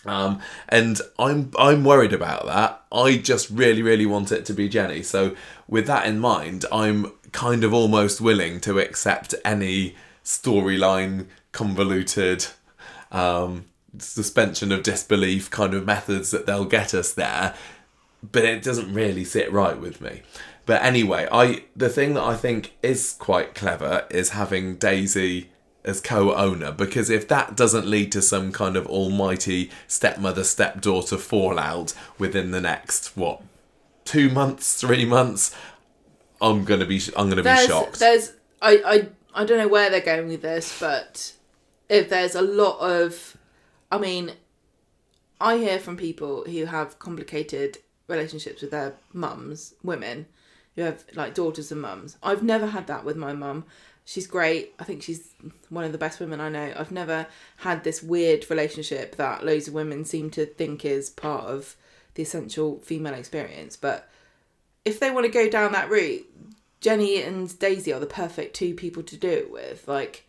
Um, 0.05 0.41
and 0.68 1.01
I'm 1.20 1.53
I'm 1.57 1.84
worried 1.84 2.12
about 2.12 2.47
that. 2.47 2.82
I 2.91 3.16
just 3.16 3.49
really 3.49 3.82
really 3.82 4.07
want 4.07 4.32
it 4.32 4.45
to 4.47 4.55
be 4.55 4.68
Jenny. 4.68 5.05
So 5.05 5.36
with 5.68 5.86
that 5.86 6.05
in 6.05 6.18
mind, 6.18 6.64
I'm 6.72 7.12
kind 7.30 7.62
of 7.62 7.72
almost 7.72 8.20
willing 8.20 8.59
to 8.62 8.80
accept 8.80 9.36
any 9.45 9.95
storyline 10.29 11.26
convoluted 11.53 12.47
um, 13.11 13.64
suspension 13.97 14.70
of 14.70 14.83
disbelief 14.83 15.51
kind 15.51 15.72
of 15.72 15.87
methods 15.87 16.31
that 16.31 16.45
they'll 16.45 16.66
get 16.66 16.93
us 16.93 17.14
there. 17.14 17.55
But 18.22 18.45
it 18.45 18.62
doesn't 18.62 18.93
really 18.93 19.24
sit 19.24 19.51
right 19.51 19.81
with 19.81 20.03
me. 20.03 20.22
But 20.66 20.83
anyway, 20.83 21.26
I 21.33 21.64
the 21.74 21.89
thing 21.89 22.12
that 22.14 22.24
I 22.24 22.37
think 22.37 22.76
is 22.83 23.16
quite 23.18 23.55
clever 23.55 24.07
is 24.11 24.31
having 24.31 24.76
Daisy 24.76 25.49
as 25.85 26.01
co-owner 26.03 26.72
because 26.72 27.09
if 27.09 27.26
that 27.29 27.57
doesn't 27.57 27.87
lead 27.87 28.12
to 28.12 28.20
some 28.20 28.53
kind 28.53 28.76
of 28.76 28.87
almighty 28.87 29.70
stepmother 29.87 30.45
stepdaughter 30.45 31.16
fallout 31.16 31.95
within 32.18 32.51
the 32.51 32.61
next 32.61 33.16
what 33.16 33.41
two 34.05 34.29
months 34.29 34.79
three 34.79 35.05
months 35.05 35.55
i'm 36.43 36.64
gonna 36.64 36.85
be 36.85 37.01
i'm 37.16 37.31
gonna 37.31 37.45
be 37.45 37.66
shocked 37.66 38.01
there's, 38.01 38.33
I, 38.61 38.83
I, 38.85 39.09
I 39.39 39.45
don't 39.45 39.59
know 39.59 39.68
where 39.68 39.89
they're 39.89 40.01
going 40.01 40.26
with 40.26 40.43
this, 40.43 40.80
but 40.80 41.32
if 41.89 42.09
there's 42.09 42.34
a 42.34 42.43
lot 42.43 42.80
of, 42.80 43.36
I 43.89 43.97
mean, 43.97 44.32
I 45.41 45.59
hear 45.59 45.78
from 45.78 45.97
people 45.97 46.43
who 46.43 46.64
have 46.64 46.99
complicated 46.99 47.78
relationships 48.09 48.62
with 48.62 48.72
their 48.72 48.95
mums, 49.12 49.74
women 49.80 50.26
who 50.74 50.82
have 50.82 51.05
like 51.14 51.34
daughters 51.34 51.70
and 51.70 51.80
mums. 51.80 52.16
I've 52.20 52.43
never 52.43 52.66
had 52.66 52.89
that 52.89 53.05
with 53.05 53.16
my 53.16 53.32
mum. 53.32 53.64
She's 54.05 54.26
great. 54.26 54.74
I 54.80 54.82
think 54.82 55.05
she's 55.05 55.28
one 55.68 55.84
of 55.84 55.93
the 55.93 55.99
best 55.99 56.18
women 56.18 56.41
I 56.41 56.49
know. 56.49 56.72
I've 56.76 56.91
never 56.91 57.28
had 57.59 57.84
this 57.84 58.03
weird 58.03 58.51
relationship 58.51 59.14
that 59.18 59.47
loads 59.47 59.68
of 59.68 59.74
women 59.74 60.05
seem 60.05 60.30
to 60.30 60.47
think 60.47 60.84
is 60.84 61.11
part 61.11 61.45
of 61.45 61.76
the 62.14 62.24
essential 62.24 62.80
female 62.80 63.14
experience. 63.14 63.76
But 63.76 64.09
if 64.84 64.99
they 64.99 65.12
want 65.12 65.26
to 65.26 65.32
go 65.32 65.49
down 65.49 65.70
that 65.72 65.91
route, 65.91 66.26
Jenny 66.81 67.22
and 67.22 67.59
Daisy 67.59 67.93
are 67.93 68.01
the 68.01 68.07
perfect 68.07 68.55
two 68.55 68.74
people 68.74 69.03
to 69.03 69.16
do 69.16 69.29
it 69.29 69.51
with. 69.51 69.87
Like 69.89 70.26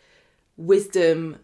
wisdom, 0.57 1.37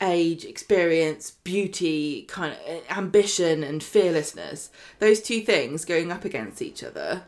age, 0.00 0.44
experience, 0.44 1.30
beauty, 1.30 2.22
kind 2.22 2.52
of 2.52 2.58
eh, 2.66 2.80
ambition 2.90 3.62
and 3.62 3.82
fearlessness. 3.82 4.70
Those 4.98 5.20
two 5.20 5.40
things 5.40 5.84
going 5.84 6.12
up 6.12 6.24
against 6.24 6.62
each 6.62 6.82
other 6.82 7.24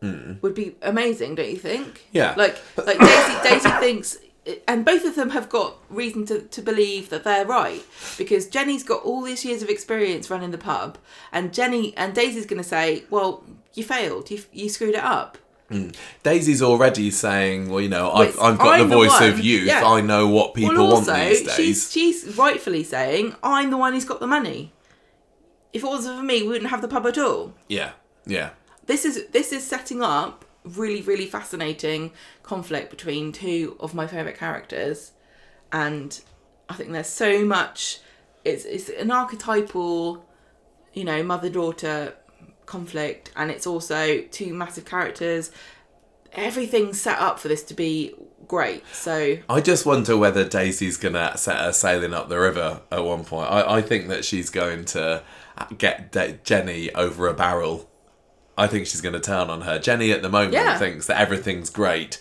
hmm. 0.00 0.34
would 0.40 0.54
be 0.54 0.76
amazing, 0.82 1.34
don't 1.34 1.50
you 1.50 1.56
think? 1.56 2.06
Yeah. 2.12 2.34
Like 2.36 2.58
like 2.76 2.98
Daisy 2.98 3.34
Daisy 3.42 3.70
thinks 3.80 4.18
eh, 4.46 4.56
and 4.66 4.84
both 4.84 5.04
of 5.04 5.16
them 5.16 5.30
have 5.30 5.48
got 5.48 5.78
reason 5.90 6.24
to, 6.26 6.40
to 6.42 6.62
believe 6.62 7.10
that 7.10 7.24
they're 7.24 7.46
right 7.46 7.84
because 8.16 8.46
Jenny's 8.46 8.84
got 8.84 9.02
all 9.02 9.22
these 9.22 9.44
years 9.44 9.62
of 9.62 9.68
experience 9.68 10.30
running 10.30 10.50
the 10.50 10.58
pub 10.58 10.98
and 11.32 11.52
Jenny 11.52 11.96
and 11.96 12.14
Daisy's 12.14 12.46
going 12.46 12.62
to 12.62 12.68
say, 12.68 13.04
"Well, 13.10 13.44
you 13.74 13.84
failed. 13.84 14.30
You 14.30 14.42
you 14.52 14.68
screwed 14.68 14.94
it 14.94 15.04
up." 15.04 15.38
Mm. 15.70 15.94
daisy's 16.22 16.62
already 16.62 17.10
saying 17.10 17.68
well 17.68 17.82
you 17.82 17.90
know 17.90 18.10
i've, 18.10 18.40
I've 18.40 18.56
got 18.56 18.80
I'm 18.80 18.88
the 18.88 18.94
the 18.94 18.94
voice 18.94 19.20
one, 19.20 19.28
of 19.28 19.38
youth 19.38 19.66
yeah. 19.66 19.84
i 19.84 20.00
know 20.00 20.26
what 20.26 20.54
people 20.54 20.74
well, 20.74 20.94
want 20.94 21.08
also, 21.08 21.14
these 21.14 21.42
days 21.42 21.56
she's 21.56 21.92
she's 21.92 22.38
rightfully 22.38 22.82
saying, 22.82 23.34
"I'm 23.42 23.70
the 23.70 23.76
one 23.76 23.92
who's 23.92 24.06
got 24.06 24.20
the 24.20 24.26
money. 24.26 24.72
If 25.74 25.84
it 25.84 25.86
wasn't 25.86 26.16
for 26.16 26.24
me, 26.24 26.40
we 26.42 26.48
wouldn't 26.48 26.70
have 26.70 26.80
the 26.80 26.88
pub 26.88 27.06
at 27.06 27.18
all." 27.18 27.52
yeah 27.68 27.92
yeah 28.24 28.50
This 28.86 29.04
is 29.04 29.26
this 29.32 29.52
is 29.52 29.62
setting 29.62 30.02
up 30.02 30.46
really 30.64 31.02
really 31.02 31.26
fascinating 31.26 32.12
conflict 32.42 32.88
between 32.90 33.32
two 33.32 33.76
of 33.78 33.94
my 33.94 34.06
favorite 34.06 34.38
characters, 34.38 35.12
and 35.70 36.18
I 36.68 36.74
think 36.74 36.92
there's 36.92 37.08
so 37.08 37.44
much. 37.44 38.00
It's 38.44 38.64
it's 38.64 38.88
an 38.88 39.10
archetypal, 39.10 40.24
you 40.94 41.04
know, 41.04 41.22
mother 41.22 41.50
daughter 41.50 42.14
conflict, 42.68 43.32
and 43.34 43.50
it's 43.50 43.66
also 43.66 44.20
two 44.30 44.54
massive 44.54 44.84
characters. 44.84 45.50
Everything's 46.32 47.00
set 47.00 47.18
up 47.18 47.38
for 47.38 47.48
this 47.48 47.62
to 47.64 47.74
be 47.74 48.14
great. 48.46 48.84
So 48.92 49.38
I 49.48 49.60
just 49.60 49.86
wonder 49.86 50.16
whether 50.16 50.44
Daisy's 50.44 50.96
gonna 50.96 51.36
set 51.36 51.56
her 51.58 51.72
sailing 51.72 52.12
up 52.14 52.28
the 52.28 52.38
river 52.38 52.82
at 52.92 53.04
one 53.04 53.24
point. 53.24 53.50
I, 53.50 53.76
I 53.78 53.82
think 53.82 54.08
that 54.08 54.24
she's 54.24 54.50
going 54.50 54.84
to 54.86 55.22
get 55.78 56.12
De- 56.12 56.38
Jenny 56.44 56.92
over 56.94 57.26
a 57.28 57.34
barrel. 57.34 57.90
I 58.56 58.66
think 58.66 58.86
she's 58.86 59.00
going 59.00 59.12
to 59.14 59.20
turn 59.20 59.50
on 59.50 59.60
her. 59.62 59.78
Jenny 59.78 60.10
at 60.10 60.20
the 60.22 60.28
moment 60.28 60.52
Yeah. 60.54 60.76
thinks 60.78 61.06
that 61.06 61.20
everything's 61.20 61.70
great, 61.70 62.18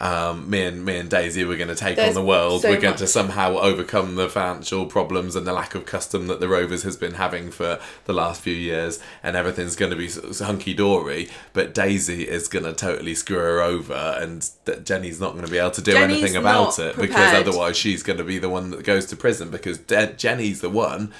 um, 0.00 0.48
me 0.48 0.62
and 0.64 0.84
me 0.84 0.96
and 0.98 1.10
Daisy 1.10 1.44
were 1.44 1.56
going 1.56 1.68
to 1.68 1.74
take 1.74 1.96
There's 1.96 2.16
on 2.16 2.22
the 2.22 2.26
world. 2.26 2.62
so 2.62 2.70
we're 2.70 2.80
going 2.80 2.92
much- 2.92 3.00
to 3.00 3.06
somehow 3.06 3.58
overcome 3.58 4.16
the 4.16 4.28
financial 4.28 4.86
problems 4.86 5.36
and 5.36 5.46
the 5.46 5.52
lack 5.52 5.74
of 5.74 5.84
custom 5.84 6.26
that 6.28 6.40
the 6.40 6.48
Rovers 6.48 6.82
has 6.84 6.96
been 6.96 7.14
having 7.14 7.50
for 7.50 7.78
the 8.06 8.12
last 8.14 8.40
few 8.40 8.54
years, 8.54 8.98
and 9.22 9.36
everything's 9.36 9.76
going 9.76 9.90
to 9.90 9.96
be 9.96 10.08
hunky 10.42 10.72
dory. 10.72 11.28
But 11.52 11.74
Daisy 11.74 12.26
is 12.26 12.48
going 12.48 12.64
to 12.64 12.72
totally 12.72 13.14
screw 13.14 13.36
her 13.38 13.60
over, 13.60 14.16
and 14.18 14.48
that 14.64 14.86
Jenny's 14.86 15.20
not 15.20 15.32
going 15.32 15.44
to 15.44 15.50
be 15.50 15.58
able 15.58 15.72
to 15.72 15.82
do 15.82 15.92
Jenny's 15.92 16.18
anything 16.22 16.36
about 16.36 16.78
it 16.78 16.96
because 16.96 17.34
otherwise 17.34 17.76
she's 17.76 18.02
going 18.02 18.18
to 18.18 18.24
be 18.24 18.38
the 18.38 18.48
one 18.48 18.70
that 18.70 18.84
goes 18.84 19.04
to 19.06 19.16
prison 19.16 19.50
because 19.50 19.78
De- 19.78 20.14
Jenny's 20.14 20.60
the 20.62 20.70
one 20.70 21.12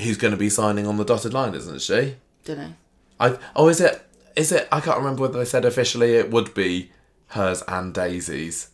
who's 0.00 0.16
going 0.16 0.30
to 0.30 0.38
be 0.38 0.48
signing 0.48 0.86
on 0.86 0.96
the 0.98 1.04
dotted 1.04 1.34
line, 1.34 1.54
isn't 1.54 1.80
she? 1.82 2.14
Don't 2.44 2.58
know. 2.58 2.72
I 3.18 3.36
oh 3.56 3.68
is 3.68 3.80
it 3.80 4.06
is 4.36 4.52
it 4.52 4.68
I 4.70 4.80
can't 4.80 4.98
remember 4.98 5.22
whether 5.22 5.38
they 5.38 5.44
said 5.44 5.64
officially 5.64 6.14
it 6.14 6.30
would 6.30 6.54
be 6.54 6.92
hers 7.28 7.62
and 7.68 7.92
Daisy's. 7.94 8.68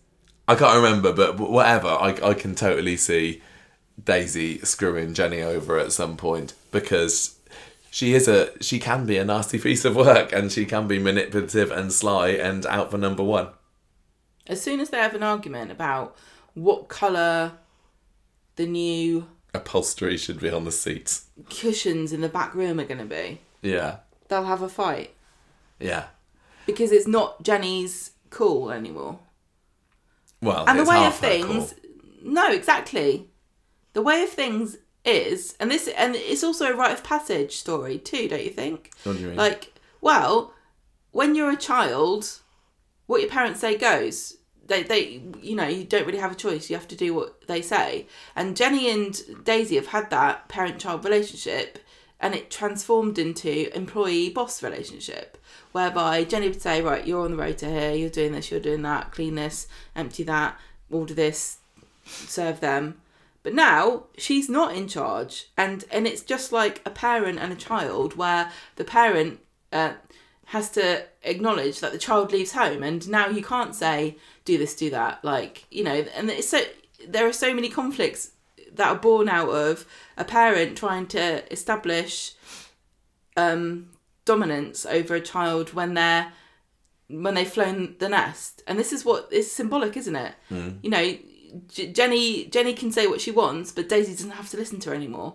I 0.46 0.54
can't 0.54 0.76
remember, 0.76 1.12
but 1.12 1.38
whatever. 1.38 1.88
I 1.88 2.10
I 2.22 2.34
can 2.34 2.54
totally 2.54 2.96
see 2.96 3.42
Daisy 4.02 4.58
screwing 4.60 5.14
Jenny 5.14 5.42
over 5.42 5.78
at 5.78 5.92
some 5.92 6.16
point 6.16 6.54
because 6.70 7.38
she 7.90 8.14
is 8.14 8.28
a 8.28 8.50
she 8.62 8.78
can 8.78 9.06
be 9.06 9.16
a 9.18 9.24
nasty 9.24 9.58
piece 9.58 9.84
of 9.84 9.96
work 9.96 10.32
and 10.32 10.50
she 10.52 10.66
can 10.66 10.86
be 10.88 10.98
manipulative 10.98 11.70
and 11.70 11.92
sly 11.92 12.28
and 12.30 12.66
out 12.66 12.90
for 12.90 12.98
number 12.98 13.22
one. 13.22 13.48
As 14.46 14.60
soon 14.60 14.80
as 14.80 14.90
they 14.90 14.98
have 14.98 15.14
an 15.14 15.22
argument 15.22 15.70
about 15.70 16.16
what 16.54 16.88
colour 16.88 17.52
the 18.56 18.66
new 18.66 19.26
Upholstery 19.54 20.16
should 20.16 20.40
be 20.40 20.50
on 20.50 20.64
the 20.64 20.72
seats. 20.72 21.26
cushions 21.48 22.12
in 22.12 22.20
the 22.20 22.28
back 22.28 22.54
room 22.54 22.80
are 22.80 22.84
going 22.84 22.98
to 22.98 23.04
be, 23.04 23.38
Yeah, 23.62 23.98
they'll 24.28 24.44
have 24.44 24.62
a 24.62 24.68
fight 24.68 25.14
yeah. 25.78 26.06
because 26.66 26.90
it's 26.90 27.06
not 27.06 27.42
Jenny's 27.44 28.10
cool 28.34 28.70
anymore. 28.70 29.18
Well, 30.42 30.64
and 30.68 30.78
the 30.78 30.84
way 30.84 31.06
of 31.06 31.14
things 31.14 31.72
call. 31.72 31.90
no 32.22 32.52
exactly 32.52 33.28
the 33.94 34.02
way 34.02 34.22
of 34.22 34.28
things 34.28 34.76
is 35.04 35.54
and 35.60 35.70
this 35.70 35.88
and 35.88 36.14
it's 36.16 36.44
also 36.44 36.66
a 36.72 36.76
rite 36.76 36.92
of 36.92 37.02
passage 37.04 37.56
story 37.56 37.98
too 37.98 38.28
don't 38.28 38.42
you 38.44 38.50
think 38.50 38.90
What 39.04 39.16
do 39.16 39.20
you 39.22 39.28
mean? 39.28 39.36
like 39.36 39.72
well 40.00 40.52
when 41.12 41.34
you're 41.34 41.50
a 41.50 41.56
child 41.56 42.40
what 43.06 43.20
your 43.20 43.30
parents 43.30 43.60
say 43.60 43.76
goes 43.76 44.36
they 44.66 44.82
they 44.82 45.22
you 45.40 45.54
know 45.54 45.68
you 45.68 45.84
don't 45.84 46.06
really 46.06 46.18
have 46.18 46.32
a 46.32 46.42
choice 46.46 46.68
you 46.70 46.76
have 46.76 46.88
to 46.88 46.96
do 46.96 47.14
what 47.14 47.46
they 47.46 47.60
say 47.62 48.06
and 48.34 48.56
jenny 48.56 48.90
and 48.90 49.20
daisy 49.44 49.76
have 49.76 49.88
had 49.88 50.10
that 50.10 50.48
parent 50.48 50.78
child 50.78 51.04
relationship 51.04 51.78
and 52.20 52.34
it 52.34 52.50
transformed 52.50 53.18
into 53.18 53.74
employee 53.76 54.30
boss 54.30 54.62
relationship 54.62 55.36
whereby 55.74 56.24
jenny 56.24 56.48
would 56.48 56.62
say 56.62 56.80
right 56.80 57.06
you're 57.06 57.24
on 57.24 57.32
the 57.32 57.36
road 57.36 57.58
to 57.58 57.66
here 57.66 57.92
you're 57.92 58.08
doing 58.08 58.32
this 58.32 58.50
you're 58.50 58.60
doing 58.60 58.82
that 58.82 59.10
clean 59.10 59.34
this 59.34 59.66
empty 59.94 60.22
that 60.22 60.58
order 60.90 61.14
this 61.14 61.58
serve 62.04 62.60
them. 62.60 63.00
But 63.42 63.54
now 63.54 64.04
she's 64.16 64.48
not 64.48 64.74
in 64.74 64.88
charge 64.88 65.48
and 65.56 65.84
and 65.90 66.06
it's 66.06 66.22
just 66.22 66.50
like 66.50 66.80
a 66.86 66.90
parent 66.90 67.38
and 67.38 67.52
a 67.52 67.56
child 67.56 68.16
where 68.16 68.50
the 68.76 68.84
parent 68.84 69.40
uh, 69.70 69.94
has 70.46 70.70
to 70.70 71.04
acknowledge 71.22 71.80
that 71.80 71.92
the 71.92 71.98
child 71.98 72.32
leaves 72.32 72.52
home 72.52 72.82
and 72.82 73.06
now 73.08 73.28
you 73.28 73.42
can't 73.42 73.74
say 73.74 74.16
do 74.46 74.56
this 74.56 74.74
do 74.74 74.88
that 74.88 75.22
like 75.24 75.66
you 75.70 75.84
know 75.84 76.04
and 76.16 76.30
it's 76.30 76.48
so 76.48 76.60
there 77.06 77.26
are 77.26 77.32
so 77.32 77.52
many 77.52 77.68
conflicts 77.68 78.30
that 78.72 78.88
are 78.88 78.96
born 78.98 79.28
out 79.28 79.50
of 79.50 79.84
a 80.16 80.24
parent 80.24 80.76
trying 80.78 81.06
to 81.06 81.52
establish 81.52 82.32
um 83.36 83.90
dominance 84.24 84.86
over 84.86 85.14
a 85.14 85.20
child 85.20 85.72
when 85.74 85.94
they're 85.94 86.32
when 87.08 87.34
they've 87.34 87.48
flown 87.50 87.94
the 87.98 88.08
nest 88.08 88.62
and 88.66 88.78
this 88.78 88.92
is 88.92 89.04
what 89.04 89.28
is 89.30 89.50
symbolic 89.52 89.96
isn't 89.96 90.16
it 90.16 90.32
you 90.82 90.88
know 90.90 91.16
J- 91.68 91.92
jenny 91.92 92.46
jenny 92.46 92.72
can 92.72 92.90
say 92.90 93.06
what 93.06 93.20
she 93.20 93.30
wants 93.30 93.70
but 93.70 93.88
daisy 93.88 94.12
doesn't 94.12 94.30
have 94.30 94.48
to 94.50 94.56
listen 94.56 94.80
to 94.80 94.88
her 94.90 94.94
anymore 94.96 95.34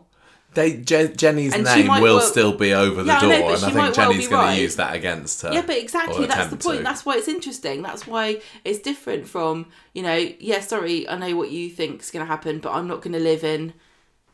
They, 0.56 0.78
Je- 0.78 1.14
Jenny's 1.16 1.54
And 1.54 1.64
name 1.64 1.88
will 1.88 2.02
well- 2.16 2.22
still 2.22 2.54
be 2.58 2.74
over 2.74 3.04
the 3.04 3.08
Yeah, 3.12 3.18
I 3.18 3.22
door, 3.22 3.30
know, 3.30 3.36
and 3.36 3.56
I 3.56 3.60
think 3.60 3.76
might 3.76 3.84
well 3.98 4.10
Jenny's 4.12 4.28
going 4.28 4.46
right. 4.48 4.56
to 4.56 4.62
use 4.64 4.76
that 4.78 4.96
against 4.96 5.44
her. 5.44 5.54
Yeah, 5.54 5.62
but 5.62 5.78
exactly 5.78 6.26
that's 6.26 6.50
the 6.50 6.58
point. 6.58 6.80
to. 6.80 6.84
That's 6.84 7.06
why 7.06 7.18
it's 7.18 7.28
interesting. 7.28 7.84
That's 7.84 8.08
why 8.08 8.42
it's 8.66 8.80
different 8.80 9.28
from, 9.28 9.68
you 9.94 10.02
know, 10.02 10.18
yeah, 10.40 10.62
sorry, 10.62 11.08
I 11.08 11.20
know 11.20 11.36
what 11.36 11.52
you 11.52 11.70
think's 11.70 12.10
going 12.10 12.26
to 12.26 12.32
happen, 12.36 12.58
but 12.58 12.72
I'm 12.74 12.88
not 12.88 13.04
going 13.04 13.14
to 13.14 13.20
live 13.20 13.44
in, 13.44 13.74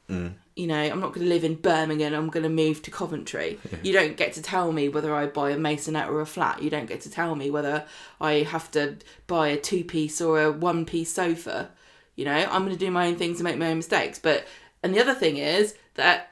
Mm. 0.10 0.36
You 0.56 0.68
know, 0.68 0.80
I'm 0.80 1.01
not 1.01 1.14
going 1.14 1.26
to 1.26 1.34
live 1.34 1.43
in 1.43 1.56
Birmingham. 1.56 2.14
I'm 2.14 2.30
going 2.30 2.43
to 2.43 2.49
move 2.49 2.82
to 2.84 2.91
Coventry. 2.91 3.60
you 3.84 3.91
don't 3.91 4.16
get 4.16 4.34
to 4.34 4.41
tell 4.41 4.72
me 4.72 4.88
whether 4.88 5.14
I 5.14 5.28
buy 5.28 5.51
a 5.51 5.58
masonette 5.58 6.08
or 6.08 6.22
a 6.22 6.26
flat. 6.26 6.64
You 6.64 6.70
don't 6.70 6.86
get 6.86 7.01
to 7.01 7.10
tell 7.10 7.36
me 7.36 7.49
whether 7.49 7.86
I 8.22 8.43
have 8.43 8.72
to 8.72 8.97
buy 9.28 9.49
a 9.49 9.58
two 9.58 9.84
piece 9.84 10.22
or 10.22 10.41
a 10.41 10.51
one 10.51 10.86
piece 10.86 11.12
sofa. 11.12 11.72
You 12.16 12.24
know, 12.24 12.32
I'm 12.32 12.64
going 12.64 12.78
to 12.78 12.86
do 12.86 12.89
my 12.89 13.08
own 13.08 13.18
things 13.18 13.39
and 13.39 13.43
make 13.43 13.58
my 13.58 13.72
own 13.72 13.78
mistakes. 13.78 14.18
But, 14.18 14.47
and 14.82 14.93
the 14.93 15.01
other 15.01 15.14
thing 15.14 15.38
is 15.38 15.76
that 15.95 16.32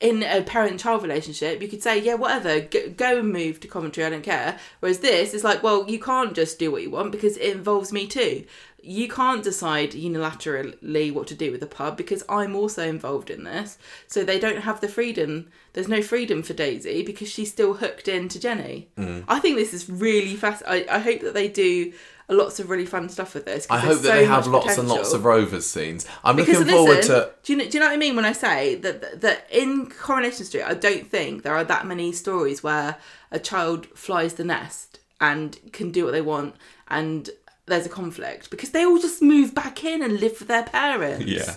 in 0.00 0.22
a 0.22 0.42
parent 0.42 0.80
child 0.80 1.02
relationship, 1.02 1.60
you 1.60 1.68
could 1.68 1.82
say, 1.82 1.98
yeah, 2.00 2.14
whatever, 2.14 2.60
go, 2.60 2.88
go 2.90 3.18
and 3.18 3.30
move 3.30 3.60
to 3.60 3.68
Coventry, 3.68 4.02
I 4.02 4.10
don't 4.10 4.22
care. 4.22 4.58
Whereas 4.80 5.00
this 5.00 5.34
is 5.34 5.44
like, 5.44 5.62
well, 5.62 5.88
you 5.88 6.00
can't 6.00 6.34
just 6.34 6.58
do 6.58 6.72
what 6.72 6.82
you 6.82 6.90
want 6.90 7.12
because 7.12 7.36
it 7.36 7.54
involves 7.54 7.92
me 7.92 8.06
too. 8.06 8.44
You 8.82 9.08
can't 9.08 9.42
decide 9.42 9.92
unilaterally 9.92 11.12
what 11.12 11.26
to 11.28 11.34
do 11.34 11.50
with 11.50 11.60
the 11.60 11.66
pub 11.66 11.96
because 11.96 12.22
I'm 12.28 12.54
also 12.56 12.86
involved 12.86 13.30
in 13.30 13.44
this. 13.44 13.78
So 14.06 14.24
they 14.24 14.38
don't 14.38 14.62
have 14.62 14.80
the 14.80 14.88
freedom. 14.88 15.50
There's 15.72 15.88
no 15.88 16.02
freedom 16.02 16.42
for 16.42 16.54
Daisy 16.54 17.02
because 17.02 17.28
she's 17.28 17.50
still 17.50 17.74
hooked 17.74 18.08
into 18.08 18.40
Jenny. 18.40 18.88
Mm. 18.96 19.24
I 19.28 19.40
think 19.40 19.56
this 19.56 19.74
is 19.74 19.88
really 19.88 20.36
fast. 20.36 20.62
I, 20.66 20.86
I 20.90 20.98
hope 20.98 21.20
that 21.20 21.34
they 21.34 21.48
do 21.48 21.92
lots 22.30 22.60
of 22.60 22.70
really 22.70 22.86
fun 22.86 23.08
stuff 23.08 23.34
with 23.34 23.44
this. 23.44 23.66
I 23.70 23.78
hope 23.78 23.98
that 23.98 24.08
so 24.08 24.14
they 24.14 24.24
have 24.24 24.46
lots 24.46 24.78
and 24.78 24.88
lots 24.88 25.12
of 25.12 25.24
Rovers 25.24 25.66
scenes. 25.66 26.06
I'm 26.24 26.36
Because 26.36 26.58
looking 26.58 26.72
forward 26.72 26.96
listen, 26.98 27.14
to. 27.14 27.30
do 27.42 27.52
you 27.52 27.58
know, 27.58 27.64
do 27.64 27.70
you 27.70 27.80
know 27.80 27.86
what 27.86 27.92
I 27.92 27.96
mean 27.96 28.16
when 28.16 28.24
I 28.24 28.32
say 28.32 28.76
that, 28.76 29.00
that 29.00 29.20
that 29.20 29.46
in 29.50 29.90
Coronation 29.90 30.44
Street, 30.44 30.62
I 30.62 30.74
don't 30.74 31.08
think 31.08 31.42
there 31.42 31.54
are 31.54 31.64
that 31.64 31.86
many 31.86 32.12
stories 32.12 32.62
where 32.62 32.96
a 33.30 33.38
child 33.38 33.86
flies 33.86 34.34
the 34.34 34.44
nest 34.44 35.00
and 35.20 35.58
can 35.72 35.90
do 35.90 36.04
what 36.04 36.12
they 36.12 36.22
want 36.22 36.54
and 36.88 37.30
there's 37.70 37.86
a 37.86 37.90
conflict 37.90 38.50
because 38.50 38.70
they 38.70 38.84
all 38.84 38.98
just 38.98 39.22
move 39.22 39.54
back 39.54 39.82
in 39.84 40.02
and 40.02 40.20
live 40.20 40.38
with 40.38 40.48
their 40.48 40.64
parents. 40.64 41.24
Yeah. 41.24 41.56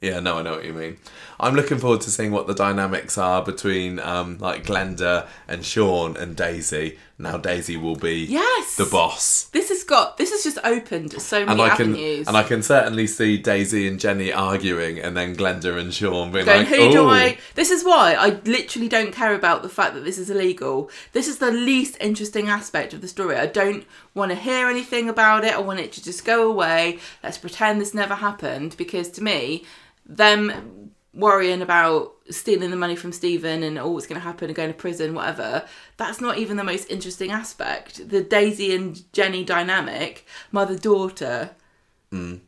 Yeah, 0.00 0.20
no, 0.20 0.38
I 0.38 0.42
know 0.42 0.52
what 0.52 0.64
you 0.64 0.72
mean. 0.72 0.98
I'm 1.40 1.56
looking 1.56 1.78
forward 1.78 2.02
to 2.02 2.10
seeing 2.10 2.30
what 2.30 2.46
the 2.46 2.54
dynamics 2.54 3.18
are 3.18 3.42
between 3.42 3.98
um, 3.98 4.38
like 4.38 4.62
Glenda 4.62 5.26
and 5.48 5.64
Sean 5.64 6.16
and 6.16 6.36
Daisy. 6.36 6.98
Now 7.20 7.36
Daisy 7.36 7.76
will 7.76 7.96
be 7.96 8.24
Yes. 8.26 8.76
the 8.76 8.84
boss. 8.84 9.44
This 9.52 9.70
has 9.70 9.82
got 9.82 10.18
this 10.18 10.30
has 10.30 10.44
just 10.44 10.58
opened 10.64 11.20
so 11.20 11.38
And 11.38 11.46
many 11.48 11.62
I 11.62 11.68
can 11.70 11.90
avenues. 11.90 12.28
and 12.28 12.36
I 12.36 12.44
can 12.44 12.62
certainly 12.62 13.08
see 13.08 13.36
Daisy 13.38 13.88
and 13.88 13.98
Jenny 13.98 14.32
arguing 14.32 15.00
and 15.00 15.16
then 15.16 15.34
Glenda 15.34 15.76
and 15.78 15.92
Sean 15.92 16.30
being 16.30 16.44
going, 16.44 16.58
like, 16.60 16.68
who 16.68 16.90
do 16.92 17.02
"Ooh." 17.02 17.08
I? 17.10 17.38
This 17.56 17.72
is 17.72 17.82
why 17.84 18.14
I 18.14 18.38
literally 18.44 18.88
don't 18.88 19.10
care 19.12 19.34
about 19.34 19.62
the 19.62 19.68
fact 19.68 19.94
that 19.94 20.04
this 20.04 20.16
is 20.16 20.30
illegal. 20.30 20.90
This 21.12 21.26
is 21.26 21.38
the 21.38 21.50
least 21.50 21.96
interesting 22.00 22.48
aspect 22.48 22.94
of 22.94 23.00
the 23.00 23.08
story. 23.08 23.34
I 23.36 23.46
don't 23.46 23.84
want 24.14 24.30
to 24.30 24.36
hear 24.36 24.68
anything 24.68 25.08
about 25.08 25.44
it. 25.44 25.54
I 25.54 25.58
want 25.58 25.80
it 25.80 25.90
to 25.94 26.04
just 26.04 26.24
go 26.24 26.48
away. 26.48 26.98
Let's 27.24 27.38
pretend 27.38 27.80
this 27.80 27.94
never 27.94 28.14
happened 28.14 28.76
because 28.78 29.08
to 29.10 29.24
me, 29.24 29.64
them 30.06 30.92
worrying 31.12 31.62
about 31.62 32.14
stealing 32.30 32.70
the 32.70 32.76
money 32.76 32.96
from 32.96 33.12
Stephen 33.12 33.62
and 33.62 33.78
oh, 33.78 33.90
what's 33.90 34.06
going 34.06 34.20
to 34.20 34.24
happen 34.24 34.48
and 34.48 34.56
going 34.56 34.68
to 34.70 34.74
prison, 34.74 35.14
whatever. 35.14 35.64
That's 35.96 36.20
not 36.20 36.38
even 36.38 36.56
the 36.56 36.64
most 36.64 36.90
interesting 36.90 37.30
aspect. 37.30 38.08
The 38.08 38.22
Daisy 38.22 38.74
and 38.74 39.10
Jenny 39.12 39.44
dynamic, 39.44 40.26
mother 40.52 40.76
daughter. 40.78 41.50
I 42.12 42.38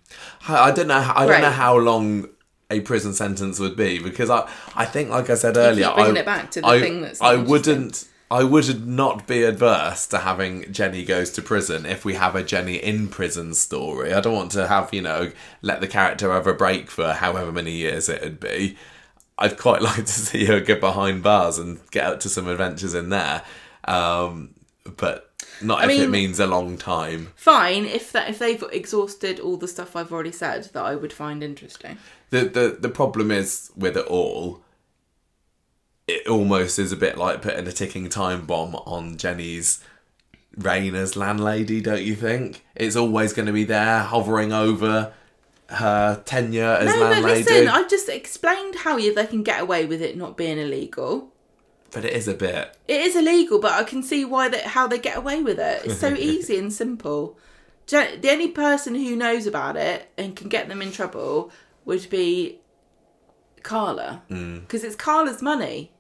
I 0.48 0.70
don't 0.72 0.88
know. 0.88 1.00
how- 1.00 1.14
I 1.16 1.26
don't 1.26 1.42
know 1.42 1.50
how 1.50 1.76
long 1.76 2.28
a 2.70 2.80
prison 2.80 3.12
sentence 3.12 3.58
would 3.58 3.76
be 3.76 3.98
because 3.98 4.30
I, 4.30 4.48
I 4.76 4.84
think, 4.84 5.10
like 5.10 5.28
I 5.28 5.34
said 5.34 5.54
keep 5.54 5.62
earlier, 5.62 5.92
bringing 5.92 6.16
I, 6.16 6.20
it 6.20 6.26
back 6.26 6.50
to 6.52 6.60
the 6.60 6.66
I, 6.66 6.80
thing 6.80 7.02
that's 7.02 7.20
I 7.20 7.36
wouldn't. 7.36 8.06
I 8.32 8.44
would 8.44 8.86
not 8.86 9.26
be 9.26 9.42
adverse 9.42 10.06
to 10.06 10.18
having 10.18 10.72
Jenny 10.72 11.04
goes 11.04 11.30
to 11.32 11.42
prison 11.42 11.84
if 11.84 12.04
we 12.04 12.14
have 12.14 12.36
a 12.36 12.44
Jenny 12.44 12.76
in 12.76 13.08
prison 13.08 13.54
story. 13.54 14.14
I 14.14 14.20
don't 14.20 14.34
want 14.36 14.52
to 14.52 14.68
have 14.68 14.94
you 14.94 15.02
know 15.02 15.32
let 15.62 15.80
the 15.80 15.88
character 15.88 16.30
have 16.30 16.46
a 16.46 16.54
break 16.54 16.90
for 16.92 17.12
however 17.12 17.50
many 17.50 17.72
years 17.72 18.08
it'd 18.08 18.38
be. 18.38 18.76
I'd 19.40 19.58
quite 19.58 19.82
like 19.90 20.04
to 20.04 20.06
see 20.06 20.44
her 20.44 20.60
get 20.60 20.80
behind 20.80 21.22
bars 21.22 21.58
and 21.58 21.80
get 21.90 22.04
out 22.04 22.20
to 22.22 22.28
some 22.28 22.46
adventures 22.46 22.94
in 22.94 23.08
there, 23.08 23.42
um, 23.84 24.54
but 24.96 25.30
not 25.62 25.80
I 25.80 25.90
if 25.90 26.00
it 26.00 26.10
means 26.10 26.38
a 26.38 26.46
long 26.46 26.76
time. 26.76 27.32
fine 27.36 27.84
if 27.84 28.12
that 28.12 28.28
if 28.30 28.38
they've 28.38 28.62
exhausted 28.72 29.40
all 29.40 29.56
the 29.56 29.68
stuff 29.68 29.96
I've 29.96 30.12
already 30.12 30.32
said 30.32 30.64
that 30.72 30.84
I 30.84 30.94
would 30.94 31.12
find 31.12 31.42
interesting. 31.42 31.98
the 32.30 32.44
the 32.44 32.76
the 32.80 32.88
problem 32.88 33.30
is 33.30 33.70
with 33.76 33.96
it 33.96 34.06
all 34.06 34.62
it 36.06 36.26
almost 36.26 36.78
is 36.78 36.92
a 36.92 36.96
bit 36.96 37.16
like 37.16 37.42
putting 37.42 37.66
a 37.66 37.72
ticking 37.72 38.08
time 38.08 38.46
bomb 38.46 38.74
on 38.74 39.16
Jenny's 39.16 39.82
reign 40.56 40.94
as 40.94 41.14
landlady 41.16 41.80
don't 41.80 42.02
you 42.02 42.16
think 42.16 42.64
it's 42.74 42.96
always 42.96 43.32
going 43.32 43.46
to 43.46 43.52
be 43.52 43.64
there 43.64 44.00
hovering 44.00 44.52
over 44.52 45.12
her 45.70 46.22
tenure 46.24 46.64
as 46.80 46.86
No, 46.94 47.00
landlady 47.00 47.44
listen, 47.44 47.68
I've 47.68 47.88
just 47.88 48.08
explained 48.08 48.76
how 48.76 48.96
you 48.96 49.14
they 49.14 49.26
can 49.26 49.42
get 49.42 49.60
away 49.60 49.86
with 49.86 50.02
it 50.02 50.16
not 50.16 50.36
being 50.36 50.58
illegal. 50.58 51.32
but 51.90 52.04
it 52.04 52.12
is 52.12 52.28
a 52.28 52.34
bit 52.34 52.76
It 52.88 53.00
is 53.00 53.16
illegal, 53.16 53.58
but 53.60 53.72
I 53.72 53.84
can 53.84 54.02
see 54.02 54.24
why 54.24 54.48
that 54.48 54.66
how 54.66 54.86
they 54.86 54.98
get 54.98 55.16
away 55.16 55.42
with 55.42 55.58
it. 55.58 55.82
It's 55.84 55.98
so 55.98 56.14
easy 56.18 56.58
and 56.58 56.72
simple 56.72 57.36
the 57.90 58.30
only 58.30 58.48
person 58.48 58.94
who 58.94 59.16
knows 59.16 59.46
about 59.46 59.76
it 59.76 60.10
and 60.16 60.36
can 60.36 60.48
get 60.48 60.68
them 60.68 60.82
in 60.82 60.92
trouble 60.92 61.50
would 61.84 62.08
be 62.10 62.58
Carla. 63.62 64.22
Mm. 64.30 64.60
Because 64.60 64.84
it's 64.84 64.96
Carla's 64.96 65.42
money. 65.42 65.92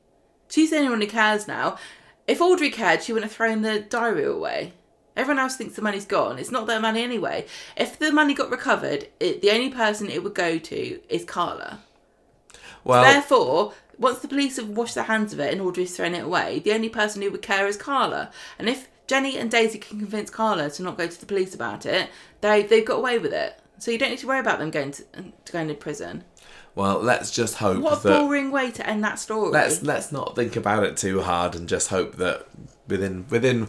She's 0.48 0.70
the 0.70 0.76
only 0.76 0.90
one 0.90 1.00
who 1.00 1.06
cares 1.06 1.48
now. 1.48 1.78
If 2.26 2.40
Audrey 2.40 2.70
cared, 2.70 3.02
she 3.02 3.12
wouldn't 3.12 3.30
have 3.30 3.36
thrown 3.36 3.62
the 3.62 3.80
diary 3.80 4.24
away. 4.24 4.72
Everyone 5.16 5.40
else 5.40 5.56
thinks 5.56 5.74
the 5.74 5.82
money's 5.82 6.06
gone. 6.06 6.38
It's 6.38 6.50
not 6.50 6.66
their 6.66 6.80
money 6.80 7.02
anyway. 7.02 7.46
If 7.76 7.98
the 7.98 8.12
money 8.12 8.32
got 8.34 8.50
recovered, 8.50 9.08
it, 9.18 9.42
the 9.42 9.50
only 9.50 9.70
person 9.70 10.08
it 10.08 10.22
would 10.22 10.34
go 10.34 10.58
to 10.58 11.00
is 11.08 11.24
Carla. 11.24 11.80
Well, 12.84 13.02
Therefore, 13.02 13.74
once 13.98 14.20
the 14.20 14.28
police 14.28 14.56
have 14.56 14.68
washed 14.68 14.94
their 14.94 15.04
hands 15.04 15.32
of 15.32 15.40
it 15.40 15.52
and 15.52 15.60
Audrey's 15.60 15.94
thrown 15.96 16.14
it 16.14 16.24
away, 16.24 16.60
the 16.60 16.72
only 16.72 16.88
person 16.88 17.20
who 17.22 17.30
would 17.30 17.42
care 17.42 17.66
is 17.66 17.76
Carla. 17.76 18.30
And 18.58 18.68
if 18.68 18.88
Jenny 19.06 19.36
and 19.36 19.50
Daisy 19.50 19.78
can 19.78 19.98
convince 19.98 20.30
Carla 20.30 20.70
to 20.70 20.82
not 20.82 20.96
go 20.96 21.06
to 21.06 21.20
the 21.20 21.26
police 21.26 21.54
about 21.54 21.84
it, 21.84 22.08
they 22.40 22.62
they've 22.62 22.86
got 22.86 22.98
away 22.98 23.18
with 23.18 23.32
it. 23.34 23.60
So 23.78 23.90
you 23.90 23.98
don't 23.98 24.10
need 24.10 24.18
to 24.20 24.26
worry 24.26 24.38
about 24.40 24.58
them 24.58 24.70
going 24.70 24.92
to, 24.92 25.04
to 25.44 25.52
going 25.52 25.68
to 25.68 25.74
prison. 25.74 26.24
well, 26.74 26.98
let's 27.00 27.30
just 27.30 27.56
hope 27.56 27.82
What 27.82 28.00
a 28.04 28.08
that 28.08 28.20
boring 28.20 28.50
way 28.50 28.70
to 28.70 28.86
end 28.88 29.02
that 29.04 29.18
story. 29.18 29.50
let's 29.50 29.82
let's 29.82 30.12
not 30.12 30.36
think 30.36 30.54
about 30.56 30.84
it 30.84 30.96
too 30.96 31.20
hard 31.22 31.54
and 31.54 31.68
just 31.68 31.88
hope 31.88 32.16
that 32.16 32.46
within 32.86 33.26
within 33.28 33.68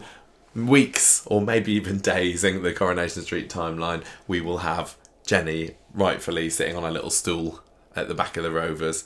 weeks 0.54 1.22
or 1.26 1.40
maybe 1.40 1.72
even 1.72 1.98
days 1.98 2.44
in 2.44 2.62
the 2.62 2.72
Coronation 2.72 3.22
Street 3.22 3.48
timeline, 3.48 4.04
we 4.28 4.40
will 4.40 4.58
have 4.58 4.96
Jenny 5.26 5.72
rightfully 5.94 6.50
sitting 6.50 6.76
on 6.76 6.84
a 6.84 6.90
little 6.90 7.10
stool 7.10 7.60
at 7.96 8.08
the 8.08 8.14
back 8.14 8.36
of 8.36 8.42
the 8.42 8.50
Rovers. 8.50 9.04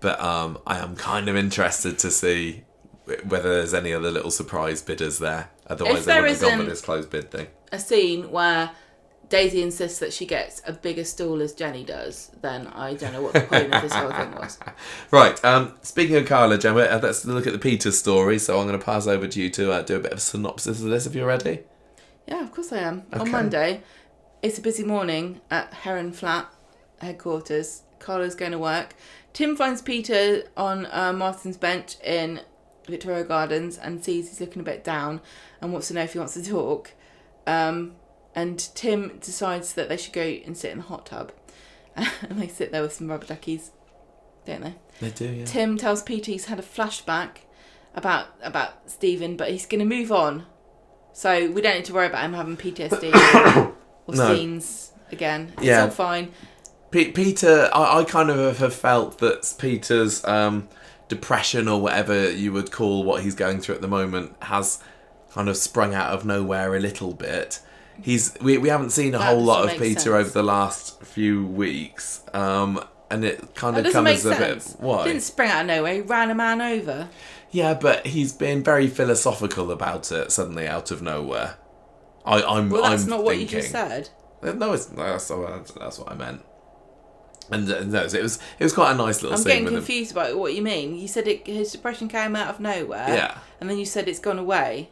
But 0.00 0.20
um, 0.20 0.58
I 0.66 0.78
am 0.78 0.94
kind 0.96 1.28
of 1.28 1.36
interested 1.36 1.98
to 2.00 2.10
see 2.10 2.62
whether 3.26 3.54
there's 3.54 3.74
any 3.74 3.92
other 3.92 4.10
little 4.10 4.30
surprise 4.30 4.82
bidders 4.82 5.18
there. 5.18 5.50
Otherwise, 5.66 5.98
If 6.00 6.04
they 6.04 6.20
wouldn't 6.20 6.30
have 6.30 6.40
gone 6.40 6.52
isn't- 6.60 6.68
this 6.68 6.80
closed 6.80 7.10
bid 7.10 7.30
thing. 7.30 7.46
a 7.72 7.78
scene 7.78 8.30
where 8.30 8.70
Daisy 9.28 9.62
insists 9.62 9.98
that 9.98 10.12
she 10.12 10.24
gets 10.24 10.62
a 10.66 10.72
bigger 10.72 11.04
stool 11.04 11.42
as 11.42 11.52
Jenny 11.52 11.84
does, 11.84 12.30
then 12.40 12.66
I 12.68 12.94
don't 12.94 13.12
know 13.12 13.22
what 13.22 13.34
the 13.34 13.42
point 13.42 13.74
of 13.74 13.82
this 13.82 13.92
whole 13.92 14.10
thing 14.10 14.32
was. 14.32 14.58
Right. 15.10 15.42
Um, 15.44 15.74
speaking 15.82 16.16
of 16.16 16.26
Carla, 16.26 16.58
Gemma, 16.58 16.80
uh, 16.80 17.00
let's 17.02 17.24
look 17.24 17.46
at 17.46 17.52
the 17.52 17.58
Peter 17.58 17.90
story. 17.90 18.38
So 18.38 18.58
I'm 18.58 18.66
going 18.66 18.78
to 18.78 18.84
pass 18.84 19.06
over 19.06 19.26
to 19.26 19.42
you 19.42 19.50
to 19.50 19.72
uh, 19.72 19.82
do 19.82 19.96
a 19.96 20.00
bit 20.00 20.12
of 20.12 20.18
a 20.18 20.20
synopsis 20.20 20.82
of 20.82 20.88
this 20.88 21.06
if 21.06 21.14
you're 21.14 21.26
ready. 21.26 21.60
Yeah, 22.26 22.42
of 22.42 22.52
course 22.52 22.72
I 22.72 22.78
am. 22.78 23.04
On 23.12 23.30
Monday, 23.30 23.82
it's 24.42 24.58
a 24.58 24.62
busy 24.62 24.84
morning 24.84 25.40
at 25.50 25.72
Heron 25.72 26.12
Flat 26.12 26.52
headquarters. 27.00 27.82
Carla's 27.98 28.34
going 28.34 28.52
to 28.52 28.58
work. 28.58 28.94
Tim 29.32 29.56
finds 29.56 29.82
Peter 29.82 30.44
on 30.56 30.86
uh, 30.90 31.12
Martin's 31.12 31.56
bench 31.56 31.96
in 32.02 32.40
Victoria 32.86 33.24
Gardens 33.24 33.78
and 33.78 34.04
sees 34.04 34.28
he's 34.28 34.40
looking 34.40 34.60
a 34.60 34.64
bit 34.64 34.84
down 34.84 35.20
and 35.60 35.72
wants 35.72 35.88
to 35.88 35.94
know 35.94 36.02
if 36.02 36.12
he 36.12 36.18
wants 36.18 36.34
to 36.34 36.42
talk. 36.42 36.92
Um, 37.46 37.96
and 38.38 38.58
Tim 38.74 39.18
decides 39.20 39.72
that 39.74 39.88
they 39.88 39.96
should 39.96 40.12
go 40.12 40.22
and 40.22 40.56
sit 40.56 40.70
in 40.70 40.78
the 40.78 40.84
hot 40.84 41.06
tub. 41.06 41.32
and 41.96 42.40
they 42.40 42.46
sit 42.48 42.70
there 42.70 42.82
with 42.82 42.92
some 42.92 43.08
rubber 43.08 43.26
duckies, 43.26 43.70
don't 44.46 44.60
they? 44.62 44.74
They 45.00 45.10
do, 45.10 45.28
yeah. 45.28 45.44
Tim 45.44 45.76
tells 45.76 46.02
Peter 46.02 46.30
he's 46.30 46.44
had 46.46 46.58
a 46.58 46.62
flashback 46.62 47.38
about 47.94 48.26
about 48.42 48.88
Stephen, 48.90 49.36
but 49.36 49.50
he's 49.50 49.66
going 49.66 49.80
to 49.80 49.84
move 49.96 50.12
on. 50.12 50.46
So 51.12 51.50
we 51.50 51.60
don't 51.60 51.74
need 51.74 51.84
to 51.86 51.92
worry 51.94 52.06
about 52.06 52.24
him 52.24 52.34
having 52.34 52.56
PTSD 52.56 53.12
or, 53.34 53.74
or 54.06 54.14
No. 54.14 54.34
scenes 54.34 54.92
again. 55.10 55.52
It's 55.56 55.64
Yeah. 55.66 55.82
all 55.82 55.90
fine. 55.90 56.30
Pe- 56.92 57.10
Peter, 57.10 57.68
I, 57.74 57.98
I 58.00 58.04
kind 58.04 58.30
of 58.30 58.58
have 58.58 58.74
felt 58.74 59.18
that 59.18 59.52
Peter's 59.58 60.24
um, 60.24 60.68
depression 61.08 61.66
or 61.66 61.80
whatever 61.80 62.30
you 62.30 62.52
would 62.52 62.70
call 62.70 63.02
what 63.02 63.22
he's 63.24 63.34
going 63.34 63.60
through 63.60 63.74
at 63.74 63.80
the 63.80 63.88
moment 63.88 64.36
has 64.42 64.80
kind 65.32 65.48
of 65.48 65.56
sprung 65.56 65.94
out 65.94 66.10
of 66.12 66.24
nowhere 66.24 66.76
a 66.76 66.80
little 66.80 67.12
bit. 67.14 67.60
He's 68.02 68.36
we, 68.40 68.58
we 68.58 68.68
haven't 68.68 68.90
seen 68.90 69.14
a 69.14 69.18
That 69.18 69.24
whole 69.34 69.42
lot 69.42 69.64
of 69.64 69.78
Peter 69.78 70.00
sense. 70.00 70.06
over 70.06 70.30
the 70.30 70.42
last 70.42 71.02
few 71.02 71.46
weeks, 71.46 72.22
um, 72.32 72.82
and 73.10 73.24
it 73.24 73.54
kind 73.54 73.76
That 73.76 73.86
of 73.86 73.92
comes 73.92 74.24
a 74.24 74.34
sense. 74.34 74.72
bit 74.72 74.80
why. 74.80 75.04
Didn't 75.04 75.22
spring 75.22 75.50
out 75.50 75.62
of 75.62 75.66
nowhere. 75.66 75.94
He 75.94 76.00
ran 76.00 76.30
a 76.30 76.34
man 76.34 76.60
over. 76.60 77.08
Yeah, 77.50 77.74
but 77.74 78.06
he's 78.06 78.32
been 78.32 78.62
very 78.62 78.88
philosophical 78.88 79.70
about 79.70 80.12
it 80.12 80.30
suddenly 80.30 80.68
out 80.68 80.90
of 80.90 81.02
nowhere. 81.02 81.56
I, 82.24 82.42
I'm. 82.42 82.68
Well, 82.70 82.82
that's 82.82 83.04
I'm 83.04 83.10
not 83.10 83.24
what 83.24 83.38
you 83.38 83.46
just 83.46 83.70
said. 83.70 84.10
No, 84.42 84.72
it's 84.72 84.86
that's, 84.86 85.28
that's, 85.28 85.98
what 85.98 86.12
I 86.12 86.14
meant. 86.14 86.44
And 87.50 87.70
uh, 87.70 87.82
no, 87.84 88.04
it 88.04 88.22
was 88.22 88.38
it 88.58 88.64
was 88.64 88.72
quite 88.72 88.92
a 88.92 88.94
nice 88.94 89.22
little 89.22 89.36
I'm 89.36 89.42
getting 89.44 89.64
with 89.64 89.72
him. 89.72 89.78
confused 89.80 90.12
about 90.12 90.38
what 90.38 90.54
you 90.54 90.62
mean. 90.62 90.94
You 90.94 91.08
said 91.08 91.26
it, 91.26 91.46
his 91.46 91.72
depression 91.72 92.06
came 92.08 92.36
out 92.36 92.48
of 92.48 92.60
nowhere. 92.60 93.08
Yeah. 93.08 93.38
And 93.60 93.68
then 93.68 93.78
you 93.78 93.86
said 93.86 94.06
it's 94.06 94.18
gone 94.20 94.38
away. 94.38 94.90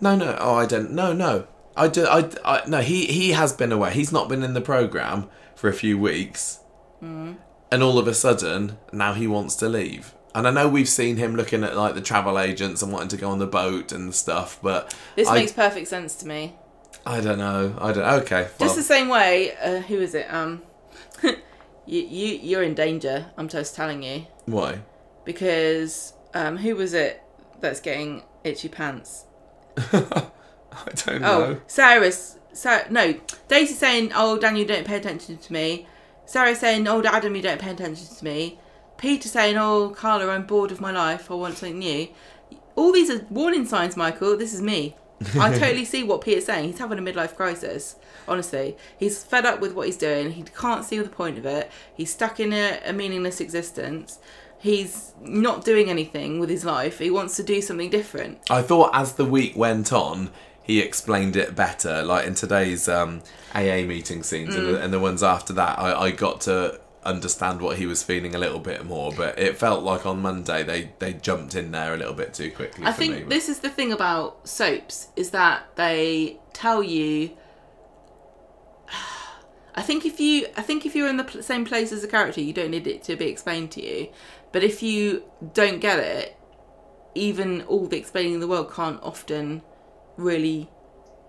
No, 0.00 0.14
no. 0.14 0.36
Oh, 0.38 0.54
I 0.54 0.66
don't. 0.66 0.92
No, 0.92 1.12
no. 1.12 1.48
I 1.78 1.88
do. 1.88 2.04
I, 2.06 2.28
I. 2.44 2.62
No. 2.68 2.80
He 2.80 3.06
he 3.06 3.30
has 3.32 3.52
been 3.52 3.72
away. 3.72 3.92
He's 3.92 4.12
not 4.12 4.28
been 4.28 4.42
in 4.42 4.54
the 4.54 4.60
program 4.60 5.28
for 5.54 5.68
a 5.68 5.72
few 5.72 5.98
weeks, 5.98 6.60
Hmm. 7.00 7.32
and 7.72 7.82
all 7.82 7.98
of 7.98 8.06
a 8.08 8.14
sudden 8.14 8.76
now 8.92 9.14
he 9.14 9.26
wants 9.26 9.56
to 9.56 9.68
leave. 9.68 10.14
And 10.34 10.46
I 10.46 10.50
know 10.50 10.68
we've 10.68 10.88
seen 10.88 11.16
him 11.16 11.34
looking 11.36 11.64
at 11.64 11.76
like 11.76 11.94
the 11.94 12.00
travel 12.00 12.38
agents 12.38 12.82
and 12.82 12.92
wanting 12.92 13.08
to 13.08 13.16
go 13.16 13.30
on 13.30 13.38
the 13.38 13.46
boat 13.46 13.92
and 13.92 14.14
stuff, 14.14 14.58
but 14.62 14.94
This 15.16 15.26
I, 15.26 15.34
makes 15.34 15.52
perfect 15.52 15.88
sense 15.88 16.14
to 16.16 16.26
me. 16.28 16.54
I 17.06 17.20
don't 17.20 17.38
know. 17.38 17.74
I 17.80 17.92
don't. 17.92 18.04
Okay. 18.22 18.42
Well, 18.42 18.68
Just 18.68 18.76
the 18.76 18.82
same 18.82 19.08
way. 19.08 19.52
Uh, 19.56 19.80
who 19.80 19.98
is 19.98 20.14
it? 20.14 20.26
Um, 20.32 20.62
you 21.22 21.32
you 21.86 22.26
you're 22.42 22.62
in 22.62 22.74
danger. 22.74 23.30
I'm 23.36 23.48
just 23.48 23.74
telling 23.74 24.02
you. 24.02 24.26
why? 24.46 24.80
because 25.24 26.14
um, 26.34 26.56
who 26.56 26.74
was 26.76 26.94
it 26.94 27.22
that's 27.60 27.80
getting 27.80 28.22
itchy 28.44 28.68
pants? 28.68 29.24
I 30.86 30.90
don't 30.92 31.24
Oh, 31.24 31.38
know. 31.52 31.60
Sarah's. 31.66 32.36
Sarah, 32.52 32.90
no, 32.90 33.14
Daisy 33.46 33.74
saying, 33.74 34.10
"Oh, 34.14 34.36
Daniel, 34.38 34.66
don't 34.66 34.86
pay 34.86 34.96
attention 34.96 35.36
to 35.38 35.52
me." 35.52 35.86
Sarah 36.26 36.54
saying, 36.56 36.88
"Oh, 36.88 37.02
Adam, 37.04 37.36
you 37.36 37.42
don't 37.42 37.60
pay 37.60 37.70
attention 37.70 38.06
to 38.16 38.24
me." 38.24 38.58
Peter 38.96 39.28
saying, 39.28 39.56
"Oh, 39.56 39.90
Carla, 39.90 40.28
I'm 40.28 40.44
bored 40.44 40.72
of 40.72 40.80
my 40.80 40.90
life. 40.90 41.30
I 41.30 41.34
want 41.34 41.56
something 41.58 41.78
new." 41.78 42.08
All 42.74 42.92
these 42.92 43.10
are 43.10 43.24
warning 43.30 43.64
signs, 43.66 43.96
Michael. 43.96 44.36
This 44.36 44.52
is 44.54 44.60
me. 44.62 44.96
I 45.38 45.50
totally 45.58 45.84
see 45.84 46.02
what 46.02 46.20
Peter's 46.20 46.46
saying. 46.46 46.68
He's 46.70 46.78
having 46.78 46.98
a 46.98 47.02
midlife 47.02 47.34
crisis. 47.36 47.96
Honestly, 48.26 48.76
he's 48.98 49.22
fed 49.24 49.46
up 49.46 49.60
with 49.60 49.72
what 49.72 49.86
he's 49.86 49.96
doing. 49.96 50.32
He 50.32 50.42
can't 50.42 50.84
see 50.84 50.98
the 50.98 51.08
point 51.08 51.38
of 51.38 51.46
it. 51.46 51.70
He's 51.94 52.10
stuck 52.12 52.38
in 52.40 52.52
a, 52.52 52.80
a 52.84 52.92
meaningless 52.92 53.40
existence. 53.40 54.18
He's 54.60 55.12
not 55.20 55.64
doing 55.64 55.88
anything 55.88 56.40
with 56.40 56.50
his 56.50 56.64
life. 56.64 56.98
He 56.98 57.10
wants 57.10 57.36
to 57.36 57.42
do 57.42 57.60
something 57.62 57.90
different. 57.90 58.38
I 58.50 58.62
thought 58.62 58.90
as 58.92 59.14
the 59.14 59.24
week 59.24 59.56
went 59.56 59.92
on, 59.92 60.30
he 60.68 60.80
explained 60.80 61.34
it 61.34 61.56
better. 61.56 62.02
Like 62.04 62.26
in 62.26 62.34
today's 62.34 62.88
um, 62.88 63.22
AA 63.54 63.82
meeting 63.82 64.22
scenes 64.22 64.54
and, 64.54 64.66
Mm. 64.66 64.72
the, 64.72 64.82
and 64.82 64.92
the 64.92 65.00
ones 65.00 65.22
after 65.22 65.52
that, 65.54 65.78
I, 65.78 66.02
I 66.02 66.10
got 66.12 66.42
to 66.42 66.78
understand 67.04 67.62
what 67.62 67.78
he 67.78 67.86
was 67.86 68.02
feeling 68.02 68.34
a 68.34 68.38
little 68.38 68.58
bit 68.58 68.84
more. 68.84 69.10
But 69.16 69.38
it 69.38 69.56
felt 69.56 69.82
like 69.82 70.04
on 70.04 70.20
Monday 70.20 70.62
they, 70.62 70.90
they 70.98 71.14
jumped 71.14 71.54
in 71.54 71.70
there 71.72 71.94
a 71.94 71.96
little 71.96 72.12
bit 72.12 72.34
too 72.34 72.50
quickly. 72.50 72.84
I 72.84 72.92
think 72.92 73.14
me. 73.14 73.22
this 73.22 73.48
is 73.48 73.60
the 73.60 73.70
thing 73.70 73.92
about 73.92 74.46
soaps 74.46 75.08
is 75.16 75.30
that 75.30 75.74
they 75.76 76.38
tell 76.52 76.82
you. 76.82 77.30
I 79.74 79.82
think 79.82 80.04
if 80.04 80.18
you, 80.20 80.46
I 80.56 80.62
think 80.62 80.84
if 80.84 80.94
you're 80.96 81.08
in 81.08 81.16
the 81.18 81.42
same 81.42 81.64
place 81.64 81.92
as 81.92 82.02
a 82.04 82.08
character, 82.08 82.40
you 82.40 82.52
don't 82.52 82.70
need 82.72 82.86
it 82.86 83.02
to 83.04 83.16
be 83.16 83.26
explained 83.26 83.70
to 83.72 83.82
you. 83.82 84.08
But 84.52 84.64
if 84.64 84.82
you 84.82 85.22
don't 85.54 85.78
get 85.78 85.98
it, 86.00 86.36
even 87.14 87.62
all 87.62 87.86
the 87.86 87.96
explaining 87.96 88.34
in 88.34 88.40
the 88.40 88.48
world 88.48 88.72
can't 88.72 89.00
often 89.02 89.62
really 90.18 90.68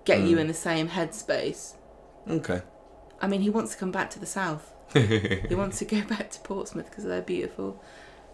get 0.03 0.21
you 0.21 0.37
in 0.37 0.47
the 0.47 0.53
same 0.53 0.89
headspace. 0.89 1.75
Okay. 2.29 2.61
I 3.21 3.27
mean, 3.27 3.41
he 3.41 3.49
wants 3.49 3.71
to 3.73 3.77
come 3.77 3.91
back 3.91 4.09
to 4.11 4.19
the 4.19 4.25
south. 4.25 4.73
he 4.93 5.53
wants 5.55 5.79
to 5.79 5.85
go 5.85 6.01
back 6.09 6.31
to 6.31 6.39
Portsmouth 6.41 6.89
because 6.89 7.05
they're 7.05 7.21
beautiful. 7.21 7.81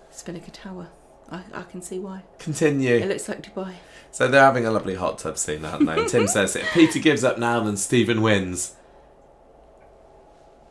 Spinnaker 0.09 0.51
Tower. 0.51 0.89
I, 1.29 1.41
I 1.53 1.63
can 1.63 1.81
see 1.81 1.99
why. 1.99 2.23
Continue. 2.39 2.95
It 2.95 3.07
looks 3.09 3.27
like 3.27 3.41
Dubai. 3.43 3.73
So 4.11 4.27
they're 4.27 4.43
having 4.43 4.65
a 4.65 4.71
lovely 4.71 4.95
hot 4.95 5.17
tub 5.19 5.37
scene, 5.37 5.65
aren't 5.65 5.85
they? 5.85 6.05
Tim 6.07 6.27
says, 6.27 6.55
if 6.55 6.71
Peter 6.71 6.99
gives 6.99 7.23
up 7.23 7.37
now, 7.39 7.59
then 7.61 7.77
Stephen 7.77 8.21
wins. 8.21 8.75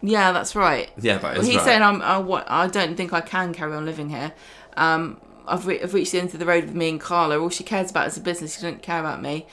Yeah, 0.00 0.32
that's 0.32 0.54
right. 0.54 0.90
Yeah, 1.00 1.18
that 1.18 1.32
is 1.32 1.38
Well, 1.38 1.46
he's 1.46 1.56
right. 1.56 1.64
saying, 1.64 1.82
I'm, 1.82 2.02
I, 2.02 2.18
wa- 2.18 2.44
I 2.46 2.66
don't 2.68 2.96
think 2.96 3.12
I 3.12 3.20
can 3.20 3.52
carry 3.54 3.74
on 3.74 3.84
living 3.84 4.10
here. 4.10 4.32
Um, 4.76 5.20
I've, 5.46 5.66
re- 5.66 5.82
I've 5.82 5.94
reached 5.94 6.12
the 6.12 6.20
end 6.20 6.32
of 6.34 6.38
the 6.40 6.46
road 6.46 6.64
with 6.64 6.74
me 6.74 6.88
and 6.90 7.00
Carla. 7.00 7.38
All 7.40 7.50
she 7.50 7.64
cares 7.64 7.90
about 7.90 8.06
is 8.08 8.14
the 8.14 8.20
business. 8.20 8.54
She 8.56 8.62
doesn't 8.62 8.82
care 8.82 9.00
about 9.00 9.22
me. 9.22 9.46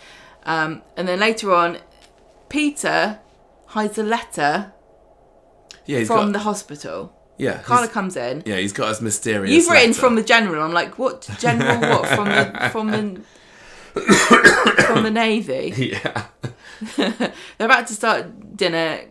Um, 0.44 0.82
and 0.98 1.08
then 1.08 1.20
later 1.20 1.54
on, 1.54 1.78
Peter 2.50 3.20
hides 3.68 3.98
a 3.98 4.04
letter 4.04 4.74
yeah, 5.86 6.00
he's 6.00 6.08
from 6.08 6.28
got, 6.28 6.34
the 6.34 6.40
hospital. 6.40 7.14
yeah, 7.38 7.62
Carla 7.62 7.88
comes 7.88 8.16
in. 8.16 8.44
yeah, 8.46 8.58
he's 8.58 8.74
got 8.74 8.90
his 8.90 9.02
mysterious. 9.02 9.52
You've 9.52 9.70
written 9.70 9.92
letter. 9.92 10.00
from 10.00 10.16
the 10.16 10.24
general. 10.24 10.64
I'm 10.64 10.74
like, 10.74 10.98
what 10.98 11.30
general? 11.40 11.80
What 11.80 12.08
from 12.08 12.30
the 12.30 12.70
from 12.72 12.92
the 12.92 13.22
from 14.88 15.04
the 15.04 15.12
navy? 15.12 15.74
Yeah. 16.04 16.26
They're 16.98 17.34
about 17.60 17.88
to 17.88 17.94
start 17.94 18.58
dinner. 18.58 19.02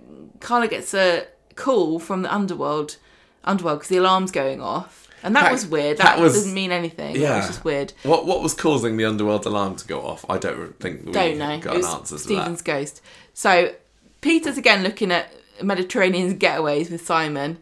Carla 0.41 0.67
gets 0.69 0.93
a 0.95 1.27
call 1.55 1.99
from 1.99 2.23
the 2.23 2.35
underworld, 2.35 2.97
underworld 3.45 3.79
because 3.79 3.89
the 3.91 3.99
alarm's 3.99 4.33
going 4.33 4.61
off, 4.61 5.07
and 5.23 5.35
that, 5.37 5.43
That- 5.45 5.53
was 5.53 5.67
weird. 5.67 5.99
that 5.99 6.17
That, 6.17 6.21
was- 6.21 6.35
doesn't 6.35 6.55
mean 6.55 6.73
anything. 6.73 7.15
That 7.15 7.19
yeah. 7.21 7.37
was 7.39 7.47
just 7.49 7.65
weird. 7.65 7.93
What 8.03 8.27
what 8.27 8.43
was 8.43 8.55
causing 8.55 8.97
the 8.97 9.05
underworld 9.05 9.47
alarm 9.47 9.77
to 9.77 9.87
go 9.87 10.01
off? 10.07 10.25
I 10.29 10.39
don't 10.39 10.79
think 10.81 11.07
we 11.07 11.13
Don't 11.13 11.39
know. 11.39 11.59
got 11.61 11.77
it 11.77 11.85
an 11.85 11.91
answer 11.91 12.17
to 12.17 12.23
Stephen's 12.23 12.63
ghost. 12.63 13.01
So 13.35 13.73
Peter's 14.21 14.59
again 14.59 14.83
looking 14.83 15.11
at 15.13 15.33
Mediterranean 15.63 16.39
getaways 16.39 16.91
with 16.91 17.05
Simon. 17.05 17.59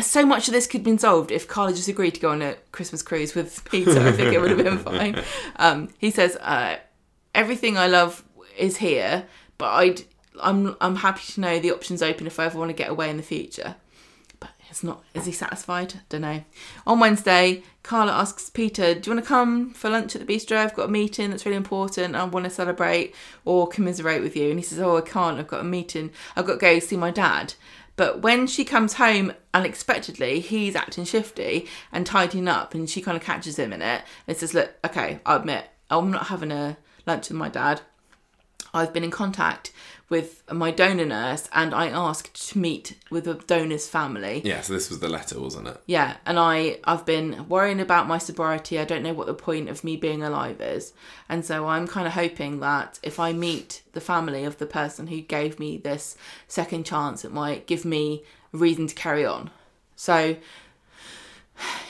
So 0.00 0.24
much 0.24 0.46
of 0.46 0.54
this 0.54 0.66
could 0.68 0.78
have 0.80 0.84
been 0.84 0.98
solved 0.98 1.32
if 1.32 1.48
Carla 1.48 1.72
just 1.72 1.88
agreed 1.88 2.14
to 2.14 2.20
go 2.20 2.30
on 2.30 2.40
a 2.40 2.54
Christmas 2.72 3.02
cruise 3.02 3.34
with 3.34 3.64
Peter. 3.70 3.98
I 4.00 4.12
think 4.12 4.32
it 4.32 4.40
would 4.40 4.50
have 4.50 4.62
been 4.64 4.78
fine. 4.78 5.22
Um, 5.56 5.88
he 5.98 6.10
says, 6.12 6.36
uh, 6.36 6.76
"Everything 7.34 7.76
I 7.76 7.88
love 7.88 8.22
is 8.56 8.76
here, 8.76 9.24
but 9.58 9.70
I'd, 9.70 10.02
I'm 10.40 10.76
I'm 10.80 10.96
happy 10.96 11.32
to 11.32 11.40
know 11.40 11.58
the 11.58 11.72
options 11.72 12.00
open 12.02 12.26
if 12.28 12.38
I 12.38 12.44
ever 12.46 12.58
want 12.58 12.68
to 12.70 12.74
get 12.74 12.90
away 12.90 13.10
in 13.10 13.16
the 13.16 13.22
future." 13.24 13.74
It's 14.78 14.84
not. 14.84 15.02
Is 15.12 15.26
he 15.26 15.32
satisfied? 15.32 15.94
Don't 16.08 16.20
know. 16.20 16.44
On 16.86 17.00
Wednesday, 17.00 17.64
Carla 17.82 18.12
asks 18.12 18.48
Peter, 18.48 18.94
"Do 18.94 19.10
you 19.10 19.16
want 19.16 19.24
to 19.24 19.28
come 19.28 19.74
for 19.74 19.90
lunch 19.90 20.14
at 20.14 20.24
the 20.24 20.32
bistro? 20.32 20.56
I've 20.56 20.76
got 20.76 20.88
a 20.88 20.92
meeting 20.92 21.30
that's 21.30 21.44
really 21.44 21.56
important. 21.56 22.14
I 22.14 22.22
want 22.22 22.44
to 22.44 22.50
celebrate 22.50 23.12
or 23.44 23.66
commiserate 23.66 24.22
with 24.22 24.36
you." 24.36 24.50
And 24.50 24.58
he 24.60 24.64
says, 24.64 24.78
"Oh, 24.78 24.96
I 24.96 25.00
can't. 25.00 25.36
I've 25.36 25.48
got 25.48 25.62
a 25.62 25.64
meeting. 25.64 26.12
I've 26.36 26.46
got 26.46 26.52
to 26.52 26.58
go 26.60 26.78
see 26.78 26.96
my 26.96 27.10
dad." 27.10 27.54
But 27.96 28.22
when 28.22 28.46
she 28.46 28.64
comes 28.64 28.94
home 28.94 29.32
unexpectedly, 29.52 30.38
he's 30.38 30.76
acting 30.76 31.04
shifty 31.04 31.66
and 31.90 32.06
tidying 32.06 32.46
up, 32.46 32.72
and 32.72 32.88
she 32.88 33.00
kind 33.00 33.16
of 33.16 33.24
catches 33.24 33.58
him 33.58 33.72
in 33.72 33.82
it 33.82 34.02
and 34.28 34.36
says, 34.36 34.54
"Look, 34.54 34.74
okay, 34.84 35.18
I 35.26 35.34
admit 35.34 35.64
I'm 35.90 36.12
not 36.12 36.28
having 36.28 36.52
a 36.52 36.76
lunch 37.04 37.30
with 37.30 37.36
my 37.36 37.48
dad. 37.48 37.80
I've 38.72 38.92
been 38.92 39.02
in 39.02 39.10
contact 39.10 39.72
with 40.08 40.42
my 40.50 40.70
donor 40.70 41.04
nurse, 41.04 41.48
and 41.52 41.74
I 41.74 41.88
asked 41.88 42.50
to 42.50 42.58
meet 42.58 42.96
with 43.10 43.24
the 43.24 43.34
donor's 43.34 43.86
family. 43.86 44.40
Yeah, 44.44 44.62
so 44.62 44.72
this 44.72 44.88
was 44.88 45.00
the 45.00 45.08
letter, 45.08 45.38
wasn't 45.38 45.68
it? 45.68 45.80
Yeah, 45.86 46.16
and 46.24 46.38
I 46.38 46.78
I've 46.84 47.04
been 47.04 47.46
worrying 47.48 47.80
about 47.80 48.08
my 48.08 48.18
sobriety. 48.18 48.78
I 48.78 48.84
don't 48.84 49.02
know 49.02 49.12
what 49.12 49.26
the 49.26 49.34
point 49.34 49.68
of 49.68 49.84
me 49.84 49.96
being 49.96 50.22
alive 50.22 50.60
is, 50.60 50.94
and 51.28 51.44
so 51.44 51.66
I'm 51.66 51.86
kind 51.86 52.06
of 52.06 52.14
hoping 52.14 52.60
that 52.60 52.98
if 53.02 53.20
I 53.20 53.32
meet 53.32 53.82
the 53.92 54.00
family 54.00 54.44
of 54.44 54.58
the 54.58 54.66
person 54.66 55.08
who 55.08 55.20
gave 55.20 55.58
me 55.58 55.76
this 55.76 56.16
second 56.46 56.86
chance, 56.86 57.24
it 57.24 57.32
might 57.32 57.66
give 57.66 57.84
me 57.84 58.24
a 58.54 58.56
reason 58.56 58.86
to 58.86 58.94
carry 58.94 59.26
on. 59.26 59.50
So 59.94 60.36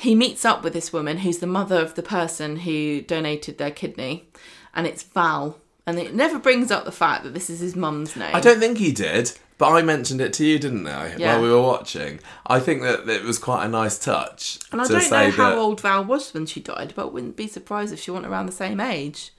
he 0.01 0.15
meets 0.15 0.45
up 0.45 0.65
with 0.65 0.73
this 0.73 0.93
woman 0.93 1.19
who's 1.19 1.39
the 1.39 1.47
mother 1.47 1.81
of 1.81 1.95
the 1.95 2.03
person 2.03 2.57
who 2.57 3.01
donated 3.01 3.59
their 3.59 3.71
kidney, 3.71 4.29
and 4.75 4.87
it's 4.87 5.03
Val. 5.05 5.61
And 5.89 5.99
it 5.99 6.15
never 6.15 6.39
brings 6.39 6.71
up 6.71 6.85
the 6.85 6.93
fact 6.93 7.25
that 7.25 7.33
this 7.35 7.49
is 7.49 7.61
his 7.61 7.75
mum's 7.75 8.15
name. 8.15 8.35
I 8.35 8.41
don't 8.41 8.61
think 8.61 8.79
he 8.79 8.93
did, 8.93 9.33
but 9.57 9.71
I 9.73 9.81
mentioned 9.83 10.21
it 10.21 10.33
to 10.35 10.45
you, 10.45 10.59
didn't 10.59 10.87
I, 10.87 11.17
Yeah. 11.17 11.35
while 11.35 11.43
we 11.43 11.51
were 11.51 11.63
watching. 11.63 12.21
I 12.47 12.61
think 12.61 12.83
that 12.83 13.09
it 13.09 13.23
was 13.25 13.39
quite 13.39 13.65
a 13.65 13.69
nice 13.69 13.99
touch 13.99 14.59
and 14.71 14.81
I 14.83 14.87
don't 14.87 15.11
know 15.11 15.31
how 15.31 15.51
that. 15.51 15.59
old 15.59 15.81
Val 15.81 16.05
was 16.05 16.35
when 16.35 16.47
she 16.47 16.61
died, 16.61 16.93
but 16.95 17.03
I 17.03 17.09
wouldn't 17.09 17.37
be 17.37 17.47
surprised 17.49 17.93
if 17.93 18.01
she 18.01 18.11
wasn't 18.11 18.27
around 18.31 18.47
the 18.47 18.53
same 18.53 18.81
age. 18.81 19.33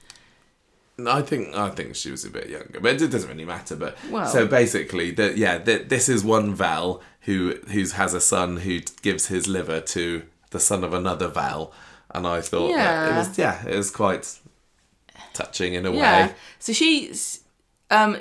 I 1.06 1.22
think 1.22 1.54
I 1.54 1.70
think 1.70 1.94
she 1.96 2.10
was 2.10 2.24
a 2.26 2.30
bit 2.30 2.50
younger, 2.50 2.78
but 2.80 3.00
it 3.00 3.10
doesn't 3.10 3.28
really 3.30 3.44
matter. 3.46 3.74
But 3.76 3.96
Well- 4.10 4.26
so 4.26 4.46
basically, 4.46 5.12
that 5.12 5.38
yeah, 5.38 5.56
th- 5.58 5.88
this 5.88 6.08
is 6.10 6.22
one 6.24 6.54
Val 6.54 7.00
who 7.22 7.54
who 7.72 7.84
has 7.88 8.12
a 8.12 8.20
son 8.20 8.58
who 8.58 8.80
gives 9.02 9.26
his 9.28 9.48
liver 9.48 9.80
to 9.80 10.24
the 10.50 10.60
son 10.60 10.84
of 10.84 10.92
another 10.92 11.28
Val, 11.28 11.72
and 12.14 12.26
I 12.26 12.40
thought 12.42 12.68
that 12.74 13.08
it 13.08 13.10
Yeah. 13.12 13.18
was 13.18 13.38
yeah, 13.38 13.66
it 13.66 13.76
was 13.76 13.90
quite 13.90 14.26
touching 15.32 15.74
in 15.74 15.86
a 15.86 15.92
Yeah. 15.92 16.26
way. 16.28 16.34
So 16.58 16.72
she's 16.72 17.40
um 17.90 18.18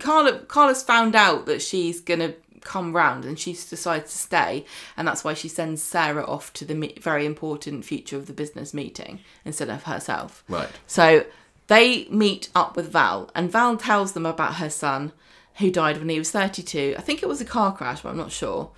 Carla 0.00 0.40
Carla's 0.40 0.82
found 0.82 1.14
out 1.16 1.46
that 1.46 1.62
she's 1.62 2.00
gonna 2.00 2.34
come 2.60 2.94
round 2.94 3.24
and 3.24 3.38
she 3.38 3.52
decides 3.52 4.10
to 4.12 4.18
stay 4.18 4.64
and 4.96 5.06
that's 5.06 5.22
why 5.24 5.32
she 5.32 5.48
sends 5.48 5.82
Sarah 5.82 6.26
off 6.26 6.52
to 6.54 6.64
the 6.64 6.74
me- 6.74 6.98
very 7.00 7.24
important 7.24 7.84
future 7.84 8.16
of 8.16 8.26
the 8.26 8.32
business 8.32 8.74
meeting 8.74 9.20
instead 9.44 9.70
of 9.70 9.84
herself. 9.84 10.42
Right. 10.48 10.68
So 10.86 11.24
they 11.68 12.06
meet 12.10 12.48
up 12.54 12.76
with 12.76 12.90
Val 12.90 13.30
and 13.34 13.50
Val 13.50 13.76
tells 13.76 14.12
them 14.12 14.26
about 14.26 14.56
her 14.56 14.68
son 14.70 15.12
who 15.56 15.70
died 15.70 15.98
when 15.98 16.08
he 16.08 16.18
was 16.18 16.30
32. 16.30 16.94
I 16.98 17.00
think 17.00 17.22
it 17.22 17.28
was 17.28 17.40
a 17.40 17.44
car 17.44 17.74
crash, 17.74 18.02
but 18.02 18.10
I'm 18.10 18.16
not 18.16 18.32
sure. 18.32 18.70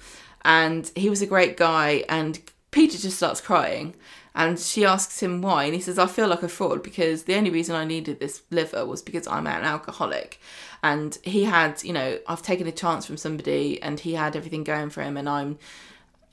And 0.44 0.90
he 0.94 1.10
was 1.10 1.20
a 1.22 1.26
great 1.26 1.56
guy 1.56 2.04
and 2.08 2.38
Peter 2.70 2.96
just 2.98 3.16
starts 3.16 3.40
crying 3.40 3.94
and 4.40 4.58
she 4.58 4.86
asks 4.86 5.22
him 5.22 5.42
why 5.42 5.64
and 5.64 5.74
he 5.74 5.80
says 5.80 5.98
I 5.98 6.06
feel 6.06 6.26
like 6.26 6.42
a 6.42 6.48
fraud 6.48 6.82
because 6.82 7.24
the 7.24 7.34
only 7.34 7.50
reason 7.50 7.76
I 7.76 7.84
needed 7.84 8.20
this 8.20 8.42
liver 8.50 8.86
was 8.86 9.02
because 9.02 9.26
I'm 9.26 9.46
an 9.46 9.64
alcoholic. 9.64 10.40
And 10.82 11.18
he 11.22 11.44
had 11.44 11.82
you 11.84 11.92
know 11.92 12.18
I've 12.26 12.42
taken 12.42 12.66
a 12.66 12.72
chance 12.72 13.04
from 13.04 13.18
somebody 13.18 13.80
and 13.82 14.00
he 14.00 14.14
had 14.14 14.36
everything 14.36 14.64
going 14.64 14.88
for 14.88 15.02
him 15.02 15.18
and 15.18 15.28
I'm 15.28 15.58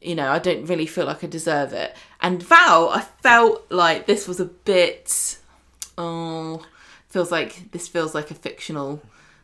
you 0.01 0.15
know 0.15 0.31
I 0.31 0.39
don't 0.39 0.65
really 0.65 0.85
feel 0.85 1.05
like 1.05 1.23
I 1.23 1.27
deserve 1.27 1.73
it. 1.73 1.95
And 2.21 2.41
Val 2.41 2.89
I 2.89 3.01
felt 3.01 3.69
like 3.69 4.05
this 4.05 4.25
was 4.25 4.39
a 4.39 4.45
bit 4.45 5.37
oh 5.97 6.65
feels 7.09 7.31
like 7.31 7.71
this 7.71 7.89
feels 7.89 8.15
like 8.15 8.31
a 8.31 8.35
fictional 8.35 9.01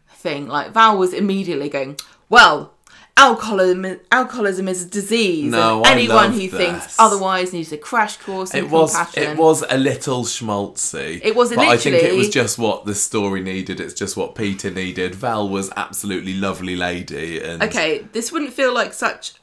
thing. 0.07 0.47
Like 0.47 0.71
Val 0.71 0.97
was 0.97 1.13
immediately 1.13 1.67
going 1.67 1.97
well 2.29 2.72
alcoholism 3.15 3.99
alcoholism 4.11 4.67
is 4.67 4.83
a 4.83 4.89
disease 4.89 5.51
No, 5.51 5.83
anyone 5.85 6.33
who 6.33 6.47
this. 6.47 6.51
thinks 6.51 6.95
otherwise 6.99 7.53
needs 7.53 7.71
a 7.71 7.77
crash 7.77 8.17
course 8.17 8.53
in 8.53 8.65
It 8.65 8.71
was 8.71 8.95
compassion 8.95 9.23
it 9.23 9.37
was 9.37 9.63
a 9.69 9.77
little 9.77 10.23
schmaltzy. 10.23 11.21
It 11.23 11.35
was 11.35 11.49
but 11.49 11.59
I 11.59 11.77
think 11.77 11.95
it 11.95 12.15
was 12.15 12.29
just 12.29 12.57
what 12.57 12.85
the 12.85 12.95
story 12.95 13.41
needed. 13.41 13.79
It's 13.79 13.93
just 13.93 14.17
what 14.17 14.33
Peter 14.35 14.71
needed. 14.71 15.13
Val 15.15 15.47
was 15.47 15.71
absolutely 15.75 16.33
lovely 16.33 16.75
lady, 16.75 17.41
and 17.41 17.61
Okay, 17.61 18.05
this 18.13 18.31
wouldn't 18.31 18.53
feel 18.53 18.73
like 18.73 18.93
such 18.93 19.33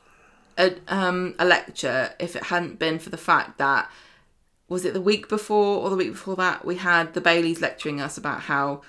a 0.59 0.75
um 0.89 1.35
a 1.39 1.45
lecture 1.45 2.12
if 2.18 2.35
it 2.35 2.45
hadn't 2.45 2.79
been 2.79 2.99
for 2.99 3.11
the 3.11 3.16
fact 3.16 3.59
that 3.59 3.89
was 4.68 4.85
it 4.85 4.95
the 4.95 5.01
week 5.01 5.29
before 5.29 5.79
or 5.79 5.91
the 5.91 5.97
week 5.97 6.12
before 6.12 6.37
that 6.37 6.64
we 6.64 6.77
had 6.77 7.14
the 7.14 7.21
Baileys 7.21 7.61
lecturing 7.61 8.01
us 8.01 8.18
about 8.18 8.43
how 8.43 8.83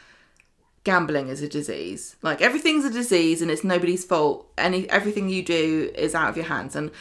gambling 0.83 1.27
is 1.27 1.41
a 1.41 1.47
disease. 1.47 2.15
Like 2.21 2.41
everything's 2.41 2.85
a 2.85 2.89
disease 2.89 3.41
and 3.41 3.51
it's 3.51 3.63
nobody's 3.63 4.03
fault. 4.05 4.51
Any 4.57 4.89
everything 4.89 5.29
you 5.29 5.43
do 5.43 5.91
is 5.95 6.15
out 6.15 6.29
of 6.29 6.35
your 6.37 6.45
hands 6.45 6.75
and 6.75 6.91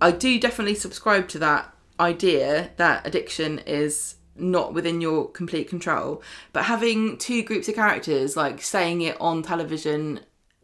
I 0.00 0.10
do 0.12 0.38
definitely 0.38 0.74
subscribe 0.74 1.28
to 1.28 1.38
that 1.40 1.74
idea 1.98 2.70
that 2.76 3.06
addiction 3.06 3.58
is 3.60 4.14
not 4.36 4.72
within 4.72 5.00
your 5.00 5.28
complete 5.28 5.68
control. 5.68 6.22
But 6.52 6.64
having 6.64 7.18
two 7.18 7.42
groups 7.42 7.68
of 7.68 7.74
characters 7.74 8.36
like 8.36 8.62
saying 8.62 9.02
it 9.02 9.20
on 9.20 9.42
television 9.42 10.20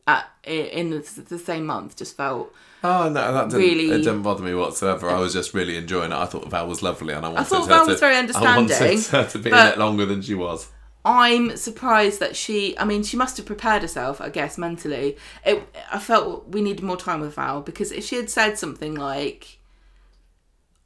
at 0.07 0.27
in 0.45 0.91
the, 0.91 1.23
the 1.29 1.39
same 1.39 1.67
month 1.67 1.97
just 1.97 2.17
felt 2.17 2.53
Oh 2.85 3.09
no, 3.09 3.33
that 3.33 3.49
didn't, 3.49 3.61
Really- 3.61 3.91
it 3.91 3.99
didn't 3.99 4.21
bother 4.23 4.43
me 4.43 4.55
whatsoever. 4.55 5.09
I 5.09 5.19
was 5.19 5.33
just 5.33 5.55
really 5.55 5.79
enjoying 5.79 6.13
it. 6.13 6.17
I 6.17 6.27
thought 6.27 6.51
Val 6.51 6.69
was 6.69 6.83
lovely, 6.83 7.15
and 7.15 7.25
I 7.25 7.31
wanted 7.31 7.41
I 7.41 7.45
thought 7.45 7.67
Val 7.69 7.87
to, 7.87 7.93
was 7.93 8.01
very 8.01 8.17
understanding. 8.17 8.71
I 8.71 8.79
wanted 8.85 9.07
her 9.07 9.27
to 9.27 9.39
be 9.39 9.51
in 9.51 9.57
it 9.57 9.79
longer 9.79 10.05
than 10.05 10.21
she 10.21 10.35
was. 10.35 10.69
I'm 11.05 11.57
surprised 11.57 12.19
that 12.21 12.35
she. 12.35 12.79
I 12.79 12.85
mean, 12.85 13.03
she 13.03 13.17
must 13.17 13.37
have 13.37 13.45
prepared 13.45 13.83
herself, 13.83 14.21
I 14.21 14.31
guess, 14.31 14.57
mentally. 14.57 15.17
It. 15.45 15.63
I 15.93 15.99
felt 15.99 16.49
we 16.49 16.63
needed 16.63 16.83
more 16.83 16.97
time 16.97 17.21
with 17.21 17.35
Val 17.35 17.61
because 17.61 17.93
if 17.93 18.05
she 18.05 18.17
had 18.17 18.31
said 18.31 18.59
something 18.59 18.95
like, 18.95 19.59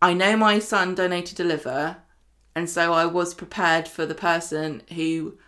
"I 0.03 0.15
know 0.15 0.37
my 0.37 0.59
son 0.59 0.97
donated 0.97 1.39
a 1.39 1.45
liver, 1.45 1.99
and 2.55 2.69
so 2.69 2.93
I 2.93 3.07
was 3.07 3.33
prepared 3.33 3.87
for 3.87 4.07
the 4.07 4.15
person 4.15 4.83
who 4.95 5.39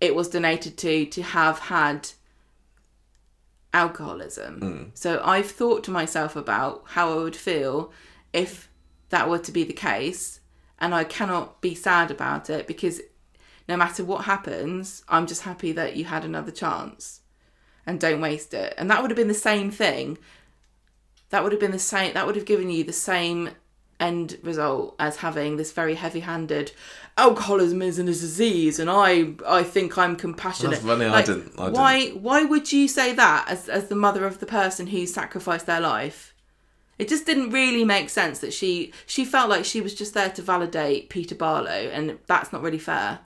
it 0.00 0.16
was 0.16 0.28
donated 0.28 0.76
to 0.78 1.06
to 1.06 1.22
have 1.22 1.60
had 1.60 2.10
alcoholism." 3.72 4.60
Hmm. 4.60 4.82
So 4.94 5.22
I've 5.24 5.50
thought 5.50 5.84
to 5.84 5.92
myself 5.92 6.34
about 6.34 6.82
how 6.88 7.12
I 7.12 7.22
would 7.22 7.36
feel 7.36 7.92
if 8.32 8.68
that 9.10 9.28
were 9.28 9.38
to 9.38 9.52
be 9.52 9.62
the 9.62 9.72
case, 9.72 10.40
and 10.80 10.92
I 10.92 11.04
cannot 11.04 11.60
be 11.60 11.76
sad 11.76 12.10
about 12.10 12.50
it 12.50 12.66
because 12.66 13.00
no 13.68 13.76
matter 13.76 14.04
what 14.04 14.24
happens, 14.24 15.04
I'm 15.08 15.26
just 15.26 15.42
happy 15.42 15.72
that 15.72 15.96
you 15.96 16.04
had 16.04 16.24
another 16.24 16.50
chance 16.50 17.20
and 17.86 17.98
don't 18.00 18.20
waste 18.20 18.54
it. 18.54 18.74
And 18.78 18.90
that 18.90 19.00
would 19.02 19.10
have 19.10 19.16
been 19.16 19.28
the 19.28 19.34
same 19.34 19.70
thing. 19.70 20.18
That 21.30 21.42
would 21.42 21.52
have 21.52 21.60
been 21.60 21.70
the 21.72 21.78
same, 21.78 22.14
that 22.14 22.26
would 22.26 22.36
have 22.36 22.44
given 22.44 22.70
you 22.70 22.84
the 22.84 22.92
same 22.92 23.50
end 24.00 24.36
result 24.42 24.96
as 24.98 25.16
having 25.18 25.56
this 25.56 25.70
very 25.70 25.94
heavy 25.94 26.20
handed 26.20 26.72
alcoholism 27.16 27.80
isn't 27.82 28.08
a 28.08 28.12
disease 28.12 28.78
and 28.80 28.90
I 28.90 29.34
I 29.46 29.62
think 29.62 29.96
I'm 29.96 30.16
compassionate. 30.16 30.72
That's 30.72 30.84
funny, 30.84 31.04
I 31.04 31.22
didn't- 31.22 31.52
I 31.58 31.68
why 31.68 32.08
why 32.10 32.42
would 32.42 32.72
you 32.72 32.88
say 32.88 33.12
that 33.12 33.44
as 33.48 33.68
as 33.68 33.88
the 33.88 33.94
mother 33.94 34.24
of 34.26 34.40
the 34.40 34.46
person 34.46 34.88
who 34.88 35.06
sacrificed 35.06 35.66
their 35.66 35.80
life? 35.80 36.34
It 36.98 37.08
just 37.08 37.26
didn't 37.26 37.50
really 37.50 37.84
make 37.84 38.10
sense 38.10 38.40
that 38.40 38.52
she 38.52 38.92
she 39.06 39.24
felt 39.24 39.48
like 39.50 39.64
she 39.64 39.80
was 39.80 39.94
just 39.94 40.14
there 40.14 40.30
to 40.30 40.42
validate 40.42 41.08
Peter 41.08 41.34
Barlow 41.36 41.70
and 41.92 42.18
that's 42.26 42.52
not 42.52 42.62
really 42.62 42.78
fair. 42.78 43.20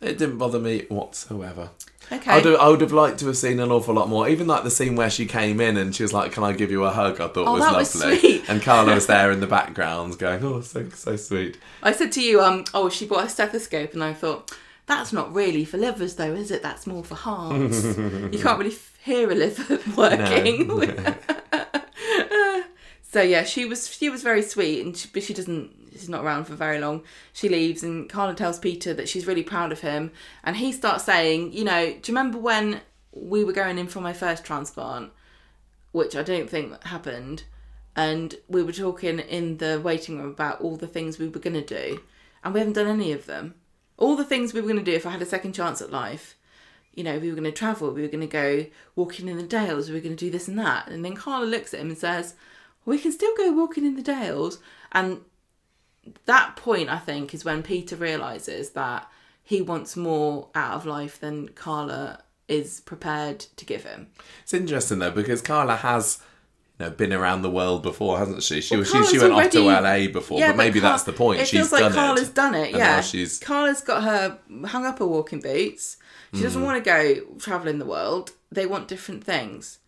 It 0.00 0.18
didn't 0.18 0.38
bother 0.38 0.58
me 0.58 0.84
whatsoever. 0.88 1.70
Okay. 2.12 2.30
I'd, 2.30 2.46
I 2.46 2.68
would 2.68 2.82
have 2.82 2.92
liked 2.92 3.18
to 3.20 3.26
have 3.26 3.36
seen 3.36 3.58
an 3.58 3.72
awful 3.72 3.94
lot 3.94 4.08
more. 4.08 4.28
Even 4.28 4.46
like 4.46 4.62
the 4.62 4.70
scene 4.70 4.94
where 4.94 5.10
she 5.10 5.26
came 5.26 5.60
in 5.60 5.76
and 5.76 5.94
she 5.96 6.02
was 6.04 6.12
like, 6.12 6.30
"Can 6.32 6.44
I 6.44 6.52
give 6.52 6.70
you 6.70 6.84
a 6.84 6.90
hug?" 6.90 7.14
I 7.20 7.26
thought 7.28 7.48
Oh, 7.48 7.54
was 7.54 7.64
that 7.64 7.74
was 7.76 7.96
lovely. 7.96 8.18
sweet. 8.18 8.44
And 8.48 8.62
Carla 8.62 8.94
was 8.94 9.06
there 9.08 9.32
in 9.32 9.40
the 9.40 9.46
background, 9.48 10.16
going, 10.18 10.44
"Oh, 10.44 10.60
so 10.60 10.88
so 10.90 11.16
sweet." 11.16 11.58
I 11.82 11.90
said 11.92 12.12
to 12.12 12.22
you, 12.22 12.40
um, 12.42 12.64
oh, 12.74 12.88
she 12.90 13.06
bought 13.06 13.24
a 13.24 13.28
stethoscope, 13.28 13.92
and 13.94 14.04
I 14.04 14.12
thought, 14.12 14.52
that's 14.86 15.12
not 15.12 15.34
really 15.34 15.64
for 15.64 15.78
livers, 15.78 16.14
though, 16.14 16.32
is 16.34 16.52
it? 16.52 16.62
That's 16.62 16.86
more 16.86 17.02
for 17.02 17.16
hearts. 17.16 17.84
you 17.96 18.38
can't 18.40 18.58
really 18.58 18.70
f- 18.70 18.96
hear 19.02 19.28
a 19.30 19.34
liver 19.34 19.80
working. 19.96 20.68
so 23.02 23.22
yeah, 23.22 23.42
she 23.44 23.64
was 23.64 23.88
she 23.92 24.08
was 24.10 24.22
very 24.22 24.42
sweet, 24.42 24.84
and 24.84 24.96
she, 24.96 25.08
but 25.12 25.22
she 25.24 25.34
doesn't. 25.34 25.72
She's 25.98 26.08
not 26.08 26.24
around 26.24 26.44
for 26.44 26.54
very 26.54 26.78
long. 26.78 27.02
She 27.32 27.48
leaves, 27.48 27.82
and 27.82 28.08
Carla 28.08 28.34
tells 28.34 28.58
Peter 28.58 28.94
that 28.94 29.08
she's 29.08 29.26
really 29.26 29.42
proud 29.42 29.72
of 29.72 29.80
him, 29.80 30.12
and 30.44 30.56
he 30.56 30.72
starts 30.72 31.04
saying, 31.04 31.52
you 31.52 31.64
know, 31.64 31.86
do 31.86 31.92
you 31.92 32.16
remember 32.16 32.38
when 32.38 32.80
we 33.12 33.44
were 33.44 33.52
going 33.52 33.78
in 33.78 33.86
for 33.86 34.00
my 34.00 34.12
first 34.12 34.44
transplant, 34.44 35.10
which 35.92 36.14
I 36.14 36.22
don't 36.22 36.50
think 36.50 36.82
happened, 36.84 37.44
and 37.94 38.34
we 38.48 38.62
were 38.62 38.72
talking 38.72 39.18
in 39.18 39.56
the 39.56 39.80
waiting 39.82 40.18
room 40.18 40.30
about 40.30 40.60
all 40.60 40.76
the 40.76 40.86
things 40.86 41.18
we 41.18 41.28
were 41.28 41.40
going 41.40 41.54
to 41.54 41.62
do, 41.62 42.00
and 42.44 42.52
we 42.52 42.60
haven't 42.60 42.74
done 42.74 42.86
any 42.86 43.12
of 43.12 43.26
them. 43.26 43.54
All 43.96 44.16
the 44.16 44.24
things 44.24 44.52
we 44.52 44.60
were 44.60 44.68
going 44.68 44.84
to 44.84 44.90
do 44.90 44.96
if 44.96 45.06
I 45.06 45.10
had 45.10 45.22
a 45.22 45.26
second 45.26 45.54
chance 45.54 45.80
at 45.80 45.90
life. 45.90 46.36
You 46.94 47.04
know, 47.04 47.18
we 47.18 47.28
were 47.28 47.34
going 47.34 47.44
to 47.44 47.52
travel, 47.52 47.90
we 47.90 48.02
were 48.02 48.08
going 48.08 48.20
to 48.20 48.26
go 48.26 48.66
walking 48.94 49.28
in 49.28 49.36
the 49.36 49.42
Dales, 49.42 49.88
we 49.88 49.94
were 49.94 50.00
going 50.00 50.16
to 50.16 50.24
do 50.24 50.30
this 50.30 50.48
and 50.48 50.58
that. 50.58 50.88
And 50.88 51.04
then 51.04 51.14
Carla 51.14 51.46
looks 51.46 51.72
at 51.72 51.80
him 51.80 51.88
and 51.88 51.98
says, 51.98 52.34
We 52.84 52.98
can 52.98 53.12
still 53.12 53.34
go 53.36 53.52
walking 53.52 53.86
in 53.86 53.96
the 53.96 54.02
Dales. 54.02 54.58
And 54.92 55.20
that 56.26 56.56
point, 56.56 56.88
I 56.88 56.98
think, 56.98 57.34
is 57.34 57.44
when 57.44 57.62
Peter 57.62 57.96
realizes 57.96 58.70
that 58.70 59.08
he 59.42 59.60
wants 59.62 59.96
more 59.96 60.48
out 60.54 60.74
of 60.74 60.86
life 60.86 61.20
than 61.20 61.48
Carla 61.50 62.22
is 62.48 62.80
prepared 62.80 63.40
to 63.56 63.64
give 63.64 63.84
him. 63.84 64.08
It's 64.42 64.54
interesting 64.54 64.98
though 65.00 65.10
because 65.10 65.42
Carla 65.42 65.76
has 65.76 66.18
you 66.78 66.86
know, 66.86 66.90
been 66.90 67.12
around 67.12 67.42
the 67.42 67.50
world 67.50 67.82
before, 67.82 68.18
hasn't 68.18 68.42
she? 68.42 68.60
She 68.60 68.76
Well, 68.76 68.84
she, 68.84 69.04
she 69.06 69.18
went 69.18 69.32
off 69.32 69.50
to 69.50 69.60
LA 69.62 70.08
before, 70.08 70.38
Yeah, 70.38 70.48
but 70.52 70.56
maybe 70.58 70.80
Car- 70.80 70.90
that's 70.90 71.04
the 71.04 71.12
point. 71.12 71.40
It 71.40 71.48
she's 71.48 71.58
feels 71.60 71.72
like 71.72 71.80
done 71.82 71.92
Carla's 71.92 72.28
it. 72.28 72.34
done 72.34 72.54
it. 72.54 72.70
Yeah, 72.72 73.00
she's 73.00 73.38
Carla's 73.38 73.80
got 73.80 74.02
her 74.04 74.38
hung 74.66 74.84
up 74.84 74.98
her 74.98 75.06
walking 75.06 75.40
boots. 75.40 75.96
She 76.34 76.42
doesn't 76.42 76.60
Mm. 76.60 76.64
want 76.64 76.84
to 76.84 76.90
go 76.90 77.20
traveling 77.38 77.78
the 77.78 77.86
world. 77.86 78.32
They 78.52 78.66
want 78.66 78.88
different 78.88 79.24
things. 79.24 79.78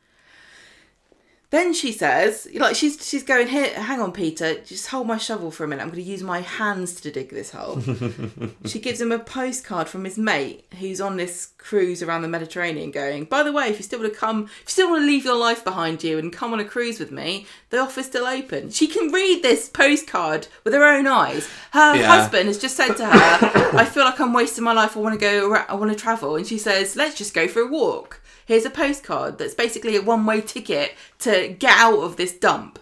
Then 1.50 1.72
she 1.72 1.92
says, 1.92 2.46
like 2.54 2.76
she's 2.76 3.08
she's 3.08 3.22
going 3.22 3.48
here. 3.48 3.72
Hang 3.72 4.00
on, 4.00 4.12
Peter. 4.12 4.60
Just 4.60 4.88
hold 4.88 5.06
my 5.06 5.16
shovel 5.16 5.50
for 5.50 5.64
a 5.64 5.68
minute. 5.68 5.80
I'm 5.80 5.88
going 5.88 6.04
to 6.04 6.10
use 6.10 6.22
my 6.22 6.42
hands 6.42 7.00
to 7.00 7.10
dig 7.10 7.30
this 7.30 7.52
hole. 7.52 7.80
she 8.66 8.78
gives 8.78 9.00
him 9.00 9.12
a 9.12 9.18
postcard 9.18 9.88
from 9.88 10.04
his 10.04 10.18
mate 10.18 10.66
who's 10.78 11.00
on 11.00 11.16
this 11.16 11.52
cruise 11.56 12.02
around 12.02 12.20
the 12.20 12.28
Mediterranean. 12.28 12.90
Going, 12.90 13.24
by 13.24 13.42
the 13.42 13.50
way, 13.52 13.68
if 13.68 13.78
you 13.78 13.82
still 13.82 14.00
want 14.00 14.12
to 14.12 14.18
come, 14.18 14.44
if 14.44 14.50
you 14.66 14.68
still 14.72 14.90
want 14.90 15.02
to 15.02 15.06
leave 15.06 15.24
your 15.24 15.38
life 15.38 15.64
behind 15.64 16.04
you 16.04 16.18
and 16.18 16.30
come 16.30 16.52
on 16.52 16.60
a 16.60 16.66
cruise 16.66 16.98
with 17.00 17.10
me, 17.10 17.46
the 17.70 17.78
offer's 17.78 18.04
still 18.04 18.26
open. 18.26 18.68
She 18.70 18.86
can 18.86 19.10
read 19.10 19.42
this 19.42 19.70
postcard 19.70 20.48
with 20.64 20.74
her 20.74 20.84
own 20.84 21.06
eyes. 21.06 21.48
Her 21.72 21.96
Yeah. 21.96 22.08
husband 22.08 22.48
has 22.48 22.58
just 22.58 22.76
said 22.76 22.92
to 22.98 23.06
her, 23.06 23.72
"I 23.78 23.86
feel 23.86 24.04
like 24.04 24.20
I'm 24.20 24.34
wasting 24.34 24.64
my 24.64 24.74
life. 24.74 24.98
I 24.98 25.00
want 25.00 25.18
to 25.18 25.18
go. 25.18 25.54
I 25.54 25.74
want 25.76 25.90
to 25.92 25.96
travel." 25.96 26.36
And 26.36 26.46
she 26.46 26.58
says, 26.58 26.94
"Let's 26.94 27.16
just 27.16 27.32
go 27.32 27.48
for 27.48 27.60
a 27.62 27.66
walk." 27.66 28.20
Here's 28.48 28.64
a 28.64 28.70
postcard 28.70 29.36
that's 29.36 29.52
basically 29.52 29.94
a 29.94 30.00
one-way 30.00 30.40
ticket 30.40 30.94
to 31.18 31.54
get 31.58 31.76
out 31.76 31.98
of 31.98 32.16
this 32.16 32.32
dump. 32.32 32.78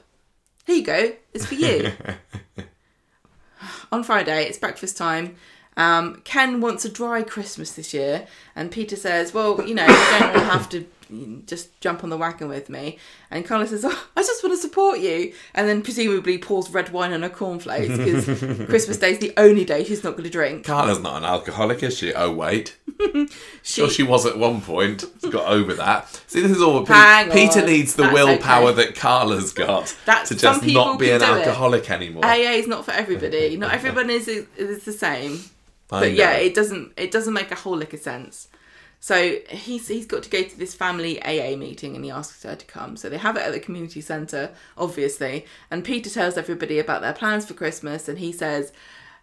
Here 0.65 0.77
you 0.77 0.85
go. 0.85 1.13
It's 1.35 1.45
for 1.45 1.57
you. 1.57 1.91
on 3.93 4.05
Friday, 4.05 4.45
it's 4.45 4.59
breakfast 4.59 4.97
time. 4.97 5.35
Um, 5.77 6.23
Ken 6.23 6.61
wants 6.61 6.85
a 6.85 6.89
dry 6.89 7.25
Christmas 7.25 7.73
this 7.73 7.93
year, 7.93 8.29
and 8.55 8.71
Peter 8.71 8.95
says, 8.95 9.35
"Well, 9.35 9.61
you 9.67 9.75
know, 9.75 9.87
you 9.87 10.21
don't 10.21 10.37
all 10.37 10.45
have 10.45 10.69
to 10.69 10.87
just 11.47 11.79
jump 11.81 12.03
on 12.05 12.11
the 12.11 12.17
wagon 12.17 12.49
with 12.49 12.69
me." 12.69 12.99
And 13.31 13.45
Carla 13.45 13.67
says, 13.67 13.85
"Oh, 13.85 14.07
I 14.17 14.23
just 14.23 14.43
want 14.43 14.55
to 14.55 14.61
support 14.61 14.99
you," 15.01 15.33
and 15.55 15.69
then 15.69 15.83
presumably 15.83 16.39
pours 16.39 16.71
red 16.71 16.91
wine 16.93 17.13
on 17.13 17.23
her 17.23 17.29
cornflakes 17.29 17.97
because 17.97 18.27
Christmas 18.69 18.99
Day 18.99 19.13
is 19.13 19.19
the 19.19 19.33
only 19.37 19.65
day 19.65 19.85
she's 19.85 20.05
not 20.05 20.13
going 20.13 20.25
to 20.25 20.31
drink. 20.31 20.65
Carla's 20.65 21.01
not 21.01 21.17
an 21.19 21.25
alcoholic, 21.25 21.83
is 21.83 21.97
she? 21.99 22.13
Oh 22.15 22.33
wait, 22.33 22.77
She, 23.63 23.81
sure 23.83 23.89
she 23.91 24.03
was 24.03 24.27
at 24.27 24.39
one 24.39 24.61
point. 24.61 25.05
Got 25.31 25.49
over 25.51 25.75
that. 25.75 26.09
See, 26.27 26.41
this 26.41 26.53
is 26.53 26.63
all. 26.63 26.85
Pe- 26.87 27.31
Peter 27.33 27.65
needs 27.67 27.95
the 27.95 28.05
That's 28.05 28.15
willpower 28.15 28.69
okay. 28.71 28.85
that 28.87 28.95
Carla's 28.95 29.53
got 29.53 29.97
That's- 30.05 30.29
to 30.29 30.35
just 30.37 30.65
not 30.67 30.99
be 30.99 31.11
an 31.11 31.21
do 31.21 31.27
it. 31.27 31.29
alcoholic 31.29 31.91
anymore. 31.91 32.23
Ah, 32.25 32.33
AA 32.33 32.57
is 32.59 32.67
not 32.69 32.85
for 32.85 32.93
everybody. 32.93 33.57
Not 33.57 33.73
everyone 33.73 34.11
is 34.11 34.29
is 34.29 34.85
the 34.85 34.93
same. 34.93 35.41
I 35.91 36.01
but 36.01 36.13
yeah, 36.15 36.33
it 36.33 36.55
doesn't 36.55 36.93
it 36.97 37.11
doesn't 37.13 37.33
make 37.33 37.51
a 37.53 37.55
whole 37.55 37.77
lick 37.77 37.93
of 37.93 38.01
sense. 38.01 38.49
So 39.07 39.37
he's 39.51 39.87
he's 39.87 40.05
got 40.05 40.25
to 40.25 40.29
go 40.31 40.43
to 40.43 40.59
this 40.59 40.75
family 40.75 41.23
AA 41.23 41.57
meeting 41.57 41.95
and 41.95 42.05
he 42.05 42.11
asks 42.11 42.43
her 42.43 42.57
to 42.57 42.67
come. 42.67 42.97
So 42.97 43.09
they 43.09 43.19
have 43.19 43.37
it 43.37 43.43
at 43.45 43.53
the 43.53 43.61
community 43.61 44.01
centre, 44.01 44.51
obviously. 44.77 45.47
And 45.71 45.85
Peter 45.85 46.11
tells 46.11 46.37
everybody 46.37 46.81
about 46.81 47.03
their 47.03 47.13
plans 47.13 47.47
for 47.47 47.55
Christmas 47.55 48.09
and 48.09 48.19
he 48.19 48.33
says, 48.33 48.73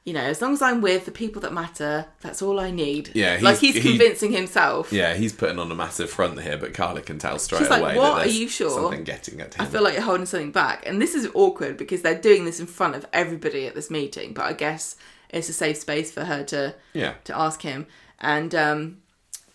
you 0.06 0.14
know, 0.14 0.22
as 0.22 0.42
long 0.42 0.54
as 0.54 0.62
I'm 0.62 0.80
with 0.80 1.04
the 1.04 1.12
people 1.12 1.42
that 1.42 1.52
matter, 1.52 2.06
that's 2.22 2.42
all 2.42 2.62
I 2.62 2.72
need. 2.72 3.12
Yeah, 3.14 3.40
like 3.42 3.58
he's- 3.58 3.76
he's 3.76 3.84
he- 3.84 3.90
convincing 3.90 4.32
himself. 4.32 4.94
Yeah, 4.94 5.16
he's 5.16 5.34
putting 5.34 5.60
on 5.60 5.70
a 5.70 5.76
massive 5.76 6.10
front 6.10 6.40
here, 6.42 6.56
but 6.58 6.74
Carla 6.74 7.02
can 7.02 7.20
tell 7.20 7.38
straight 7.38 7.60
She's 7.60 7.70
like, 7.70 7.82
away 7.82 7.98
"What? 7.98 8.16
that 8.20 8.28
Are 8.28 8.30
you 8.30 8.48
sure?" 8.48 8.70
something 8.70 9.04
getting 9.04 9.42
at 9.42 9.56
him. 9.56 9.62
I 9.64 9.66
feel 9.66 9.84
like 9.84 9.96
you're 9.96 10.04
holding 10.04 10.26
something 10.26 10.54
back. 10.54 10.88
And 10.88 11.02
this 11.02 11.14
is 11.14 11.28
awkward 11.34 11.76
because 11.76 12.04
they're 12.04 12.22
doing 12.22 12.46
this 12.46 12.62
in 12.62 12.68
front 12.68 12.96
of 12.96 13.06
everybody 13.12 13.68
at 13.68 13.76
this 13.76 13.92
meeting, 13.92 14.34
but 14.34 14.46
I 14.46 14.54
guess 14.54 14.96
it's 15.30 15.50
a 15.50 15.54
safe 15.54 15.76
space 15.78 16.10
for 16.10 16.24
her 16.24 16.42
to 16.46 16.76
yeah, 16.94 17.16
to 17.26 17.38
ask 17.38 17.62
him. 17.64 17.86
And 18.22 18.56
um, 18.56 18.98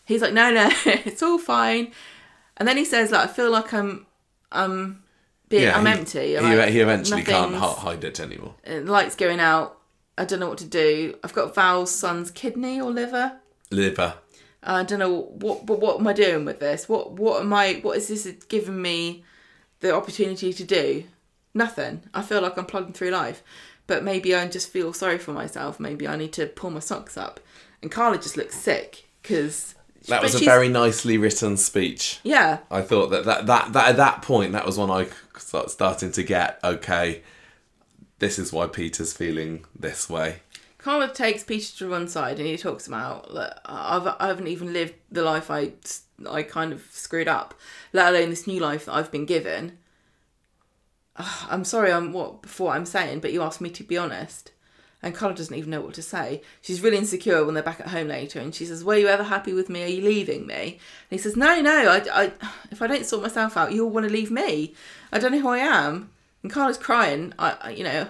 he's 0.08 0.22
like, 0.22 0.32
no, 0.32 0.50
no, 0.50 0.70
it's 0.86 1.22
all 1.22 1.38
fine. 1.38 1.92
And 2.56 2.66
then 2.66 2.76
he 2.76 2.84
says, 2.84 3.12
like, 3.12 3.28
I 3.28 3.32
feel 3.32 3.50
like 3.50 3.72
I'm, 3.72 4.06
I'm, 4.50 5.04
being, 5.48 5.64
yeah. 5.64 5.78
I'm 5.78 5.86
he, 5.86 5.92
empty. 5.92 6.28
He, 6.28 6.40
like, 6.40 6.70
he 6.70 6.80
eventually 6.80 7.22
can't 7.22 7.54
hide 7.54 8.02
it 8.02 8.18
anymore. 8.18 8.54
uh, 8.68 8.80
Lights 8.80 9.14
going 9.14 9.38
out. 9.38 9.78
I 10.16 10.24
don't 10.24 10.40
know 10.40 10.48
what 10.48 10.58
to 10.58 10.66
do. 10.66 11.16
I've 11.22 11.32
got 11.34 11.54
Val's 11.54 11.92
son's 11.92 12.32
kidney 12.32 12.80
or 12.80 12.90
liver. 12.90 13.38
Liver. 13.70 14.14
I 14.62 14.82
don't 14.82 14.98
know 14.98 15.20
what, 15.22 15.64
but 15.64 15.78
what 15.78 16.00
am 16.00 16.06
I 16.08 16.12
doing 16.12 16.44
with 16.44 16.58
this? 16.58 16.88
What, 16.88 17.12
what 17.12 17.42
am 17.42 17.52
I? 17.52 17.74
What 17.82 17.96
is 17.96 18.08
this 18.08 18.26
giving 18.48 18.82
me 18.82 19.24
the 19.78 19.94
opportunity 19.94 20.52
to 20.52 20.64
do? 20.64 21.04
Nothing. 21.54 22.02
I 22.12 22.22
feel 22.22 22.42
like 22.42 22.58
I'm 22.58 22.66
plodding 22.66 22.92
through 22.92 23.10
life, 23.10 23.42
but 23.86 24.02
maybe 24.02 24.34
I 24.34 24.46
just 24.48 24.70
feel 24.70 24.92
sorry 24.92 25.18
for 25.18 25.32
myself. 25.32 25.78
Maybe 25.78 26.08
I 26.08 26.16
need 26.16 26.32
to 26.32 26.46
pull 26.46 26.70
my 26.70 26.80
socks 26.80 27.16
up. 27.16 27.38
And 27.80 27.90
Carla 27.90 28.18
just 28.18 28.36
looks 28.36 28.56
sick 28.56 29.08
because 29.22 29.76
That 30.08 30.22
was 30.22 30.34
a 30.34 30.44
very 30.44 30.68
nicely 30.68 31.18
written 31.18 31.56
speech. 31.56 32.20
yeah. 32.22 32.58
I 32.70 32.82
thought 32.82 33.10
that 33.10 33.24
that, 33.24 33.46
that, 33.46 33.72
that 33.72 33.88
at 33.90 33.96
that 33.96 34.22
point 34.22 34.52
that 34.52 34.66
was 34.66 34.78
when 34.78 34.90
I 34.90 35.08
start 35.36 35.70
starting 35.70 36.12
to 36.12 36.22
get 36.22 36.58
okay. 36.64 37.22
This 38.18 38.38
is 38.38 38.52
why 38.52 38.66
Peter's 38.66 39.12
feeling 39.12 39.64
this 39.78 40.10
way. 40.10 40.40
Carla 40.78 41.12
takes 41.12 41.44
Peter 41.44 41.76
to 41.78 41.90
one 41.90 42.08
side 42.08 42.38
and 42.38 42.48
he 42.48 42.56
talks 42.56 42.86
about 42.86 43.32
that 43.34 43.60
I've 43.66 44.06
I 44.18 44.28
haven't 44.28 44.48
even 44.48 44.72
lived 44.72 44.94
the 45.10 45.22
life 45.22 45.50
I 45.50 45.72
I 46.28 46.42
kind 46.42 46.72
of 46.72 46.82
screwed 46.90 47.28
up, 47.28 47.54
let 47.92 48.12
alone 48.12 48.30
this 48.30 48.46
new 48.46 48.60
life 48.60 48.86
that 48.86 48.94
I've 48.94 49.12
been 49.12 49.26
given. 49.26 49.78
I'm 51.16 51.64
sorry, 51.64 51.92
I'm 51.92 52.12
what 52.12 52.42
before 52.42 52.72
I'm 52.72 52.86
saying, 52.86 53.20
but 53.20 53.32
you 53.32 53.42
asked 53.42 53.60
me 53.60 53.70
to 53.70 53.84
be 53.84 53.98
honest. 53.98 54.52
And 55.00 55.14
Carla 55.14 55.34
doesn't 55.34 55.54
even 55.54 55.70
know 55.70 55.80
what 55.80 55.94
to 55.94 56.02
say. 56.02 56.42
She's 56.60 56.80
really 56.80 56.96
insecure 56.96 57.44
when 57.44 57.54
they're 57.54 57.62
back 57.62 57.78
at 57.80 57.88
home 57.88 58.08
later, 58.08 58.40
and 58.40 58.52
she 58.52 58.66
says, 58.66 58.84
"Were 58.84 58.96
you 58.96 59.06
ever 59.06 59.22
happy 59.22 59.52
with 59.52 59.68
me? 59.68 59.84
Are 59.84 59.86
you 59.86 60.02
leaving 60.02 60.46
me?" 60.46 60.80
And 61.10 61.18
he 61.18 61.18
says, 61.18 61.36
"No, 61.36 61.60
no. 61.60 61.88
I, 61.88 62.02
I 62.12 62.32
if 62.70 62.82
I 62.82 62.88
don't 62.88 63.06
sort 63.06 63.22
myself 63.22 63.56
out, 63.56 63.72
you'll 63.72 63.90
want 63.90 64.06
to 64.06 64.12
leave 64.12 64.30
me. 64.30 64.74
I 65.12 65.18
don't 65.18 65.32
know 65.32 65.40
who 65.40 65.48
I 65.48 65.58
am." 65.58 66.10
And 66.42 66.52
Carla's 66.52 66.78
crying. 66.78 67.32
I, 67.38 67.56
I 67.60 67.70
you 67.70 67.84
know, 67.84 68.08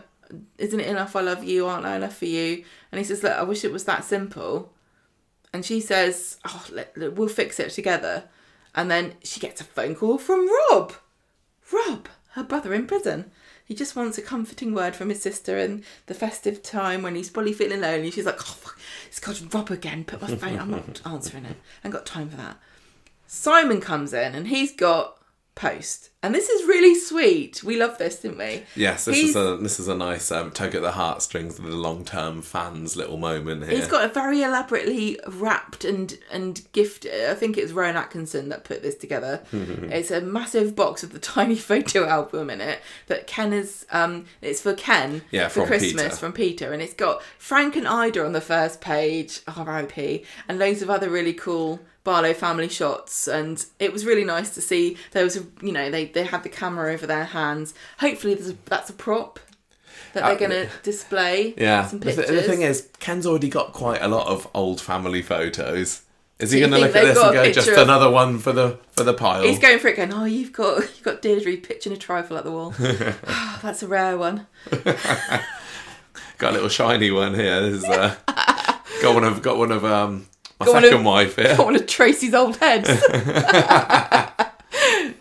isn't 0.58 0.80
it 0.80 0.86
enough 0.86 1.16
I 1.16 1.20
love 1.20 1.44
you? 1.44 1.66
Aren't 1.66 1.86
I 1.86 1.96
enough 1.96 2.16
for 2.16 2.26
you? 2.26 2.64
And 2.92 2.98
he 2.98 3.04
says, 3.04 3.22
Look, 3.22 3.32
I 3.32 3.42
wish 3.42 3.64
it 3.64 3.72
was 3.72 3.84
that 3.84 4.04
simple. 4.04 4.72
And 5.52 5.64
she 5.64 5.80
says, 5.80 6.38
Oh, 6.46 6.66
we'll 6.96 7.28
fix 7.28 7.58
it 7.60 7.70
together. 7.70 8.24
And 8.74 8.90
then 8.90 9.14
she 9.22 9.40
gets 9.40 9.60
a 9.60 9.64
phone 9.64 9.94
call 9.94 10.18
from 10.18 10.48
Rob. 10.48 10.92
Rob, 11.72 12.08
her 12.32 12.44
brother 12.44 12.74
in 12.74 12.86
prison. 12.86 13.30
He 13.68 13.74
just 13.74 13.94
wants 13.94 14.16
a 14.16 14.22
comforting 14.22 14.72
word 14.72 14.96
from 14.96 15.10
his 15.10 15.20
sister 15.20 15.58
and 15.58 15.84
the 16.06 16.14
festive 16.14 16.62
time 16.62 17.02
when 17.02 17.14
he's 17.14 17.28
probably 17.28 17.52
feeling 17.52 17.82
lonely. 17.82 18.10
She's 18.10 18.24
like, 18.24 18.40
Oh, 18.40 18.56
fuck, 18.58 18.78
it's 19.06 19.20
got 19.20 19.42
Rob 19.52 19.70
again. 19.70 20.04
Put 20.04 20.22
my 20.22 20.34
phone, 20.36 20.58
I'm 20.58 20.70
not 20.70 21.02
answering 21.06 21.44
it. 21.44 21.56
I 21.84 21.88
ain't 21.88 21.94
got 21.94 22.06
time 22.06 22.30
for 22.30 22.38
that. 22.38 22.56
Simon 23.26 23.82
comes 23.82 24.14
in 24.14 24.34
and 24.34 24.48
he's 24.48 24.74
got 24.74 25.18
post. 25.54 26.08
And 26.28 26.34
this 26.34 26.50
is 26.50 26.68
really 26.68 26.94
sweet. 26.94 27.64
We 27.64 27.78
love 27.78 27.96
this, 27.96 28.20
didn't 28.20 28.36
we? 28.36 28.62
Yes, 28.76 29.06
this 29.06 29.16
He's- 29.16 29.30
is 29.30 29.36
a 29.36 29.56
this 29.56 29.80
is 29.80 29.88
a 29.88 29.94
nice 29.94 30.30
um, 30.30 30.50
tug 30.50 30.74
at 30.74 30.82
the 30.82 30.92
heartstrings 30.92 31.58
of 31.58 31.64
the 31.64 31.74
long 31.74 32.04
term 32.04 32.42
fans 32.42 32.96
little 32.96 33.16
moment 33.16 33.64
here. 33.64 33.78
He's 33.78 33.88
got 33.88 34.04
a 34.04 34.12
very 34.12 34.42
elaborately 34.42 35.18
wrapped 35.26 35.86
and 35.86 36.18
and 36.30 36.60
gifted. 36.72 37.30
I 37.30 37.34
think 37.34 37.56
it's 37.56 37.68
was 37.68 37.72
Rowan 37.72 37.96
Atkinson 37.96 38.50
that 38.50 38.64
put 38.64 38.82
this 38.82 38.94
together. 38.94 39.40
it's 39.52 40.10
a 40.10 40.20
massive 40.20 40.76
box 40.76 41.00
with 41.00 41.12
the 41.12 41.18
tiny 41.36 41.56
photo 41.56 42.06
album 42.06 42.50
in 42.50 42.60
it 42.60 42.80
that 43.06 43.26
Ken 43.26 43.54
is. 43.54 43.86
Um, 43.90 44.26
it's 44.42 44.60
for 44.60 44.74
Ken 44.74 45.22
Yeah, 45.30 45.48
for 45.48 45.64
Christmas 45.66 46.02
Peter. 46.02 46.16
from 46.16 46.32
Peter, 46.34 46.72
and 46.74 46.82
it's 46.82 46.92
got 46.92 47.22
Frank 47.38 47.74
and 47.74 47.88
Ida 47.88 48.22
on 48.22 48.32
the 48.32 48.42
first 48.42 48.82
page, 48.82 49.40
R.I.P. 49.48 50.24
and 50.46 50.58
loads 50.58 50.82
of 50.82 50.90
other 50.90 51.08
really 51.08 51.32
cool 51.32 51.80
Barlow 52.04 52.32
family 52.32 52.68
shots. 52.70 53.28
And 53.28 53.62
it 53.78 53.92
was 53.92 54.06
really 54.06 54.24
nice 54.24 54.54
to 54.54 54.62
see. 54.62 54.96
There 55.10 55.24
was 55.24 55.36
a 55.36 55.44
you 55.60 55.72
know 55.72 55.90
they 55.90 56.06
they 56.18 56.24
have 56.24 56.42
the 56.42 56.48
camera 56.48 56.92
over 56.92 57.06
their 57.06 57.24
hands. 57.24 57.74
Hopefully, 58.00 58.34
there's 58.34 58.50
a, 58.50 58.56
that's 58.66 58.90
a 58.90 58.92
prop. 58.94 59.38
That 60.14 60.24
they're 60.24 60.32
Uh, 60.32 60.34
going 60.36 60.50
to 60.68 60.68
display 60.82 61.54
yeah, 61.56 61.86
some 61.86 61.98
the, 62.00 62.06
pictures. 62.06 62.28
the 62.28 62.42
thing 62.42 62.62
is, 62.62 62.88
Ken's 62.98 63.26
already 63.26 63.48
got 63.48 63.72
quite 63.72 64.00
a 64.02 64.08
lot 64.08 64.26
of 64.26 64.48
old 64.54 64.80
family 64.80 65.22
photos. 65.22 66.02
Is 66.38 66.52
he 66.52 66.60
going 66.60 66.70
to 66.72 66.78
look 66.78 66.94
at 66.94 67.04
this 67.04 67.18
and 67.18 67.32
go, 67.34 67.50
just 67.52 67.68
of- 67.68 67.78
another 67.78 68.08
one 68.10 68.38
for 68.38 68.52
the 68.52 68.78
for 68.92 69.02
the 69.04 69.12
pile? 69.14 69.42
He's 69.42 69.58
going 69.58 69.78
for 69.80 69.88
it, 69.88 69.96
going, 69.96 70.12
"Oh, 70.14 70.24
you've 70.24 70.52
got 70.52 70.78
you've 70.82 71.02
got 71.02 71.20
Deirdre 71.20 71.56
pitching 71.56 71.92
a 71.92 71.96
trifle 71.96 72.36
at 72.36 72.44
the 72.44 72.52
wall. 72.52 72.70
That's 73.62 73.82
a 73.82 73.88
rare 73.88 74.16
one." 74.16 74.46
got 76.38 76.50
a 76.50 76.52
little 76.52 76.68
shiny 76.68 77.10
one 77.10 77.34
here. 77.34 77.60
This 77.62 77.82
is 77.82 77.84
uh, 77.84 78.14
got 79.02 79.14
one 79.14 79.24
of 79.24 79.42
got 79.42 79.58
one 79.58 79.72
of 79.72 79.84
um, 79.84 80.26
My 80.60 80.66
Go 80.66 80.76
on 80.76 80.82
second 80.82 81.00
a- 81.00 81.02
wife 81.02 81.34
here. 81.36 81.56
Got 81.56 81.66
one 81.66 81.74
of 81.76 81.86
Tracy's 81.88 82.34
old 82.34 82.56
heads. 82.58 82.88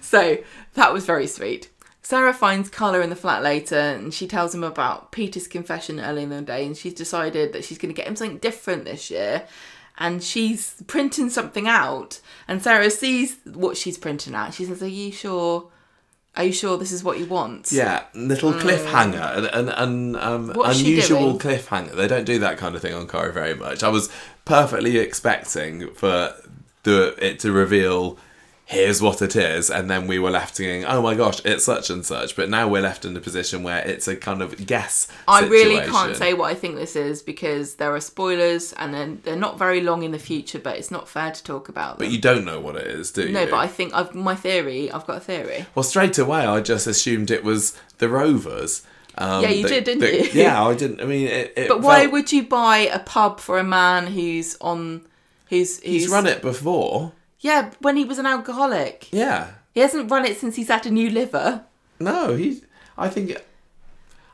so 0.01 0.37
that 0.77 0.93
was 0.93 1.05
very 1.05 1.27
sweet. 1.27 1.69
Sarah 2.03 2.33
finds 2.33 2.69
Carla 2.69 3.01
in 3.01 3.09
the 3.09 3.17
flat 3.17 3.43
later 3.43 3.75
and 3.75 4.13
she 4.13 4.27
tells 4.27 4.55
him 4.55 4.63
about 4.63 5.11
Peter's 5.11 5.47
confession 5.47 5.99
earlier 5.99 6.23
in 6.23 6.29
the 6.29 6.41
day 6.41 6.65
and 6.65 6.77
she's 6.77 6.93
decided 6.93 7.51
that 7.51 7.65
she's 7.65 7.77
going 7.77 7.93
to 7.93 7.97
get 7.97 8.07
him 8.07 8.15
something 8.15 8.37
different 8.37 8.85
this 8.85 9.11
year 9.11 9.45
and 9.97 10.23
she's 10.23 10.81
printing 10.87 11.29
something 11.29 11.67
out 11.67 12.21
and 12.47 12.63
Sarah 12.63 12.89
sees 12.91 13.35
what 13.43 13.75
she's 13.75 13.97
printing 13.97 14.35
out. 14.35 14.53
She 14.53 14.63
says, 14.63 14.81
Are 14.81 14.87
you 14.87 15.11
sure? 15.11 15.69
Are 16.37 16.43
you 16.43 16.53
sure 16.53 16.77
this 16.77 16.91
is 16.91 17.03
what 17.03 17.17
you 17.17 17.25
want? 17.25 17.71
Yeah, 17.71 18.03
little 18.13 18.53
cliffhanger, 18.53 19.37
and 19.37 19.45
and, 19.47 19.69
and 19.69 20.15
um, 20.17 20.49
Mm. 20.53 20.69
Unusual 20.79 21.39
cliffhanger. 21.39 21.95
They 21.95 22.07
don't 22.07 22.25
do 22.25 22.37
that 22.39 22.59
kind 22.59 22.75
of 22.75 22.81
thing 22.81 22.93
on 22.93 23.07
Corrie 23.07 23.33
very 23.33 23.55
much. 23.55 23.81
I 23.81 23.89
was 23.89 24.09
perfectly 24.45 24.97
expecting 24.99 25.93
for 25.95 26.35
the 26.83 27.15
it 27.19 27.39
to 27.39 27.51
reveal 27.51 28.19
here's 28.69 29.01
what 29.01 29.21
it 29.21 29.33
is, 29.35 29.69
and 29.71 29.89
then 29.89 30.07
we 30.07 30.19
were 30.19 30.29
left 30.29 30.57
thinking, 30.57 30.83
oh 30.85 31.01
my 31.01 31.15
gosh, 31.15 31.39
it's 31.45 31.63
such 31.63 31.89
and 31.89 32.05
such. 32.05 32.35
But 32.35 32.49
now 32.49 32.67
we're 32.67 32.81
left 32.81 33.05
in 33.05 33.15
a 33.15 33.21
position 33.21 33.63
where 33.63 33.79
it's 33.79 34.07
a 34.09 34.15
kind 34.17 34.41
of 34.41 34.65
guess. 34.67 35.07
I 35.27 35.45
really 35.47 35.79
can't 35.89 36.15
say 36.17 36.33
what 36.33 36.51
I 36.51 36.53
think 36.53 36.75
this 36.75 36.95
is 36.95 37.21
because 37.23 37.75
there 37.75 37.95
are 37.95 38.01
spoilers 38.01 38.73
and 38.73 38.93
then 38.93 39.21
they're 39.23 39.35
not 39.37 39.57
very 39.57 39.79
long 39.81 40.03
in 40.03 40.11
the 40.11 40.19
future, 40.19 40.59
but 40.59 40.77
it's 40.77 40.91
not 40.91 41.07
fair 41.07 41.31
to 41.31 41.43
talk 41.43 41.69
about 41.69 41.97
them. 41.97 42.05
But 42.07 42.13
you 42.13 42.19
don't 42.19 42.43
know 42.45 42.59
what 42.59 42.75
it 42.75 42.87
is, 42.87 43.11
do 43.11 43.23
you? 43.27 43.31
no, 43.31 43.45
but 43.45 43.55
I 43.57 43.67
think 43.67 43.93
I've 43.93 44.13
my 44.13 44.35
theory. 44.35 44.91
I've 44.91 45.07
got 45.07 45.17
a 45.17 45.21
theory. 45.21 45.65
Well, 45.73 45.83
straight 45.83 46.17
away, 46.17 46.45
I 46.45 46.59
just 46.59 46.87
assumed 46.87 47.31
it 47.31 47.43
was 47.45 47.79
the 47.99 48.09
Rovers. 48.09 48.85
Um, 49.17 49.43
Yeah, 49.43 49.49
you 49.49 49.63
that- 49.63 49.69
did, 49.69 49.83
didn't 49.85 50.01
that- 50.01 50.13
you? 50.13 50.29
Yeah, 50.43 50.63
I 50.67 50.75
didn't. 50.75 51.01
I 51.01 51.05
mean, 51.05 51.27
it, 51.27 51.53
it 51.55 51.67
But 51.69 51.81
why 51.81 52.01
felt- 52.01 52.11
would 52.11 52.31
you 52.33 52.43
buy 52.43 52.79
a 52.79 52.99
pub 52.99 53.39
for 53.39 53.57
a 53.57 53.63
man 53.63 54.07
who's 54.07 54.57
on, 54.59 55.07
who's 55.49 55.77
who's 55.79 56.03
he's 56.03 56.09
run 56.09 56.27
it 56.27 56.41
before? 56.41 57.13
Yeah, 57.39 57.71
when 57.79 57.97
he 57.97 58.03
was 58.05 58.17
an 58.17 58.25
alcoholic, 58.25 59.07
Yeah. 59.11 59.51
he 59.73 59.79
hasn't 59.81 60.09
run 60.09 60.25
it 60.25 60.37
since 60.37 60.55
he's 60.55 60.69
had 60.69 60.85
a 60.85 60.89
new 60.91 61.09
liver. 61.09 61.63
No, 61.99 62.35
he. 62.35 62.61
I 62.97 63.09
think. 63.09 63.35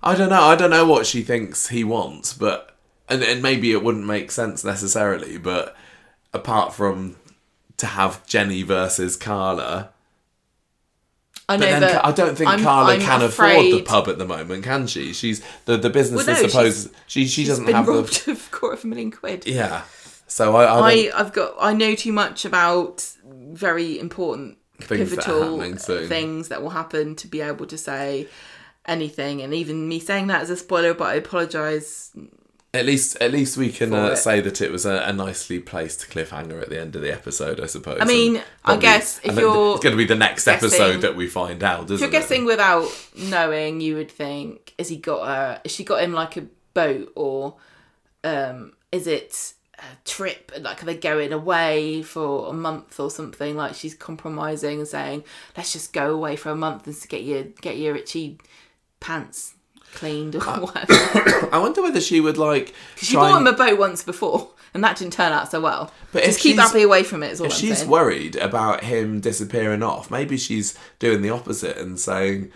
I 0.01 0.15
don't 0.15 0.29
know. 0.29 0.41
I 0.43 0.55
don't 0.55 0.69
know 0.69 0.85
what 0.85 1.05
she 1.05 1.21
thinks 1.21 1.67
he 1.69 1.83
wants, 1.83 2.33
but 2.33 2.75
and 3.09 3.23
and 3.23 3.41
maybe 3.41 3.71
it 3.71 3.83
wouldn't 3.83 4.05
make 4.05 4.31
sense 4.31 4.63
necessarily. 4.63 5.37
But 5.37 5.75
apart 6.33 6.73
from 6.73 7.15
to 7.77 7.85
have 7.87 8.25
Jenny 8.25 8.63
versus 8.63 9.15
Carla, 9.17 9.89
I 11.49 11.57
know, 11.57 11.65
but 11.65 11.79
then 11.79 11.81
but 11.81 12.05
I 12.05 12.11
don't 12.11 12.37
think 12.37 12.49
I'm- 12.49 12.63
Carla 12.63 12.93
I'm 12.93 13.01
can 13.01 13.21
afraid 13.21 13.67
afford 13.73 13.81
the 13.81 13.89
pub 13.89 14.07
at 14.09 14.17
the 14.17 14.25
moment, 14.25 14.63
can 14.63 14.87
she? 14.87 15.13
She's 15.13 15.41
the 15.65 15.77
the 15.77 15.89
business 15.89 16.25
Well, 16.25 16.35
is 16.37 16.51
supposed 16.51 16.89
she 17.07 17.27
she 17.27 17.43
doesn't 17.45 17.67
have 17.67 17.87
robbed 17.87 18.25
the 18.25 18.31
of 18.33 18.47
a 18.47 18.55
quarter 18.55 18.75
of 18.75 18.83
a 18.83 18.87
million 18.87 19.11
quid. 19.11 19.45
yeah. 19.45 19.81
So 20.33 20.55
I 20.55 20.63
I, 20.65 20.79
I 20.79 21.11
I've 21.15 21.31
got 21.31 21.53
I 21.59 21.73
know 21.73 21.93
too 21.93 22.11
much 22.11 22.43
about 22.43 23.07
very 23.23 23.99
important 23.99 24.57
Things 24.79 25.11
pivotal 25.11 25.77
soon. 25.77 26.07
things 26.09 26.47
that 26.49 26.61
will 26.63 26.71
happen 26.71 27.15
to 27.17 27.27
be 27.27 27.39
able 27.41 27.67
to 27.67 27.77
say 27.77 28.27
anything 28.87 29.41
and 29.43 29.53
even 29.53 29.87
me 29.87 29.99
saying 29.99 30.27
that 30.27 30.41
as 30.41 30.49
a 30.49 30.57
spoiler 30.57 30.93
but 30.95 31.05
I 31.05 31.13
apologise 31.13 32.11
at 32.73 32.85
least 32.85 33.15
at 33.21 33.31
least 33.31 33.57
we 33.57 33.71
can 33.71 33.93
uh, 33.93 34.15
say 34.15 34.41
that 34.41 34.59
it 34.59 34.71
was 34.71 34.87
a, 34.87 35.03
a 35.05 35.13
nicely 35.13 35.59
placed 35.59 36.09
cliffhanger 36.09 36.59
at 36.59 36.69
the 36.69 36.81
end 36.81 36.95
of 36.95 37.03
the 37.03 37.13
episode. 37.13 37.59
I 37.59 37.67
suppose. 37.67 37.99
I 38.01 38.05
mean, 38.05 38.41
I 38.65 38.77
guess 38.77 39.19
if 39.23 39.37
you're 39.37 39.75
it's 39.75 39.83
going 39.83 39.93
to 39.93 39.97
be 39.97 40.05
the 40.05 40.15
next 40.15 40.45
guessing- 40.45 40.69
episode 40.69 41.01
that 41.01 41.15
we 41.15 41.27
find 41.27 41.63
out. 41.63 41.83
Isn't 41.83 41.95
if 41.95 41.99
you're 41.99 42.09
it? 42.09 42.11
guessing 42.11 42.45
without 42.45 42.87
knowing 43.15 43.79
you 43.79 43.95
would 43.97 44.09
think 44.09 44.73
has 44.79 44.89
he 44.89 44.97
got 44.97 45.27
her 45.27 45.61
has 45.63 45.71
she 45.71 45.83
got 45.83 46.01
him 46.03 46.13
like 46.13 46.35
a 46.35 46.47
boat 46.73 47.11
or 47.15 47.57
um 48.23 48.73
is 48.91 49.05
it 49.05 49.53
trip 50.05 50.51
like 50.61 50.81
they're 50.81 50.93
they 50.93 50.99
going 50.99 51.33
away 51.33 52.01
for 52.01 52.49
a 52.49 52.53
month 52.53 52.99
or 52.99 53.09
something 53.11 53.55
like 53.55 53.73
she's 53.75 53.93
compromising 53.95 54.79
and 54.79 54.87
saying 54.87 55.23
let's 55.57 55.73
just 55.73 55.93
go 55.93 56.13
away 56.13 56.35
for 56.35 56.49
a 56.49 56.55
month 56.55 56.87
and 56.87 57.09
get 57.09 57.23
your 57.23 57.43
get 57.61 57.77
your 57.77 57.95
itchy 57.95 58.37
pants 58.99 59.55
cleaned 59.93 60.35
or 60.35 60.39
whatever 60.41 61.49
I 61.53 61.59
wonder 61.59 61.81
whether 61.81 62.01
she 62.01 62.19
would 62.19 62.37
like. 62.37 62.73
she 62.95 63.15
bought 63.15 63.37
and- 63.37 63.47
him 63.47 63.53
a 63.53 63.57
boat 63.57 63.77
once 63.77 64.03
before 64.03 64.51
and 64.73 64.83
that 64.83 64.97
didn't 64.97 65.13
turn 65.13 65.31
out 65.31 65.51
so 65.51 65.61
well 65.61 65.91
But 66.11 66.23
just 66.23 66.37
if 66.39 66.43
keep 66.43 66.57
Abby 66.57 66.81
away 66.81 67.03
from 67.03 67.21
it 67.21 67.31
is 67.31 67.39
all 67.39 67.45
If 67.47 67.53
I'm 67.53 67.59
she's 67.59 67.77
saying 67.79 67.89
worried 67.91 68.35
about 68.37 68.83
him 68.83 69.19
disappearing 69.19 69.83
off, 69.83 70.09
maybe 70.09 70.35
she's 70.37 70.75
doing 70.97 71.21
the 71.21 71.29
opposite 71.29 71.77
and 71.77 71.99
saying, 71.99 72.51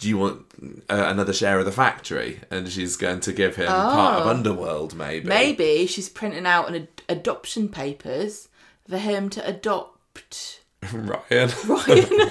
"Do 0.00 0.08
you 0.08 0.18
want 0.18 0.46
uh, 0.88 1.04
another 1.08 1.32
share 1.32 1.58
of 1.58 1.64
the 1.64 1.72
factory?" 1.72 2.40
And 2.50 2.68
she's 2.68 2.96
going 2.96 3.20
to 3.20 3.32
give 3.32 3.56
him 3.56 3.66
part 3.68 4.22
of 4.22 4.26
Underworld, 4.28 4.94
maybe. 4.94 5.26
maybe 5.28 5.86
she's 5.86 6.08
printing 6.08 6.46
out 6.46 6.68
an 6.68 6.74
ad- 6.74 6.88
adoption 7.08 7.68
papers 7.68 8.48
for 8.88 8.98
him 8.98 9.28
to 9.30 9.46
adopt 9.46 10.60
Ryan. 10.92 11.50
Ryan. 11.66 12.06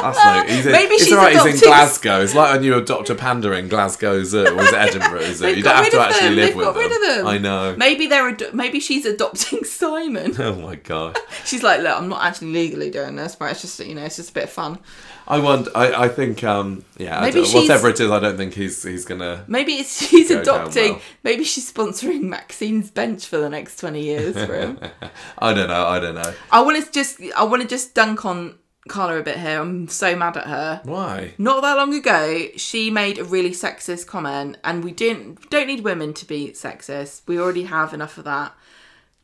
That's 0.00 0.24
no. 0.24 0.44
He's 0.46 0.66
in, 0.66 0.72
Maybe 0.72 0.94
it's 0.94 1.04
she's 1.04 1.12
alright. 1.12 1.36
He's 1.46 1.62
in 1.62 1.68
Glasgow. 1.68 2.20
It's 2.22 2.34
like 2.34 2.54
when 2.54 2.62
you 2.64 2.76
adopt 2.76 3.10
a 3.10 3.14
panda 3.14 3.52
in 3.52 3.68
Glasgow 3.68 4.22
Zoo 4.24 4.46
or 4.46 4.62
is 4.62 4.68
it 4.72 4.74
Edinburgh 4.74 5.22
Zoo. 5.32 5.54
You 5.54 5.62
don't 5.62 5.76
have 5.76 5.90
to 5.90 6.00
actually 6.00 6.28
them. 6.28 6.36
live 6.36 6.46
They've 6.48 6.56
with 6.56 6.64
got 6.66 6.74
them. 6.74 6.82
rid 6.82 6.92
of 6.92 7.16
them. 7.16 7.26
I 7.26 7.38
know. 7.38 7.76
Maybe 7.76 8.06
they're 8.06 8.28
ad- 8.28 8.54
maybe 8.54 8.80
she's 8.80 9.04
adopting 9.06 9.64
Simon. 9.64 10.34
Oh 10.38 10.54
my 10.56 10.76
god. 10.76 11.18
She's 11.44 11.62
like, 11.62 11.80
look, 11.80 11.96
I'm 11.96 12.08
not 12.08 12.24
actually 12.24 12.52
legally 12.52 12.90
doing 12.90 13.16
this, 13.16 13.36
but 13.36 13.50
it's 13.50 13.60
just 13.62 13.78
you 13.80 13.94
know, 13.94 14.04
it's 14.04 14.16
just 14.16 14.30
a 14.30 14.34
bit 14.34 14.44
of 14.44 14.50
fun. 14.50 14.78
I 15.26 15.38
want. 15.38 15.68
I, 15.74 16.04
I 16.04 16.08
think. 16.08 16.44
Um. 16.44 16.84
Yeah. 16.98 17.18
I 17.18 17.22
Maybe 17.22 17.42
whatever 17.42 17.88
it 17.88 18.00
is, 18.00 18.10
I 18.10 18.20
don't 18.20 18.36
think 18.36 18.54
he's 18.54 18.82
he's 18.82 19.04
gonna. 19.04 19.44
Maybe 19.46 19.74
it's 19.74 20.06
she's 20.08 20.30
adopting. 20.30 20.92
well. 20.92 21.02
Maybe 21.22 21.44
she's 21.44 21.70
sponsoring 21.72 22.22
Maxine's 22.22 22.90
bench 22.90 23.26
for 23.26 23.38
the 23.38 23.48
next 23.48 23.78
twenty 23.78 24.02
years 24.02 24.34
for 24.34 24.54
him. 24.54 24.78
I 25.38 25.54
don't 25.54 25.68
know. 25.68 25.86
I 25.86 25.98
don't 25.98 26.14
know. 26.14 26.34
I 26.52 26.60
want 26.62 26.84
to 26.84 26.92
just, 26.92 27.20
I 27.36 27.44
want 27.44 27.62
to 27.62 27.68
just 27.68 27.94
dunk 27.94 28.24
on 28.24 28.58
Carla 28.88 29.18
a 29.18 29.22
bit 29.22 29.38
here. 29.38 29.60
I'm 29.60 29.88
so 29.88 30.14
mad 30.14 30.36
at 30.36 30.46
her. 30.46 30.82
Why? 30.84 31.32
Not 31.38 31.62
that 31.62 31.76
long 31.76 31.94
ago, 31.94 32.48
she 32.56 32.90
made 32.90 33.18
a 33.18 33.24
really 33.24 33.52
sexist 33.52 34.06
comment, 34.06 34.58
and 34.62 34.84
we 34.84 34.92
didn't 34.92 35.48
don't 35.48 35.66
need 35.66 35.84
women 35.84 36.12
to 36.14 36.26
be 36.26 36.50
sexist. 36.50 37.22
We 37.26 37.38
already 37.38 37.64
have 37.64 37.94
enough 37.94 38.18
of 38.18 38.24
that. 38.24 38.54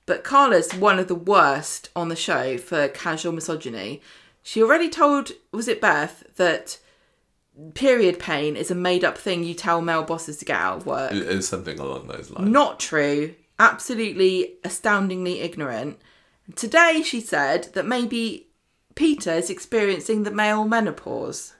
But 0.06 0.24
Carla's 0.24 0.72
one 0.74 0.98
of 0.98 1.08
the 1.08 1.14
worst 1.14 1.90
on 1.94 2.08
the 2.08 2.16
show 2.16 2.56
for 2.58 2.88
casual 2.88 3.32
misogyny. 3.32 4.00
She 4.42 4.62
already 4.62 4.88
told 4.88 5.32
was 5.52 5.68
it 5.68 5.80
Beth 5.80 6.24
that 6.36 6.78
period 7.74 8.18
pain 8.18 8.56
is 8.56 8.70
a 8.70 8.74
made 8.74 9.04
up 9.04 9.18
thing 9.18 9.44
you 9.44 9.54
tell 9.54 9.82
male 9.82 10.02
bosses 10.02 10.38
to 10.38 10.44
get 10.44 10.60
out 10.60 10.78
of 10.78 10.86
work. 10.86 11.12
It 11.12 11.22
is 11.22 11.46
something 11.46 11.78
along 11.78 12.08
those 12.08 12.30
lines. 12.30 12.50
Not 12.50 12.80
true. 12.80 13.34
Absolutely 13.58 14.54
astoundingly 14.64 15.40
ignorant. 15.40 16.00
Today 16.56 17.02
she 17.04 17.20
said 17.20 17.68
that 17.74 17.86
maybe 17.86 18.48
Peter 18.94 19.32
is 19.32 19.50
experiencing 19.50 20.22
the 20.22 20.30
male 20.30 20.66
menopause. 20.66 21.54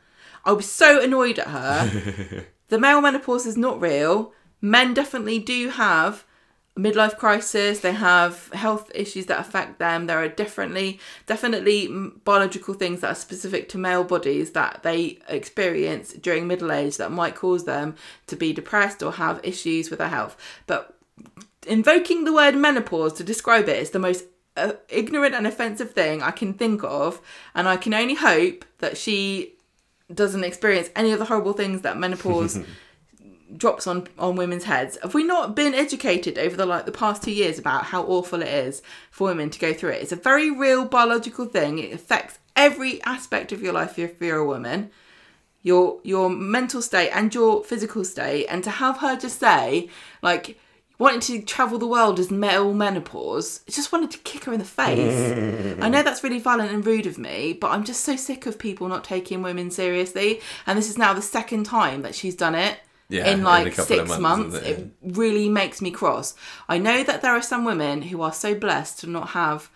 I 0.44 0.52
was 0.52 0.70
so 0.70 1.02
annoyed 1.02 1.38
at 1.38 1.48
her. 1.48 2.46
the 2.68 2.78
male 2.78 3.00
menopause 3.00 3.46
is 3.46 3.56
not 3.56 3.80
real. 3.80 4.32
Men 4.60 4.94
definitely 4.94 5.38
do 5.38 5.68
have 5.70 6.24
midlife 6.80 7.16
crisis. 7.16 7.80
They 7.80 7.92
have 7.92 8.48
health 8.52 8.90
issues 8.94 9.26
that 9.26 9.40
affect 9.40 9.78
them. 9.78 10.06
There 10.06 10.22
are 10.22 10.28
definitely 10.28 10.98
mm, 11.88 12.24
biological 12.24 12.74
things 12.74 13.00
that 13.00 13.12
are 13.12 13.14
specific 13.14 13.68
to 13.70 13.78
male 13.78 14.04
bodies 14.04 14.52
that 14.52 14.82
they 14.82 15.18
experience 15.28 16.12
during 16.14 16.46
middle 16.46 16.72
age 16.72 16.96
that 16.96 17.12
might 17.12 17.34
cause 17.34 17.64
them 17.64 17.96
to 18.28 18.36
be 18.36 18.52
depressed 18.52 19.02
or 19.02 19.12
have 19.12 19.40
issues 19.42 19.90
with 19.90 19.98
their 19.98 20.08
health. 20.08 20.36
But 20.66 20.96
invoking 21.66 22.24
the 22.24 22.32
word 22.32 22.56
menopause 22.56 23.12
to 23.14 23.24
describe 23.24 23.68
it 23.68 23.78
is 23.78 23.90
the 23.90 23.98
most 23.98 24.24
uh, 24.56 24.72
ignorant 24.88 25.34
and 25.34 25.46
offensive 25.46 25.92
thing 25.92 26.22
I 26.22 26.30
can 26.30 26.54
think 26.54 26.82
of, 26.82 27.20
and 27.54 27.68
I 27.68 27.76
can 27.76 27.94
only 27.94 28.14
hope 28.14 28.64
that 28.78 28.96
she 28.96 29.54
doesn't 30.12 30.44
experience 30.44 30.90
any 30.96 31.12
of 31.12 31.18
the 31.18 31.24
horrible 31.24 31.52
things 31.52 31.82
that 31.82 31.96
menopause 31.96 32.58
drops 33.56 33.86
on 33.86 34.06
on 34.18 34.36
women's 34.36 34.64
heads. 34.64 34.98
Have 35.02 35.14
we 35.14 35.24
not 35.24 35.54
been 35.54 35.74
educated 35.74 36.38
over 36.38 36.56
the 36.56 36.66
like 36.66 36.86
the 36.86 36.92
past 36.92 37.22
two 37.22 37.32
years 37.32 37.58
about 37.58 37.84
how 37.86 38.04
awful 38.04 38.42
it 38.42 38.48
is 38.48 38.82
for 39.10 39.28
women 39.28 39.50
to 39.50 39.58
go 39.58 39.72
through 39.72 39.90
it? 39.90 40.02
It's 40.02 40.12
a 40.12 40.16
very 40.16 40.50
real 40.50 40.84
biological 40.84 41.46
thing. 41.46 41.78
It 41.78 41.92
affects 41.92 42.38
every 42.56 43.02
aspect 43.02 43.52
of 43.52 43.62
your 43.62 43.72
life 43.72 43.98
if 43.98 44.20
you're 44.20 44.38
a 44.38 44.46
woman 44.46 44.90
your 45.62 45.98
your 46.02 46.30
mental 46.30 46.80
state 46.80 47.10
and 47.10 47.34
your 47.34 47.62
physical 47.64 48.04
state 48.04 48.46
and 48.46 48.64
to 48.64 48.70
have 48.70 48.98
her 48.98 49.16
just 49.16 49.38
say 49.38 49.88
like 50.22 50.58
wanting 50.98 51.20
to 51.20 51.40
travel 51.42 51.78
the 51.78 51.86
world 51.86 52.18
as 52.18 52.30
male 52.30 52.72
menopause 52.72 53.60
just 53.68 53.92
wanted 53.92 54.10
to 54.10 54.18
kick 54.18 54.44
her 54.44 54.52
in 54.52 54.58
the 54.58 54.64
face 54.64 55.78
i 55.82 55.88
know 55.88 56.02
that's 56.02 56.24
really 56.24 56.38
violent 56.38 56.72
and 56.72 56.86
rude 56.86 57.06
of 57.06 57.18
me 57.18 57.52
but 57.52 57.70
i'm 57.70 57.84
just 57.84 58.02
so 58.02 58.16
sick 58.16 58.46
of 58.46 58.58
people 58.58 58.88
not 58.88 59.04
taking 59.04 59.42
women 59.42 59.70
seriously 59.70 60.40
and 60.66 60.78
this 60.78 60.88
is 60.88 60.98
now 60.98 61.12
the 61.12 61.22
second 61.22 61.64
time 61.64 62.02
that 62.02 62.14
she's 62.14 62.34
done 62.34 62.54
it 62.54 62.78
Yeah, 63.10 63.26
in 63.26 63.40
in 63.40 63.44
like 63.44 63.74
couple 63.74 63.96
six 63.96 64.08
months, 64.08 64.20
months, 64.20 64.56
isn't 64.56 64.94
it 65.02 65.16
really 65.18 65.48
makes 65.48 65.82
me 65.82 65.90
cross 65.90 66.34
i 66.68 66.78
know 66.78 67.02
that 67.02 67.22
there 67.22 67.32
are 67.32 67.42
some 67.42 67.64
women 67.64 68.02
who 68.02 68.22
are 68.22 68.32
so 68.32 68.54
blessed 68.54 69.00
to 69.00 69.10
not 69.10 69.30
have 69.30 69.68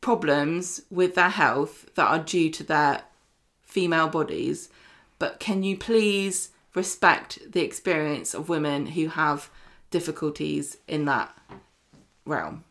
problems 0.00 0.82
with 0.90 1.14
their 1.14 1.28
health 1.28 1.86
that 1.94 2.08
are 2.08 2.18
due 2.18 2.50
to 2.50 2.64
their 2.64 3.02
female 3.62 4.08
bodies, 4.08 4.68
but 5.18 5.40
can 5.40 5.62
you 5.62 5.76
please 5.76 6.50
respect 6.74 7.38
the 7.50 7.62
experience 7.62 8.34
of 8.34 8.48
women 8.48 8.86
who 8.86 9.08
have 9.08 9.50
difficulties 9.90 10.76
in 10.86 11.04
that 11.06 11.36
realm? 12.24 12.64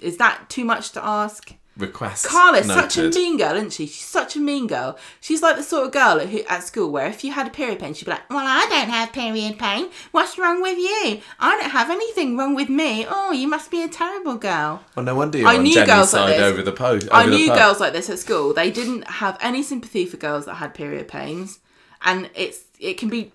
Is 0.00 0.16
that 0.18 0.48
too 0.48 0.64
much 0.64 0.92
to 0.92 1.04
ask? 1.04 1.54
Request. 1.76 2.24
Carla's 2.26 2.66
such 2.66 2.96
a 2.96 3.10
mean 3.10 3.36
girl, 3.36 3.54
isn't 3.56 3.72
she? 3.74 3.86
She's 3.86 4.04
such 4.04 4.34
a 4.34 4.38
mean 4.38 4.66
girl. 4.66 4.98
She's 5.20 5.42
like 5.42 5.56
the 5.56 5.62
sort 5.62 5.84
of 5.86 5.92
girl 5.92 6.18
who, 6.20 6.40
at 6.48 6.62
school 6.62 6.90
where 6.90 7.06
if 7.06 7.22
you 7.22 7.32
had 7.32 7.46
a 7.46 7.50
period 7.50 7.80
pain, 7.80 7.92
she'd 7.92 8.06
be 8.06 8.12
like, 8.12 8.28
Well, 8.30 8.46
I 8.46 8.66
don't 8.70 8.88
have 8.88 9.12
period 9.12 9.58
pain. 9.58 9.90
What's 10.10 10.38
wrong 10.38 10.62
with 10.62 10.78
you? 10.78 11.20
I 11.38 11.58
don't 11.60 11.70
have 11.70 11.90
anything 11.90 12.36
wrong 12.38 12.54
with 12.54 12.70
me. 12.70 13.04
Oh, 13.08 13.30
you 13.32 13.46
must 13.46 13.70
be 13.70 13.82
a 13.82 13.88
terrible 13.88 14.36
girl. 14.36 14.82
Well, 14.94 15.04
no 15.04 15.14
wonder 15.14 15.36
you're 15.36 15.48
I 15.48 15.56
on 15.56 15.64
knew 15.64 15.74
Jenny's 15.74 15.94
girls 15.94 16.14
like 16.14 16.36
this. 16.36 16.40
over 16.40 16.62
the 16.62 16.72
post. 16.72 17.08
I 17.12 17.22
over 17.24 17.30
the 17.30 17.36
knew 17.36 17.48
girls 17.48 17.78
like 17.78 17.92
this 17.92 18.08
at 18.08 18.18
school. 18.18 18.54
They 18.54 18.70
didn't 18.70 19.06
have 19.08 19.36
any 19.42 19.62
sympathy 19.62 20.06
for 20.06 20.16
girls 20.16 20.46
that 20.46 20.54
had 20.54 20.72
period 20.72 21.08
pains, 21.08 21.58
and 22.02 22.30
it's 22.34 22.62
it 22.80 22.94
can 22.96 23.10
be 23.10 23.32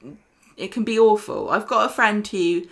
it 0.58 0.72
can 0.72 0.84
be 0.84 0.98
awful. 0.98 1.50
I've 1.52 1.68
got 1.68 1.86
a 1.90 1.94
friend 1.94 2.28
who 2.28 2.64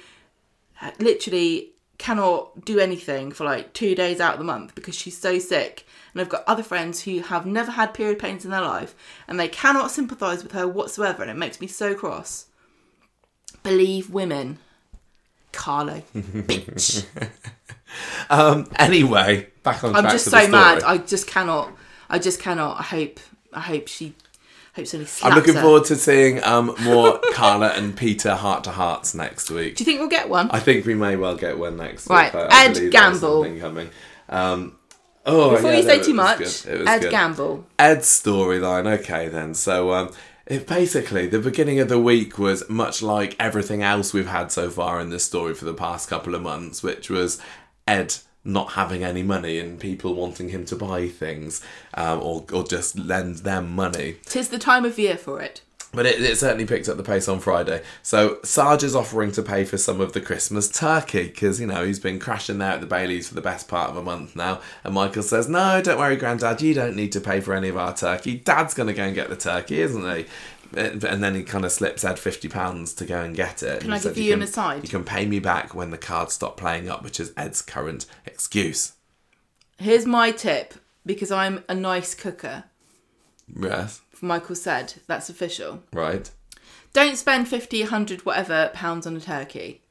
uh, 0.82 0.92
literally 1.00 1.69
cannot 2.00 2.66
do 2.66 2.80
anything 2.80 3.32
for 3.32 3.44
like 3.44 3.74
two 3.74 3.94
days 3.94 4.20
out 4.20 4.34
of 4.34 4.40
the 4.40 4.46
month 4.46 4.74
because 4.74 4.96
she's 4.96 5.18
so 5.18 5.38
sick. 5.38 5.86
And 6.14 6.22
I've 6.22 6.30
got 6.30 6.44
other 6.48 6.64
friends 6.64 7.04
who 7.04 7.20
have 7.20 7.46
never 7.46 7.72
had 7.72 7.94
period 7.94 8.18
pains 8.18 8.44
in 8.44 8.50
their 8.50 8.62
life, 8.62 8.96
and 9.28 9.40
they 9.40 9.48
cannot 9.48 9.92
sympathise 9.92 10.42
with 10.42 10.54
her 10.54 10.68
whatsoever, 10.68 11.22
and 11.22 11.30
it 11.30 11.38
makes 11.38 11.62
me 11.62 11.68
so 11.68 11.94
cross. 11.94 12.48
Believe 13.62 14.10
women, 14.10 14.58
Carlo, 15.52 16.02
bitch. 16.16 17.06
Um. 18.30 18.70
Anyway, 18.78 19.48
back 19.64 19.84
on 19.84 19.96
I'm 19.96 20.04
just 20.12 20.30
so 20.30 20.48
mad. 20.48 20.84
I 20.84 20.98
just 21.00 21.28
cannot. 21.28 21.72
I 22.10 22.20
just 22.20 22.40
cannot. 22.40 22.80
I 22.80 22.84
hope. 22.84 23.20
I 23.52 23.62
hope 23.62 23.88
she. 23.88 24.14
Hope 24.80 24.88
somebody 24.88 25.10
slaps 25.10 25.24
I'm 25.32 25.38
looking 25.38 25.56
her. 25.56 25.62
forward 25.62 25.86
to 25.86 25.96
seeing 25.96 26.44
um 26.44 26.76
more 26.82 27.20
Carla 27.34 27.70
and 27.70 27.96
Peter 27.96 28.36
heart 28.36 28.64
to 28.66 28.72
hearts 28.72 29.14
next 29.14 29.50
week. 29.52 29.76
Do 29.76 29.82
you 29.84 29.86
think 29.86 30.00
we'll 30.00 30.10
get 30.10 30.30
one? 30.30 30.50
I 30.52 30.60
think 30.60 30.86
we 30.86 30.96
may 30.96 31.16
well 31.16 31.36
get 31.36 31.58
one 31.58 31.78
next 31.78 32.08
Right, 32.08 32.34
week. 32.34 32.46
I 32.50 32.66
Ed 32.66 32.92
Gamble. 32.92 33.44
coming. 33.60 33.90
Um. 34.30 34.76
Oh, 35.26 35.52
Before 35.52 35.72
yeah, 35.72 35.78
you 35.78 35.84
say 35.84 36.02
too 36.02 36.14
much, 36.14 36.38
good. 36.40 36.74
It 36.74 36.80
was 36.80 36.88
Ed 36.88 37.00
good. 37.02 37.12
Gamble. 37.12 37.66
Ed's 37.78 38.08
storyline. 38.08 38.88
Okay, 39.00 39.28
then. 39.28 39.54
So, 39.54 39.92
um, 39.92 40.12
it 40.48 40.66
basically 40.66 41.28
the 41.28 41.40
beginning 41.40 41.80
of 41.80 41.90
the 41.90 42.00
week 42.00 42.40
was 42.40 42.68
much 42.70 43.04
like 43.04 43.36
everything 43.40 43.84
else 43.84 44.14
we've 44.14 44.28
had 44.28 44.52
so 44.52 44.70
far 44.72 45.00
in 45.00 45.10
this 45.12 45.24
story 45.26 45.54
for 45.54 45.66
the 45.66 45.74
past 45.74 46.10
couple 46.10 46.34
of 46.34 46.42
months, 46.42 46.82
which 46.82 47.10
was 47.10 47.40
Ed 47.88 48.16
not 48.44 48.72
having 48.74 49.04
any 49.04 49.24
money 49.24 49.60
and 49.60 49.80
people 49.80 50.14
wanting 50.14 50.50
him 50.50 50.66
to 50.66 50.76
buy 50.76 51.08
things 51.08 51.62
um, 51.94 52.22
or 52.22 52.46
or 52.54 52.64
just 52.64 52.98
lend 52.98 53.38
them 53.38 53.76
money. 53.76 54.18
Tis 54.26 54.50
the 54.50 54.60
time 54.60 54.86
of 54.86 54.98
year 54.98 55.18
for 55.18 55.42
it. 55.42 55.62
But 55.92 56.06
it, 56.06 56.22
it 56.22 56.38
certainly 56.38 56.68
picked 56.68 56.88
up 56.88 56.98
the 56.98 57.04
pace 57.04 57.28
on 57.28 57.40
Friday. 57.40 57.82
So 58.04 58.38
Sarge 58.44 58.84
is 58.84 58.96
offering 58.96 59.32
to 59.32 59.42
pay 59.42 59.66
for 59.66 59.78
some 59.78 60.00
of 60.00 60.14
the 60.14 60.22
Christmas 60.22 60.70
turkey 60.70 61.24
because, 61.24 61.60
you 61.60 61.66
know, 61.66 61.84
he's 61.84 62.00
been 62.00 62.20
crashing 62.20 62.60
there 62.60 62.74
at 62.74 62.82
the 62.82 62.88
Baileys 62.88 63.28
for 63.28 63.34
the 63.34 63.42
best 63.42 63.68
part 63.68 63.90
of 63.90 63.98
a 63.98 64.04
month 64.04 64.36
now. 64.36 64.62
And 64.84 64.94
Michael 64.94 65.24
says, 65.24 65.50
No, 65.50 65.82
don't 65.82 65.98
worry, 65.98 66.16
Grandad, 66.16 66.62
you 66.62 66.76
don't 66.76 66.96
need 66.96 67.12
to 67.14 67.22
pay 67.22 67.40
for 67.40 67.56
any 67.56 67.70
of 67.70 67.78
our 67.78 67.96
turkey. 67.96 68.38
Dad's 68.38 68.76
going 68.76 68.88
to 68.88 68.94
go 68.94 69.04
and 69.04 69.16
get 69.16 69.30
the 69.30 69.36
turkey, 69.36 69.82
isn't 69.82 70.16
he? 70.16 70.26
And 70.76 71.04
and 71.04 71.24
then 71.24 71.36
he 71.36 71.44
kind 71.44 71.66
of 71.66 71.72
slips 71.72 72.04
Ed 72.04 72.16
£50 72.18 72.96
to 72.98 73.06
go 73.06 73.22
and 73.22 73.36
get 73.36 73.64
it. 73.64 73.82
Can 73.82 73.92
I 73.94 74.00
give 74.00 74.18
you 74.18 74.34
an 74.34 74.40
can- 74.40 74.48
aside? 74.48 74.84
You 74.84 74.90
can 74.90 75.04
pay 75.04 75.26
me 75.26 75.40
back 75.40 75.74
when 75.74 75.90
the 75.92 75.98
cards 75.98 76.34
stop 76.34 76.58
playing 76.58 76.90
up, 76.90 77.04
which 77.04 77.20
is 77.20 77.34
Ed's 77.36 77.62
current 77.62 78.06
excuse. 78.26 78.94
Here's 79.78 80.06
my 80.06 80.32
tip 80.32 80.74
because 81.06 81.32
I'm 81.32 81.64
a 81.70 81.74
nice 81.74 82.14
cooker. 82.14 82.66
Yes, 83.60 84.02
Michael 84.22 84.56
said 84.56 84.94
that's 85.08 85.30
official. 85.30 85.84
right. 85.94 86.30
Don't 86.92 87.18
spend 87.18 87.48
50, 87.48 87.82
100, 87.82 88.26
whatever 88.26 88.72
pounds 88.74 89.06
on 89.06 89.16
a 89.16 89.20
turkey. 89.20 89.82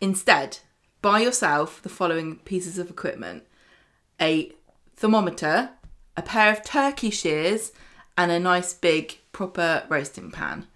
Instead, 0.00 0.58
buy 1.02 1.20
yourself 1.20 1.82
the 1.82 1.90
following 1.90 2.36
pieces 2.36 2.78
of 2.78 2.88
equipment 2.90 3.44
a 4.20 4.52
thermometer, 4.96 5.70
a 6.16 6.22
pair 6.22 6.50
of 6.52 6.62
turkey 6.64 7.10
shears, 7.10 7.72
and 8.18 8.30
a 8.30 8.38
nice 8.40 8.72
big 8.74 9.18
proper 9.40 9.86
roasting 9.88 10.30
pan. 10.30 10.66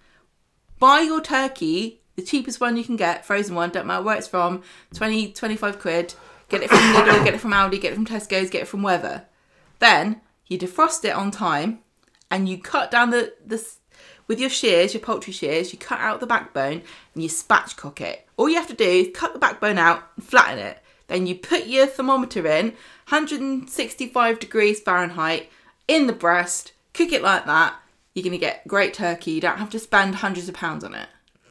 Buy 0.78 1.00
your 1.00 1.20
turkey, 1.20 2.00
the 2.16 2.22
cheapest 2.22 2.62
one 2.62 2.78
you 2.78 2.84
can 2.84 2.96
get, 2.96 3.26
frozen 3.26 3.54
one, 3.54 3.68
don't 3.68 3.86
matter 3.86 4.02
where 4.02 4.16
it's 4.16 4.26
from, 4.26 4.62
20, 4.94 5.32
25 5.32 5.78
quid. 5.78 6.14
Get 6.48 6.62
it 6.62 6.70
from 6.70 6.78
Lidl, 6.78 7.22
get 7.22 7.34
it 7.34 7.42
from 7.42 7.52
Aldi, 7.52 7.78
get 7.78 7.92
it 7.92 7.94
from 7.94 8.06
Tesco's, 8.06 8.48
get 8.48 8.62
it 8.62 8.68
from 8.68 8.82
wherever. 8.82 9.26
Then 9.80 10.22
you 10.46 10.58
defrost 10.58 11.04
it 11.04 11.14
on 11.14 11.30
time 11.30 11.80
and 12.30 12.48
you 12.48 12.56
cut 12.56 12.90
down 12.90 13.10
the, 13.10 13.34
the 13.44 13.62
with 14.28 14.40
your 14.40 14.48
shears, 14.48 14.94
your 14.94 15.02
poultry 15.02 15.34
shears, 15.34 15.74
you 15.74 15.78
cut 15.78 16.00
out 16.00 16.20
the 16.20 16.26
backbone 16.26 16.80
and 17.12 17.22
you 17.22 17.28
spatchcock 17.28 18.00
it. 18.00 18.26
All 18.38 18.48
you 18.48 18.56
have 18.56 18.68
to 18.68 18.72
do 18.72 18.88
is 18.88 19.10
cut 19.12 19.34
the 19.34 19.38
backbone 19.38 19.76
out 19.76 20.04
and 20.16 20.24
flatten 20.24 20.58
it. 20.58 20.78
Then 21.08 21.26
you 21.26 21.34
put 21.34 21.66
your 21.66 21.84
thermometer 21.84 22.46
in, 22.46 22.68
165 23.10 24.38
degrees 24.38 24.80
Fahrenheit, 24.80 25.50
in 25.86 26.06
the 26.06 26.14
breast, 26.14 26.72
cook 26.94 27.12
it 27.12 27.20
like 27.20 27.44
that. 27.44 27.76
You're 28.14 28.22
going 28.22 28.32
to 28.32 28.38
get 28.38 28.66
great 28.68 28.94
turkey. 28.94 29.32
You 29.32 29.40
don't 29.40 29.58
have 29.58 29.70
to 29.70 29.78
spend 29.78 30.16
hundreds 30.16 30.48
of 30.48 30.54
pounds 30.54 30.84
on 30.84 30.94
it. 30.94 31.08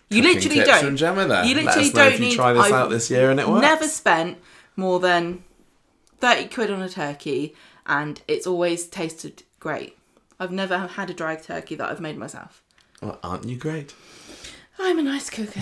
You 0.10 0.22
literally 0.22 0.60
don't. 0.60 0.84
from 0.84 0.96
Gemma 0.96 1.28
there. 1.28 1.44
You 1.44 1.56
literally 1.56 1.90
don't 1.90 2.20
need. 2.20 2.36
try 2.36 2.54
this 2.54 2.66
I've 2.66 2.72
out 2.72 2.90
this 2.90 3.10
year 3.10 3.32
and 3.32 3.40
it 3.40 3.48
works. 3.48 3.62
Never 3.62 3.88
spent 3.88 4.38
more 4.76 5.00
than 5.00 5.44
thirty 6.20 6.48
quid 6.48 6.72
on 6.72 6.82
a 6.82 6.90
turkey, 6.90 7.56
and 7.86 8.22
it's 8.28 8.46
always 8.48 8.88
tasted 8.88 9.44
great. 9.60 9.98
I've 10.40 10.52
never 10.52 10.78
had 10.88 11.10
a 11.10 11.14
dry 11.14 11.36
turkey 11.36 11.76
that 11.76 11.90
I've 11.90 12.02
made 12.02 12.18
myself. 12.18 12.64
Well, 13.02 13.20
aren't 13.24 13.46
you 13.46 13.58
great? 13.58 13.94
I'm 14.80 15.00
a 15.00 15.04
nice 15.04 15.30
cooker. 15.30 15.62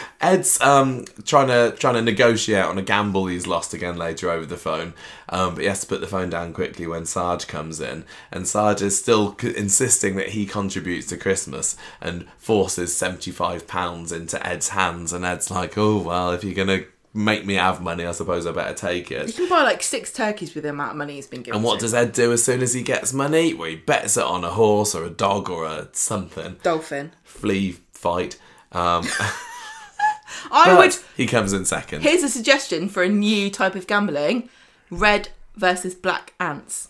Ed's 0.20 0.60
um 0.60 1.04
trying 1.24 1.48
to 1.48 1.76
trying 1.78 1.94
to 1.94 2.02
negotiate 2.02 2.64
on 2.64 2.78
a 2.78 2.82
gamble 2.82 3.26
he's 3.26 3.46
lost 3.46 3.74
again 3.74 3.96
later 3.96 4.30
over 4.30 4.46
the 4.46 4.56
phone, 4.56 4.94
um, 5.28 5.54
but 5.54 5.62
he 5.62 5.68
has 5.68 5.80
to 5.82 5.86
put 5.86 6.00
the 6.00 6.06
phone 6.06 6.30
down 6.30 6.52
quickly 6.52 6.86
when 6.86 7.04
Sarge 7.06 7.46
comes 7.46 7.80
in, 7.80 8.04
and 8.32 8.46
Sarge 8.48 8.82
is 8.82 8.98
still 8.98 9.36
c- 9.38 9.56
insisting 9.56 10.16
that 10.16 10.30
he 10.30 10.46
contributes 10.46 11.06
to 11.08 11.16
Christmas 11.16 11.76
and 12.00 12.26
forces 12.38 12.96
seventy 12.96 13.30
five 13.30 13.66
pounds 13.68 14.12
into 14.12 14.44
Ed's 14.46 14.70
hands, 14.70 15.12
and 15.12 15.24
Ed's 15.24 15.50
like, 15.50 15.76
oh 15.78 15.98
well, 15.98 16.32
if 16.32 16.42
you're 16.42 16.54
gonna 16.54 16.84
make 17.14 17.46
me 17.46 17.54
have 17.54 17.80
money, 17.80 18.04
I 18.04 18.12
suppose 18.12 18.46
I 18.46 18.52
better 18.52 18.74
take 18.74 19.10
it. 19.10 19.28
you 19.28 19.32
can 19.32 19.48
buy 19.48 19.62
like 19.62 19.82
six 19.82 20.12
turkeys 20.12 20.54
with 20.54 20.64
the 20.64 20.70
amount 20.70 20.90
of 20.90 20.96
money 20.98 21.14
he's 21.14 21.26
been 21.26 21.40
given. 21.42 21.56
And 21.56 21.64
what 21.64 21.80
to. 21.80 21.86
does 21.86 21.94
Ed 21.94 22.12
do 22.12 22.30
as 22.32 22.44
soon 22.44 22.60
as 22.62 22.74
he 22.74 22.82
gets 22.82 23.12
money? 23.14 23.54
Well, 23.54 23.70
he 23.70 23.76
bets 23.76 24.16
it 24.18 24.22
on 24.24 24.44
a 24.44 24.50
horse 24.50 24.94
or 24.94 25.04
a 25.04 25.10
dog 25.10 25.48
or 25.48 25.64
a 25.64 25.88
something 25.92 26.56
dolphin? 26.62 27.12
flea 27.24 27.76
fight. 28.06 28.38
Um, 28.72 29.06
I 30.50 30.76
would. 30.78 30.96
he 31.16 31.26
comes 31.26 31.52
in 31.52 31.64
second. 31.64 32.02
Here's 32.02 32.22
a 32.22 32.28
suggestion 32.28 32.88
for 32.88 33.02
a 33.02 33.08
new 33.08 33.50
type 33.50 33.74
of 33.74 33.86
gambling: 33.86 34.48
red 34.90 35.28
versus 35.56 35.94
black 35.94 36.34
ants. 36.38 36.88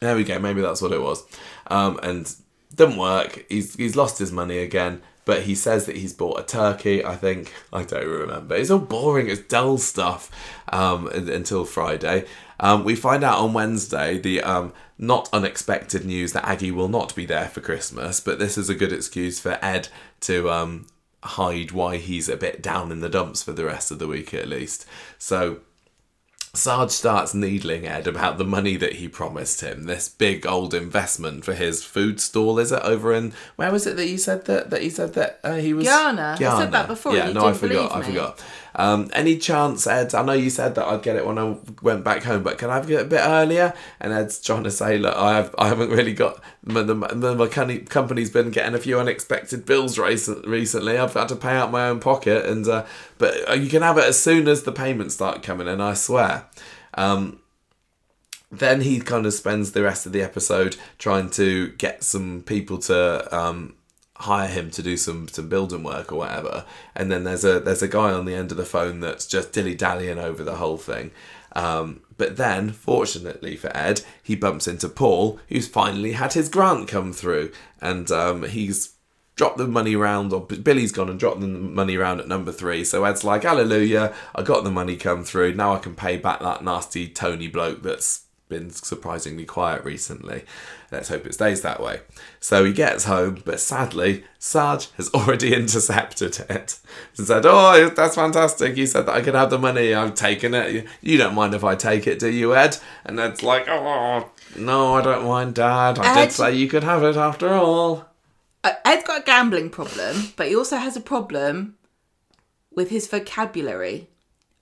There 0.00 0.16
we 0.16 0.24
go. 0.24 0.38
Maybe 0.38 0.60
that's 0.60 0.82
what 0.82 0.92
it 0.92 1.00
was. 1.00 1.24
Um, 1.68 1.98
and 2.02 2.34
didn't 2.74 2.96
work. 2.96 3.44
He's 3.48 3.74
he's 3.76 3.96
lost 3.96 4.18
his 4.18 4.32
money 4.32 4.58
again. 4.58 5.02
But 5.26 5.44
he 5.44 5.54
says 5.54 5.86
that 5.86 5.96
he's 5.96 6.12
bought 6.12 6.38
a 6.38 6.42
turkey. 6.42 7.02
I 7.02 7.16
think 7.16 7.52
I 7.72 7.82
don't 7.82 8.06
remember. 8.06 8.56
It's 8.56 8.70
all 8.70 8.78
boring. 8.78 9.28
It's 9.28 9.40
dull 9.40 9.78
stuff. 9.78 10.30
Um, 10.70 11.06
until 11.06 11.64
Friday, 11.64 12.26
um, 12.60 12.84
we 12.84 12.94
find 12.94 13.24
out 13.24 13.38
on 13.38 13.54
Wednesday 13.54 14.18
the 14.18 14.42
um, 14.42 14.74
not 14.98 15.28
unexpected 15.32 16.04
news 16.04 16.32
that 16.32 16.46
Aggie 16.46 16.70
will 16.70 16.88
not 16.88 17.14
be 17.14 17.24
there 17.24 17.48
for 17.48 17.60
Christmas. 17.60 18.20
But 18.20 18.38
this 18.38 18.58
is 18.58 18.68
a 18.68 18.74
good 18.74 18.92
excuse 18.92 19.40
for 19.40 19.58
Ed 19.62 19.88
to 20.26 20.50
um, 20.50 20.86
hide 21.22 21.72
why 21.72 21.96
he's 21.96 22.28
a 22.28 22.36
bit 22.36 22.62
down 22.62 22.92
in 22.92 23.00
the 23.00 23.08
dumps 23.08 23.42
for 23.42 23.52
the 23.52 23.64
rest 23.64 23.90
of 23.90 23.98
the 23.98 24.06
week 24.06 24.34
at 24.34 24.48
least. 24.48 24.86
So 25.18 25.60
Sarge 26.54 26.90
starts 26.92 27.34
needling 27.34 27.84
Ed 27.84 28.06
about 28.06 28.38
the 28.38 28.44
money 28.44 28.76
that 28.76 28.94
he 28.94 29.08
promised 29.08 29.60
him. 29.60 29.84
This 29.84 30.08
big 30.08 30.46
old 30.46 30.72
investment 30.72 31.44
for 31.44 31.52
his 31.52 31.82
food 31.82 32.20
stall, 32.20 32.60
is 32.60 32.70
it 32.70 32.82
over 32.82 33.12
in 33.12 33.32
where 33.56 33.72
was 33.72 33.86
it 33.88 33.96
that 33.96 34.06
you 34.06 34.18
said 34.18 34.44
that 34.44 34.70
that 34.70 34.82
he 34.82 34.90
said 34.90 35.14
that 35.14 35.40
uh, 35.42 35.54
he 35.54 35.74
was 35.74 35.86
Guyana. 35.86 36.36
I 36.38 36.60
said 36.60 36.72
that 36.72 36.86
before, 36.86 37.16
Yeah, 37.16 37.32
no, 37.32 37.46
I 37.46 37.54
forgot. 37.54 37.92
I 37.92 38.00
me. 38.00 38.06
forgot. 38.06 38.44
Um, 38.76 39.10
any 39.12 39.38
chance, 39.38 39.86
Ed? 39.86 40.14
I 40.14 40.22
know 40.24 40.32
you 40.32 40.50
said 40.50 40.74
that 40.74 40.86
I'd 40.86 41.02
get 41.02 41.16
it 41.16 41.24
when 41.24 41.38
I 41.38 41.56
went 41.80 42.02
back 42.02 42.24
home, 42.24 42.42
but 42.42 42.58
can 42.58 42.70
I 42.70 42.80
get 42.80 42.90
it 42.90 43.02
a 43.02 43.08
bit 43.08 43.20
earlier? 43.22 43.72
And 44.00 44.12
Ed's 44.12 44.40
trying 44.40 44.64
to 44.64 44.70
say, 44.70 44.98
look, 44.98 45.16
I 45.16 45.36
have, 45.36 45.54
I 45.58 45.68
haven't 45.68 45.90
really 45.90 46.12
got 46.12 46.42
my, 46.64 46.82
my, 46.82 47.12
my 47.14 47.46
company- 47.46 47.80
company's 47.80 48.30
been 48.30 48.50
getting 48.50 48.74
a 48.74 48.78
few 48.78 48.98
unexpected 48.98 49.64
bills 49.64 49.98
recent, 49.98 50.46
recently. 50.46 50.98
I've 50.98 51.14
had 51.14 51.28
to 51.28 51.36
pay 51.36 51.54
out 51.56 51.70
my 51.70 51.88
own 51.88 52.00
pocket, 52.00 52.46
and 52.46 52.66
uh, 52.66 52.84
but 53.18 53.48
uh, 53.48 53.52
you 53.52 53.68
can 53.68 53.82
have 53.82 53.98
it 53.98 54.04
as 54.04 54.20
soon 54.20 54.48
as 54.48 54.64
the 54.64 54.72
payments 54.72 55.14
start 55.14 55.42
coming 55.42 55.68
in. 55.68 55.80
I 55.80 55.94
swear. 55.94 56.46
Um, 56.94 57.40
then 58.50 58.82
he 58.82 59.00
kind 59.00 59.26
of 59.26 59.34
spends 59.34 59.72
the 59.72 59.82
rest 59.82 60.06
of 60.06 60.12
the 60.12 60.22
episode 60.22 60.76
trying 60.98 61.30
to 61.30 61.68
get 61.72 62.04
some 62.04 62.42
people 62.42 62.78
to 62.78 63.36
um, 63.36 63.74
hire 64.24 64.48
him 64.48 64.70
to 64.70 64.82
do 64.82 64.96
some 64.96 65.28
some 65.28 65.48
building 65.48 65.82
work 65.82 66.12
or 66.12 66.16
whatever. 66.16 66.64
And 66.94 67.10
then 67.10 67.24
there's 67.24 67.44
a 67.44 67.60
there's 67.60 67.82
a 67.82 67.88
guy 67.88 68.12
on 68.12 68.24
the 68.24 68.34
end 68.34 68.50
of 68.50 68.56
the 68.56 68.64
phone 68.64 69.00
that's 69.00 69.26
just 69.26 69.52
dilly 69.52 69.74
dallying 69.74 70.18
over 70.18 70.42
the 70.42 70.56
whole 70.56 70.78
thing. 70.78 71.10
Um, 71.52 72.00
but 72.16 72.36
then, 72.36 72.70
fortunately 72.70 73.56
for 73.56 73.74
Ed, 73.76 74.02
he 74.22 74.34
bumps 74.34 74.66
into 74.66 74.88
Paul, 74.88 75.38
who's 75.48 75.68
finally 75.68 76.12
had 76.12 76.32
his 76.32 76.48
grant 76.48 76.88
come 76.88 77.12
through, 77.12 77.52
and 77.80 78.10
um, 78.10 78.42
he's 78.44 78.94
dropped 79.36 79.58
the 79.58 79.66
money 79.66 79.96
round, 79.96 80.32
or 80.32 80.40
Billy's 80.40 80.92
gone 80.92 81.08
and 81.08 81.18
dropped 81.18 81.40
the 81.40 81.46
money 81.46 81.96
round 81.96 82.20
at 82.20 82.28
number 82.28 82.52
three. 82.52 82.84
So 82.84 83.04
Ed's 83.04 83.24
like, 83.24 83.42
Hallelujah, 83.42 84.14
I 84.34 84.42
got 84.42 84.64
the 84.64 84.70
money 84.70 84.96
come 84.96 85.24
through. 85.24 85.54
Now 85.54 85.74
I 85.74 85.78
can 85.78 85.94
pay 85.94 86.16
back 86.16 86.40
that 86.40 86.64
nasty 86.64 87.08
Tony 87.08 87.48
bloke 87.48 87.82
that's 87.82 88.23
been 88.48 88.70
surprisingly 88.70 89.44
quiet 89.44 89.84
recently. 89.84 90.44
Let's 90.92 91.08
hope 91.08 91.26
it 91.26 91.34
stays 91.34 91.62
that 91.62 91.80
way. 91.80 92.00
So 92.40 92.64
he 92.64 92.72
gets 92.72 93.04
home, 93.04 93.42
but 93.44 93.58
sadly, 93.58 94.24
Sarge 94.38 94.90
has 94.92 95.08
already 95.14 95.54
intercepted 95.54 96.40
it 96.50 96.78
and 97.16 97.26
said, 97.26 97.44
Oh, 97.46 97.88
that's 97.88 98.14
fantastic. 98.16 98.76
You 98.76 98.86
said 98.86 99.06
that 99.06 99.14
I 99.14 99.22
could 99.22 99.34
have 99.34 99.50
the 99.50 99.58
money. 99.58 99.94
I've 99.94 100.14
taken 100.14 100.54
it. 100.54 100.86
You 101.00 101.16
don't 101.18 101.34
mind 101.34 101.54
if 101.54 101.64
I 101.64 101.74
take 101.74 102.06
it, 102.06 102.18
do 102.18 102.28
you, 102.30 102.54
Ed? 102.54 102.76
And 103.04 103.18
Ed's 103.18 103.42
like, 103.42 103.66
Oh, 103.68 104.30
no, 104.56 104.94
I 104.94 105.02
don't 105.02 105.26
mind, 105.26 105.54
Dad. 105.54 105.98
I 105.98 106.18
Ed- 106.20 106.24
did 106.26 106.32
say 106.32 106.54
you 106.54 106.68
could 106.68 106.84
have 106.84 107.02
it 107.02 107.16
after 107.16 107.48
all. 107.54 108.06
Uh, 108.62 108.72
Ed's 108.84 109.04
got 109.06 109.22
a 109.22 109.24
gambling 109.24 109.70
problem, 109.70 110.32
but 110.36 110.48
he 110.48 110.56
also 110.56 110.76
has 110.76 110.96
a 110.96 111.00
problem 111.00 111.76
with 112.74 112.90
his 112.90 113.06
vocabulary. 113.06 114.08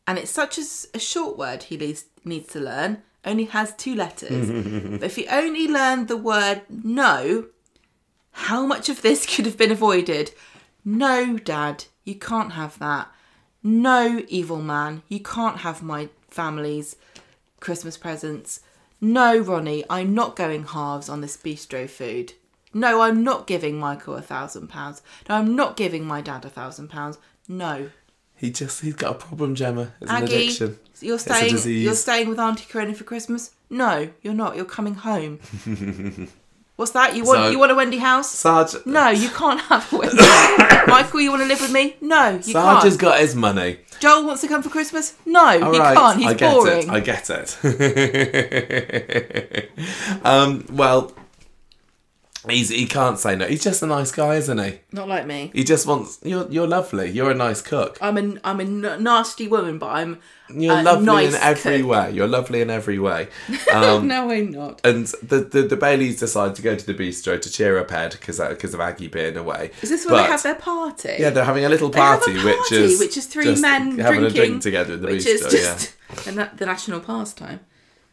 And 0.06 0.18
it's 0.18 0.30
such 0.30 0.58
a 0.58 0.98
short 0.98 1.38
word 1.38 1.64
he 1.64 1.76
needs, 1.76 2.06
needs 2.24 2.48
to 2.52 2.60
learn, 2.60 3.02
only 3.24 3.44
has 3.44 3.74
two 3.74 3.94
letters. 3.94 4.48
but 5.00 5.02
if 5.04 5.16
he 5.16 5.26
only 5.28 5.68
learned 5.68 6.08
the 6.08 6.16
word 6.16 6.62
no, 6.68 7.46
how 8.32 8.66
much 8.66 8.88
of 8.88 9.02
this 9.02 9.26
could 9.36 9.46
have 9.46 9.58
been 9.58 9.72
avoided? 9.72 10.32
No, 10.84 11.38
Dad, 11.38 11.84
you 12.04 12.16
can't 12.16 12.52
have 12.52 12.78
that. 12.78 13.08
No, 13.62 14.22
evil 14.28 14.60
man, 14.60 15.02
you 15.08 15.20
can't 15.20 15.58
have 15.58 15.82
my 15.82 16.08
family's 16.28 16.96
Christmas 17.60 17.96
presents. 17.96 18.60
No, 19.00 19.38
Ronnie, 19.38 19.84
I'm 19.88 20.14
not 20.14 20.36
going 20.36 20.64
halves 20.64 21.08
on 21.08 21.20
this 21.20 21.36
bistro 21.36 21.88
food. 21.88 22.32
No, 22.74 23.02
I'm 23.02 23.22
not 23.22 23.46
giving 23.46 23.78
Michael 23.78 24.14
a 24.16 24.22
thousand 24.22 24.68
pounds. 24.68 25.02
No, 25.28 25.36
I'm 25.36 25.54
not 25.54 25.76
giving 25.76 26.04
my 26.04 26.20
dad 26.20 26.44
a 26.44 26.48
thousand 26.48 26.88
pounds. 26.88 27.18
No. 27.46 27.90
He 28.42 28.50
just, 28.50 28.80
he's 28.80 28.94
got 28.96 29.12
a 29.12 29.14
problem, 29.14 29.54
Gemma. 29.54 29.92
It's 30.00 30.10
an 30.10 30.24
Aggie, 30.24 30.34
addiction. 30.34 30.76
you're 31.00 31.20
staying 31.20 31.56
you're 31.64 31.94
staying 31.94 32.28
with 32.28 32.40
Auntie 32.40 32.64
Corona 32.68 32.92
for 32.92 33.04
Christmas? 33.04 33.52
No, 33.70 34.08
you're 34.20 34.34
not. 34.34 34.56
You're 34.56 34.64
coming 34.64 34.94
home. 34.96 35.38
What's 36.76 36.90
that? 36.90 37.14
You 37.14 37.22
want 37.24 37.38
So- 37.38 37.50
you 37.50 37.60
want 37.60 37.70
a 37.70 37.76
Wendy 37.76 37.98
house? 37.98 38.28
Sarge, 38.30 38.74
No, 38.84 39.10
you 39.10 39.28
can't 39.28 39.60
have 39.60 39.92
a 39.92 39.96
Wendy. 39.96 40.16
Michael, 40.88 41.20
you 41.20 41.30
want 41.30 41.42
to 41.42 41.46
live 41.48 41.60
with 41.60 41.70
me? 41.70 41.94
No, 42.00 42.30
you 42.30 42.42
Sarge 42.42 42.54
can't. 42.54 42.82
has 42.84 42.96
got 42.96 43.20
his 43.20 43.36
money. 43.36 43.78
Joel 44.00 44.26
wants 44.26 44.40
to 44.40 44.48
come 44.48 44.60
for 44.64 44.70
Christmas? 44.70 45.14
No, 45.24 45.44
All 45.62 45.72
he 45.72 45.78
right, 45.78 45.96
can't. 45.96 46.18
He's 46.18 46.26
I 46.26 46.34
get 46.34 46.52
boring. 46.52 46.88
it. 46.88 46.90
I 46.90 46.98
get 46.98 47.30
it. 47.30 47.58
um, 50.24 50.66
well, 50.72 51.12
he's 52.48 52.68
he 52.70 52.86
can't 52.86 53.18
say 53.18 53.36
no. 53.36 53.46
He's 53.46 53.62
just 53.62 53.82
a 53.82 53.86
nice 53.86 54.10
guy, 54.12 54.36
isn't 54.36 54.58
he? 54.58 54.78
Not 54.92 55.08
like 55.08 55.26
me. 55.26 55.50
He 55.54 55.64
just 55.64 55.86
wants 55.86 56.18
you're 56.24 56.50
you're 56.50 56.66
lovely. 56.66 57.10
You're 57.10 57.30
a 57.30 57.34
nice 57.34 57.62
cook. 57.62 57.98
I'm 58.00 58.16
a 58.18 58.38
I'm 58.44 58.60
a 58.60 58.64
n- 58.64 59.02
nasty 59.02 59.48
woman, 59.48 59.78
but 59.78 59.88
I'm 59.90 60.20
You're 60.48 60.78
a 60.78 60.82
lovely 60.82 61.26
in 61.26 61.34
every 61.34 61.80
cook. 61.82 61.90
way. 61.90 62.10
You're 62.12 62.26
lovely 62.28 62.60
in 62.60 62.70
every 62.70 62.98
way. 62.98 63.28
Um, 63.72 64.06
no, 64.06 64.30
I'm 64.30 64.50
not. 64.50 64.80
and 64.84 65.06
the, 65.22 65.40
the 65.40 65.62
the 65.62 65.76
Baileys 65.76 66.18
decide 66.20 66.54
to 66.56 66.62
go 66.62 66.76
to 66.76 66.86
the 66.86 66.94
bistro 66.94 67.40
to 67.40 67.50
cheer 67.50 67.78
up 67.78 67.90
Ed 67.92 68.12
because 68.12 68.38
because 68.38 68.74
of 68.74 68.80
Aggie 68.80 69.08
being 69.08 69.36
away. 69.36 69.70
Is 69.80 69.88
this 69.90 70.04
where 70.04 70.16
But- 70.16 70.22
they 70.24 70.28
have 70.30 70.42
their 70.42 70.54
party? 70.56 71.16
Yeah, 71.18 71.30
they're 71.30 71.44
having 71.44 71.64
a 71.64 71.68
little 71.70 71.90
have 71.92 72.18
a 72.22 72.24
party, 72.24 72.44
which 72.44 72.72
is 72.72 73.00
which 73.00 73.16
is 73.16 73.26
three 73.26 73.54
men 73.56 73.98
having 73.98 74.20
drinking, 74.20 74.24
a 74.26 74.30
drink 74.46 74.62
together 74.62 74.94
in 74.94 75.00
the 75.02 75.08
which 75.08 75.24
bistro. 75.24 75.46
is 75.46 75.54
yeah. 75.54 75.60
just 75.60 75.96
the, 76.26 76.32
na- 76.32 76.48
the 76.56 76.66
national 76.66 77.00
pastime. 77.00 77.60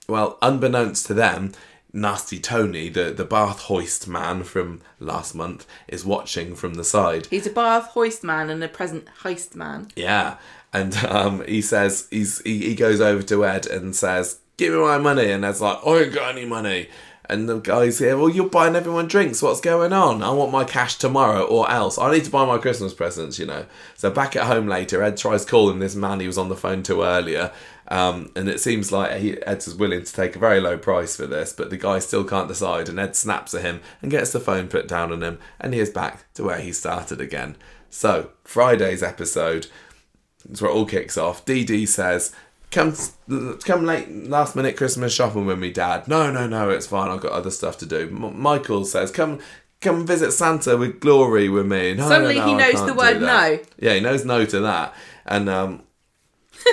Well, 0.07 0.38
unbeknownst 0.41 1.06
to 1.07 1.14
them, 1.14 1.51
Nasty 1.91 2.40
Tony, 2.40 2.90
the, 2.90 3.11
the 3.11 3.26
bath 3.26 3.61
hoist 3.61 4.07
man 4.07 4.44
from 4.44 4.82
last 4.99 5.34
month, 5.34 5.66
is 5.88 6.06
watching 6.06 6.56
from 6.56 6.76
the 6.76 6.84
side. 6.84 7.28
He's 7.28 7.48
a 7.48 7.52
bath 7.52 7.88
hoist 7.90 8.24
man 8.24 8.49
and 8.49 8.64
a 8.64 8.68
present 8.68 9.07
heist 9.24 9.56
man. 9.56 9.88
Yeah. 9.95 10.38
And 10.72 10.95
um, 11.06 11.44
he 11.45 11.61
says, 11.61 12.07
he's 12.11 12.41
he, 12.41 12.60
he 12.60 12.76
goes 12.76 13.02
over 13.02 13.24
to 13.24 13.45
Ed 13.45 13.66
and 13.66 13.95
says, 13.95 14.40
Give 14.57 14.74
me 14.74 14.80
my 14.80 14.98
money. 14.98 15.32
And 15.32 15.44
Ed's 15.44 15.61
like, 15.61 15.80
I 15.86 16.02
ain't 16.02 16.14
got 16.14 16.36
any 16.36 16.45
money. 16.45 16.90
And 17.26 17.48
the 17.48 17.60
guy's 17.60 17.99
here, 17.99 18.18
Well, 18.18 18.30
you're 18.30 18.49
buying 18.49 18.76
everyone 18.76 19.07
drinks. 19.07 19.41
What's 19.41 19.61
going 19.61 19.94
on? 19.94 20.22
I 20.22 20.32
want 20.32 20.52
my 20.52 20.64
cash 20.66 20.95
tomorrow 20.95 21.44
or 21.44 21.70
else. 21.72 21.98
I 21.98 22.11
need 22.11 22.26
to 22.26 22.32
buy 22.32 22.45
my 22.45 22.57
Christmas 22.60 22.94
presents, 22.94 23.40
you 23.40 23.48
know. 23.48 23.66
So 23.95 24.11
back 24.11 24.36
at 24.36 24.45
home 24.45 24.68
later, 24.68 25.02
Ed 25.02 25.18
tries 25.18 25.45
calling 25.45 25.80
this 25.80 25.95
man 25.95 26.20
he 26.20 26.28
was 26.28 26.38
on 26.38 26.49
the 26.49 26.56
phone 26.56 26.84
to 26.84 27.03
earlier. 27.03 27.52
Um, 27.90 28.32
and 28.36 28.48
it 28.48 28.60
seems 28.60 28.91
like 28.91 29.20
he, 29.20 29.41
Ed's 29.44 29.68
is 29.68 29.76
willing 29.76 30.03
to 30.03 30.14
take 30.14 30.36
a 30.36 30.40
very 30.40 30.60
low 30.60 30.78
price 30.78 31.16
for 31.16 31.26
this, 31.26 31.52
but 31.52 31.72
the 31.72 31.78
guy 31.78 31.98
still 31.99 32.24
can't 32.24 32.48
decide. 32.48 32.88
And 32.88 32.99
Ed 32.99 33.16
snaps 33.16 33.53
at 33.56 33.64
him 33.64 33.82
and 34.02 34.11
gets 34.11 34.32
the 34.32 34.40
phone 34.40 34.68
put 34.68 34.88
down 34.88 35.11
on 35.11 35.24
him, 35.24 35.40
and 35.60 35.74
he 35.74 35.80
is 35.80 35.90
back 35.90 36.32
to 36.36 36.44
where 36.44 36.60
he 36.60 36.72
started 36.72 37.20
again. 37.20 37.56
So, 37.90 38.30
Friday's 38.44 39.02
episode, 39.02 39.68
is 40.52 40.61
where 40.61 40.70
it 40.70 40.74
all 40.76 40.86
kicks 40.86 41.18
off. 41.18 41.44
Dee 41.45 41.66
Dee 41.66 41.88
says, 41.88 42.32
"Come, 42.70 42.95
come 43.66 43.86
late 43.86 44.11
last 44.28 44.56
minute 44.56 44.78
Christmas 44.78 45.11
shopping 45.11 45.48
with 45.48 45.57
me, 45.57 45.72
Dad." 45.72 46.07
No, 46.07 46.32
no, 46.32 46.45
no, 46.48 46.70
it's 46.70 46.86
fine. 46.86 47.10
I've 47.10 47.22
got 47.22 47.32
other 47.32 47.52
stuff 47.52 47.80
to 47.80 47.88
do. 47.88 48.02
M- 48.02 48.40
Michael 48.40 48.86
says, 48.86 49.10
"Come, 49.10 49.40
come 49.82 50.06
visit 50.06 50.32
Santa 50.32 50.78
with 50.78 50.99
Glory 50.99 51.49
with 51.49 51.66
me." 51.66 51.95
No, 51.95 52.07
Suddenly 52.07 52.36
no, 52.36 52.45
he 52.45 52.53
no, 52.53 52.64
I 52.64 52.72
knows 52.72 52.86
the 52.86 52.94
word 52.94 53.20
no. 53.22 53.60
Yeah, 53.80 53.95
he 53.95 53.99
knows 53.99 54.26
no 54.26 54.45
to 54.45 54.60
that, 54.60 54.94
and 55.26 55.49
um. 55.49 55.82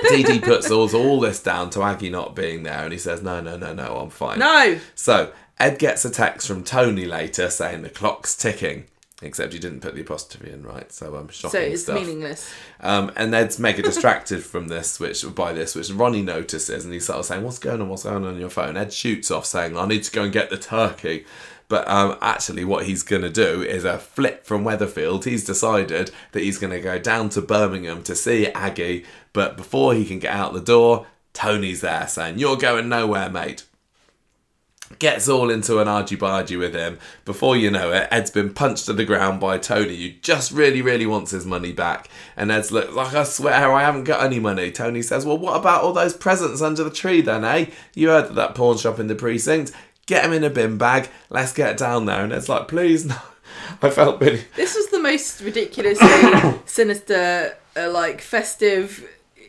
Dee 0.08 0.22
Dee 0.22 0.40
puts 0.40 0.70
all, 0.70 0.94
all 0.94 1.20
this 1.20 1.42
down 1.42 1.70
to 1.70 1.82
Aggie 1.82 2.10
not 2.10 2.34
being 2.34 2.62
there, 2.62 2.84
and 2.84 2.92
he 2.92 2.98
says, 2.98 3.22
"No, 3.22 3.40
no, 3.40 3.56
no, 3.56 3.72
no, 3.72 3.98
I'm 3.98 4.10
fine." 4.10 4.38
No, 4.38 4.78
So 4.94 5.32
Ed 5.58 5.78
gets 5.78 6.04
a 6.04 6.10
text 6.10 6.46
from 6.46 6.64
Tony 6.64 7.04
later 7.06 7.48
saying 7.50 7.82
the 7.82 7.88
clock's 7.88 8.36
ticking, 8.36 8.84
except 9.22 9.52
he 9.52 9.58
didn't 9.58 9.80
put 9.80 9.94
the 9.94 10.02
apostrophe 10.02 10.50
in 10.52 10.62
right. 10.62 10.92
So 10.92 11.14
I'm 11.14 11.28
shocking 11.28 11.50
so 11.50 11.58
it's 11.60 11.82
stuff. 11.82 11.94
meaningless. 11.98 12.52
Um, 12.80 13.10
and 13.16 13.34
Ed's 13.34 13.58
mega 13.58 13.82
distracted 13.82 14.44
from 14.44 14.68
this, 14.68 15.00
which 15.00 15.24
by 15.34 15.52
this, 15.52 15.74
which 15.74 15.90
Ronnie 15.90 16.22
notices, 16.22 16.84
and 16.84 16.92
he's 16.92 17.06
sort 17.06 17.20
of 17.20 17.24
saying, 17.24 17.42
"What's 17.42 17.58
going 17.58 17.80
on? 17.80 17.88
What's 17.88 18.02
going 18.02 18.16
on 18.16 18.24
on 18.34 18.40
your 18.40 18.50
phone?" 18.50 18.76
Ed 18.76 18.92
shoots 18.92 19.30
off, 19.30 19.46
saying, 19.46 19.76
"I 19.76 19.86
need 19.86 20.02
to 20.04 20.12
go 20.12 20.22
and 20.24 20.32
get 20.32 20.50
the 20.50 20.58
turkey." 20.58 21.24
But 21.68 21.88
um, 21.88 22.16
actually, 22.20 22.64
what 22.64 22.86
he's 22.86 23.02
going 23.02 23.22
to 23.22 23.30
do 23.30 23.62
is 23.62 23.84
a 23.84 23.98
flip 23.98 24.44
from 24.44 24.64
Weatherfield. 24.64 25.24
He's 25.24 25.44
decided 25.44 26.10
that 26.32 26.42
he's 26.42 26.58
going 26.58 26.72
to 26.72 26.80
go 26.80 26.98
down 26.98 27.28
to 27.30 27.42
Birmingham 27.42 28.02
to 28.04 28.14
see 28.14 28.46
Aggie. 28.48 29.04
But 29.32 29.56
before 29.56 29.94
he 29.94 30.04
can 30.04 30.18
get 30.18 30.34
out 30.34 30.52
the 30.52 30.60
door, 30.60 31.06
Tony's 31.32 31.80
there 31.80 32.06
saying, 32.06 32.38
"You're 32.38 32.56
going 32.56 32.88
nowhere, 32.88 33.28
mate." 33.28 33.64
gets 34.98 35.28
all 35.28 35.50
into 35.50 35.78
an 35.78 35.88
argy 35.88 36.16
bargy 36.16 36.58
with 36.58 36.74
him. 36.74 36.98
Before 37.24 37.56
you 37.56 37.70
know 37.70 37.92
it, 37.92 38.08
Ed's 38.10 38.30
been 38.30 38.54
punched 38.54 38.86
to 38.86 38.92
the 38.92 39.04
ground 39.04 39.40
by 39.40 39.58
Tony, 39.58 39.96
who 39.96 40.10
just 40.20 40.52
really, 40.52 40.82
really 40.82 41.06
wants 41.06 41.32
his 41.32 41.44
money 41.44 41.72
back. 41.72 42.08
And 42.36 42.50
Ed's 42.50 42.72
like, 42.72 42.92
like, 42.92 43.14
I 43.14 43.24
swear 43.24 43.72
I 43.72 43.82
haven't 43.82 44.04
got 44.04 44.24
any 44.24 44.38
money. 44.38 44.70
Tony 44.70 45.02
says, 45.02 45.26
Well, 45.26 45.38
what 45.38 45.56
about 45.56 45.82
all 45.82 45.92
those 45.92 46.14
presents 46.14 46.62
under 46.62 46.84
the 46.84 46.90
tree 46.90 47.20
then, 47.20 47.44
eh? 47.44 47.66
You 47.94 48.08
heard 48.08 48.34
that 48.34 48.54
pawn 48.54 48.78
shop 48.78 48.98
in 48.98 49.08
the 49.08 49.14
precinct. 49.14 49.72
Get 50.06 50.22
them 50.22 50.32
in 50.32 50.44
a 50.44 50.50
bin 50.50 50.78
bag. 50.78 51.08
Let's 51.30 51.52
get 51.52 51.76
down 51.76 52.06
there. 52.06 52.22
And 52.22 52.32
it's 52.32 52.48
like, 52.48 52.68
Please, 52.68 53.04
no. 53.04 53.16
I 53.82 53.90
felt 53.90 54.20
really. 54.20 54.44
This 54.56 54.74
was 54.74 54.88
the 54.88 55.00
most 55.00 55.40
ridiculously 55.40 56.08
sinister, 56.66 57.56
uh, 57.76 57.90
like 57.90 58.20
festive, 58.20 59.04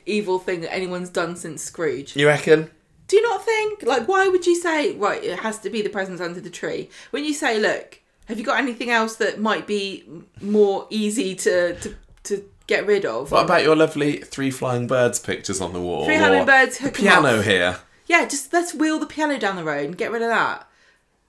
evil 0.05 0.39
thing 0.39 0.61
that 0.61 0.73
anyone's 0.73 1.09
done 1.09 1.35
since 1.35 1.63
Scrooge. 1.63 2.15
You 2.15 2.27
reckon? 2.27 2.71
Do 3.07 3.15
you 3.15 3.21
not 3.23 3.43
think? 3.43 3.83
Like, 3.83 4.07
why 4.07 4.27
would 4.27 4.45
you 4.45 4.55
say, 4.55 4.93
right, 4.95 5.23
it 5.23 5.39
has 5.39 5.59
to 5.59 5.69
be 5.69 5.81
the 5.81 5.89
presents 5.89 6.21
under 6.21 6.41
the 6.41 6.49
tree? 6.49 6.89
When 7.11 7.23
you 7.23 7.33
say, 7.33 7.59
look, 7.59 7.99
have 8.25 8.37
you 8.37 8.43
got 8.43 8.59
anything 8.59 8.89
else 8.89 9.15
that 9.17 9.39
might 9.39 9.65
be 9.65 10.03
more 10.41 10.87
easy 10.89 11.33
to, 11.35 11.79
to, 11.79 11.95
to 12.23 12.43
get 12.67 12.85
rid 12.85 13.05
of? 13.05 13.31
What 13.31 13.45
about 13.45 13.63
your 13.63 13.75
lovely 13.77 14.17
three 14.17 14.51
flying 14.51 14.87
birds 14.87 15.19
pictures 15.19 15.61
on 15.61 15.71
the 15.71 15.79
wall? 15.79 16.03
Three 16.05 16.15
hummingbirds, 16.15 16.79
the 16.79 16.91
piano 16.91 17.39
off. 17.39 17.45
here. 17.45 17.79
Yeah, 18.07 18.25
just 18.25 18.51
let's 18.53 18.73
wheel 18.73 18.99
the 18.99 19.05
piano 19.05 19.37
down 19.37 19.55
the 19.57 19.63
road 19.63 19.85
and 19.85 19.97
get 19.97 20.11
rid 20.11 20.21
of 20.21 20.29
that. 20.29 20.67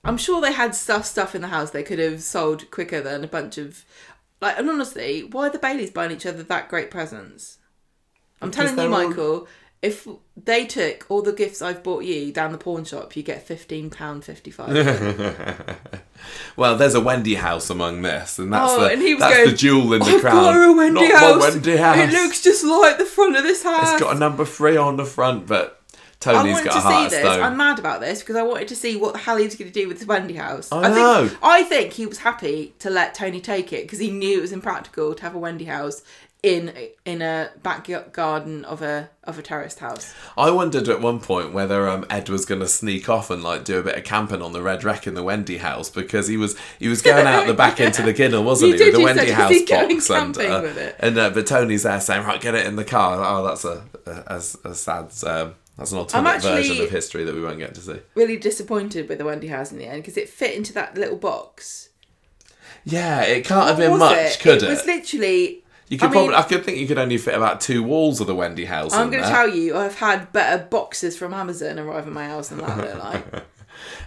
I'm 0.04 0.16
sure 0.16 0.40
they 0.40 0.52
had 0.52 0.74
stuff 0.74 1.04
stuff 1.04 1.34
in 1.34 1.42
the 1.42 1.48
house 1.48 1.70
they 1.70 1.82
could 1.82 1.98
have 1.98 2.22
sold 2.22 2.70
quicker 2.70 3.00
than 3.00 3.24
a 3.24 3.28
bunch 3.28 3.58
of 3.58 3.84
like 4.40 4.56
and 4.58 4.70
honestly, 4.70 5.22
why 5.24 5.48
are 5.48 5.50
the 5.50 5.58
Baileys 5.58 5.90
buying 5.90 6.12
each 6.12 6.24
other 6.26 6.42
that 6.44 6.68
great 6.68 6.90
presents? 6.90 7.58
I'm 8.40 8.50
Because 8.50 8.70
telling 8.70 8.84
you, 8.84 8.90
they're 8.96 9.02
all- 9.02 9.08
Michael, 9.08 9.48
if 9.82 10.06
they 10.36 10.64
took 10.66 11.06
all 11.08 11.22
the 11.22 11.32
gifts 11.32 11.60
I've 11.62 11.82
bought 11.82 12.04
you 12.04 12.32
down 12.32 12.52
the 12.52 12.58
pawn 12.58 12.84
shop, 12.84 13.16
you 13.16 13.22
get 13.24 13.46
fifteen 13.46 13.90
pound 13.90 14.24
fifty 14.24 14.50
five. 14.52 14.72
Well, 16.56 16.76
there's 16.76 16.94
a 16.96 17.00
Wendy 17.00 17.36
house 17.36 17.70
among 17.70 18.02
this, 18.02 18.38
and 18.40 18.52
that's 18.52 18.72
Oh, 18.72 18.80
the 18.80 18.90
and 18.90 19.00
he 19.00 19.14
was 19.14 19.20
that's 19.20 19.36
going, 19.36 19.50
the 19.50 19.56
jewel 19.56 19.92
in 19.94 20.00
the 20.00 20.06
I've 20.06 20.20
crown. 20.20 20.34
got 20.34 20.54
her 20.54 20.64
a 20.64 20.72
Wendy 20.72 21.08
Not 21.08 21.20
house. 21.20 21.38
my 21.42 21.48
Wendy 21.50 21.76
house. 21.76 21.96
It 21.98 22.10
looks 22.10 22.42
just 22.42 22.64
like 22.64 22.98
the 22.98 23.04
front 23.04 23.36
of 23.36 23.44
this 23.44 23.62
house. 23.62 23.92
It's 23.92 24.02
got 24.02 24.16
a 24.16 24.18
number 24.18 24.44
three 24.44 24.76
on 24.76 24.96
the 24.96 25.04
front, 25.04 25.46
but 25.46 25.77
I 26.26 26.32
Tony's 26.32 26.52
wanted 26.52 26.64
got 26.64 26.74
to 26.74 26.80
heart 26.80 27.10
see 27.10 27.16
this. 27.16 27.26
I'm 27.26 27.56
mad 27.56 27.78
about 27.78 28.00
this 28.00 28.20
because 28.20 28.36
I 28.36 28.42
wanted 28.42 28.68
to 28.68 28.76
see 28.76 28.96
what 28.96 29.12
the 29.12 29.18
hell 29.18 29.36
he 29.36 29.44
was 29.44 29.54
going 29.54 29.70
to 29.70 29.80
do 29.80 29.88
with 29.88 29.98
his 29.98 30.06
Wendy 30.06 30.34
house. 30.34 30.70
I 30.72 30.84
think 30.84 30.96
know. 30.96 31.30
I 31.42 31.62
think 31.62 31.92
he 31.92 32.06
was 32.06 32.18
happy 32.18 32.74
to 32.80 32.90
let 32.90 33.14
Tony 33.14 33.40
take 33.40 33.72
it 33.72 33.82
because 33.82 33.98
he 34.00 34.10
knew 34.10 34.38
it 34.38 34.42
was 34.42 34.52
impractical 34.52 35.14
to 35.14 35.22
have 35.22 35.34
a 35.34 35.38
Wendy 35.38 35.66
house 35.66 36.02
in 36.42 36.72
in 37.04 37.20
a 37.20 37.50
back 37.62 37.88
garden 38.12 38.64
of 38.64 38.80
a 38.80 39.10
of 39.24 39.38
a 39.38 39.42
terraced 39.42 39.80
house. 39.80 40.14
I 40.36 40.50
wondered 40.50 40.88
at 40.88 41.00
one 41.00 41.18
point 41.18 41.52
whether 41.52 41.88
um, 41.88 42.06
Ed 42.08 42.28
was 42.28 42.46
going 42.46 42.60
to 42.60 42.68
sneak 42.68 43.08
off 43.08 43.30
and 43.30 43.42
like 43.42 43.64
do 43.64 43.78
a 43.78 43.82
bit 43.82 43.96
of 43.96 44.04
camping 44.04 44.40
on 44.40 44.52
the 44.52 44.62
Red 44.62 44.84
Rec 44.84 45.06
in 45.06 45.14
the 45.14 45.22
Wendy 45.24 45.58
house 45.58 45.90
because 45.90 46.28
he 46.28 46.36
was 46.36 46.56
he 46.78 46.88
was 46.88 47.02
going 47.02 47.26
out 47.26 47.46
the 47.46 47.54
back 47.54 47.80
into 47.80 48.02
the 48.02 48.14
kennel, 48.14 48.44
wasn't 48.44 48.72
You 48.72 48.74
he, 48.74 48.78
did, 48.78 48.86
with 48.86 48.94
the 48.94 49.04
Wendy 49.04 49.26
said, 49.26 49.34
house 49.34 49.50
"Is 49.52 49.60
he 49.60 49.66
going 49.66 49.96
box 49.96 50.38
with 50.38 50.78
it?" 50.78 50.96
And 51.00 51.18
uh, 51.18 51.30
but 51.30 51.46
Tony's 51.46 51.82
there 51.82 52.00
saying, 52.00 52.24
"Right, 52.24 52.40
get 52.40 52.54
it 52.54 52.66
in 52.66 52.76
the 52.76 52.84
car." 52.84 53.22
Oh, 53.24 53.44
that's 53.44 53.64
a 53.64 53.84
a, 54.06 54.34
a, 54.34 54.70
a 54.70 54.74
sad. 54.74 55.12
Um, 55.26 55.54
that's 55.78 55.92
an 55.92 55.98
alternate 55.98 56.42
version 56.42 56.82
of 56.82 56.90
history 56.90 57.22
that 57.24 57.34
we 57.34 57.40
won't 57.40 57.58
get 57.58 57.74
to 57.76 57.80
see. 57.80 58.00
Really 58.16 58.36
disappointed 58.36 59.08
with 59.08 59.18
the 59.18 59.24
Wendy 59.24 59.46
house 59.46 59.70
in 59.70 59.78
the 59.78 59.86
end 59.86 60.02
because 60.02 60.16
it 60.16 60.28
fit 60.28 60.56
into 60.56 60.72
that 60.72 60.96
little 60.96 61.16
box. 61.16 61.90
Yeah, 62.84 63.22
it 63.22 63.44
can't 63.44 63.68
have 63.68 63.76
been 63.78 63.96
much, 63.96 64.16
it? 64.16 64.40
could 64.40 64.62
it? 64.62 64.64
It 64.64 64.68
was 64.70 64.86
literally. 64.86 65.62
you 65.88 65.96
could 65.98 66.10
I 66.10 66.12
mean- 66.12 66.30
probably. 66.30 66.34
I 66.34 66.42
could 66.42 66.64
think 66.64 66.78
you 66.78 66.88
could 66.88 66.98
only 66.98 67.16
fit 67.16 67.34
about 67.34 67.60
two 67.60 67.84
walls 67.84 68.20
of 68.20 68.26
the 68.26 68.34
Wendy 68.34 68.64
house. 68.64 68.92
I'm 68.92 69.10
going 69.10 69.22
to 69.22 69.28
tell 69.28 69.48
you, 69.48 69.76
I've 69.76 69.94
had 69.96 70.32
better 70.32 70.64
boxes 70.64 71.16
from 71.16 71.32
Amazon 71.32 71.78
arrive 71.78 72.08
at 72.08 72.12
my 72.12 72.26
house 72.26 72.48
than 72.48 72.58
that. 72.58 72.98
like. 73.32 73.44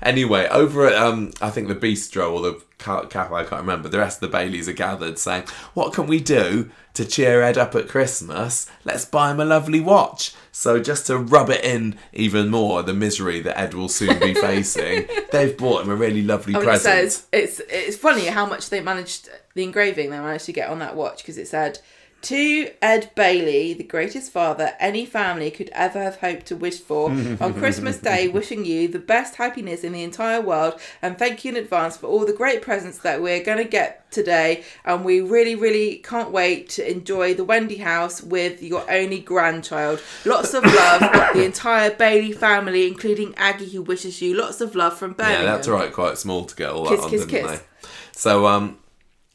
Anyway, 0.02 0.48
over 0.50 0.88
at 0.88 0.94
um, 0.94 1.32
I 1.42 1.50
think 1.50 1.70
the 1.70 1.76
bistro 1.76 2.34
or 2.34 2.42
the 2.42 2.62
ca- 2.80 3.06
cafe, 3.06 3.34
I 3.34 3.44
can't 3.44 3.62
remember. 3.62 3.88
The 3.88 4.00
rest 4.00 4.22
of 4.22 4.30
the 4.30 4.38
Baileys 4.38 4.68
are 4.68 4.74
gathered, 4.74 5.18
saying, 5.18 5.44
"What 5.74 5.94
can 5.94 6.08
we 6.08 6.20
do 6.20 6.70
to 6.96 7.06
cheer 7.06 7.42
Ed 7.42 7.58
up 7.58 7.76
at 7.76 7.88
Christmas? 7.88 8.70
Let's 8.84 9.06
buy 9.06 9.32
him 9.32 9.40
a 9.40 9.46
lovely 9.46 9.80
watch." 9.80 10.34
So 10.52 10.80
just 10.82 11.08
to 11.08 11.18
rub 11.18 11.50
it 11.50 11.64
in 11.64 11.96
even 12.14 12.50
more, 12.50 12.84
the 12.84 12.94
misery 12.94 13.40
that 13.42 13.58
Ed 13.58 13.74
will 13.74 13.88
soon 13.90 14.20
be 14.20 14.34
facing, 14.42 15.08
they've 15.32 15.56
bought 15.58 15.84
him 15.84 15.90
a 15.90 15.96
really 15.96 16.22
lovely 16.22 16.54
I 16.56 16.60
mean, 16.60 16.64
it 16.68 16.72
present. 16.72 17.12
says 17.12 17.28
it's 17.32 17.62
it's 17.70 17.98
funny 17.98 18.26
how 18.26 18.46
much 18.46 18.70
they 18.70 18.82
managed 18.82 19.30
the 19.54 19.64
engraving 19.64 20.10
they 20.10 20.20
managed 20.20 20.46
to 20.46 20.54
get 20.54 20.70
on 20.70 20.80
that 20.80 20.96
watch 20.96 21.18
because 21.20 21.38
it 21.38 21.48
said 21.48 21.80
to 22.24 22.72
Ed 22.82 23.12
Bailey, 23.16 23.74
the 23.74 23.84
greatest 23.84 24.32
father 24.32 24.74
any 24.80 25.06
family 25.06 25.52
could 25.52 25.70
ever 25.74 26.02
have 26.02 26.18
hoped 26.18 26.46
to 26.48 26.56
wish 26.56 26.80
for 26.80 27.10
on 27.40 27.54
Christmas 27.54 27.98
Day, 27.98 28.28
wishing 28.28 28.66
you 28.66 28.88
the 28.88 29.00
best 29.00 29.36
happiness 29.36 29.84
in 29.84 29.94
the 29.94 30.04
entire 30.04 30.42
world 30.42 30.80
and 31.02 31.18
thank 31.18 31.44
you 31.44 31.52
in 31.52 31.58
advance 31.58 31.98
for 31.98 32.08
all 32.08 32.26
the 32.26 32.34
great 32.34 32.62
presents 32.62 33.00
that 33.00 33.22
we're 33.22 33.44
going 33.44 33.58
to 33.58 33.64
get 33.64 34.10
today 34.12 34.62
and 34.84 35.06
we 35.06 35.22
really 35.22 35.56
really 35.56 35.96
can't 36.00 36.32
wait 36.32 36.68
to 36.68 36.92
enjoy 36.92 37.34
the 37.34 37.46
Wendy 37.46 37.78
house 37.78 38.22
with 38.22 38.62
your 38.62 38.84
only 38.92 39.20
grandchild 39.20 40.02
lots 40.26 40.54
of 40.54 40.66
love 40.66 41.00
the 41.34 41.46
entire 41.46 41.90
Bailey 41.92 42.34
family 42.34 42.88
including 42.88 43.34
Aggie 43.38 43.70
who 43.70 43.82
wishes 43.82 44.22
you 44.22 44.36
lots 44.36 44.60
of 44.60 44.76
love 44.76 44.98
from 44.98 45.14
Birmingham 45.14 45.46
yeah, 45.46 45.56
that's 45.56 45.68
right. 45.70 45.94
Quite 45.94 46.18
small 46.18 46.44
to 46.44 46.56
get 46.56 46.72
all 46.72 46.88
Kiss, 46.88 47.00
that 47.00 47.06
on, 47.06 47.10
kiss, 47.10 47.26
didn't 47.26 47.42
kiss. 47.48 47.60
they? 47.60 47.88
So 48.12 48.46
um, 48.48 48.78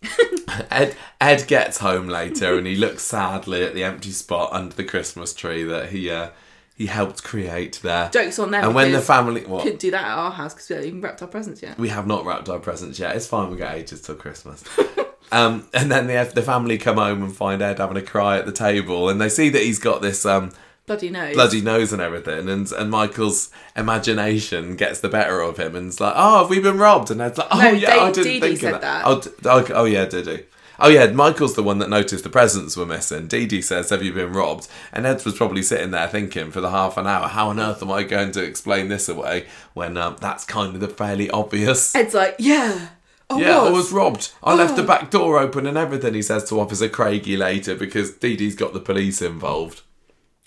Ed 0.71 0.97
Ed 1.21 1.47
gets 1.47 1.79
home 1.79 2.09
later 2.09 2.57
and 2.57 2.67
he 2.67 2.77
looks 2.77 3.03
sadly 3.03 3.65
at 3.65 3.75
the 3.75 3.85
empty 3.85 4.11
spot 4.11 4.53
under 4.53 4.75
the 4.75 4.85
Christmas 4.85 5.35
tree 5.35 5.65
that 5.65 5.91
he 5.91 6.11
uh, 6.11 6.31
he 6.77 6.87
helped 6.87 7.25
create 7.25 7.81
there. 7.83 8.11
Jokes 8.11 8.39
on 8.39 8.51
them. 8.51 8.65
And 8.65 8.75
when 8.75 8.93
the 8.93 9.01
family 9.01 9.45
what 9.45 9.63
couldn't 9.63 9.81
do 9.81 9.91
that 9.91 10.05
at 10.05 10.19
our 10.19 10.31
house 10.31 10.55
because 10.55 10.69
we 10.69 10.75
haven't 10.75 10.89
even 10.89 11.01
wrapped 11.01 11.23
our 11.23 11.29
presents 11.29 11.63
yet. 11.63 11.79
we 11.79 11.89
have 11.89 12.07
not 12.07 12.25
wrapped 12.25 12.49
our 12.49 12.59
presents 12.59 12.99
yet. 12.99 13.17
It's 13.17 13.27
fine. 13.27 13.51
We 13.51 13.57
got 13.57 13.75
ages 13.75 14.03
till 14.03 14.17
Christmas. 14.17 14.63
um, 15.33 15.69
and 15.73 15.91
then 15.91 16.07
the 16.07 16.31
the 16.35 16.43
family 16.43 16.79
come 16.79 16.97
home 16.97 17.23
and 17.23 17.35
find 17.35 17.63
Ed 17.63 17.79
having 17.79 17.97
a 17.97 18.03
cry 18.03 18.39
at 18.39 18.47
the 18.47 18.53
table, 18.53 19.09
and 19.09 19.21
they 19.21 19.29
see 19.29 19.49
that 19.49 19.63
he's 19.63 19.79
got 19.79 20.03
this 20.03 20.27
um, 20.27 20.53
Bloody 20.87 21.11
nose. 21.11 21.35
bloody 21.35 21.61
nose 21.61 21.93
and 21.93 22.01
everything, 22.01 22.49
and 22.49 22.71
and 22.71 22.91
Michael's 22.91 23.51
imagination 24.01 24.77
gets 24.77 25.01
the 25.01 25.09
better 25.09 25.41
of 25.41 25.57
him, 25.59 25.75
and 25.75 25.89
it's 25.89 26.01
like, 26.01 26.15
oh, 26.17 26.39
have 26.41 26.51
we 26.51 26.61
been 26.61 26.79
robbed? 26.79 27.11
And 27.11 27.21
Ed's 27.21 27.39
like, 27.39 27.49
oh 27.51 27.59
No, 27.59 27.71
yeah, 27.71 27.91
I 27.97 28.13
didn't 28.13 28.25
Dee 28.25 28.41
Dee 28.41 28.41
think 28.41 28.61
said 28.61 28.75
of 28.75 28.81
that. 28.83 29.03
Oh, 29.07 29.21
d- 29.21 29.31
oh, 29.47 29.67
oh 29.75 29.85
yeah, 29.85 30.05
did 30.05 30.27
he? 30.27 30.39
Oh 30.79 30.89
yeah, 30.89 31.07
Michael's 31.07 31.55
the 31.55 31.63
one 31.63 31.79
that 31.79 31.89
noticed 31.89 32.23
the 32.23 32.31
presents 32.31 32.77
were 32.77 32.85
missing. 32.87 33.27
Dee 33.29 33.47
Dee 33.47 33.63
says, 33.63 33.91
"Have 33.91 34.03
you 34.03 34.13
been 34.13 34.33
robbed?" 34.33 34.69
And 34.93 35.07
Ed 35.07 35.25
was 35.25 35.35
probably 35.35 35.63
sitting 35.63 35.91
there 35.91 36.07
thinking 36.07 36.51
for 36.51 36.61
the 36.61 36.71
half 36.71 36.97
an 36.99 37.07
hour, 37.07 37.29
"How 37.29 37.49
on 37.49 37.59
earth 37.59 37.83
am 37.83 37.91
I 37.91 38.03
going 38.03 38.31
to 38.33 38.43
explain 38.45 38.89
this 38.89 39.09
away 39.09 39.47
when 39.75 39.97
um, 39.97 40.17
that's 40.21 40.45
kind 40.45 40.75
of 40.75 40.81
the 40.81 40.89
fairly 40.89 41.31
obvious." 41.31 41.95
Ed's 41.95 42.15
like, 42.15 42.37
yeah. 42.39 42.89
I 43.31 43.41
Yeah, 43.41 43.63
was. 43.63 43.69
I 43.69 43.73
was 43.73 43.93
robbed. 43.93 44.33
I 44.45 44.55
left 44.55 44.77
the 44.77 44.83
Oh. 44.85 44.87
back 44.87 45.11
door 45.11 45.39
open 45.41 45.67
and 45.67 45.77
everything. 45.79 46.15
He 46.15 46.23
says 46.23 46.45
to 46.51 46.61
Officer 46.61 46.89
Craigie 46.89 47.37
later 47.37 47.75
because 47.75 48.13
Dee 48.13 48.37
Dee's 48.37 48.55
got 48.55 48.73
the 48.73 48.79
police 48.79 49.21
involved. 49.21 49.81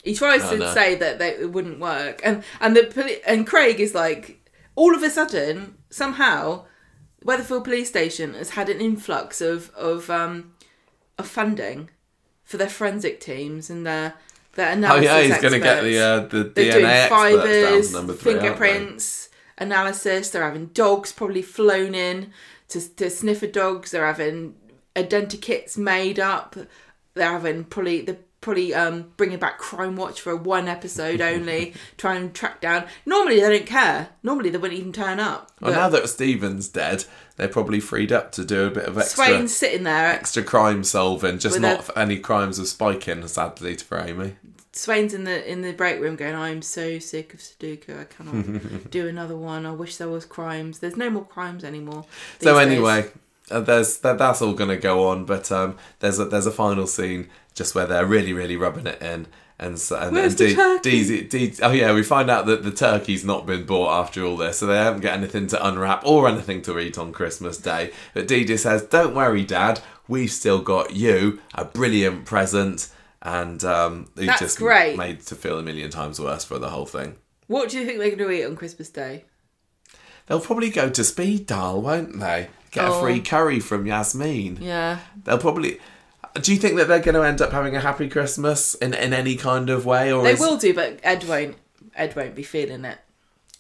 He 0.04 0.14
tries 0.14 0.44
I 0.44 0.52
to 0.52 0.58
know. 0.58 0.74
say 0.74 0.96
that 0.96 1.20
they, 1.20 1.30
it 1.30 1.52
wouldn't 1.52 1.80
work, 1.80 2.22
and 2.24 2.44
and 2.60 2.76
the 2.76 3.22
and 3.28 3.46
Craig 3.46 3.80
is 3.80 3.94
like, 3.94 4.50
all 4.76 4.96
of 4.96 5.04
a 5.04 5.10
sudden, 5.10 5.76
somehow, 5.90 6.66
Weatherfield 7.26 7.66
Police 7.66 7.90
Station 7.90 8.34
has 8.34 8.52
had 8.52 8.70
an 8.70 8.80
influx 8.80 9.42
of 9.42 9.72
of 9.76 10.10
um 10.10 10.54
of 11.18 11.28
funding 11.28 11.90
for 12.44 12.58
their 12.58 12.70
forensic 12.70 13.20
teams 13.20 13.70
and 13.70 13.86
their 13.86 14.16
their 14.54 14.72
analysis. 14.72 15.10
Oh 15.10 15.18
yeah, 15.18 15.22
he's 15.22 15.42
going 15.42 15.54
to 15.54 15.60
get 15.60 15.84
the 15.84 16.00
uh, 16.00 16.20
the 16.22 16.44
They're 16.46 16.74
DNA 16.74 17.10
fibers, 17.10 17.64
down 17.64 17.92
to 17.92 17.92
number 17.94 18.14
three, 18.14 18.34
fingerprints 18.34 19.30
analysis. 19.58 20.30
They're 20.30 20.44
having 20.44 20.68
dogs 20.68 21.12
probably 21.12 21.42
flown 21.42 21.94
in 21.94 22.32
to 22.70 22.96
to 22.96 23.10
sniffer 23.10 23.48
dogs. 23.48 23.92
They're 23.92 24.06
having 24.06 24.56
identikits 24.96 25.78
made 25.78 26.20
up. 26.20 26.56
They're 27.14 27.32
having 27.32 27.66
probably 27.66 28.02
the 28.02 28.18
probably 28.42 28.74
um 28.74 29.12
bringing 29.18 29.40
back 29.40 29.58
Crime 29.58 29.96
Watch 29.96 30.22
for 30.22 30.36
one 30.36 30.68
episode 30.68 31.22
only, 31.34 31.74
try 31.98 32.16
and 32.16 32.34
track 32.34 32.62
down. 32.62 32.86
Normally 33.06 33.40
they 33.40 33.58
don't 33.58 33.66
care. 33.68 34.10
Normally 34.24 34.50
they 34.50 34.58
wouldn't 34.58 34.80
even 34.80 34.94
turn 34.94 35.20
up. 35.20 35.52
Well, 35.62 35.72
But 35.72 35.78
now 35.78 35.90
that 35.90 36.10
Stephen's 36.10 36.68
dead, 36.70 37.06
they're 37.36 37.48
probably 37.48 37.80
freed 37.80 38.12
up 38.12 38.32
to 38.34 38.46
do 38.46 38.66
a 38.66 38.72
bit 38.72 38.86
of 38.86 38.98
extra 38.98 39.26
Swain's 39.26 39.56
sitting 39.56 39.84
there. 39.84 40.08
extra 40.08 40.44
crime 40.44 40.84
solving, 40.84 41.40
just 41.40 41.56
With 41.56 41.62
not 41.62 41.90
a- 41.90 42.00
any 42.00 42.18
crimes 42.20 42.60
of 42.60 42.68
spiking, 42.68 43.28
sadly 43.28 43.76
to 43.76 43.86
for 43.86 44.00
Amy. 44.00 44.36
Swain's 44.72 45.14
in 45.16 45.24
the 45.24 45.52
in 45.52 45.62
the 45.62 45.74
break 45.74 46.00
room 46.00 46.16
going, 46.16 46.36
I'm 46.36 46.62
so 46.62 47.00
sick 47.00 47.34
of 47.34 47.40
Sudoku. 47.40 48.00
I 48.00 48.04
cannot 48.06 48.92
do 48.92 49.08
another 49.08 49.36
one. 49.36 49.66
I 49.66 49.72
wish 49.72 49.98
there 49.98 50.08
was 50.08 50.26
crimes. 50.26 50.80
There's 50.80 50.96
no 50.96 51.10
more 51.10 51.26
crimes 51.26 51.64
anymore. 51.64 52.06
So 52.40 52.54
these 52.54 52.64
days." 52.66 52.72
anyway, 52.74 53.12
uh, 53.50 53.62
there's 53.62 53.98
that, 53.98 54.20
that's 54.20 54.42
all 54.44 54.54
going 54.54 54.70
to 54.70 54.78
go 54.78 55.08
on, 55.08 55.26
but 55.26 55.52
um, 55.52 55.76
there's 56.00 56.20
a 56.20 56.26
there's 56.26 56.46
a 56.46 56.52
final 56.52 56.86
scene 56.86 57.30
just 57.60 57.76
where 57.76 57.86
they're 57.86 58.06
really 58.08 58.34
really 58.34 58.58
rubbing 58.58 58.88
it 58.88 59.00
in. 59.02 59.28
And, 59.62 59.78
so, 59.78 59.98
and, 60.00 60.14
Where's 60.16 60.32
and 60.32 60.40
the 60.40 60.48
Dee- 60.48 60.56
turkey? 60.56 60.90
Dee's- 61.30 61.30
Dee- 61.58 61.64
oh 61.64 61.72
yeah, 61.72 61.94
we 61.94 62.02
find 62.02 62.30
out 62.32 62.46
that 62.46 62.64
the 62.64 62.72
turkey's 62.72 63.26
not 63.26 63.46
been 63.46 63.66
bought 63.66 63.92
after 64.00 64.24
all 64.24 64.38
this, 64.38 64.60
so 64.60 64.66
they 64.66 64.78
haven't 64.78 65.02
got 65.02 65.18
anything 65.18 65.48
to 65.48 65.68
unwrap 65.68 66.06
or 66.06 66.30
anything 66.30 66.62
to 66.62 66.80
eat 66.80 66.98
on 66.98 67.12
Christmas 67.12 67.58
Day. 67.58 67.92
But 68.14 68.26
Dee 68.28 68.46
Dee 68.46 68.56
says, 68.56 68.84
"Don't 68.84 69.14
worry, 69.14 69.44
Dad, 69.44 69.82
we've 70.08 70.32
still 70.32 70.62
got 70.62 70.96
you 70.96 71.40
a 71.54 71.66
brilliant 71.66 72.24
present." 72.26 72.88
And 73.22 73.62
um, 73.66 74.10
he 74.18 74.28
That's 74.28 74.40
just 74.40 74.58
great. 74.60 74.96
made 74.98 75.20
to 75.26 75.36
feel 75.36 75.60
a 75.60 75.62
million 75.64 75.90
times 75.92 76.22
worse 76.22 76.46
for 76.46 76.58
the 76.58 76.70
whole 76.70 76.86
thing. 76.86 77.18
What 77.48 77.70
do 77.70 77.78
you 77.78 77.86
think 77.86 78.00
they're 78.00 78.16
going 78.16 78.30
to 78.30 78.32
eat 78.32 78.46
on 78.46 78.56
Christmas 78.56 78.90
Day? 78.90 79.26
They'll 80.28 80.40
probably 80.40 80.70
go 80.70 80.90
to 80.90 81.04
Speed 81.04 81.48
Daal, 81.48 81.82
won't 81.82 82.18
they? 82.20 82.48
Get 82.72 82.86
a 82.86 82.94
Oh. 82.94 83.02
free 83.02 83.20
curry 83.20 83.60
from 83.60 83.86
Yasmin. 83.88 84.60
Yeah. 84.62 85.00
They'll 85.26 85.38
probably. 85.40 85.80
Do 86.42 86.54
you 86.54 86.60
think 86.60 86.76
that 86.78 86.88
they're 86.88 87.00
going 87.00 87.16
to 87.16 87.24
end 87.24 87.42
up 87.42 87.52
having 87.52 87.76
a 87.76 87.80
happy 87.80 88.10
Christmas 88.10 88.76
in, 88.76 88.94
in 88.94 89.14
any 89.14 89.36
kind 89.36 89.70
of 89.70 89.86
way, 89.86 90.12
or 90.12 90.24
They 90.24 90.34
is, 90.34 90.40
will 90.40 90.58
do, 90.58 90.74
but 90.74 91.00
Ed 91.04 91.24
won't. 91.26 91.58
Ed 91.96 92.16
won't 92.16 92.36
be 92.36 92.44
feeling 92.44 92.86
it, 92.86 92.98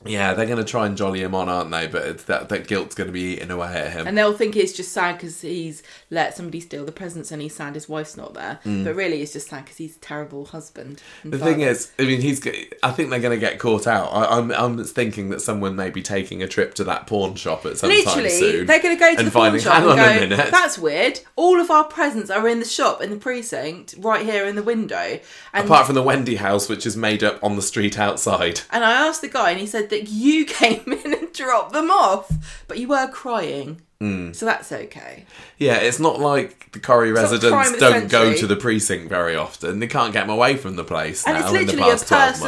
Yeah, 0.05 0.33
they're 0.33 0.45
going 0.45 0.59
to 0.59 0.63
try 0.63 0.85
and 0.85 0.95
jolly 0.95 1.21
him 1.21 1.35
on, 1.35 1.49
aren't 1.49 1.71
they? 1.71 1.85
But 1.87 2.05
it's 2.07 2.23
that 2.23 2.47
that 2.47 2.67
guilt's 2.67 2.95
going 2.95 3.07
to 3.07 3.11
be 3.11 3.33
eating 3.33 3.51
away 3.51 3.73
at 3.73 3.91
him. 3.91 4.07
and 4.07 4.17
they'll 4.17 4.31
think 4.31 4.55
it's 4.55 4.71
just 4.71 4.93
sad 4.93 5.17
because 5.17 5.41
he's 5.41 5.83
let 6.09 6.37
somebody 6.37 6.61
steal 6.61 6.85
the 6.85 6.93
presents, 6.93 7.31
and 7.33 7.41
he's 7.41 7.53
sad 7.55 7.75
his 7.75 7.89
wife's 7.89 8.15
not 8.15 8.33
there. 8.33 8.59
But 8.63 8.95
really, 8.95 9.21
it's 9.21 9.33
just 9.33 9.49
sad 9.49 9.65
because 9.65 9.75
he's 9.77 9.97
a 9.97 9.99
terrible 9.99 10.45
husband. 10.45 11.01
and 11.23 11.33
Mm. 11.33 11.37
the 11.37 11.43
thing 11.43 11.59
is, 11.61 11.91
I 11.99 12.03
mean, 12.03 12.21
he's. 12.21 12.39
I 12.81 12.91
think 12.91 13.09
they're 13.09 13.19
going 13.19 13.37
to 13.37 13.45
get 13.45 13.59
caught 13.59 13.87
out. 13.87 14.07
I, 14.13 14.37
I'm. 14.37 14.51
I'm 14.51 14.81
thinking 14.85 15.31
that 15.31 15.41
someone 15.41 15.75
may 15.75 15.89
be 15.89 16.01
taking 16.01 16.41
a 16.41 16.47
trip 16.47 16.75
to 16.75 16.85
that 16.85 17.05
pawn 17.05 17.35
shop 17.35 17.65
at 17.65 17.77
some 17.77 17.89
time 17.89 17.99
Literally, 17.99 18.29
soon. 18.29 18.65
they're 18.67 18.81
going 18.81 18.95
to 18.95 18.99
go 18.99 19.15
to 19.17 19.23
the 19.23 19.31
pawn 19.31 19.59
shop 19.59 19.81
and 19.81 19.89
on 19.89 19.97
go, 19.97 20.03
a 20.05 20.19
minute. 20.21 20.49
"That's 20.49 20.77
weird. 20.77 21.19
All 21.35 21.59
of 21.59 21.69
our 21.69 21.83
presents 21.83 22.29
are 22.31 22.47
in 22.47 22.59
the 22.59 22.65
shop 22.65 23.01
in 23.01 23.09
the 23.09 23.17
precinct, 23.17 23.95
right 23.97 24.25
here 24.25 24.45
in 24.45 24.55
the 24.55 24.63
window." 24.63 25.19
And 25.51 25.65
Apart 25.65 25.87
from 25.87 25.95
the 25.95 26.03
Wendy 26.03 26.37
house, 26.37 26.69
which 26.69 26.85
is 26.85 26.95
made 26.95 27.21
up 27.21 27.43
on 27.43 27.57
the 27.57 27.61
street 27.61 27.99
outside. 27.99 28.61
and 28.71 28.85
I 28.85 28.91
asked 29.05 29.19
the 29.21 29.27
guy, 29.27 29.51
and 29.51 29.59
he 29.59 29.67
said 29.67 29.88
that 29.89 30.09
you 30.09 30.45
came 30.59 30.83
in 30.91 31.13
and 31.13 31.33
dropped 31.33 31.73
them 31.73 31.89
off, 31.91 32.29
but 32.67 32.77
you 32.79 32.87
were 32.87 33.07
crying, 33.07 33.81
Mm. 34.01 34.33
so 34.33 34.45
that's 34.45 34.71
okay. 34.71 35.25
Yeah, 35.57 35.75
it's 35.75 35.99
not 35.99 36.21
like 36.21 36.71
the 36.71 36.79
Corrie 36.79 37.11
not 37.11 37.19
residents 37.19 37.71
the 37.73 37.77
don't 37.79 38.07
go 38.09 38.33
to 38.33 38.47
the 38.47 38.55
precinct 38.55 39.09
very 39.09 39.35
often. 39.35 39.79
They 39.79 39.87
can't 39.87 40.13
get 40.13 40.21
them 40.21 40.29
away 40.29 40.55
from 40.55 40.77
the 40.77 40.85
place 40.85 41.25
And 41.27 41.33
now 41.37 41.41
it's 41.41 41.49
in 41.49 41.53
the 41.67 41.73
literally 41.73 41.91
a 41.91 41.95
past 41.95 42.07
12 42.07 42.39
months. 42.39 42.41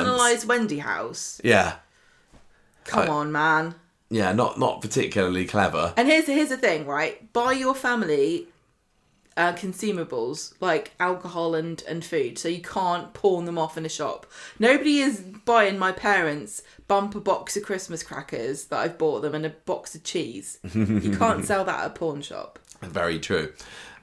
personalised 0.43 0.45
Wendy 0.45 0.79
house. 0.79 1.41
Yeah, 1.43 1.73
Come 2.85 3.03
I- 3.03 3.07
on, 3.11 3.31
man. 3.33 3.75
yeah, 4.09 4.31
not 4.31 4.59
not 4.59 4.79
particularly 4.81 5.45
clever. 5.45 5.93
And 5.97 6.07
here's 6.07 6.25
here's 6.27 6.49
the 6.49 6.57
thing, 6.57 6.85
right? 6.85 7.31
Buy 7.33 7.51
your 7.51 7.75
family 7.75 8.47
uh, 9.37 9.53
consumables 9.53 10.53
like 10.59 10.91
alcohol 10.99 11.55
and, 11.55 11.83
and 11.87 12.03
food, 12.03 12.37
so 12.37 12.47
you 12.47 12.61
can't 12.61 13.13
pawn 13.13 13.45
them 13.45 13.57
off 13.57 13.77
in 13.77 13.85
a 13.85 13.89
shop. 13.89 14.25
Nobody 14.59 14.99
is 14.99 15.21
buying 15.45 15.77
my 15.79 15.91
parents 15.91 16.61
bumper 16.87 17.19
box 17.19 17.55
of 17.55 17.63
Christmas 17.63 18.03
crackers 18.03 18.65
that 18.65 18.79
I've 18.79 18.97
bought 18.97 19.21
them 19.21 19.33
and 19.33 19.45
a 19.45 19.49
box 19.49 19.95
of 19.95 20.03
cheese. 20.03 20.59
you 20.73 21.15
can't 21.17 21.45
sell 21.51 21.63
that 21.63 21.79
at 21.79 21.87
a 21.87 21.89
pawn 21.91 22.21
shop. 22.21 22.59
Very 22.81 23.19
true. 23.19 23.53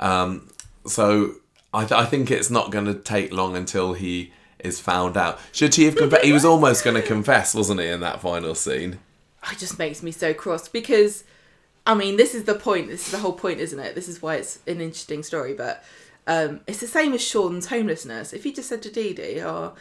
Um, 0.00 0.48
so 0.86 1.34
I, 1.74 1.84
th- 1.84 1.92
I 1.92 2.04
think 2.06 2.30
it's 2.30 2.50
not 2.50 2.70
going 2.70 2.86
to 2.86 2.94
take 2.94 3.32
long 3.32 3.56
until 3.56 3.92
he 3.92 4.32
is 4.58 4.80
found 4.80 5.16
out. 5.16 5.38
Should 5.52 5.74
he 5.74 5.84
have 5.84 5.96
confessed? 5.96 6.24
he 6.24 6.32
was 6.32 6.44
almost 6.44 6.84
going 6.84 6.96
to 6.96 7.06
confess, 7.06 7.54
wasn't 7.54 7.80
he, 7.80 7.88
in 7.88 8.00
that 8.00 8.20
final 8.20 8.54
scene? 8.54 8.98
It 9.52 9.58
just 9.58 9.78
makes 9.78 10.02
me 10.02 10.10
so 10.10 10.32
cross 10.34 10.68
because, 10.68 11.24
I 11.88 11.94
mean, 11.94 12.16
this 12.16 12.34
is 12.34 12.44
the 12.44 12.54
point. 12.54 12.88
This 12.88 13.06
is 13.06 13.12
the 13.12 13.18
whole 13.18 13.32
point, 13.32 13.60
isn't 13.60 13.78
it? 13.80 13.94
This 13.94 14.08
is 14.08 14.20
why 14.22 14.36
it's 14.36 14.58
an 14.66 14.80
interesting 14.80 15.22
story. 15.22 15.54
But 15.54 15.82
um, 16.26 16.60
it's 16.66 16.80
the 16.80 16.86
same 16.86 17.14
as 17.14 17.22
Sean's 17.22 17.66
homelessness. 17.66 18.32
If 18.32 18.44
he 18.44 18.52
just 18.52 18.68
said 18.68 18.82
to 18.82 18.90
Dee 18.92 19.14
Dee, 19.14 19.40
"Oh, 19.42 19.74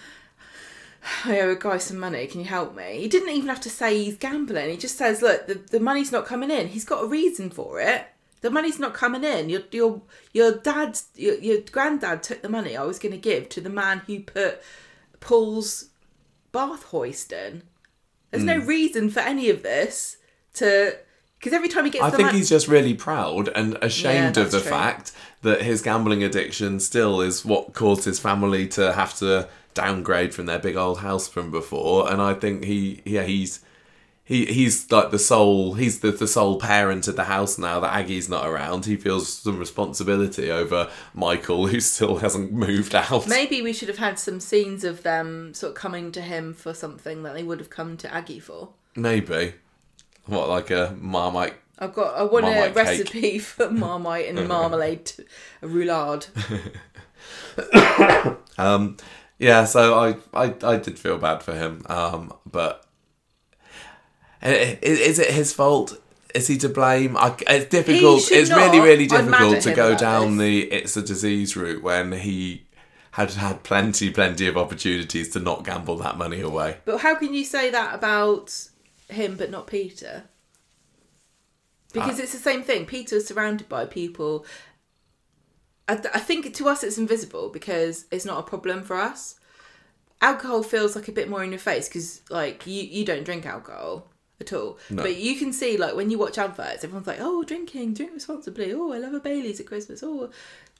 I 1.26 1.40
owe 1.42 1.52
a 1.52 1.56
guy 1.56 1.78
some 1.78 2.00
money. 2.00 2.26
Can 2.28 2.40
you 2.40 2.48
help 2.48 2.76
me?" 2.76 3.00
He 3.02 3.10
didn't 3.10 3.36
even 3.36 3.50
have 3.50 3.62
to 3.62 3.70
say 3.70 4.04
he's 4.04 4.18
gambling. 4.18 4.70
He 4.70 4.78
just 4.78 4.98
says, 4.98 5.22
"Look, 5.22 5.48
the, 5.48 5.56
the 5.56 5.82
money's 5.82 6.12
not 6.12 6.26
coming 6.26 6.50
in." 6.50 6.70
He's 6.70 6.86
got 6.86 7.04
a 7.04 7.08
reason 7.08 7.50
for 7.50 7.82
it. 7.82 8.06
The 8.40 8.52
money's 8.52 8.80
not 8.80 8.94
coming 8.94 9.26
in. 9.26 9.50
Your 9.50 9.64
your 9.72 10.02
your 10.32 10.52
dad, 10.54 10.98
your, 11.16 11.36
your 11.40 11.60
granddad 11.72 12.24
took 12.24 12.42
the 12.42 12.50
money 12.50 12.78
I 12.78 12.84
was 12.84 13.00
going 13.00 13.12
to 13.12 13.18
give 13.18 13.50
to 13.50 13.60
the 13.62 13.70
man 13.70 14.04
who 14.08 14.22
put 14.22 14.62
Paul's 15.20 15.90
bath 16.54 16.84
hoist 16.84 17.34
in. 17.34 17.64
There's 18.32 18.46
no 18.46 18.62
Hmm. 18.62 18.68
reason 18.68 19.10
for 19.10 19.20
any 19.20 19.50
of 19.50 19.64
this 19.64 20.18
to 20.56 20.98
because 21.40 21.54
every 21.54 21.70
time 21.70 21.86
he 21.86 21.92
gets 21.92 22.04
I 22.04 22.10
the 22.10 22.18
think 22.18 22.32
he's 22.32 22.50
just 22.50 22.68
really 22.68 22.94
proud 22.94 23.48
and 23.50 23.78
ashamed 23.82 24.38
Yeah, 24.38 24.44
of 24.44 24.52
the 24.52 24.60
true. 24.62 24.70
fact 24.70 25.12
that 25.44 25.62
his 25.62 25.82
gambling 25.82 26.24
addiction 26.24 26.80
still 26.80 27.22
is 27.22 27.46
what 27.46 27.74
caused 27.74 28.06
his 28.06 28.20
family 28.20 28.68
to 28.70 28.94
have 28.94 29.16
to 29.20 29.48
downgrade 29.74 30.34
from 30.34 30.48
their 30.48 30.58
big 30.60 30.76
old 30.76 31.00
house 31.00 31.28
from 31.28 31.52
before. 31.52 32.12
And 32.12 32.22
I 32.22 32.34
think 32.34 32.64
he, 32.64 33.02
yeah, 33.06 33.24
he's 33.24 33.60
he 34.24 34.46
he's 34.48 34.92
like 34.92 35.12
the 35.12 35.20
sole 35.20 35.76
he's 35.76 36.00
the, 36.02 36.12
the 36.12 36.28
sole 36.28 36.60
parent 36.60 37.08
of 37.08 37.16
the 37.16 37.24
house 37.26 37.58
now 37.58 37.80
that 37.80 37.94
Aggie's 37.94 38.28
not 38.28 38.46
around. 38.46 38.86
He 38.86 38.98
feels 38.98 39.32
some 39.32 39.58
responsibility 39.60 40.52
over 40.52 40.90
Michael, 41.14 41.68
who 41.68 41.80
still 41.80 42.18
hasn't 42.18 42.52
moved 42.52 42.94
out. 42.96 43.28
maybe 43.28 43.62
we 43.62 43.72
should 43.72 43.88
have 43.88 44.00
had 44.00 44.20
some 44.20 44.40
scenes 44.40 44.84
of 44.84 45.04
them 45.04 45.54
sort 45.54 45.70
of 45.72 45.76
coming 45.78 46.12
to 46.12 46.22
him 46.22 46.54
for 46.54 46.74
something 46.74 47.24
that 47.24 47.36
they 47.36 47.44
would 47.44 47.60
have 47.60 47.70
come 47.70 47.96
to 47.98 48.14
Aggie 48.14 48.40
for. 48.40 48.70
Maybe. 48.96 49.54
What 50.28 50.50
like 50.50 50.70
a 50.72 50.96
marmite 51.00 51.56
I've 51.80 51.94
got 51.94 52.16
I 52.16 52.24
want 52.24 52.46
a 52.46 52.50
Marmite 52.50 52.76
cake. 52.76 52.76
recipe 52.76 53.40
for 53.48 53.70
marmite 53.70 54.28
and 54.28 54.48
marmalade, 54.48 55.12
a 55.62 55.68
roulade. 55.68 56.28
Um, 58.58 58.98
yeah, 59.38 59.66
so 59.66 59.94
I, 60.00 60.16
I, 60.34 60.54
I 60.64 60.78
did 60.78 60.98
feel 60.98 61.18
bad 61.20 61.44
for 61.44 61.54
him. 61.54 61.84
Um, 61.88 62.34
but 62.50 62.84
i- 64.42 64.50
i- 64.50 64.80
is 64.82 65.20
it 65.20 65.30
his 65.32 65.54
fault? 65.54 66.00
Is 66.34 66.48
he 66.48 66.58
to 66.60 66.70
blame? 66.70 67.16
I, 67.18 67.36
it's 67.48 67.66
difficult. 67.70 68.32
It's 68.32 68.50
really, 68.50 68.78
not. 68.80 68.84
really 68.84 69.08
I'm 69.12 69.26
difficult 69.30 69.62
to 69.62 69.74
go 69.74 69.96
down 69.96 70.38
this. 70.38 70.46
the 70.46 70.62
it's 70.74 70.98
a 70.98 71.02
disease 71.04 71.56
route 71.56 71.84
when 71.84 72.12
he 72.14 72.64
had 73.12 73.32
had 73.34 73.62
plenty, 73.64 74.10
plenty 74.12 74.48
of 74.48 74.58
opportunities 74.58 75.30
to 75.34 75.40
not 75.40 75.64
gamble 75.64 75.98
that 75.98 76.18
money 76.18 76.42
away. 76.42 76.78
But 76.86 76.98
how 77.02 77.16
can 77.16 77.34
you 77.34 77.46
say 77.46 77.70
that 77.72 77.94
about 77.96 78.68
him 79.10 79.36
but 79.36 79.52
not 79.52 79.68
Peter? 79.68 80.24
Because 81.94 82.20
uh, 82.20 82.24
it's 82.24 82.34
the 82.34 82.38
same 82.38 82.64
thing. 82.64 82.86
Peter 82.86 83.16
is 83.16 83.28
surrounded 83.28 83.70
by 83.70 83.86
people. 83.86 84.46
I, 85.88 85.96
th- 85.96 86.14
I 86.14 86.20
think 86.20 86.54
to 86.54 86.68
us 86.68 86.84
it's 86.84 86.98
invisible 86.98 87.50
because 87.50 88.06
it's 88.12 88.26
not 88.26 88.40
a 88.40 88.44
problem 88.44 88.84
for 88.84 88.98
us. 88.98 89.40
Alcohol 90.22 90.64
feels 90.64 90.96
like 90.96 91.08
a 91.08 91.14
bit 91.14 91.30
more 91.30 91.44
in 91.44 91.52
your 91.52 91.60
face 91.60 91.88
because, 91.88 92.22
like, 92.30 92.66
you, 92.66 92.84
you 92.84 93.06
don't 93.06 93.24
drink 93.24 93.46
alcohol 93.46 94.08
at 94.42 94.52
all. 94.52 94.80
No. 94.90 95.04
But 95.04 95.18
you 95.18 95.38
can 95.38 95.54
see, 95.54 95.78
like, 95.78 95.96
when 95.96 96.10
you 96.10 96.18
watch 96.18 96.38
adverts, 96.38 96.84
everyone's 96.84 97.08
like, 97.08 97.20
oh, 97.22 97.44
drinking, 97.44 97.94
drink 97.94 98.14
responsibly. 98.14 98.74
Oh, 98.74 98.92
I 98.92 98.98
love 98.98 99.14
a 99.14 99.20
Bailey's 99.20 99.60
at 99.60 99.68
Christmas. 99.68 100.04
Oh, 100.04 100.32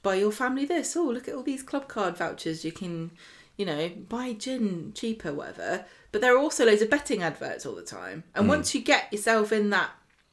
buy 0.02 0.16
your 0.16 0.32
family 0.32 0.64
this. 0.64 0.96
Oh, 0.96 1.04
look 1.04 1.28
at 1.28 1.34
all 1.34 1.42
these 1.42 1.62
club 1.62 1.88
card 1.88 2.16
vouchers 2.16 2.64
you 2.64 2.72
can, 2.72 3.12
you 3.56 3.64
know, 3.64 3.90
buy 4.08 4.32
gin 4.32 4.92
cheaper, 4.94 5.32
whatever. 5.32 5.86
But 6.10 6.20
there 6.20 6.34
are 6.34 6.38
also 6.38 6.64
loads 6.64 6.82
of 6.82 6.90
betting 6.90 7.22
adverts 7.22 7.66
all 7.66 7.74
the 7.74 7.82
time. 7.82 8.24
And 8.34 8.44
hmm. 8.44 8.50
once 8.50 8.74
you 8.74 8.80
get 8.80 9.12
yourself 9.12 9.52
in 9.52 9.70
that 9.70 9.90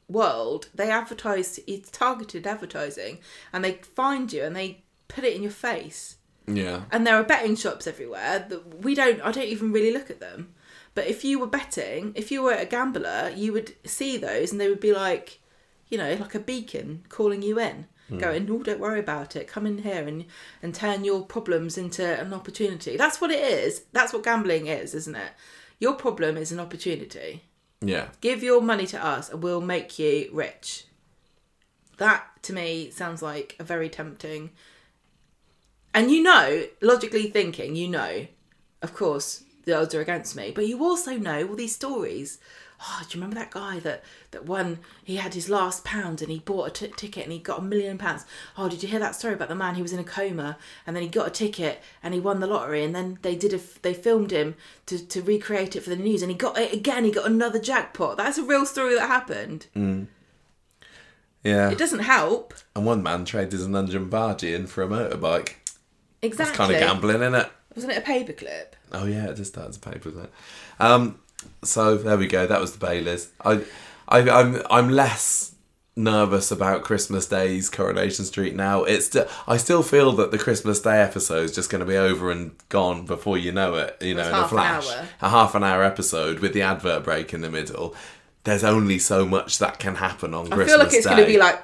world, 0.08 0.68
they 0.74 0.90
advertise, 0.90 1.60
it's 1.66 1.90
targeted 1.90 2.46
advertising, 2.46 3.18
and 3.52 3.64
they 3.64 3.72
find 3.72 4.32
you 4.32 4.44
and 4.44 4.56
they 4.56 4.84
put 5.08 5.24
it 5.24 5.34
in 5.34 5.42
your 5.42 5.52
face. 5.52 6.16
Yeah. 6.48 6.82
and 6.92 7.04
there 7.04 7.16
are 7.16 7.24
betting 7.24 7.56
shops 7.56 7.88
everywhere 7.88 8.46
that 8.48 8.84
we 8.84 8.94
don't 8.94 9.20
i 9.20 9.32
don't 9.32 9.48
even 9.48 9.72
really 9.72 9.92
look 9.92 10.10
at 10.10 10.20
them. 10.20 10.54
But 10.94 11.08
if 11.08 11.24
you 11.24 11.40
were 11.40 11.48
betting 11.48 12.12
if 12.14 12.30
you 12.30 12.40
were 12.40 12.52
a 12.54 12.64
gambler 12.64 13.32
you 13.34 13.52
would 13.52 13.74
see 13.84 14.16
those 14.16 14.52
and 14.52 14.60
they 14.60 14.68
would 14.68 14.78
be 14.78 14.92
like 14.92 15.40
you 15.88 15.98
know 15.98 16.14
like 16.14 16.36
a 16.36 16.38
beacon 16.38 17.04
calling 17.08 17.42
you 17.42 17.58
in. 17.58 17.86
Hmm. 18.08 18.18
Going 18.18 18.48
oh 18.48 18.62
don't 18.62 18.78
worry 18.78 19.00
about 19.00 19.34
it. 19.34 19.48
Come 19.48 19.66
in 19.66 19.78
here 19.78 20.06
and 20.06 20.24
and 20.62 20.72
turn 20.72 21.04
your 21.04 21.22
problems 21.22 21.76
into 21.76 22.04
an 22.04 22.32
opportunity. 22.32 22.96
That's 22.96 23.20
what 23.20 23.32
it 23.32 23.40
is. 23.40 23.82
That's 23.90 24.12
what 24.12 24.22
gambling 24.22 24.68
is 24.68 24.94
isn't 24.94 25.16
it 25.16 25.32
your 25.78 25.94
problem 25.94 26.36
is 26.36 26.52
an 26.52 26.60
opportunity. 26.60 27.42
Yeah. 27.82 28.08
give 28.20 28.42
your 28.42 28.62
money 28.62 28.86
to 28.86 29.04
us 29.04 29.28
and 29.28 29.42
we'll 29.42 29.60
make 29.60 29.98
you 29.98 30.30
rich. 30.32 30.84
That 31.98 32.24
to 32.42 32.52
me 32.52 32.90
sounds 32.90 33.22
like 33.22 33.56
a 33.58 33.64
very 33.64 33.88
tempting 33.88 34.50
and 35.96 36.10
you 36.10 36.22
know 36.22 36.64
logically 36.80 37.28
thinking 37.28 37.74
you 37.74 37.88
know 37.88 38.26
of 38.82 38.94
course 38.94 39.42
the 39.64 39.76
odds 39.76 39.94
are 39.94 40.00
against 40.00 40.36
me 40.36 40.52
but 40.54 40.68
you 40.68 40.80
also 40.84 41.16
know 41.16 41.48
all 41.48 41.56
these 41.56 41.74
stories 41.74 42.38
oh 42.80 43.02
do 43.08 43.16
you 43.16 43.20
remember 43.22 43.36
that 43.40 43.50
guy 43.50 43.78
that 43.80 44.02
that 44.32 44.44
won? 44.46 44.78
He 45.04 45.16
had 45.16 45.34
his 45.34 45.48
last 45.48 45.84
pound 45.84 46.20
and 46.22 46.30
he 46.30 46.38
bought 46.40 46.68
a 46.68 46.70
t- 46.70 46.92
ticket 46.96 47.24
and 47.24 47.32
he 47.32 47.38
got 47.38 47.58
a 47.60 47.62
million 47.62 47.98
pounds. 47.98 48.24
Oh 48.58 48.68
did 48.68 48.82
you 48.82 48.88
hear 48.88 48.98
that 49.00 49.14
story 49.14 49.34
about 49.34 49.48
the 49.48 49.54
man? 49.54 49.74
Who 49.76 49.82
was 49.82 49.92
in 49.92 49.98
a 49.98 50.04
coma 50.04 50.58
and 50.86 50.94
then 50.94 51.02
he 51.02 51.08
got 51.08 51.26
a 51.26 51.30
ticket 51.30 51.80
and 52.02 52.12
he 52.14 52.20
won 52.20 52.40
the 52.40 52.46
lottery 52.46 52.84
and 52.84 52.94
then 52.94 53.18
they 53.22 53.34
did 53.34 53.52
a 53.52 53.56
f- 53.56 53.80
they 53.82 53.94
filmed 53.94 54.30
him 54.30 54.54
to, 54.86 55.04
to 55.06 55.22
recreate 55.22 55.76
it 55.76 55.82
for 55.82 55.90
the 55.90 55.96
news 55.96 56.22
and 56.22 56.30
he 56.30 56.36
got 56.36 56.58
it 56.58 56.72
again. 56.72 57.04
He 57.04 57.10
got 57.12 57.26
another 57.26 57.58
jackpot. 57.58 58.16
That's 58.16 58.38
a 58.38 58.42
real 58.42 58.66
story 58.66 58.94
that 58.94 59.06
happened. 59.08 59.66
Yeah. 61.44 61.70
it 61.70 61.78
doesn't 61.78 62.00
help. 62.00 62.54
And 62.74 62.84
one 62.84 63.02
man 63.02 63.24
traded 63.24 63.60
an 63.60 63.72
Nanjum 63.72 64.10
Baji 64.10 64.52
in 64.54 64.66
for 64.66 64.82
a 64.82 64.88
motorbike. 64.88 65.54
exactly 66.20 66.50
It's 66.50 66.56
kind 66.56 66.72
of 66.72 66.80
gambling, 66.80 67.16
isn't 67.22 67.34
it? 67.34 67.50
wasn't 67.74 67.92
it 67.92 67.98
a 67.98 68.00
paperclip? 68.06 68.66
Oh 68.92 69.04
yeah, 69.06 69.26
it 69.28 69.36
just 69.36 69.52
starts 69.52 69.76
a 69.76 69.80
paper, 69.80 70.10
doesn't? 70.10 70.30
Um, 70.80 71.20
so 71.62 71.96
there 71.96 72.16
we 72.16 72.26
go. 72.26 72.46
That 72.46 72.60
was 72.60 72.72
the 72.76 72.84
Baileys. 72.86 73.30
I, 73.44 73.62
I, 74.08 74.28
I'm, 74.30 74.62
I'm 74.70 74.88
less 74.90 75.52
nervous 75.98 76.50
about 76.50 76.82
Christmas 76.84 77.26
Day's 77.26 77.70
Coronation 77.70 78.24
Street 78.26 78.54
now. 78.54 78.84
It's, 78.84 79.06
st- 79.10 79.26
I 79.48 79.56
still 79.56 79.82
feel 79.82 80.12
that 80.12 80.30
the 80.30 80.38
Christmas 80.38 80.80
Day 80.80 81.00
episode 81.00 81.44
is 81.44 81.54
just 81.54 81.70
going 81.70 81.80
to 81.80 81.86
be 81.86 81.96
over 81.96 82.30
and 82.30 82.52
gone 82.68 83.06
before 83.06 83.38
you 83.38 83.50
know 83.52 83.74
it. 83.76 83.96
You 84.02 84.14
know, 84.14 84.20
It's 84.20 84.28
in 84.28 84.34
a 84.34 84.36
half 84.36 84.52
an 84.52 84.56
flash, 84.58 84.88
hour. 84.90 85.06
a 85.22 85.30
half 85.30 85.54
an 85.54 85.64
hour 85.64 85.82
episode 85.82 86.40
with 86.40 86.52
the 86.52 86.62
advert 86.62 87.02
break 87.04 87.32
in 87.32 87.40
the 87.40 87.50
middle. 87.50 87.94
There's 88.44 88.62
only 88.62 88.98
so 88.98 89.24
much 89.24 89.58
that 89.58 89.78
can 89.78 89.94
happen 89.96 90.34
on 90.34 90.52
I 90.52 90.56
Christmas 90.56 90.68
feel 90.70 90.78
like 90.78 90.92
it's 90.94 91.04
Day. 91.06 91.10
going 91.10 91.22
to 91.22 91.32
be 91.32 91.38
like 91.38 91.62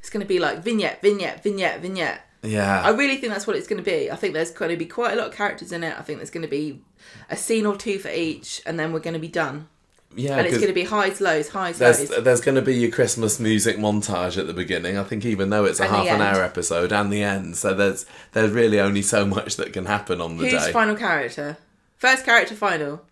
it's 0.00 0.10
going 0.10 0.20
to 0.20 0.26
be 0.28 0.38
like 0.38 0.58
vignette, 0.62 1.00
vignette, 1.00 1.42
vignette, 1.42 1.80
vignette. 1.80 2.20
yeah, 2.42 2.82
I 2.82 2.90
really 2.90 3.16
think 3.16 3.32
that's 3.32 3.46
what 3.46 3.56
it's 3.56 3.66
going 3.68 3.82
to 3.82 3.88
be. 3.88 4.10
I 4.10 4.16
think 4.16 4.34
there's 4.34 4.50
going 4.50 4.70
to 4.72 4.76
be 4.76 4.84
quite 4.86 5.12
a 5.12 5.16
lot 5.16 5.28
of 5.28 5.34
characters 5.34 5.72
in 5.72 5.84
it. 5.84 5.94
I 5.98 6.02
think 6.02 6.18
there's 6.18 6.30
going 6.30 6.42
to 6.42 6.48
be 6.50 6.82
a 7.30 7.36
scene 7.36 7.66
or 7.66 7.76
two 7.76 7.98
for 7.98 8.08
each, 8.10 8.60
and 8.66 8.78
then 8.78 8.92
we're 8.92 9.00
going 9.00 9.14
to 9.14 9.20
be 9.20 9.28
done. 9.28 9.68
yeah. 10.14 10.36
and 10.36 10.46
it's 10.46 10.56
going 10.56 10.68
to 10.68 10.74
be 10.74 10.84
highs, 10.84 11.20
lows, 11.20 11.48
highs, 11.48 11.78
There's 11.78 12.10
lows. 12.10 12.22
there's 12.24 12.40
going 12.40 12.54
to 12.56 12.62
be 12.62 12.74
your 12.76 12.90
Christmas 12.90 13.40
music 13.40 13.78
montage 13.78 14.36
at 14.36 14.46
the 14.46 14.52
beginning. 14.52 14.98
I 14.98 15.04
think 15.04 15.24
even 15.24 15.48
though 15.50 15.64
it's 15.64 15.80
a 15.80 15.84
And 15.84 15.92
half 15.94 16.06
an 16.06 16.20
hour 16.20 16.42
episode 16.42 16.92
and 16.92 17.12
the 17.12 17.22
end, 17.22 17.56
so 17.56 17.72
there's 17.74 18.04
there's 18.32 18.50
really 18.50 18.78
only 18.80 19.02
so 19.02 19.24
much 19.24 19.56
that 19.56 19.72
can 19.72 19.86
happen 19.86 20.20
on 20.20 20.36
the 20.36 20.44
Who's 20.50 20.66
day. 20.66 20.72
final 20.72 20.96
character? 20.96 21.56
First 21.96 22.24
character, 22.24 22.54
final. 22.54 23.02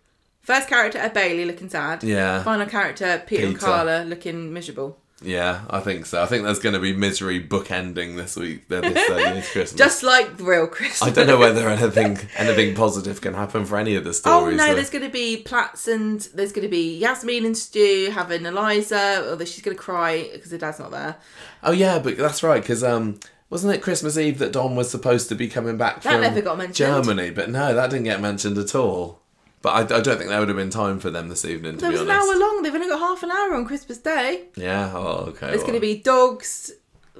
First 0.41 0.67
character, 0.67 1.09
Bailey 1.13 1.45
looking 1.45 1.69
sad. 1.69 2.03
Yeah, 2.03 2.41
Final 2.43 2.65
character, 2.65 3.21
Peter, 3.27 3.45
and 3.47 3.59
Carla 3.59 4.03
looking 4.05 4.51
miserable. 4.53 4.97
Yeah, 5.21 5.61
I 5.69 5.79
think 5.81 6.05
so. 6.07 6.21
I 6.21 6.25
think 6.25 6.43
there's 6.43 6.59
going 6.59 6.73
to 6.73 6.79
be 6.79 6.93
misery 6.93 7.41
bookending 7.43 8.15
this 8.15 8.35
week, 8.35 8.63
uh, 8.71 8.81
this, 8.81 9.09
uh, 9.09 9.15
this 9.15 9.51
Christmas. 9.53 9.77
Just 9.77 10.03
like 10.03 10.39
real 10.39 10.67
Christmas. 10.67 11.01
I 11.01 11.11
don't 11.11 11.27
know 11.27 11.37
whether 11.37 11.67
anything 11.69 12.17
anything 12.37 12.75
positive 12.75 13.21
can 13.21 13.33
happen 13.33 13.65
for 13.65 13.77
any 13.77 13.95
of 13.95 14.03
the 14.03 14.13
stories. 14.13 14.53
Oh 14.53 14.57
no, 14.57 14.67
so- 14.67 14.75
there's 14.75 14.89
going 14.89 15.03
to 15.05 15.11
be 15.11 15.37
Platts 15.37 15.87
and 15.87 16.21
there's 16.33 16.51
going 16.51 16.63
to 16.65 16.71
be 16.71 16.97
Yasmin 16.97 17.45
and 17.45 17.57
Stu 17.57 18.09
having 18.11 18.45
Eliza, 18.45 19.27
although 19.29 19.45
she's 19.45 19.63
going 19.63 19.77
to 19.77 19.81
cry 19.83 20.29
because 20.33 20.51
her 20.51 20.57
dad's 20.57 20.79
not 20.79 20.91
there. 20.91 21.17
oh 21.63 21.71
yeah, 21.71 21.99
but 21.99 22.17
that's 22.17 22.43
right 22.43 22.61
because 22.61 22.83
um. 22.83 23.19
Wasn't 23.49 23.73
it 23.75 23.81
Christmas 23.81 24.17
Eve 24.17 24.39
that 24.39 24.53
Don 24.53 24.77
was 24.77 24.89
supposed 24.89 25.27
to 25.27 25.35
be 25.35 25.49
coming 25.49 25.75
back 25.75 26.01
That 26.03 26.13
from 26.13 26.21
never 26.21 26.39
got 26.41 26.57
mentioned. 26.57 26.77
Germany? 26.77 27.31
But 27.31 27.49
no, 27.49 27.73
that 27.75 27.89
didn't 27.89 28.05
get 28.05 28.21
mentioned 28.21 28.57
at 28.57 28.73
all. 28.73 29.20
But 29.61 29.91
I, 29.91 29.97
I 29.97 30.01
don't 30.01 30.17
think 30.17 30.29
there 30.29 30.39
would 30.39 30.47
have 30.47 30.57
been 30.57 30.71
time 30.71 30.99
for 30.99 31.11
them 31.11 31.29
this 31.29 31.45
evening, 31.45 31.73
to 31.73 31.81
There 31.81 31.89
be 31.91 31.97
was 31.97 32.01
an 32.01 32.09
hour 32.09 32.35
long. 32.35 32.63
They've 32.63 32.73
only 32.73 32.87
got 32.87 32.99
half 32.99 33.21
an 33.21 33.29
hour 33.31 33.53
on 33.53 33.65
Christmas 33.65 33.99
Day. 33.99 34.45
Yeah. 34.55 34.91
Oh, 34.95 35.25
okay. 35.29 35.47
There's 35.47 35.57
well. 35.57 35.67
going 35.67 35.73
to 35.75 35.79
be 35.81 35.97
dogs 35.97 36.71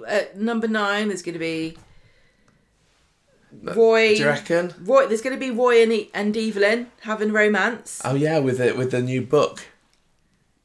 at 0.07 0.38
number 0.39 0.68
nine. 0.68 1.09
There's 1.09 1.22
going 1.22 1.34
to 1.34 1.39
be 1.39 1.77
Roy. 3.61 4.15
Do 4.15 4.22
you 4.22 4.26
reckon? 4.26 4.73
Roy. 4.81 5.07
There's 5.07 5.22
going 5.22 5.35
to 5.35 5.39
be 5.39 5.51
Roy 5.51 5.84
and, 5.84 5.91
e- 5.91 6.09
and 6.13 6.35
Evelyn 6.35 6.88
having 7.01 7.31
romance. 7.31 8.01
Oh 8.03 8.15
yeah, 8.15 8.39
with 8.39 8.59
it 8.59 8.77
with 8.77 8.91
the 8.91 9.01
new 9.01 9.22
book. 9.22 9.65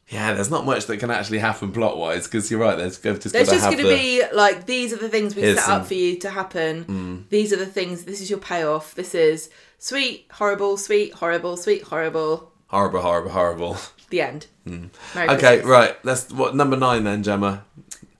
Yeah, 0.08 0.34
there's 0.34 0.50
not 0.50 0.64
much 0.64 0.86
that 0.86 0.98
can 0.98 1.10
actually 1.10 1.38
happen 1.38 1.72
plot 1.72 1.98
wise 1.98 2.28
because 2.28 2.48
you're 2.48 2.60
right. 2.60 2.76
There's 2.76 2.98
just 3.00 3.32
There's 3.32 3.50
just 3.50 3.64
going 3.64 3.78
to 3.78 3.82
the, 3.82 3.88
be 3.88 4.22
like 4.32 4.64
these 4.66 4.92
are 4.92 4.98
the 4.98 5.08
things 5.08 5.34
we 5.34 5.42
set 5.42 5.58
some- 5.58 5.80
up 5.80 5.86
for 5.88 5.94
you 5.94 6.16
to 6.20 6.30
happen. 6.30 6.84
Mm. 6.84 7.28
These 7.28 7.52
are 7.52 7.56
the 7.56 7.66
things. 7.66 8.04
This 8.04 8.20
is 8.20 8.30
your 8.30 8.38
payoff. 8.38 8.94
This 8.94 9.14
is 9.14 9.50
sweet, 9.78 10.26
horrible, 10.32 10.76
sweet, 10.76 11.14
horrible, 11.14 11.56
sweet, 11.56 11.82
horrible. 11.82 12.52
horrible, 12.68 13.00
horrible, 13.02 13.30
horrible. 13.30 13.76
The 14.10 14.20
end. 14.20 14.46
Hmm. 14.64 14.86
Merry 15.16 15.28
Okay, 15.30 15.38
Christmas. 15.56 15.66
right. 15.66 16.04
Let's 16.04 16.32
what 16.32 16.54
number 16.54 16.76
nine 16.76 17.02
then, 17.02 17.24
Gemma. 17.24 17.64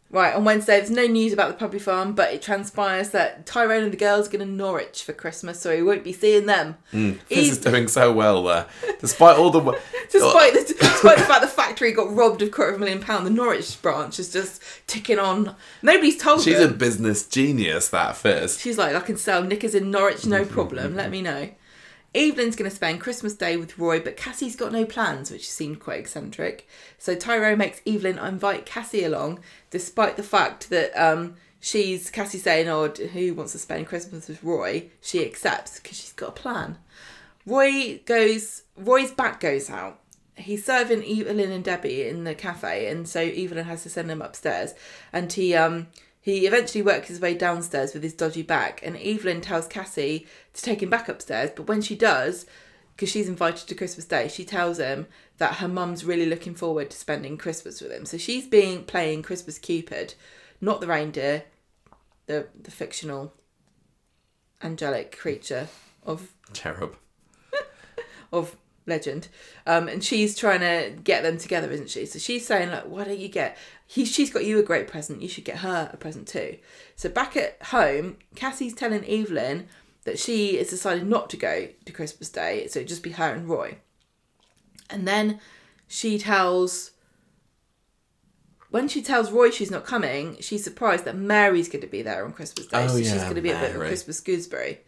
Right, 0.09 0.35
on 0.35 0.45
Wednesday, 0.45 0.79
there's 0.79 0.91
no 0.91 1.07
news 1.07 1.33
about 1.33 1.49
the 1.49 1.55
puppy 1.55 1.81
farm, 1.81 2.15
but 2.15 2.33
it 2.33 2.41
transpires 2.41 3.11
that 3.11 3.45
Tyrone 3.45 3.83
and 3.83 3.93
the 3.93 3.97
girls 3.97 4.29
are 4.29 4.31
going 4.31 4.47
to 4.47 4.53
Norwich 4.53 5.03
for 5.03 5.13
Christmas, 5.13 5.61
so 5.61 5.75
he 5.75 5.83
won't 5.83 6.05
be 6.05 6.13
seeing 6.13 6.47
them. 6.47 6.77
Mm, 6.93 7.19
this 7.29 7.39
Eve- 7.39 7.53
is 7.53 7.59
doing 7.59 7.89
so 7.89 8.13
well 8.13 8.45
there, 8.45 8.67
despite 9.01 9.37
all 9.37 9.51
the. 9.51 9.61
Despite 10.13 10.53
the, 10.53 10.75
despite 10.81 11.19
the 11.19 11.25
fact 11.25 11.43
the 11.43 11.49
factory 11.49 11.91
got 11.91 12.15
robbed 12.15 12.41
of 12.41 12.49
a 12.49 12.51
quarter 12.53 12.71
of 12.71 12.77
a 12.77 12.79
million 12.79 13.01
pound, 13.01 13.27
the 13.27 13.31
Norwich 13.31 13.83
branch 13.83 14.21
is 14.21 14.33
just 14.33 14.63
ticking 14.87 15.19
on. 15.19 15.57
Nobody's 15.83 16.17
told 16.17 16.43
She's 16.43 16.61
a 16.61 16.69
business 16.69 17.27
genius, 17.27 17.89
that 17.89 18.17
Fizz. 18.17 18.61
She's 18.61 18.79
like, 18.79 18.95
I 18.95 19.01
can 19.01 19.17
sell 19.17 19.43
knickers 19.43 19.75
in 19.75 19.91
Norwich, 19.91 20.25
no 20.25 20.45
problem. 20.45 20.95
Let 20.95 21.11
me 21.11 21.23
know. 21.23 21.51
Evelyn's 22.17 22.57
going 22.57 22.71
to 22.71 22.75
spend 22.75 23.01
Christmas 23.01 23.35
Day 23.35 23.57
with 23.59 23.79
Roy, 23.79 24.01
but 24.01 24.17
Cassie's 24.17 24.57
got 24.57 24.73
no 24.73 24.87
plans, 24.87 25.31
which 25.31 25.49
seemed 25.49 25.81
quite 25.81 26.01
eccentric. 26.01 26.67
So 26.99 27.15
Tyro 27.15 27.55
makes 27.57 27.83
Evelyn 27.87 28.19
invite 28.19 28.65
Cassie 28.65 29.05
along, 29.05 29.41
despite 29.71 30.17
the 30.17 30.23
fact 30.23 30.71
that 30.71 30.97
um, 30.97 31.35
she's 31.61 32.11
Cassie 32.11 32.39
saying, 32.39 32.69
"Oh, 32.69 32.89
who 32.89 33.35
wants 33.35 33.53
to 33.53 33.59
spend 33.59 33.87
Christmas 33.87 34.29
with 34.29 34.43
Roy?" 34.43 34.89
She 35.03 35.25
accepts 35.25 35.79
because 35.79 35.99
she's 35.99 36.15
got 36.15 36.31
a 36.31 36.33
plan. 36.33 36.79
Roy 37.45 38.01
goes. 38.07 38.63
Roy's 38.77 39.13
back 39.13 39.39
goes 39.39 39.69
out. 39.69 40.01
He's 40.37 40.65
serving 40.65 41.05
Evelyn 41.05 41.51
and 41.53 41.65
Debbie 41.65 42.09
in 42.09 42.25
the 42.25 42.35
cafe, 42.35 42.89
and 42.89 43.07
so 43.07 43.21
Evelyn 43.21 43.67
has 43.67 43.83
to 43.83 43.91
send 43.91 44.11
him 44.11 44.23
upstairs. 44.23 44.73
And 45.13 45.31
he 45.31 45.55
um 45.55 45.89
he 46.27 46.45
eventually 46.45 46.83
works 46.83 47.07
his 47.07 47.21
way 47.21 47.35
downstairs 47.35 47.95
with 47.95 48.03
his 48.03 48.13
dodgy 48.13 48.43
back, 48.43 48.81
and 48.83 48.97
Evelyn 48.97 49.41
tells 49.41 49.69
Cassie 49.69 50.27
to 50.55 50.61
take 50.61 50.83
him 50.83 50.91
back 50.91 51.09
upstairs. 51.09 51.53
But 51.55 51.69
when 51.69 51.81
she 51.81 51.95
does, 51.95 52.47
because 52.97 53.09
she's 53.09 53.29
invited 53.29 53.69
to 53.69 53.77
Christmas 53.77 54.07
Day, 54.07 54.27
she 54.27 54.45
tells 54.45 54.79
him 54.79 55.07
that 55.39 55.59
her 55.59 55.69
mum's 55.69 56.05
really 56.05 56.27
looking 56.27 56.57
forward 56.57 56.91
to 56.91 56.97
spending 56.97 57.39
Christmas 57.39 57.81
with 57.81 57.93
him. 57.93 58.05
So 58.05 58.19
she's 58.19 58.49
being 58.49 58.83
playing 58.83 59.23
Christmas 59.23 59.57
Cupid, 59.57 60.15
not 60.61 60.81
the 60.81 60.89
reindeer, 60.89 61.45
the 62.27 62.49
the 62.61 62.73
fictional 62.73 63.33
angelic 64.61 65.17
creature 65.17 65.69
of 66.05 66.33
Cherub. 66.53 66.97
of 68.33 68.57
legend. 68.87 69.29
Um, 69.67 69.89
and 69.89 70.03
she's 70.03 70.37
trying 70.37 70.61
to 70.61 70.93
get 71.03 71.23
them 71.23 71.39
together, 71.39 71.71
isn't 71.71 71.91
she? 71.91 72.07
So 72.07 72.19
she's 72.19 72.47
saying, 72.47 72.71
like, 72.71 72.87
why 72.87 73.05
don't 73.05 73.19
you 73.19 73.29
get 73.29 73.57
he 73.87 74.05
she's 74.05 74.31
got 74.31 74.45
you 74.45 74.59
a 74.59 74.63
great 74.63 74.89
present, 74.89 75.23
you 75.23 75.29
should 75.29 75.45
get 75.45 75.59
her 75.59 75.91
a 75.93 75.97
present 75.97 76.27
too. 76.27 76.59
So 76.97 77.09
back 77.09 77.37
at 77.37 77.63
home, 77.63 78.17
Cassie's 78.35 78.75
telling 78.75 79.05
Evelyn 79.05 79.69
that 80.05 80.19
she 80.19 80.57
has 80.57 80.71
decided 80.71 81.07
not 81.07 81.31
to 81.31 81.37
go 81.37 81.69
to 81.85 81.93
Christmas 81.93 82.29
Day, 82.29 82.67
so 82.67 82.81
it'd 82.81 82.89
just 82.89 83.03
be 83.03 83.13
her 83.13 83.33
and 83.33 83.49
Roy. 83.49 83.79
And 84.91 85.07
then 85.07 85.41
she 85.87 86.19
tells 86.19 86.93
when 88.71 88.89
she 88.89 89.03
tells 89.03 89.31
Roy 89.31 89.51
she's 89.51 89.71
not 89.71 89.85
coming, 89.85 90.37
she's 90.41 90.65
surprised 90.65 91.05
that 91.05 91.17
Mary's 91.17 91.69
going 91.69 91.83
to 91.83 91.87
be 91.87 92.03
there 92.03 92.25
on 92.25 92.33
Christmas 92.33 92.67
Day. 92.67 92.85
Oh, 92.85 92.89
so 92.89 92.99
she's 92.99 93.23
going 93.23 93.37
to 93.37 93.41
be 93.41 93.51
a 93.51 93.59
bit 93.59 93.71
of 93.71 93.83
a 93.83 93.87
Christmas 93.87 94.21
gooseberry. 94.21 94.81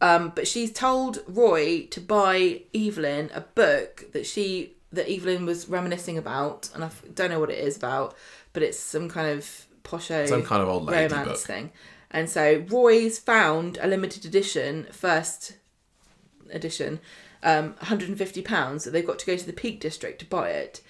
Um, 0.00 0.32
but 0.34 0.46
she's 0.46 0.72
told 0.72 1.20
Roy 1.26 1.86
to 1.86 2.00
buy 2.00 2.62
Evelyn 2.74 3.30
a 3.34 3.40
book 3.40 4.12
that 4.12 4.26
she 4.26 4.75
that 4.92 5.10
Evelyn 5.10 5.46
was 5.46 5.68
reminiscing 5.68 6.16
about, 6.18 6.70
and 6.74 6.84
I 6.84 6.90
don't 7.14 7.30
know 7.30 7.40
what 7.40 7.50
it 7.50 7.58
is 7.58 7.76
about, 7.76 8.14
but 8.52 8.62
it's 8.62 8.78
some 8.78 9.08
kind 9.08 9.30
of 9.30 9.66
posho 9.84 10.28
Some 10.28 10.42
kind 10.42 10.62
of 10.62 10.68
old 10.68 10.84
lady 10.86 11.12
romance 11.12 11.28
book. 11.28 11.46
thing. 11.46 11.72
And 12.10 12.30
so 12.30 12.64
Roy's 12.68 13.18
found 13.18 13.78
a 13.80 13.86
limited 13.86 14.24
edition, 14.24 14.86
first 14.92 15.56
edition, 16.50 17.00
um, 17.42 17.74
150 17.78 18.42
pounds. 18.42 18.84
So 18.84 18.90
they've 18.90 19.06
got 19.06 19.18
to 19.18 19.26
go 19.26 19.36
to 19.36 19.46
the 19.46 19.52
Peak 19.52 19.80
District 19.80 20.18
to 20.20 20.24
buy 20.26 20.50
it. 20.50 20.82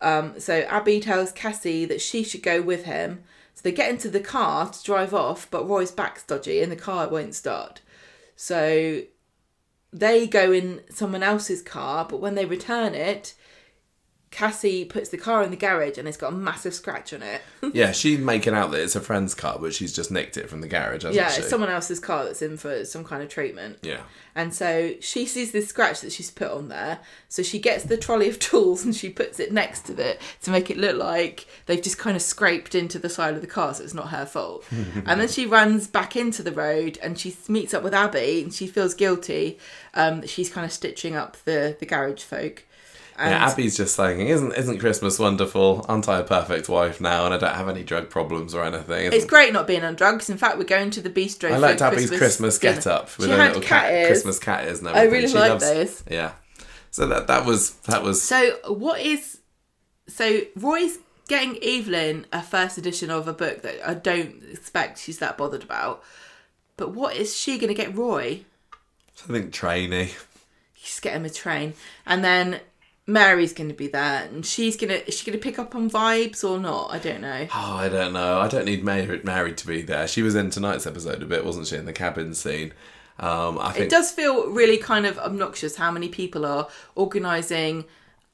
Um, 0.00 0.38
so 0.38 0.66
Abi 0.70 1.00
tells 1.00 1.32
Cassie 1.32 1.84
that 1.86 2.00
she 2.00 2.22
should 2.22 2.42
go 2.42 2.60
with 2.62 2.84
him. 2.84 3.22
So 3.54 3.62
they 3.64 3.72
get 3.72 3.90
into 3.90 4.08
the 4.08 4.20
car 4.20 4.70
to 4.70 4.82
drive 4.82 5.12
off, 5.12 5.50
but 5.50 5.68
Roy's 5.68 5.90
back's 5.90 6.22
dodgy 6.22 6.62
and 6.62 6.70
the 6.70 6.76
car 6.76 7.08
won't 7.08 7.34
start. 7.34 7.80
So 8.36 9.02
they 9.92 10.26
go 10.26 10.52
in 10.52 10.82
someone 10.90 11.22
else's 11.22 11.62
car, 11.62 12.06
but 12.08 12.20
when 12.20 12.34
they 12.34 12.44
return 12.44 12.94
it, 12.94 13.34
Cassie 14.30 14.84
puts 14.84 15.08
the 15.08 15.18
car 15.18 15.42
in 15.42 15.50
the 15.50 15.56
garage 15.56 15.98
and 15.98 16.06
it's 16.06 16.16
got 16.16 16.32
a 16.32 16.36
massive 16.36 16.72
scratch 16.72 17.12
on 17.12 17.22
it. 17.22 17.42
Yeah, 17.72 17.92
she's 17.92 18.18
making 18.18 18.54
out 18.54 18.72
that 18.72 18.80
it's 18.80 18.96
a 18.96 19.00
friend's 19.00 19.34
car, 19.34 19.56
but 19.60 19.72
she's 19.72 19.92
just 19.92 20.10
nicked 20.10 20.36
it 20.36 20.50
from 20.50 20.60
the 20.60 20.66
garage, 20.66 21.02
hasn't 21.04 21.14
yeah, 21.14 21.30
she? 21.30 21.40
it's 21.40 21.50
someone 21.50 21.70
else's 21.70 22.00
car 22.00 22.24
that's 22.24 22.42
in 22.42 22.56
for 22.56 22.84
some 22.84 23.04
kind 23.04 23.22
of 23.22 23.28
treatment. 23.28 23.78
Yeah. 23.82 24.00
And 24.34 24.52
so 24.52 24.94
she 25.00 25.24
sees 25.24 25.52
this 25.52 25.68
scratch 25.68 26.00
that 26.00 26.10
she's 26.10 26.32
put 26.32 26.50
on 26.50 26.68
there. 26.68 26.98
So 27.28 27.44
she 27.44 27.60
gets 27.60 27.84
the 27.84 27.96
trolley 27.96 28.28
of 28.28 28.38
tools 28.40 28.84
and 28.84 28.94
she 28.94 29.08
puts 29.08 29.38
it 29.38 29.52
next 29.52 29.82
to 29.86 29.92
it 30.02 30.20
to 30.42 30.50
make 30.50 30.68
it 30.68 30.78
look 30.78 30.96
like 30.96 31.46
they've 31.66 31.82
just 31.82 31.98
kind 31.98 32.16
of 32.16 32.22
scraped 32.22 32.74
into 32.74 32.98
the 32.98 33.08
side 33.08 33.34
of 33.34 33.40
the 33.40 33.46
car 33.46 33.72
so 33.72 33.84
it's 33.84 33.94
not 33.94 34.08
her 34.08 34.26
fault. 34.26 34.64
and 35.06 35.20
then 35.20 35.28
she 35.28 35.46
runs 35.46 35.86
back 35.86 36.16
into 36.16 36.42
the 36.42 36.52
road 36.52 36.98
and 37.02 37.18
she 37.18 37.36
meets 37.46 37.72
up 37.72 37.84
with 37.84 37.94
Abi 37.94 38.42
and 38.42 38.52
she 38.52 38.66
feels 38.66 38.94
guilty 38.94 39.58
um, 39.94 40.22
that 40.22 40.30
she's 40.30 40.50
kind 40.50 40.64
of 40.64 40.72
stitching 40.72 41.14
up 41.14 41.36
the, 41.44 41.76
the 41.78 41.86
garage 41.86 42.22
folk. 42.22 42.64
And 43.20 43.30
Yeah, 43.32 43.52
Abi's 43.52 43.76
just 43.76 43.94
saying, 43.94 44.20
"Isn't 44.26 44.52
isn't 44.54 44.78
Christmas 44.78 45.18
wonderful? 45.18 45.84
Aren't 45.88 46.08
I 46.08 46.20
a 46.20 46.24
perfect 46.24 46.68
wife 46.68 47.00
now? 47.00 47.26
And 47.26 47.34
I 47.34 47.38
don't 47.38 47.54
have 47.54 47.68
any 47.68 47.84
drug 47.84 48.08
problems 48.08 48.54
or 48.54 48.64
anything." 48.64 49.12
it's 49.12 49.26
great 49.26 49.52
not 49.52 49.66
being 49.66 49.84
on 49.84 49.94
drugs. 49.94 50.30
In 50.30 50.38
fact, 50.38 50.56
we're 50.58 50.64
going 50.64 50.90
to 50.92 51.02
the 51.02 51.10
bistro. 51.10 51.52
I 51.52 51.58
liked 51.58 51.82
Abi's 51.82 52.10
Christmas 52.10 52.58
dinner. 52.58 52.74
get 52.76 52.86
up 52.86 53.16
with 53.18 53.26
She 53.28 53.32
her 53.32 53.46
little 53.46 53.60
cat. 53.62 54.06
Christmas 54.06 54.38
cat 54.38 54.64
ears 54.64 54.78
and 54.80 54.88
I 54.88 55.02
really 55.04 55.28
She 55.28 55.34
like 55.34 55.50
loves- 55.50 55.68
those. 55.70 56.02
Yeah. 56.10 56.32
So 56.90 57.06
that 57.06 57.26
that 57.28 57.44
was 57.44 57.72
that 57.86 58.02
was 58.02 58.22
So 58.22 58.56
what 58.68 59.00
is 59.00 59.38
so 60.08 60.40
Roy's 60.56 60.98
getting 61.28 61.56
Evelyn 61.62 62.26
a 62.32 62.42
first 62.42 62.78
edition 62.78 63.10
of 63.10 63.28
a 63.28 63.32
book 63.32 63.62
that 63.62 63.86
I 63.88 63.94
don't 63.94 64.42
expect 64.50 64.98
she's 64.98 65.18
that 65.18 65.36
bothered 65.38 65.62
about. 65.62 66.02
But 66.76 66.92
what 66.94 67.14
is 67.14 67.36
she 67.36 67.58
gonna 67.58 67.74
get 67.74 67.94
Roy? 67.94 68.44
I 69.28 69.32
think 69.32 69.52
trainee. 69.52 70.12
Just 70.82 71.02
get 71.02 71.12
him 71.12 71.26
a 71.26 71.30
train. 71.30 71.74
And 72.06 72.24
then 72.24 72.60
Mary's 73.12 73.52
gonna 73.52 73.74
be 73.74 73.88
there 73.88 74.24
and 74.24 74.44
she's 74.44 74.76
gonna 74.76 75.00
is 75.06 75.18
she 75.18 75.26
gonna 75.26 75.42
pick 75.42 75.58
up 75.58 75.74
on 75.74 75.90
vibes 75.90 76.48
or 76.48 76.58
not? 76.58 76.90
I 76.92 76.98
don't 76.98 77.20
know. 77.20 77.46
Oh, 77.62 77.76
I 77.76 77.88
don't 77.88 78.12
know. 78.12 78.40
I 78.40 78.48
don't 78.48 78.64
need 78.64 78.84
Mary, 78.84 79.20
Mary 79.22 79.52
to 79.52 79.66
be 79.66 79.82
there. 79.82 80.08
She 80.08 80.22
was 80.22 80.34
in 80.34 80.50
tonight's 80.50 80.86
episode 80.86 81.22
a 81.22 81.26
bit, 81.26 81.44
wasn't 81.44 81.66
she, 81.66 81.76
in 81.76 81.84
the 81.84 81.92
cabin 81.92 82.34
scene? 82.34 82.72
Um, 83.18 83.58
I 83.58 83.74
It 83.76 83.90
does 83.90 84.10
feel 84.10 84.48
really 84.50 84.78
kind 84.78 85.04
of 85.04 85.18
obnoxious 85.18 85.76
how 85.76 85.90
many 85.90 86.08
people 86.08 86.46
are 86.46 86.68
organising 86.94 87.84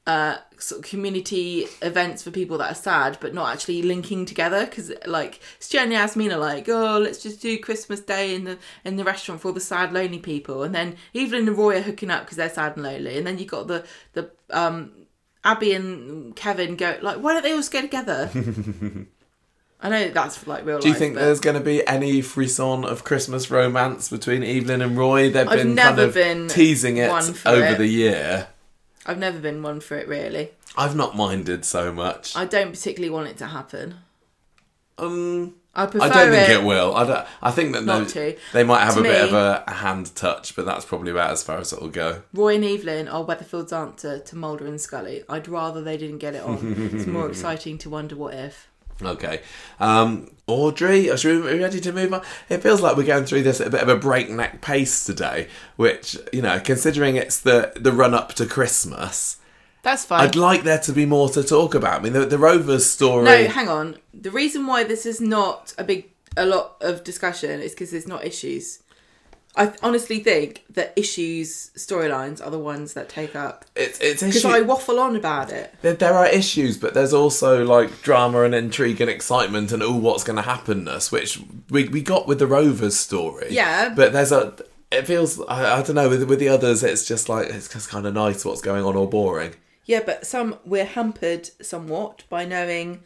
uh, 0.07 0.37
sort 0.57 0.83
of 0.83 0.89
community 0.89 1.67
events 1.81 2.23
for 2.23 2.31
people 2.31 2.57
that 2.57 2.71
are 2.71 2.75
sad, 2.75 3.17
but 3.19 3.33
not 3.33 3.53
actually 3.53 3.81
linking 3.81 4.25
together. 4.25 4.65
Because 4.65 4.91
like 5.05 5.41
Stu 5.59 5.77
and 5.77 5.91
Yasmin 5.91 6.31
are 6.31 6.39
like, 6.39 6.67
oh, 6.69 6.97
let's 6.97 7.21
just 7.21 7.41
do 7.41 7.59
Christmas 7.59 7.99
Day 7.99 8.33
in 8.33 8.45
the 8.45 8.57
in 8.85 8.95
the 8.95 9.03
restaurant 9.03 9.41
for 9.41 9.49
all 9.49 9.53
the 9.53 9.59
sad, 9.59 9.91
lonely 9.91 10.19
people, 10.19 10.63
and 10.63 10.73
then 10.73 10.95
Evelyn 11.13 11.49
and 11.49 11.57
Roy 11.57 11.77
are 11.77 11.81
hooking 11.81 12.09
up 12.09 12.23
because 12.23 12.37
they're 12.37 12.49
sad 12.49 12.77
and 12.77 12.83
lonely, 12.83 13.17
and 13.17 13.27
then 13.27 13.37
you 13.37 13.45
got 13.45 13.67
the 13.67 13.85
the 14.13 14.31
um, 14.49 14.93
Abi 15.43 15.73
and 15.73 16.35
Kevin 16.35 16.77
go 16.77 16.97
like, 17.01 17.17
why 17.17 17.33
don't 17.33 17.43
they 17.43 17.51
all 17.51 17.57
just 17.57 17.71
go 17.71 17.81
together? 17.81 18.31
I 19.79 19.89
know 19.89 20.09
that's 20.09 20.47
like 20.47 20.65
real. 20.65 20.79
Do 20.79 20.87
you 20.87 20.93
life, 20.93 20.99
think 20.99 21.15
but 21.15 21.19
there's 21.19 21.39
going 21.41 21.57
to 21.57 21.63
be 21.63 21.85
any 21.85 22.21
frisson 22.21 22.83
of 22.83 23.03
Christmas 23.03 23.51
romance 23.51 24.09
between 24.09 24.41
Evelyn 24.41 24.81
and 24.81 24.97
Roy? 24.97 25.29
They've 25.29 25.47
I've 25.47 25.59
been 25.59 25.75
never 25.75 25.97
kind 25.97 25.99
of 26.07 26.13
been 26.15 26.47
teasing 26.47 26.97
it 26.97 27.11
over 27.45 27.63
it. 27.63 27.77
the 27.77 27.85
year. 27.85 28.47
I've 29.07 29.17
never 29.17 29.39
been 29.39 29.63
one 29.63 29.79
for 29.79 29.97
it 29.97 30.07
really. 30.07 30.51
I've 30.77 30.95
not 30.95 31.15
minded 31.15 31.65
so 31.65 31.91
much. 31.91 32.35
I 32.35 32.45
don't 32.45 32.71
particularly 32.71 33.09
want 33.09 33.29
it 33.29 33.37
to 33.37 33.47
happen. 33.47 33.95
um, 34.97 35.55
I 35.73 35.85
prefer 35.85 36.05
I 36.05 36.09
don't 36.09 36.31
think 36.31 36.49
it, 36.49 36.61
it 36.61 36.63
will. 36.63 36.95
I 36.95 37.05
don't. 37.05 37.27
I 37.41 37.51
think 37.51 37.73
that 37.73 38.07
to. 38.09 38.35
they 38.51 38.63
might 38.63 38.83
have 38.83 38.95
To 38.95 39.01
a 39.01 39.03
bit 39.03 39.23
of 39.23 39.33
a, 39.33 39.63
a 39.67 39.71
hand 39.73 40.15
touch, 40.15 40.55
but 40.55 40.65
that's 40.65 40.85
probably 40.85 41.11
about 41.11 41.31
as 41.31 41.43
far 41.43 41.59
as 41.59 41.71
it'll 41.71 41.89
go. 41.89 42.23
Roy 42.33 42.55
and 42.55 42.65
Evelyn 42.65 43.07
are 43.07 43.23
Weatherfield's 43.23 43.71
answer 43.71 44.17
to 44.19 44.35
Mulder 44.35 44.65
and 44.65 44.81
Scully. 44.81 45.23
I'd 45.29 45.47
rather 45.47 45.83
they 45.83 45.97
didn't 45.97 46.17
get 46.17 46.33
it 46.33 46.41
on. 46.41 46.91
it's 46.93 47.05
more 47.05 47.27
exciting 47.29 47.77
to 47.79 47.91
wonder 47.91 48.15
what 48.15 48.33
if. 48.33 48.67
Okay. 49.01 49.41
Um, 49.79 50.29
Audrey, 50.47 51.09
are 51.09 51.17
we 51.23 51.59
ready 51.59 51.79
to 51.81 51.91
move 51.91 52.13
on? 52.13 52.21
It 52.49 52.63
feels 52.63 52.81
like 52.81 52.95
we're 52.95 53.03
going 53.03 53.25
through 53.25 53.43
this 53.43 53.59
at 53.59 53.67
a 53.67 53.69
bit 53.69 53.81
of 53.81 53.89
a 53.89 53.97
breakneck 53.97 54.61
pace 54.61 55.03
today, 55.03 55.49
which, 55.75 56.17
you 56.31 56.41
know, 56.41 56.59
considering 56.59 57.15
it's 57.17 57.39
the, 57.39 57.73
the 57.75 57.91
run 57.91 58.13
up 58.13 58.33
to 58.35 58.45
Christmas, 58.45 59.37
That's 59.83 60.05
fine. 60.05 60.21
I'd 60.21 60.35
like 60.35 60.63
there 60.63 60.79
to 60.79 60.93
be 60.93 61.05
more 61.05 61.29
to 61.29 61.43
talk 61.43 61.75
about. 61.75 61.99
I 61.99 62.03
mean, 62.03 62.13
the, 62.13 62.25
the 62.25 62.37
Rovers 62.37 62.85
story. 62.89 63.25
no, 63.25 63.47
hang 63.47 63.67
on. 63.67 63.97
The 64.13 64.31
reason 64.31 64.65
why 64.67 64.83
this 64.85 65.05
is 65.05 65.19
not 65.19 65.73
a 65.77 65.83
big, 65.83 66.11
a 66.37 66.45
lot 66.45 66.77
of 66.81 67.03
discussion 67.03 67.59
is 67.61 67.73
because 67.73 67.91
there's 67.91 68.07
not 68.07 68.23
issues. 68.23 68.79
I 69.57 69.73
honestly 69.81 70.19
think 70.19 70.63
that 70.69 70.93
issues 70.95 71.71
storylines 71.75 72.45
are 72.45 72.51
the 72.51 72.59
ones 72.59 72.93
that 72.93 73.09
take 73.09 73.35
up 73.35 73.65
It's 73.75 73.99
it's 73.99 74.21
because 74.21 74.45
I 74.45 74.61
waffle 74.61 74.99
on 74.99 75.15
about 75.15 75.51
it. 75.51 75.73
there, 75.81 75.93
there 75.93 76.13
are 76.13 76.27
issues, 76.27 76.77
but 76.77 76.93
there's 76.93 77.13
also 77.13 77.65
like 77.65 78.01
drama 78.03 78.43
and 78.43 78.53
intrigue 78.53 79.01
and 79.01 79.09
excitement 79.09 79.71
and 79.71 79.81
all 79.81 79.99
what's 79.99 80.23
going 80.23 80.37
to 80.37 80.43
happenness, 80.43 81.11
which 81.11 81.41
we, 81.69 81.89
we 81.89 82.01
got 82.01 82.27
with 82.27 82.39
the 82.39 82.47
Rovers 82.47 82.97
story. 82.97 83.47
Yeah. 83.49 83.93
but 83.95 84.13
there's 84.13 84.31
a. 84.31 84.55
It 84.91 85.05
feels 85.05 85.41
I, 85.47 85.79
I 85.79 85.81
don't 85.81 85.95
know 85.95 86.07
with 86.07 86.23
with 86.29 86.39
the 86.39 86.49
others. 86.49 86.83
It's 86.83 87.05
just 87.05 87.27
like 87.27 87.47
it's 87.47 87.67
just 87.67 87.89
kind 87.89 88.05
of 88.05 88.13
nice 88.13 88.45
what's 88.45 88.61
going 88.61 88.83
on 88.85 88.95
or 88.95 89.09
boring. 89.09 89.55
Yeah, 89.85 90.01
but 90.05 90.27
some 90.27 90.55
we're 90.65 90.85
hampered 90.85 91.49
somewhat 91.61 92.23
by 92.29 92.45
knowing 92.45 93.01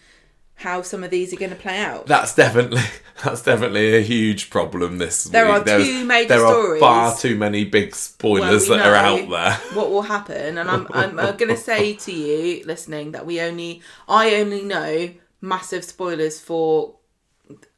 how 0.62 0.82
some 0.82 1.04
of 1.04 1.10
these 1.10 1.34
are 1.34 1.38
going 1.38 1.50
to 1.52 1.56
play 1.58 1.78
out. 1.80 2.06
That's 2.08 2.34
definitely 2.36 2.82
that's 3.24 3.42
definitely 3.44 3.98
a 3.98 4.02
huge 4.02 4.50
problem 4.50 4.98
this 4.98 5.26
There 5.26 5.46
week. 5.46 5.54
are 5.54 5.60
There's- 5.64 5.88
two 5.88 6.06
major 6.06 6.28
there 6.30 6.40
stories 6.40 6.82
are 6.82 7.12
far 7.12 7.18
too 7.18 7.36
many 7.36 7.66
big 7.66 7.96
spoilers 7.96 8.68
that 8.68 8.80
are 8.86 8.96
out 8.96 9.30
there. 9.30 9.54
What 9.78 9.90
will 9.92 10.02
happen? 10.04 10.58
And 10.58 10.70
I'm 10.70 10.88
I'm 10.92 11.16
going 11.16 11.50
to 11.50 11.58
say 11.58 11.94
to 11.96 12.12
you 12.12 12.64
listening 12.66 13.12
that 13.12 13.26
we 13.26 13.42
only 13.42 13.82
I 14.08 14.36
only 14.36 14.64
know 14.64 15.12
massive 15.42 15.84
spoilers 15.84 16.40
for 16.40 16.96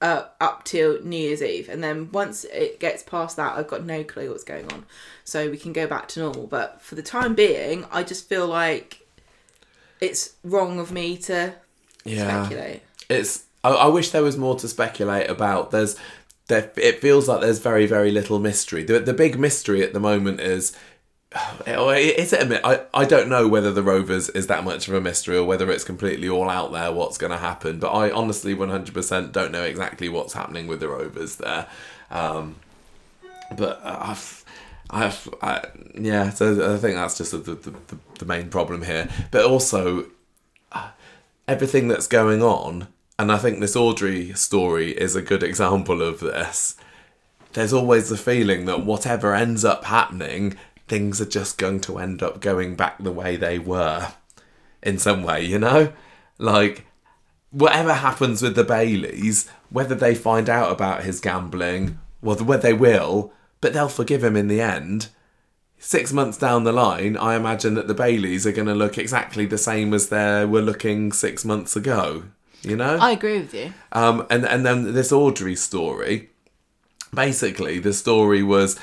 uh, 0.01 0.25
up 0.39 0.63
till 0.65 1.01
New 1.01 1.17
Year's 1.17 1.41
Eve, 1.41 1.67
and 1.69 1.83
then 1.83 2.11
once 2.11 2.43
it 2.45 2.79
gets 2.79 3.01
past 3.01 3.37
that, 3.37 3.57
I've 3.57 3.67
got 3.67 3.83
no 3.83 4.03
clue 4.03 4.29
what's 4.29 4.43
going 4.43 4.71
on. 4.71 4.85
So 5.23 5.49
we 5.49 5.57
can 5.57 5.73
go 5.73 5.87
back 5.87 6.07
to 6.09 6.19
normal. 6.19 6.45
But 6.45 6.79
for 6.81 6.93
the 6.93 7.01
time 7.01 7.33
being, 7.33 7.85
I 7.91 8.03
just 8.03 8.29
feel 8.29 8.45
like 8.45 8.99
it's 9.99 10.35
wrong 10.43 10.79
of 10.79 10.91
me 10.91 11.17
to 11.17 11.55
Yeah. 12.03 12.45
speculate. 12.45 12.81
it's 13.09 13.43
I, 13.63 13.69
I 13.69 13.87
wish 13.87 14.09
there 14.11 14.23
was 14.23 14.37
more 14.37 14.55
to 14.59 14.67
speculate 14.67 15.29
about 15.29 15.71
there's 15.71 15.95
there 16.47 16.71
it 16.75 16.99
feels 16.99 17.27
like 17.27 17.41
there's 17.41 17.59
very 17.59 17.85
very 17.85 18.11
little 18.11 18.39
mystery 18.39 18.83
the, 18.83 18.99
the 18.99 19.13
big 19.13 19.39
mystery 19.39 19.81
at 19.83 19.93
the 19.93 19.99
moment 19.99 20.39
is 20.41 20.75
is 21.67 22.33
it 22.33 22.51
a 22.51 22.67
I, 22.67 22.81
I 22.93 23.05
don't 23.05 23.29
know 23.29 23.47
whether 23.47 23.71
the 23.71 23.83
rovers 23.83 24.29
is 24.29 24.47
that 24.47 24.63
much 24.63 24.87
of 24.87 24.93
a 24.93 25.01
mystery 25.01 25.37
or 25.37 25.45
whether 25.45 25.71
it's 25.71 25.83
completely 25.83 26.27
all 26.29 26.49
out 26.49 26.71
there 26.73 26.91
what's 26.91 27.17
going 27.17 27.31
to 27.31 27.37
happen 27.37 27.79
but 27.79 27.91
i 27.91 28.11
honestly 28.11 28.53
100% 28.53 29.31
don't 29.31 29.51
know 29.51 29.63
exactly 29.63 30.09
what's 30.09 30.33
happening 30.33 30.67
with 30.67 30.79
the 30.79 30.89
rovers 30.89 31.37
there 31.37 31.67
um, 32.11 32.57
but 33.57 33.81
I've, 33.83 34.45
I've, 34.89 35.29
I, 35.41 35.65
yeah. 35.95 36.29
So 36.29 36.73
I 36.73 36.77
think 36.77 36.95
that's 36.95 37.17
just 37.17 37.31
the, 37.31 37.37
the, 37.39 37.55
the, 37.55 37.97
the 38.19 38.25
main 38.25 38.49
problem 38.49 38.83
here. 38.83 39.09
But 39.31 39.45
also, 39.45 40.05
uh, 40.71 40.89
everything 41.47 41.87
that's 41.87 42.07
going 42.07 42.41
on, 42.41 42.87
and 43.19 43.31
I 43.31 43.37
think 43.37 43.59
this 43.59 43.75
Audrey 43.75 44.33
story 44.33 44.91
is 44.91 45.15
a 45.15 45.21
good 45.21 45.43
example 45.43 46.01
of 46.01 46.19
this. 46.19 46.75
There's 47.53 47.73
always 47.73 48.09
the 48.09 48.17
feeling 48.17 48.65
that 48.65 48.85
whatever 48.85 49.35
ends 49.35 49.63
up 49.63 49.85
happening, 49.85 50.57
things 50.87 51.21
are 51.21 51.25
just 51.25 51.57
going 51.57 51.81
to 51.81 51.99
end 51.99 52.23
up 52.23 52.41
going 52.41 52.75
back 52.75 52.97
the 52.97 53.11
way 53.11 53.35
they 53.35 53.59
were, 53.59 54.13
in 54.81 54.97
some 54.97 55.23
way. 55.23 55.45
You 55.45 55.59
know, 55.59 55.93
like 56.39 56.85
whatever 57.51 57.93
happens 57.93 58.41
with 58.41 58.55
the 58.55 58.63
Baileys, 58.63 59.47
whether 59.69 59.95
they 59.95 60.15
find 60.15 60.49
out 60.49 60.71
about 60.71 61.03
his 61.03 61.19
gambling, 61.19 61.99
well, 62.21 62.37
whether 62.37 62.63
they 62.63 62.73
will, 62.73 63.31
but 63.61 63.73
they'll 63.73 63.89
forgive 63.89 64.23
him 64.23 64.35
in 64.35 64.47
the 64.47 64.61
end. 64.61 65.09
Six 65.85 66.13
months 66.13 66.37
down 66.37 66.63
the 66.63 66.71
line, 66.71 67.17
I 67.17 67.35
imagine 67.35 67.73
that 67.73 67.87
the 67.89 67.93
Baileys 67.93 68.47
are 68.47 68.53
going 68.53 68.69
to 68.69 68.73
look 68.73 68.97
exactly 68.97 69.45
the 69.45 69.57
same 69.57 69.93
as 69.93 70.07
they 70.07 70.45
were 70.45 70.61
looking 70.61 71.11
six 71.11 71.43
months 71.43 71.75
ago. 71.75 72.23
You 72.61 72.77
know, 72.77 72.97
I 73.01 73.11
agree 73.11 73.39
with 73.39 73.53
you. 73.53 73.73
um, 73.91 74.25
and 74.29 74.45
and 74.45 74.65
then 74.65 74.93
this 74.93 75.11
Audrey 75.11 75.57
story. 75.57 76.29
Basically, 77.13 77.79
the 77.79 77.91
story 77.91 78.41
was 78.41 78.79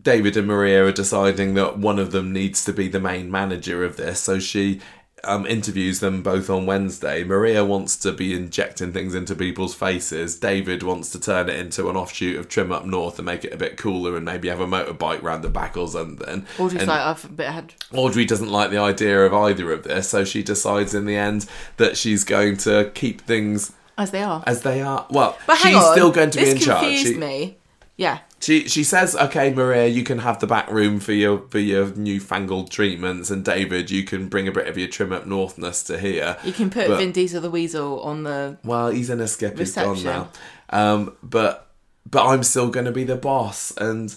David 0.00 0.36
and 0.36 0.46
Maria 0.46 0.84
are 0.84 0.92
deciding 0.92 1.54
that 1.54 1.76
one 1.76 1.98
of 1.98 2.12
them 2.12 2.32
needs 2.32 2.64
to 2.66 2.72
be 2.72 2.86
the 2.86 3.00
main 3.00 3.32
manager 3.32 3.84
of 3.84 3.96
this. 3.96 4.20
So 4.20 4.38
she 4.38 4.80
um, 5.24 5.46
interviews 5.46 6.00
them 6.00 6.22
both 6.22 6.48
on 6.50 6.66
Wednesday. 6.66 7.24
Maria 7.24 7.64
wants 7.64 7.96
to 7.98 8.12
be 8.12 8.34
injecting 8.34 8.92
things 8.92 9.14
into 9.14 9.34
people's 9.34 9.74
faces. 9.74 10.36
David 10.38 10.82
wants 10.82 11.10
to 11.10 11.20
turn 11.20 11.48
it 11.48 11.56
into 11.56 11.88
an 11.90 11.96
offshoot 11.96 12.38
of 12.38 12.48
Trim 12.48 12.70
Up 12.72 12.84
North 12.86 13.18
and 13.18 13.26
make 13.26 13.44
it 13.44 13.52
a 13.52 13.56
bit 13.56 13.76
cooler 13.76 14.16
and 14.16 14.24
maybe 14.24 14.48
have 14.48 14.60
a 14.60 14.66
motorbike 14.66 15.22
round 15.22 15.42
the 15.44 15.48
back 15.48 15.76
or 15.76 15.88
something. 15.88 16.46
Audrey's 16.58 16.82
And- 16.82 16.88
like 16.88 17.00
I've 17.00 17.24
a 17.24 17.28
bit 17.28 17.48
had 17.48 17.74
Audrey 17.92 18.24
doesn't 18.24 18.50
like 18.50 18.70
the 18.70 18.78
idea 18.78 19.24
of 19.24 19.32
either 19.34 19.72
of 19.72 19.82
this, 19.84 20.08
so 20.08 20.24
she 20.24 20.42
decides 20.42 20.94
in 20.94 21.04
the 21.06 21.16
end 21.16 21.46
that 21.78 21.96
she's 21.96 22.24
going 22.24 22.56
to 22.58 22.90
keep 22.94 23.20
things 23.22 23.72
as 23.96 24.10
they 24.12 24.22
are. 24.22 24.44
as 24.46 24.62
they 24.62 24.80
are. 24.80 25.06
Well, 25.10 25.36
But 25.46 25.56
she's 25.58 25.74
on, 25.74 25.92
still 25.92 26.10
going 26.12 26.30
to 26.30 26.38
be 26.38 26.50
in 26.50 26.58
charge. 26.58 26.80
confused 26.82 27.06
She, 27.08 27.14
me. 27.18 27.56
Yeah, 27.98 28.20
she 28.38 28.68
she 28.68 28.84
says, 28.84 29.16
"Okay, 29.16 29.52
Maria, 29.52 29.88
you 29.88 30.04
can 30.04 30.18
have 30.20 30.38
the 30.38 30.46
back 30.46 30.70
room 30.70 31.00
for 31.00 31.12
your 31.12 31.42
for 31.50 31.58
your 31.58 31.86
newfangled 31.96 32.70
treatments, 32.70 33.28
and 33.28 33.44
David, 33.44 33.90
you 33.90 34.04
can 34.04 34.28
bring 34.28 34.46
a 34.46 34.52
bit 34.52 34.68
of 34.68 34.78
your 34.78 34.86
trim 34.86 35.12
up 35.12 35.26
northness 35.26 35.84
to 35.88 35.98
here." 35.98 36.36
you 36.44 36.52
can 36.52 36.70
put 36.70 36.86
But- 36.86 36.98
Vin 36.98 37.10
Diesel 37.10 37.40
the 37.40 37.50
Weasel 37.50 38.00
on 38.02 38.22
the. 38.22 38.56
Well, 38.62 38.90
he's 38.90 39.10
in 39.10 39.20
a 39.20 39.26
skip. 39.26 39.58
He's 39.58 39.74
gone 39.74 39.90
Reception. 39.96 40.06
now. 40.06 40.28
Um, 40.70 41.16
but 41.24 41.72
but 42.08 42.24
I'm 42.24 42.44
still 42.44 42.70
going 42.70 42.86
to 42.86 42.92
be 42.92 43.02
the 43.02 43.16
boss, 43.16 43.72
and 43.76 44.14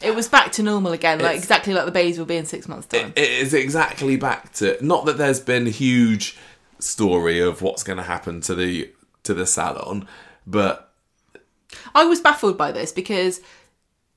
It 0.00 0.14
was 0.14 0.28
back 0.28 0.52
to 0.52 0.62
normal 0.62 0.92
again, 0.92 1.18
like 1.18 1.36
exactly 1.36 1.74
like 1.74 1.86
the 1.86 1.90
Bays 1.92 2.18
will 2.20 2.24
be 2.26 2.36
in 2.36 2.46
six 2.46 2.68
months' 2.68 2.86
time. 2.86 3.12
it 3.16 3.28
is 3.28 3.52
exactly 3.52 4.16
back 4.16 4.52
to 4.54 4.78
not 4.80 5.06
that 5.06 5.18
there's 5.18 5.40
been 5.40 5.66
huge 5.66 6.38
story 6.78 7.40
of 7.40 7.62
what's 7.62 7.82
going 7.82 7.96
to 7.98 8.04
happen 8.04 8.40
to 8.42 8.54
the 8.54 8.90
to 9.24 9.34
the 9.34 9.46
salon, 9.46 10.06
but 10.46 10.91
I 11.94 12.04
was 12.04 12.20
baffled 12.20 12.58
by 12.58 12.72
this 12.72 12.92
because 12.92 13.40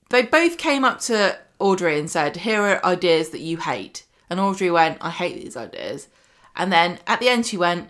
they 0.10 0.24
both 0.24 0.58
came 0.58 0.86
up 0.86 1.00
to 1.02 1.38
Audrey 1.60 2.00
and 2.00 2.10
said, 2.10 2.38
"Here 2.38 2.62
are 2.62 2.86
ideas 2.86 3.30
that 3.30 3.42
you 3.42 3.58
hate," 3.58 4.06
and 4.30 4.40
Audrey 4.40 4.70
went, 4.72 4.98
"I 5.02 5.10
hate 5.10 5.42
these 5.42 5.58
ideas," 5.58 6.08
and 6.56 6.72
then 6.72 7.00
at 7.08 7.20
the 7.20 7.30
end 7.30 7.46
she 7.46 7.58
went, 7.58 7.90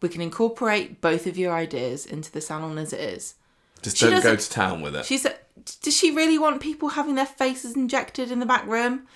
"We 0.00 0.08
can 0.08 0.20
incorporate 0.20 1.00
both 1.00 1.26
of 1.26 1.36
your 1.36 1.54
ideas 1.54 2.06
into 2.06 2.30
the 2.30 2.40
salon 2.40 2.78
as 2.78 2.92
it 2.92 3.00
is." 3.00 3.34
just 3.82 3.96
She 3.96 4.08
don't 4.08 4.22
go 4.22 4.36
to 4.36 4.50
town 4.50 4.80
with 4.80 4.94
it. 4.94 5.04
She 5.04 5.18
said, 5.18 5.38
"Does 5.82 5.96
she 5.96 6.10
really 6.10 6.38
want 6.38 6.60
people 6.60 6.90
having 6.90 7.16
their 7.16 7.26
faces 7.26 7.74
injected 7.74 8.30
in 8.30 8.38
the 8.38 8.46
back 8.46 8.66
room?" 8.66 9.06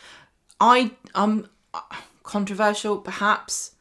I 0.60 0.92
um 1.14 1.48
controversial, 2.22 2.98
perhaps, 2.98 3.72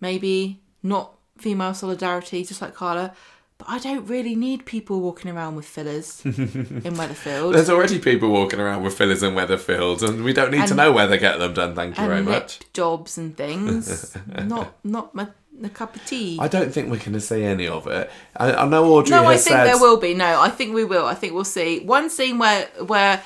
maybe 0.00 0.60
not 0.82 1.14
female 1.36 1.74
solidarity, 1.74 2.44
just 2.44 2.62
like 2.62 2.74
Carla. 2.74 3.14
But 3.58 3.68
I 3.70 3.78
don't 3.80 4.06
really 4.06 4.36
need 4.36 4.66
people 4.66 5.00
walking 5.00 5.30
around 5.30 5.56
with 5.56 5.66
fillers 5.66 6.20
in 6.24 6.32
Weatherfield. 6.34 7.54
There's 7.54 7.68
already 7.68 7.98
people 7.98 8.30
walking 8.30 8.60
around 8.60 8.84
with 8.84 8.94
fillers 8.94 9.24
in 9.24 9.34
Weatherfield, 9.34 10.08
and 10.08 10.22
we 10.22 10.32
don't 10.32 10.52
need 10.52 10.68
to 10.68 10.74
know 10.74 10.92
where 10.92 11.08
they 11.08 11.18
get 11.18 11.38
them 11.38 11.54
done. 11.54 11.74
Thank 11.74 11.98
you 11.98 12.06
very 12.06 12.22
much. 12.22 12.60
jobs 12.72 13.18
and 13.18 13.36
things. 13.36 14.16
not 14.44 14.74
not 14.84 15.12
my, 15.12 15.26
my 15.58 15.68
cup 15.70 15.96
of 15.96 16.06
tea. 16.06 16.38
I 16.40 16.46
don't 16.46 16.72
think 16.72 16.88
we're 16.88 16.98
going 16.98 17.14
to 17.14 17.20
see 17.20 17.42
any 17.42 17.66
of 17.66 17.88
it. 17.88 18.08
I, 18.36 18.52
I 18.52 18.68
know 18.68 18.84
Audrey 18.92 19.10
no, 19.10 19.24
I 19.24 19.34
think 19.34 19.48
said. 19.48 19.64
there 19.64 19.78
will 19.78 19.96
be. 19.96 20.14
No, 20.14 20.40
I 20.40 20.50
think 20.50 20.72
we 20.72 20.84
will. 20.84 21.04
I 21.06 21.14
think 21.14 21.34
we'll 21.34 21.42
see 21.44 21.80
one 21.80 22.10
scene 22.10 22.38
where 22.38 22.66
where 22.86 23.20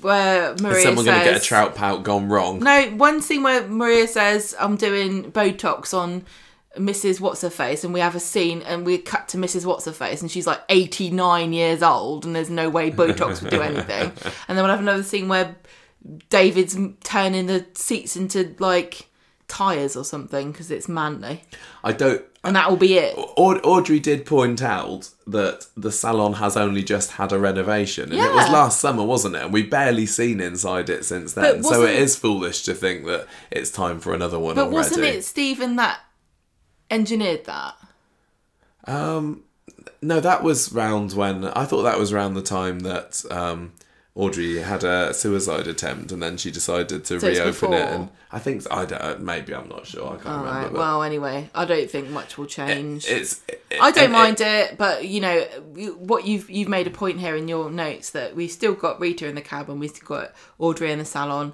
where 0.00 0.54
Maria 0.56 0.76
Is 0.78 0.82
someone 0.84 1.04
says, 1.04 1.14
going 1.14 1.26
to 1.26 1.32
get 1.32 1.42
a 1.42 1.44
trout 1.44 1.74
pout 1.74 2.02
gone 2.02 2.28
wrong? 2.28 2.60
No, 2.60 2.82
one 2.96 3.20
scene 3.20 3.42
where 3.42 3.66
Maria 3.68 4.08
says, 4.08 4.54
I'm 4.58 4.76
doing 4.76 5.30
Botox 5.32 5.92
on 5.92 6.24
Mrs. 6.76 7.20
What's 7.20 7.40
Her 7.42 7.50
Face, 7.50 7.82
and 7.84 7.94
we 7.94 8.00
have 8.00 8.14
a 8.14 8.20
scene 8.20 8.62
and 8.62 8.84
we 8.84 8.98
cut 8.98 9.28
to 9.28 9.36
Mrs. 9.38 9.64
What's 9.64 9.86
Her 9.86 9.92
Face, 9.92 10.20
and 10.20 10.30
she's 10.30 10.46
like 10.46 10.60
89 10.68 11.52
years 11.52 11.82
old, 11.82 12.24
and 12.26 12.36
there's 12.36 12.50
no 12.50 12.68
way 12.68 12.90
Botox 12.90 13.42
would 13.42 13.50
do 13.50 13.62
anything. 13.62 14.12
And 14.48 14.56
then 14.56 14.64
we'll 14.64 14.70
have 14.70 14.80
another 14.80 15.02
scene 15.02 15.28
where 15.28 15.56
David's 16.30 16.76
turning 17.04 17.46
the 17.46 17.66
seats 17.74 18.16
into 18.16 18.54
like 18.58 19.08
tyres 19.48 19.96
or 19.96 20.04
something 20.04 20.52
because 20.52 20.70
it's 20.70 20.88
manly. 20.88 21.42
I 21.82 21.92
don't. 21.92 22.22
And 22.44 22.54
that 22.54 22.70
will 22.70 22.76
be 22.76 22.96
it. 22.96 23.14
Audrey 23.36 23.98
did 23.98 24.24
point 24.24 24.62
out 24.62 25.10
that 25.26 25.66
the 25.76 25.90
salon 25.90 26.34
has 26.34 26.56
only 26.56 26.82
just 26.84 27.12
had 27.12 27.32
a 27.32 27.38
renovation, 27.38 28.04
and 28.12 28.20
it 28.20 28.32
was 28.32 28.48
last 28.50 28.80
summer, 28.80 29.02
wasn't 29.02 29.34
it? 29.34 29.42
And 29.42 29.52
we've 29.52 29.68
barely 29.68 30.06
seen 30.06 30.40
inside 30.40 30.88
it 30.88 31.04
since 31.04 31.32
then. 31.32 31.62
So 31.64 31.84
it 31.84 31.96
is 31.96 32.14
foolish 32.16 32.62
to 32.62 32.74
think 32.74 33.06
that 33.06 33.26
it's 33.50 33.70
time 33.70 33.98
for 34.00 34.14
another 34.14 34.38
one 34.38 34.54
But 34.54 34.62
already. 34.66 34.74
wasn't 34.76 35.04
it 35.06 35.24
Stephen 35.24 35.76
that 35.76 36.00
engineered 36.90 37.44
that? 37.46 37.76
Um, 38.86 39.44
no, 40.02 40.20
that 40.20 40.42
was 40.42 40.72
round 40.72 41.12
when 41.12 41.44
I 41.44 41.64
thought 41.64 41.82
that 41.82 41.98
was 41.98 42.12
around 42.12 42.34
the 42.34 42.42
time 42.42 42.80
that 42.80 43.22
um, 43.30 43.72
Audrey 44.14 44.58
had 44.58 44.82
a 44.84 45.12
suicide 45.12 45.66
attempt, 45.66 46.10
and 46.12 46.22
then 46.22 46.36
she 46.36 46.50
decided 46.50 47.04
to 47.04 47.20
So 47.20 47.26
it's 47.26 47.38
reopen 47.38 47.48
it. 47.48 47.52
before. 47.52 47.74
And 47.76 48.08
I 48.32 48.38
think 48.38 48.64
I 48.70 48.84
don't. 48.84 49.20
Maybe 49.22 49.54
I'm 49.54 49.68
not 49.68 49.86
sure. 49.86 50.06
I 50.08 50.16
can't 50.16 50.26
All 50.26 50.38
remember. 50.38 50.60
right. 50.60 50.72
but 50.72 50.78
Well, 50.78 51.02
anyway, 51.02 51.50
I 51.54 51.64
don't 51.64 51.90
think 51.90 52.08
much 52.08 52.38
will 52.38 52.46
change. 52.46 53.06
it's. 53.08 53.40
I 53.80 53.90
don't 53.90 54.12
mind 54.12 54.40
it, 54.40 54.78
but 54.78 55.06
you 55.06 55.20
know 55.20 55.40
what 55.98 56.26
you've 56.26 56.48
you've 56.48 56.68
made 56.68 56.86
a 56.86 56.90
point 56.90 57.20
here 57.20 57.36
in 57.36 57.48
your 57.48 57.70
notes 57.70 58.10
that 58.10 58.34
we've 58.34 58.50
still 58.50 58.74
got 58.74 59.00
Rita 59.00 59.26
in 59.26 59.34
the 59.34 59.42
cab 59.42 59.68
and 59.68 59.78
we've 59.80 59.90
still 59.90 60.06
got 60.08 60.32
Audrey 60.58 60.90
in 60.90 60.98
the 60.98 61.04
salon. 61.04 61.52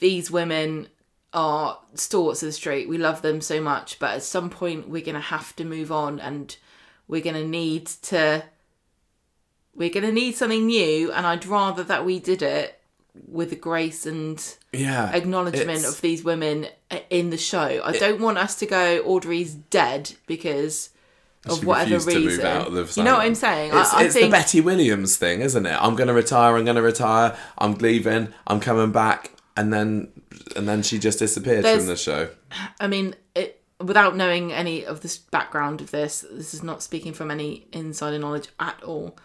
These 0.00 0.30
women 0.30 0.88
are 1.34 1.78
stalwarts 1.94 2.42
of 2.42 2.46
the 2.48 2.52
street. 2.52 2.88
We 2.88 2.98
love 2.98 3.22
them 3.22 3.40
so 3.40 3.60
much, 3.60 3.98
but 3.98 4.14
at 4.16 4.22
some 4.22 4.50
point 4.50 4.88
we're 4.88 5.04
gonna 5.04 5.20
have 5.20 5.54
to 5.56 5.64
move 5.64 5.90
on, 5.92 6.20
and 6.20 6.56
we're 7.08 7.22
gonna 7.22 7.46
need 7.46 7.86
to 7.86 8.44
we're 9.74 9.90
going 9.90 10.04
to 10.04 10.12
need 10.12 10.36
something 10.36 10.66
new, 10.66 11.10
and 11.12 11.26
I'd 11.26 11.46
rather 11.46 11.82
that 11.84 12.04
we 12.04 12.18
did 12.18 12.42
it 12.42 12.78
with 13.26 13.50
the 13.50 13.56
grace 13.56 14.06
and 14.06 14.38
Yeah. 14.72 15.10
acknowledgement 15.12 15.84
of 15.84 16.00
these 16.00 16.22
women 16.22 16.66
in 17.10 17.30
the 17.30 17.38
show. 17.38 17.80
I 17.84 17.92
don't 17.92 18.20
want 18.20 18.38
us 18.38 18.54
to 18.56 18.66
go 18.66 18.98
Audrey's 19.02 19.54
dead 19.54 20.12
because 20.26 20.90
of 21.46 21.64
whatever 21.64 21.98
to 21.98 22.18
reason. 22.18 22.46
of 22.46 22.96
you 22.96 23.02
know 23.02 23.14
what. 23.16 23.26
I'm 23.26 23.34
saying? 23.34 23.72
It's, 23.74 23.92
I, 23.92 24.00
I 24.00 24.04
it's 24.04 24.14
think 24.14 24.26
the 24.26 24.30
Betty 24.30 24.60
Williams 24.60 25.16
thing, 25.16 25.40
isn't 25.40 25.66
it? 25.66 25.76
I'm 25.82 25.96
going 25.96 26.08
to 26.08 26.14
retire. 26.14 26.56
I'm 26.56 26.64
going 26.64 26.76
to 26.76 26.82
retire. 26.82 27.36
I'm 27.58 27.74
leaving. 27.74 28.32
I'm 28.46 28.60
coming 28.60 28.92
back, 28.92 29.32
and 29.56 29.72
then 29.72 30.12
and 30.56 30.68
then 30.68 30.82
she 30.82 30.98
just 30.98 31.18
disappeared 31.18 31.64
There's- 31.64 31.78
from 31.78 31.86
the 31.88 31.96
show. 31.96 32.30
I 32.80 32.86
mean, 32.86 33.14
it, 33.34 33.62
without 33.80 34.16
knowing 34.16 34.52
any 34.52 34.84
of 34.84 35.00
this 35.00 35.18
background 35.18 35.80
of 35.80 35.90
this, 35.90 36.24
this 36.30 36.54
is 36.54 36.62
not 36.62 36.82
speaking 36.82 37.12
from 37.12 37.30
any 37.30 37.66
insider 37.72 38.18
knowledge 38.18 38.48
at 38.58 38.82
all. 38.82 39.18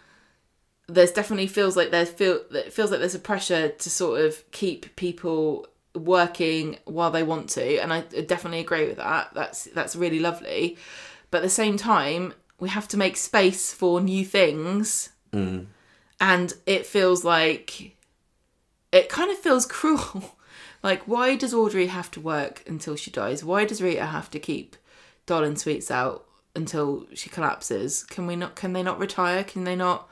There's 0.87 1.11
definitely 1.11 1.47
feels 1.47 1.75
like 1.75 1.91
there's 1.91 2.09
feel 2.09 2.41
it 2.51 2.71
feels 2.71 2.91
like 2.91 2.99
there's 2.99 3.15
a 3.15 3.19
pressure 3.19 3.69
to 3.69 3.89
sort 3.89 4.21
of 4.21 4.49
keep 4.51 4.95
people 4.95 5.67
working 5.93 6.77
while 6.85 7.11
they 7.11 7.23
want 7.23 7.49
to, 7.51 7.77
and 7.79 7.91
I 7.91 8.01
definitely 8.01 8.59
agree 8.59 8.87
with 8.87 8.97
that. 8.97 9.31
That's 9.33 9.65
that's 9.65 9.95
really 9.95 10.19
lovely, 10.19 10.77
but 11.29 11.39
at 11.39 11.43
the 11.43 11.49
same 11.49 11.75
time, 11.75 12.33
we 12.59 12.69
have 12.69 12.87
to 12.89 12.97
make 12.97 13.17
space 13.17 13.73
for 13.73 13.99
new 13.99 14.23
things, 14.23 15.09
mm. 15.33 15.65
and 16.21 16.53
it 16.65 16.85
feels 16.85 17.25
like 17.25 17.96
it 18.91 19.09
kind 19.09 19.31
of 19.31 19.37
feels 19.37 19.65
cruel. 19.77 20.35
Like, 20.83 21.03
why 21.03 21.35
does 21.35 21.53
Audrey 21.53 21.87
have 21.87 22.11
to 22.11 22.21
work 22.21 22.63
until 22.67 22.95
she 22.95 23.11
dies? 23.11 23.43
Why 23.43 23.65
does 23.65 23.81
Rita 23.81 24.05
have 24.05 24.29
to 24.31 24.39
keep 24.39 24.75
Doll 25.25 25.43
and 25.43 25.59
Sweets 25.59 25.89
out 25.89 26.25
until 26.55 27.07
she 27.13 27.29
collapses? 27.29 28.03
Can 28.03 28.27
we 28.27 28.35
not? 28.35 28.55
Can 28.55 28.73
they 28.73 28.83
not 28.83 28.99
retire? 28.99 29.43
Can 29.43 29.63
they 29.63 29.75
not? 29.75 30.07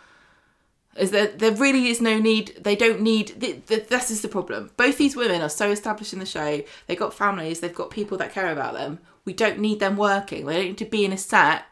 Is 0.97 1.11
there? 1.11 1.27
There 1.27 1.52
really 1.52 1.88
is 1.88 2.02
no 2.02 2.18
need. 2.19 2.57
They 2.60 2.76
don't 2.76 3.02
need. 3.02 3.39
The, 3.39 3.61
the, 3.68 3.85
this 3.88 4.10
is 4.10 4.22
the 4.22 4.27
problem. 4.27 4.72
Both 4.76 4.97
these 4.97 5.15
women 5.15 5.41
are 5.41 5.49
so 5.49 5.69
established 5.69 6.14
in 6.14 6.19
the 6.19 6.26
show. 6.26 6.64
They've 6.88 6.97
got 6.97 7.14
families. 7.14 7.60
They've 7.60 7.73
got 7.73 7.91
people 7.91 8.18
that 8.18 8.34
care 8.34 8.52
about 8.52 8.73
them. 8.73 8.99
We 9.23 9.34
don't 9.34 9.60
need 9.60 9.80
them 9.80 9.97
working. 9.97 10.45
They 10.45 10.56
don't 10.56 10.65
need 10.65 10.77
to 10.80 10.85
be 10.85 11.06
in 11.06 11.14
a 11.14 11.18
set, 11.18 11.65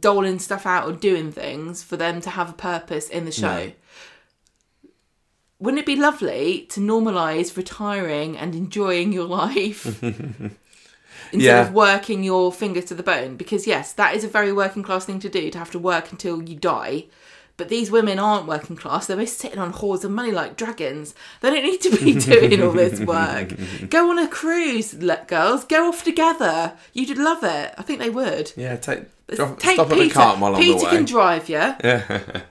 doling 0.00 0.38
stuff 0.38 0.64
out 0.64 0.88
or 0.88 0.92
doing 0.92 1.32
things 1.32 1.82
for 1.82 1.96
them 1.96 2.20
to 2.22 2.30
have 2.30 2.50
a 2.50 2.54
purpose 2.54 3.08
in 3.08 3.24
the 3.24 3.32
show 3.32 3.72
wouldn't 5.58 5.80
it 5.80 5.86
be 5.86 5.96
lovely 5.96 6.66
to 6.70 6.80
normalize 6.80 7.56
retiring 7.56 8.36
and 8.36 8.54
enjoying 8.54 9.12
your 9.12 9.26
life? 9.26 10.02
Instead 10.02 10.52
Yeah. 11.32 11.66
of 11.66 11.72
working 11.72 12.22
your 12.22 12.52
finger 12.52 12.82
to 12.82 12.94
the 12.94 13.02
bone. 13.02 13.36
Because 13.36 13.66
yes 13.66 13.92
that 13.94 14.14
is 14.14 14.22
a 14.24 14.28
very 14.28 14.52
working 14.52 14.82
class 14.82 15.04
thing 15.06 15.18
to 15.20 15.28
do 15.28 15.50
to 15.50 15.58
have 15.58 15.70
to 15.72 15.78
work 15.78 16.12
until 16.12 16.42
you 16.42 16.56
die. 16.56 17.06
But 17.58 17.70
these 17.70 17.90
women 17.90 18.18
aren't 18.18 18.46
working 18.46 18.76
class. 18.76 19.06
They're 19.06 19.16
both 19.16 19.30
sitting 19.30 19.58
on 19.58 19.72
hoards 19.72 20.04
of 20.04 20.10
money 20.10 20.30
like 20.30 20.56
dragons. 20.58 21.14
They 21.40 21.48
don't 21.50 21.62
need 21.64 21.80
to 21.80 21.90
be 21.96 22.12
doing 22.20 22.62
all 22.62 22.72
this 22.72 23.00
work. 23.00 23.54
Go 23.88 24.10
on 24.10 24.18
a 24.18 24.28
cruise 24.28 24.92
let 24.94 25.26
girls. 25.26 25.64
Go 25.64 25.88
off 25.88 26.04
together. 26.04 26.74
You'd 26.92 27.16
love 27.16 27.42
it. 27.42 27.74
I 27.78 27.82
think 27.82 27.98
they 27.98 28.10
would. 28.10 28.52
Yeah, 28.56 28.76
take 28.76 29.04
drop, 29.34 29.58
Take 29.58 29.74
stop 29.76 29.86
at 29.90 29.94
Peter. 29.94 30.08
the 30.08 30.14
Cartmel 30.14 30.54
on 30.54 30.60
Peter 30.60 30.78
the 30.80 30.84
way. 30.84 30.90
can 30.90 31.04
drive 31.06 31.48
you. 31.48 31.56
Yeah, 31.56 32.42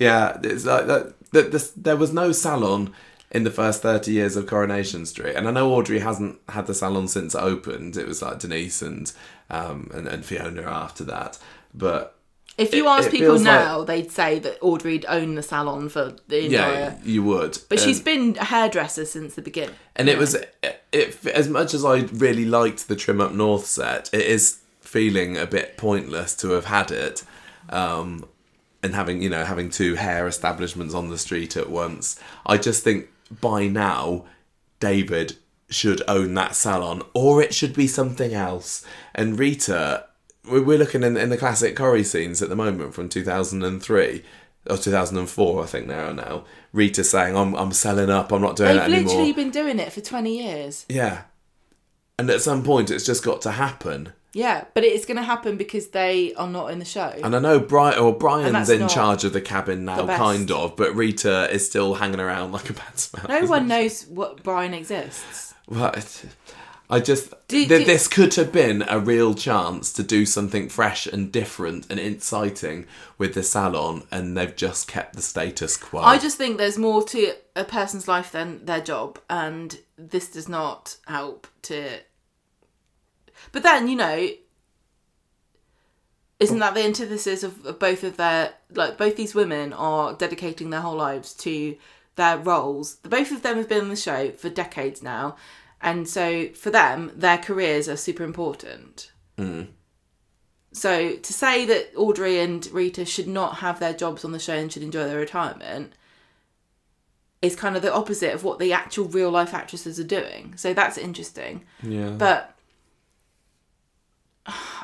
it's 0.00 0.64
like 0.64 0.86
that. 0.86 1.14
that 1.32 1.52
this, 1.52 1.70
there 1.76 1.96
was 1.96 2.12
no 2.12 2.32
salon 2.32 2.92
in 3.30 3.44
the 3.44 3.50
first 3.50 3.82
30 3.82 4.10
years 4.10 4.34
of 4.36 4.46
Coronation 4.46 5.06
Street. 5.06 5.36
And 5.36 5.46
I 5.46 5.52
know 5.52 5.72
Audrey 5.72 6.00
hasn't 6.00 6.40
had 6.48 6.66
the 6.66 6.74
salon 6.74 7.06
since 7.06 7.34
it 7.34 7.38
opened. 7.40 7.96
It 7.96 8.08
was 8.08 8.20
like 8.22 8.40
Denise 8.40 8.82
and 8.82 9.12
um, 9.48 9.90
and, 9.94 10.08
and 10.08 10.24
Fiona 10.24 10.62
after 10.62 11.04
that. 11.04 11.38
But 11.72 12.16
If 12.58 12.74
you 12.74 12.86
It- 12.86 12.90
ask 12.90 13.08
it 13.08 13.12
people 13.12 13.28
feels 13.28 13.42
like- 13.44 13.60
now, 13.64 13.84
they'd 13.84 14.10
say 14.10 14.38
that 14.40 14.58
Audrey'd 14.60 15.04
owned 15.08 15.38
the 15.38 15.42
salon 15.42 15.88
for 15.88 16.16
the 16.28 16.46
entire. 16.46 16.72
yeah, 16.74 16.94
you 17.04 17.22
would. 17.22 17.58
But 17.68 17.78
And- 17.78 17.86
she's 17.88 18.00
been 18.00 18.36
a 18.40 18.44
hairdresser 18.44 19.04
since 19.04 19.34
the 19.36 19.42
beginning. 19.42 19.76
And 19.96 20.08
it 20.08 20.18
was 20.18 20.34
it, 20.34 20.82
it 20.92 21.24
as 21.26 21.48
much 21.48 21.72
as 21.74 21.84
I 21.84 22.00
really 22.12 22.44
liked 22.44 22.88
the 22.88 22.96
Trim 22.96 23.20
Up 23.20 23.32
North 23.32 23.66
set, 23.66 24.10
it 24.12 24.22
is 24.26 24.58
feeling 24.80 25.36
a 25.38 25.46
bit 25.46 25.76
pointless 25.76 26.34
to 26.36 26.50
have 26.50 26.64
had 26.64 26.90
it, 26.90 27.22
um, 27.68 28.24
and 28.82 28.94
having 28.94 29.22
you 29.22 29.28
know 29.28 29.44
having 29.44 29.70
two 29.70 29.94
hair 29.94 30.26
establishments 30.26 30.94
on 30.94 31.08
the 31.08 31.18
street 31.18 31.56
at 31.56 31.70
once. 31.70 32.18
I 32.46 32.56
just 32.56 32.82
think 32.82 33.08
by 33.40 33.66
now, 33.66 34.24
David 34.78 35.36
should 35.68 36.02
own 36.08 36.34
that 36.34 36.54
salon, 36.56 37.02
or 37.14 37.42
it 37.42 37.54
should 37.54 37.74
be 37.74 37.86
something 37.86 38.34
else. 38.34 38.84
And 39.14 39.38
Rita, 39.38 40.06
we're 40.48 40.78
looking 40.78 41.02
in, 41.02 41.16
in 41.16 41.30
the 41.30 41.36
classic 41.36 41.76
Corrie 41.76 42.04
scenes 42.04 42.42
at 42.42 42.48
the 42.48 42.56
moment 42.56 42.94
from 42.94 43.08
two 43.08 43.24
thousand 43.24 43.62
and 43.62 43.82
three. 43.82 44.24
Or 44.68 44.76
2004, 44.76 45.62
I 45.62 45.66
think 45.66 45.88
they 45.88 45.94
are 45.94 46.12
now. 46.12 46.44
Rita 46.74 47.02
saying, 47.02 47.34
"I'm 47.34 47.54
I'm 47.56 47.72
selling 47.72 48.10
up. 48.10 48.30
I'm 48.30 48.42
not 48.42 48.56
doing 48.56 48.72
it. 48.72 48.74
They've 48.74 48.82
it 48.82 48.92
anymore." 48.92 49.12
literally 49.12 49.32
been 49.32 49.50
doing 49.50 49.78
it 49.78 49.90
for 49.90 50.02
20 50.02 50.38
years. 50.38 50.84
Yeah. 50.86 51.22
And 52.18 52.28
at 52.28 52.42
some 52.42 52.62
point, 52.62 52.90
it's 52.90 53.06
just 53.06 53.24
got 53.24 53.40
to 53.42 53.52
happen. 53.52 54.12
Yeah, 54.32 54.64
but 54.74 54.84
it's 54.84 55.06
going 55.06 55.16
to 55.16 55.22
happen 55.24 55.56
because 55.56 55.88
they 55.88 56.34
are 56.34 56.46
not 56.46 56.70
in 56.70 56.78
the 56.78 56.84
show. 56.84 57.12
And 57.24 57.34
I 57.34 57.40
know 57.40 57.58
Brian 57.58 57.98
or 57.98 58.16
Brian's 58.16 58.68
in 58.70 58.86
charge 58.88 59.24
of 59.24 59.32
the 59.32 59.40
cabin 59.40 59.84
now, 59.84 60.02
the 60.02 60.14
kind 60.16 60.50
of, 60.50 60.76
but 60.76 60.94
Rita 60.94 61.50
is 61.52 61.66
still 61.66 61.94
hanging 61.94 62.20
around 62.20 62.52
like 62.52 62.70
a 62.70 62.74
bad 62.74 62.98
smell. 62.98 63.26
no 63.28 63.46
one 63.46 63.66
knows 63.66 64.06
what 64.06 64.42
Brian 64.42 64.72
exists. 64.74 65.54
But 65.68 66.24
I 66.88 66.98
just 67.00 67.30
Do- 67.48 67.66
th- 67.66 67.68
do- 67.68 67.84
this 67.84 68.08
could 68.08 68.34
have 68.34 68.50
been 68.52 68.84
a 68.88 68.98
real 68.98 69.34
chance 69.34 69.92
to 69.94 70.02
do 70.02 70.26
something 70.26 70.68
fresh 70.68 71.06
and 71.06 71.30
different 71.30 71.86
and 71.90 71.98
exciting 72.00 72.86
with 73.18 73.34
the 73.34 73.42
salon, 73.44 74.02
and 74.10 74.36
they've 74.36 74.54
just 74.56 74.88
kept 74.88 75.14
the 75.16 75.22
status 75.22 75.76
quo. 75.76 76.02
I 76.02 76.18
just 76.18 76.36
think 76.38 76.58
there's 76.58 76.78
more 76.78 77.04
to 77.04 77.34
a 77.54 77.64
person's 77.64 78.08
life 78.08 78.32
than 78.32 78.64
their 78.64 78.80
job, 78.80 79.18
and 79.28 79.78
this 79.96 80.28
does 80.28 80.48
not 80.48 80.96
help 81.06 81.46
to. 81.62 81.98
But 83.52 83.62
then, 83.62 83.88
you 83.88 83.96
know, 83.96 84.30
isn't 86.40 86.58
that 86.58 86.74
the 86.74 86.84
antithesis 86.84 87.42
of, 87.42 87.64
of 87.66 87.78
both 87.78 88.02
of 88.02 88.16
their 88.16 88.54
like 88.70 88.96
both 88.96 89.16
these 89.16 89.34
women 89.34 89.72
are 89.72 90.14
dedicating 90.14 90.70
their 90.70 90.80
whole 90.80 90.96
lives 90.96 91.34
to 91.34 91.76
their 92.16 92.38
roles. 92.38 92.96
The 92.96 93.08
Both 93.08 93.30
of 93.30 93.42
them 93.42 93.56
have 93.58 93.68
been 93.68 93.82
on 93.82 93.88
the 93.88 93.96
show 93.96 94.30
for 94.30 94.48
decades 94.48 95.02
now, 95.02 95.36
and 95.80 96.08
so 96.08 96.48
for 96.48 96.70
them, 96.70 97.12
their 97.14 97.38
careers 97.38 97.88
are 97.88 97.96
super 97.96 98.24
important. 98.24 99.12
Mm. 99.38 99.68
So 100.72 101.16
to 101.16 101.32
say 101.32 101.66
that 101.66 101.90
Audrey 101.96 102.38
and 102.38 102.64
Rita 102.68 103.04
should 103.04 103.26
not 103.28 103.56
have 103.56 103.80
their 103.80 103.92
jobs 103.92 104.24
on 104.24 104.32
the 104.32 104.38
show 104.38 104.54
and 104.54 104.72
should 104.72 104.82
enjoy 104.82 105.04
their 105.04 105.18
retirement 105.18 105.92
is 107.42 107.56
kind 107.56 107.74
of 107.74 107.82
the 107.82 107.92
opposite 107.92 108.34
of 108.34 108.44
what 108.44 108.58
the 108.58 108.72
actual 108.72 109.06
real 109.06 109.30
life 109.30 109.54
actresses 109.54 109.98
are 109.98 110.04
doing. 110.04 110.54
So 110.56 110.72
that's 110.74 110.98
interesting. 110.98 111.64
yeah. 111.82 112.10
But 112.10 112.49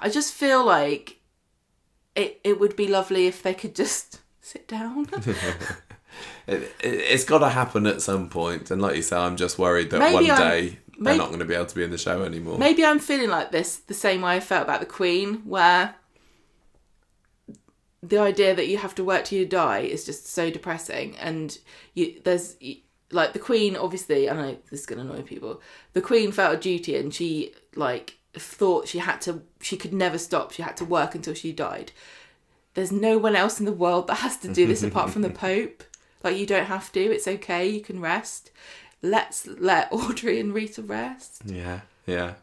I 0.07 0.09
just 0.09 0.33
feel 0.33 0.65
like 0.65 1.19
it 2.15 2.41
it 2.45 2.61
would 2.61 2.77
be 2.77 2.87
lovely 2.87 3.27
if 3.27 3.43
they 3.43 3.55
could 3.55 3.74
just 3.74 4.20
sit 4.41 4.66
down. 4.69 5.07
It, 6.47 6.73
it's 6.81 7.24
got 7.24 7.41
to 7.41 7.49
happen 7.51 7.87
at 7.87 8.01
some 8.01 8.31
point, 8.31 8.70
and 8.70 8.81
like 8.81 8.97
you 8.97 9.03
say, 9.03 9.16
I'm 9.16 9.37
just 9.37 9.59
worried 9.59 9.91
that 9.91 9.99
Maybe 9.99 10.15
one 10.15 10.31
I'm- 10.31 10.41
day 10.41 10.78
they're 10.99 11.12
may- 11.12 11.19
not 11.19 11.27
going 11.28 11.41
to 11.41 11.45
be 11.45 11.55
able 11.55 11.66
to 11.66 11.74
be 11.74 11.83
in 11.85 11.91
the 11.91 11.99
show 11.99 12.23
anymore. 12.23 12.57
Maybe 12.57 12.85
I'm 12.87 13.01
feeling 13.01 13.28
like 13.28 13.51
this 13.51 13.77
the 13.78 13.93
same 13.95 14.23
way 14.23 14.37
I 14.37 14.41
felt 14.41 14.62
about 14.62 14.81
the 14.81 14.87
Queen, 14.87 15.43
where 15.45 15.95
the 18.03 18.19
idea 18.19 18.55
that 18.55 18.69
you 18.69 18.78
have 18.78 18.95
to 18.95 19.05
work 19.05 19.24
till 19.24 19.39
you 19.41 19.45
die 19.47 19.81
is 19.81 20.05
just 20.07 20.27
so 20.28 20.49
depressing. 20.51 21.16
And 21.19 21.59
you, 21.95 22.20
there's 22.24 22.57
like 23.11 23.33
the 23.33 23.39
Queen, 23.39 23.77
obviously, 23.77 24.31
I 24.31 24.35
know 24.35 24.57
this 24.70 24.81
is 24.81 24.87
going 24.87 25.05
to 25.05 25.12
annoy 25.12 25.23
people. 25.23 25.61
The 25.93 26.01
Queen 26.01 26.33
felt 26.33 26.55
a 26.57 26.59
duty, 26.59 26.97
and 26.97 27.12
she 27.12 27.53
like 27.74 28.16
thought 28.39 28.89
she 28.89 28.99
had 28.99 29.21
to, 29.23 29.43
she 29.61 29.77
could 29.77 29.93
never 29.93 30.19
stop. 30.19 30.53
She 30.53 30.63
had 30.63 30.77
to 30.79 30.85
work 30.85 31.15
until 31.15 31.35
she 31.35 31.53
died. 31.53 31.93
There's 32.75 32.93
no 32.93 33.19
one 33.19 33.35
else 33.35 33.59
in 33.59 33.67
the 33.67 33.73
world 33.73 34.07
that 34.09 34.17
has 34.17 34.37
to 34.39 34.53
do 34.53 34.67
this 34.67 34.83
apart 34.85 35.11
from 35.11 35.23
the 35.23 35.31
Pope. 35.31 35.83
Like 36.23 36.37
you 36.37 36.47
don't 36.47 36.67
have 36.67 36.93
to. 36.93 37.01
It's 37.01 37.29
okay. 37.29 37.69
You 37.69 37.81
can 37.81 38.01
rest. 38.01 38.51
Let's 39.03 39.47
let 39.47 39.89
Audrey 39.93 40.41
and 40.41 40.53
Rita 40.53 40.83
rest. 40.83 41.43
Yeah, 41.45 41.81
yeah. 42.07 42.35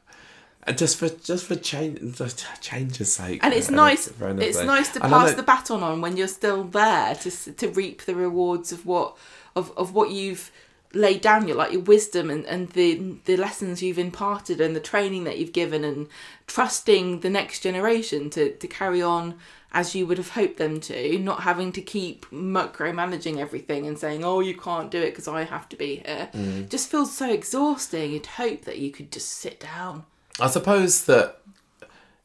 And 0.65 0.78
just 0.78 0.98
for 0.98 1.10
just 1.10 1.45
for 1.45 1.56
change, 1.56 2.18
just 2.18 2.45
change's 2.61 3.11
sake. 3.11 3.41
and 3.44 3.53
it's 3.53 3.70
uh, 3.70 3.76
nice 3.76 4.07
it's 4.07 4.64
nice 4.64 4.90
to 4.94 5.02
pass 5.02 5.34
the 5.34 5.44
baton 5.44 5.84
on 5.84 5.99
when 5.99 6.15
you're 6.15 6.30
still 6.30 6.64
there 6.64 7.15
to 7.15 7.30
to 7.30 7.70
reap 7.72 8.03
the 8.03 8.15
rewards 8.15 8.72
of 8.72 8.86
what 8.86 9.18
of, 9.57 9.78
of 9.78 9.94
what 9.94 10.11
you've 10.11 10.52
laid 10.94 11.22
down 11.22 11.48
your 11.48 11.57
like 11.57 11.72
your 11.72 11.82
wisdom 11.82 12.30
and, 12.30 12.45
and 12.45 12.70
the 12.70 13.15
the 13.26 13.36
lessons 13.36 13.82
you've 13.82 13.99
imparted 13.99 14.61
and 14.61 14.76
the 14.76 14.80
training 14.80 15.24
that 15.24 15.40
you've 15.40 15.53
given 15.53 15.84
and 15.84 16.07
trusting 16.45 17.22
the 17.22 17.30
next 17.30 17.61
generation 17.61 18.30
to 18.30 18.53
to 18.57 18.68
carry 18.68 19.02
on 19.02 19.36
as 19.72 19.95
you 19.95 20.06
would 20.06 20.20
have 20.20 20.30
hoped 20.30 20.57
them 20.57 20.80
to 20.80 21.18
not 21.18 21.41
having 21.41 21.72
to 21.72 21.82
keep 21.82 22.30
micromanaging 22.30 23.38
everything 23.38 23.88
and 23.88 23.98
saying 23.98 24.24
oh 24.24 24.40
you 24.40 24.56
can't 24.56 24.91
do 24.91 25.02
it 25.02 25.10
because 25.10 25.28
i 25.28 25.44
have 25.44 25.68
to 25.68 25.76
be 25.76 25.98
here. 26.06 26.30
Mm. 26.34 26.70
just 26.70 26.90
feels 26.90 27.15
so 27.15 27.32
exhausting. 27.32 28.11
You'd 28.11 28.26
hope 28.28 28.65
that 28.65 28.78
you 28.78 28.91
could 28.91 29.11
just 29.11 29.30
sit 29.30 29.60
down. 29.60 30.06
I 30.40 30.48
suppose 30.48 31.06
that 31.06 31.40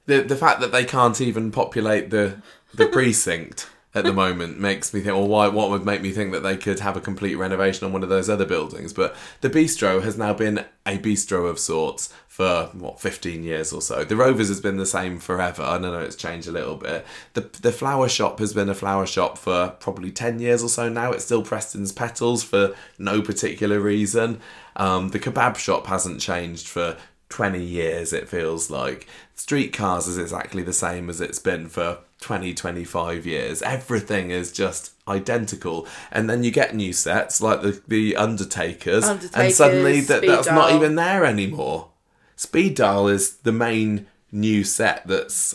the 0.07 0.23
the 0.23 0.37
fact 0.37 0.61
that 0.61 0.73
they 0.73 0.85
can't 0.85 1.21
even 1.21 1.51
populate 1.51 2.11
the 2.11 2.43
the 2.75 2.87
precinct 2.95 3.69
at 3.95 4.05
the 4.05 4.13
moment 4.13 4.61
makes 4.61 4.93
me 4.93 5.01
think, 5.01 5.17
well, 5.17 5.27
why? 5.27 5.49
What 5.49 5.71
would 5.71 5.85
make 5.85 6.03
me 6.03 6.11
think 6.11 6.33
that 6.33 6.43
they 6.43 6.57
could 6.57 6.81
have 6.81 6.97
a 6.97 7.01
complete 7.01 7.37
renovation 7.37 7.87
on 7.87 7.93
one 7.93 8.03
of 8.03 8.11
those 8.11 8.29
other 8.29 8.45
buildings? 8.45 8.93
But 8.93 9.17
the 9.41 9.49
bistro 9.49 10.03
has 10.03 10.19
now 10.19 10.35
been 10.35 10.67
a 10.85 10.99
bistro 10.99 11.49
of 11.49 11.59
sorts 11.59 12.13
for 12.27 12.71
what 12.75 13.01
15 13.01 13.43
years 13.43 13.73
or 13.73 13.81
so. 13.81 14.05
The 14.05 14.15
Rovers 14.15 14.49
has 14.49 14.61
been 14.61 14.77
the 14.77 14.87
same 14.87 15.19
forever. 15.19 15.63
I 15.63 15.79
don't 15.79 15.93
know 15.93 16.01
it's 16.01 16.17
changed 16.17 16.47
a 16.49 16.53
little 16.53 16.77
bit. 16.77 17.07
The 17.33 17.41
the 17.63 17.73
flower 17.73 18.09
shop 18.09 18.39
has 18.41 18.53
been 18.53 18.69
a 18.69 18.75
flower 18.75 19.07
shop 19.07 19.39
for 19.39 19.71
probably 19.81 20.11
10 20.11 20.39
years 20.39 20.63
or 20.63 20.69
so 20.69 20.91
now. 20.91 21.13
It's 21.13 21.25
still 21.25 21.43
Preston's 21.43 21.91
Petals 21.91 22.45
for 22.45 22.75
no 22.99 23.23
particular 23.23 23.81
reason. 23.81 24.41
Um, 24.77 25.09
the 25.09 25.19
kebab 25.19 25.57
shop 25.57 25.87
hasn't 25.87 26.21
changed 26.21 26.69
for 26.69 26.97
20 27.29 27.63
years 27.63 28.13
it 28.13 28.29
feels 28.29 28.71
like 28.71 29.07
streetcars 29.35 30.07
is 30.09 30.19
exactly 30.19 30.63
the 30.63 30.73
same 30.73 31.11
as 31.11 31.21
it's 31.21 31.39
been 31.39 31.69
for 31.69 31.99
20 32.21 32.55
25 32.55 33.27
years 33.27 33.63
everything 33.63 34.31
is 34.31 34.51
just 34.51 34.93
identical 35.07 35.87
and 36.11 36.29
then 36.29 36.43
you 36.43 36.51
get 36.51 36.75
new 36.75 36.93
sets 36.93 37.41
like 37.41 37.63
the 37.63 37.81
the 37.87 38.17
undertakers, 38.17 39.07
and 39.07 39.53
suddenly 39.53 40.01
that, 40.01 40.23
that's 40.23 40.49
not 40.49 40.73
even 40.73 40.95
there 40.95 41.25
anymore 41.25 41.91
Speed 42.37 42.77
Daal 42.77 43.09
is 43.09 43.39
the 43.39 43.53
main 43.53 44.07
new 44.31 44.63
set 44.63 45.07
that's 45.07 45.55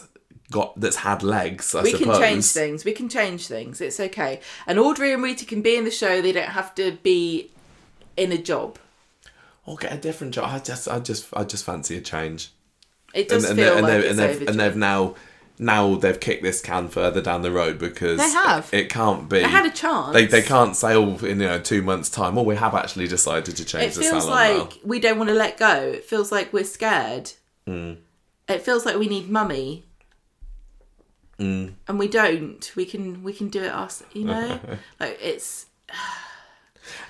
got 0.51 0.79
that's 0.79 0.97
had 0.97 1.23
legs 1.23 1.73
i 1.73 1.81
we 1.81 1.91
suppose 1.91 2.17
can 2.17 2.21
change 2.21 2.45
things. 2.45 2.85
We 2.85 2.91
can 2.91 3.09
change 3.09 3.47
things. 3.47 3.81
It's 3.81 3.99
okay. 3.99 4.39
And 4.67 4.77
Audrey 4.77 5.11
and 5.11 5.23
Rita 5.23 5.45
can 5.45 5.61
be 5.61 5.75
in 5.75 5.83
the 5.83 5.91
show. 5.91 6.21
They 6.21 6.31
don't 6.31 6.49
have 6.49 6.75
to 6.75 6.91
be 7.03 7.49
in 8.15 8.31
a 8.31 8.37
job. 8.37 8.77
Or 9.65 9.75
get 9.77 9.93
a 9.93 9.97
different 9.97 10.33
job 10.33 10.45
i 10.49 10.59
just 10.59 10.87
i 10.87 10.99
just 10.99 11.27
i 11.33 11.43
just 11.43 11.63
fancy 11.65 11.95
a 11.97 12.01
change 12.01 12.51
It 13.13 13.27
does 13.27 13.49
and, 13.49 13.57
feel 13.57 13.73
and, 13.73 13.81
like 13.83 14.05
and, 14.05 14.19
they've, 14.19 14.47
and 14.47 14.59
they've 14.59 14.75
now 14.75 15.15
now 15.59 15.95
they've 15.95 16.19
kicked 16.19 16.41
this 16.41 16.61
can 16.61 16.87
further 16.87 17.21
down 17.21 17.43
the 17.43 17.51
road 17.51 17.77
because 17.77 18.17
They 18.17 18.29
have. 18.29 18.69
it 18.73 18.89
can't 18.89 19.29
be 19.29 19.37
They 19.39 19.43
had 19.43 19.65
a 19.65 19.69
chance. 19.71 20.13
they, 20.13 20.25
they 20.25 20.41
can't 20.41 20.75
say 20.75 20.95
oh 20.95 21.15
in 21.17 21.39
you 21.39 21.47
know 21.47 21.59
two 21.59 21.81
months 21.83 22.09
time 22.09 22.35
well 22.35 22.45
we 22.45 22.55
have 22.55 22.73
actually 22.73 23.07
decided 23.07 23.55
to 23.55 23.63
change 23.63 23.95
it 23.95 23.99
feels 23.99 24.25
like 24.27 24.79
we 24.83 24.99
don't 24.99 25.17
want 25.19 25.29
to 25.29 25.35
let 25.35 25.57
go. 25.57 25.75
It 25.93 26.05
feels 26.05 26.31
like 26.31 26.51
we're 26.51 26.63
scared. 26.63 27.31
Hmm. 27.67 27.93
It 28.49 28.61
feels 28.63 28.85
like 28.85 28.97
we 28.97 29.07
need 29.07 29.29
mummy. 29.29 29.85
Hmm. 31.37 31.69
And 31.87 31.97
we 31.97 32.07
don't. 32.07 32.71
We 32.75 32.85
can 32.85 33.23
we 33.23 33.31
can 33.33 33.47
do 33.49 33.63
it 33.63 33.71
us. 33.71 34.03
You 34.13 34.25
know, 34.25 34.59
like 34.99 35.17
it's. 35.21 35.67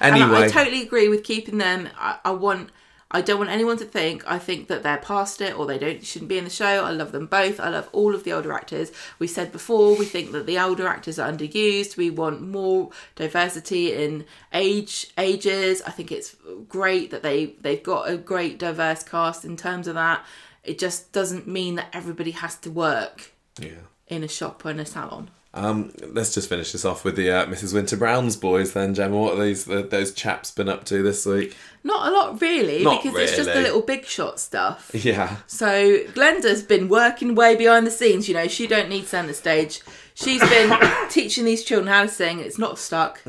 Now 0.02 0.08
And 0.08 0.36
I, 0.36 0.46
I 0.46 0.48
totally 0.48 0.82
agree 0.82 1.10
with 1.10 1.24
keeping 1.24 1.58
them. 1.58 1.90
I, 1.98 2.18
I 2.26 2.32
want. 2.32 2.70
I 3.16 3.22
don't 3.22 3.38
want 3.38 3.52
anyone 3.52 3.78
to 3.78 3.86
think 3.86 4.24
I 4.26 4.40
think 4.40 4.70
that 4.70 4.82
they're 4.82 4.98
past 4.98 5.40
it 5.40 5.56
or 5.56 5.68
they 5.68 5.78
don't 5.78 6.04
shouldn't 6.04 6.30
be 6.30 6.40
in 6.40 6.46
the 6.46 6.50
show. 6.50 6.84
I 6.84 6.90
love 6.90 7.12
them 7.12 7.28
both. 7.28 7.60
I 7.60 7.70
love 7.70 7.88
all 7.92 8.16
of 8.16 8.24
the 8.24 8.34
older 8.34 8.52
actors. 8.52 8.92
We 9.20 9.28
said 9.28 9.52
before 9.52 9.96
we 9.96 10.06
think 10.06 10.32
that 10.32 10.48
the 10.48 10.58
older 10.58 10.88
actors 10.88 11.20
are 11.20 11.32
underused. 11.32 11.96
We 11.96 12.10
want 12.10 12.42
more 12.42 12.90
diversity 13.16 13.94
in 13.94 14.26
age 14.52 15.12
ages. 15.16 15.84
I 15.84 15.92
think 15.92 16.12
it's 16.12 16.36
great 16.68 17.12
that 17.12 17.22
they 17.22 17.54
they've 17.62 17.84
got 17.84 18.10
a 18.10 18.18
great 18.18 18.58
diverse 18.58 19.04
cast 19.04 19.46
in 19.46 19.58
terms 19.58 19.88
of 19.88 19.94
that. 19.94 20.26
It 20.64 20.80
just 20.80 21.12
doesn't 21.12 21.48
mean 21.48 21.76
that 21.76 21.90
everybody 21.94 22.32
has 22.32 22.56
to 22.58 22.72
work 22.72 23.32
yeah 23.60 23.84
in 24.08 24.24
a 24.24 24.28
shop 24.28 24.66
or 24.66 24.72
in 24.72 24.80
a 24.80 24.86
salon. 24.88 25.30
Um 25.54 25.92
let's 26.12 26.34
just 26.34 26.50
finish 26.50 26.72
this 26.72 26.84
off 26.84 27.04
with 27.06 27.16
the 27.16 27.30
uh, 27.30 27.46
mrs 27.46 27.74
winter 27.74 27.96
brown's 27.96 28.36
boys 28.36 28.74
then 28.74 28.94
gemma 28.96 29.16
what 29.16 29.38
are 29.38 29.44
these 29.44 29.66
the, 29.66 29.84
those 29.84 30.12
chaps 30.12 30.50
been 30.50 30.68
up 30.68 30.84
to 30.84 31.04
this 31.04 31.26
week 31.26 31.56
Not 31.84 32.08
a 32.08 32.12
lot 32.12 32.42
really, 32.42 32.84
Not 32.84 33.04
because 33.04 33.20
it's 33.20 33.36
just 33.36 33.54
the 33.54 33.62
little 33.62 33.82
big 33.82 34.06
shot 34.06 34.40
stuff. 34.40 34.90
yeah 34.94 35.38
So 35.48 36.00
Glenda's 36.14 36.64
been 36.64 36.88
working 36.88 37.36
way 37.36 37.56
behind 37.58 37.86
the 37.86 37.92
scenes. 37.92 38.28
You 38.30 38.36
know, 38.36 38.48
she 38.48 38.68
don't 38.68 38.88
need 38.90 39.02
to 39.02 39.08
stand 39.08 39.28
the 39.28 39.34
stage. 39.34 39.82
She's 40.16 40.40
been 40.50 40.72
teaching 41.10 41.44
these 41.44 41.64
children 41.66 41.88
how 41.94 42.04
to 42.04 42.08
sing. 42.08 42.40
It's 42.40 42.58
not 42.58 42.80
stuck. 42.80 43.22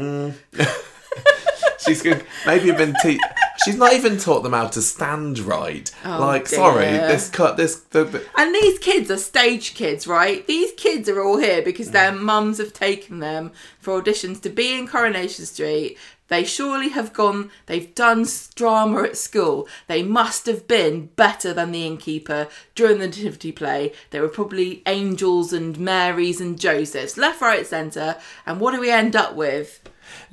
she's 1.87 2.05
maybe 2.47 2.71
been 2.73 2.95
te- 3.03 3.21
she's 3.65 3.77
not 3.77 3.93
even 3.93 4.17
taught 4.19 4.43
them 4.43 4.53
how 4.53 4.67
to 4.67 4.83
stand 4.83 5.39
right 5.39 5.91
like 6.05 6.49
dear. 6.49 6.59
sorry 6.59 6.85
this 6.87 7.29
cut 7.31 7.57
this 7.57 7.77
the, 7.91 8.05
the, 8.05 8.25
And 8.37 8.55
these 8.55 8.79
kids 8.79 9.11
are 9.11 9.17
stage 9.19 9.75
kids, 9.75 10.07
right? 10.07 10.47
These 10.47 10.73
kids 10.77 11.09
are 11.09 11.23
all 11.23 11.39
here 11.39 11.63
because 11.63 11.91
their 11.91 12.13
Mm. 12.13 12.21
mums 12.21 12.59
have 12.59 12.73
taken 12.73 13.21
them 13.21 13.53
for 13.81 14.01
auditions 14.01 14.41
to 14.43 14.51
be 14.51 14.75
in 14.79 14.87
Coronation 14.87 15.47
Street. 15.47 15.97
They 16.29 16.43
surely 16.45 16.89
have 16.89 17.13
gone, 17.13 17.51
they've 17.67 17.95
done 17.95 18.27
drama 18.55 19.03
at 19.03 19.17
school. 19.19 19.69
They 19.89 20.03
must 20.03 20.47
have 20.47 20.67
been 20.67 21.07
better 21.17 21.53
than 21.53 21.71
the 21.71 21.87
innkeeper 21.87 22.49
during 22.75 22.99
the 22.99 23.07
nativity 23.09 23.53
play. 23.53 23.93
They 24.11 24.21
were 24.21 24.29
probably 24.29 24.83
angels 24.87 25.53
and 25.53 25.79
Marys 25.79 26.41
and 26.41 26.59
Josephs, 26.59 27.17
left, 27.19 27.43
right, 27.43 27.67
centre. 27.67 28.17
And 28.47 28.59
what 28.59 28.73
do 28.75 28.81
we 28.81 28.91
end 28.91 29.15
up 29.15 29.35
with? 29.35 29.81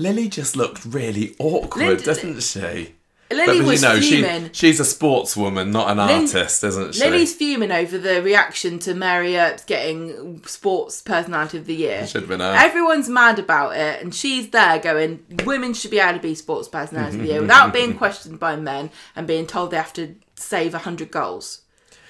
Lily 0.02 0.28
just 0.30 0.56
looked 0.56 0.84
really 0.86 1.36
awkward, 1.40 1.88
Lind- 1.88 2.04
doesn't 2.04 2.42
she? 2.42 2.96
Lily 3.32 3.60
But, 3.60 3.66
was 3.66 3.82
you 3.82 3.88
know, 3.88 4.00
fuming. 4.02 4.50
she 4.52 4.68
she's 4.68 4.80
a 4.82 4.84
sportswoman, 4.84 5.72
not 5.72 5.90
an 5.90 6.00
artist, 6.00 6.64
isn't 6.66 6.96
she? 6.96 7.00
Lily's 7.02 7.34
fuming 7.34 7.72
over 7.72 7.98
the 7.98 8.22
reaction 8.22 8.78
to 8.80 8.94
Mary 8.94 9.38
Earps 9.38 9.64
getting 9.64 10.44
Sports 10.46 11.02
Personality 11.02 11.58
of 11.58 11.66
the 11.66 11.76
Year. 11.76 12.06
Should 12.08 12.24
have 12.24 12.30
been 12.30 12.42
her. 12.42 12.54
Everyone's 12.58 13.08
mad 13.08 13.40
about 13.40 13.78
it, 13.78 14.02
and 14.02 14.14
she's 14.14 14.50
there 14.50 14.80
going, 14.80 15.24
women 15.46 15.74
should 15.74 15.92
be 15.92 16.00
able 16.00 16.16
to 16.18 16.20
be 16.22 16.36
Sports 16.36 16.68
Personality 16.68 17.18
of 17.18 17.22
the 17.24 17.30
Year 17.30 17.42
without 17.48 17.72
being 17.72 17.96
questioned 17.96 18.38
by 18.38 18.58
men 18.58 18.90
and 19.16 19.26
being 19.26 19.48
told 19.48 19.72
they 19.72 19.78
have 19.78 19.94
to 19.94 20.16
save 20.36 20.74
100 20.74 21.10
goals. 21.10 21.62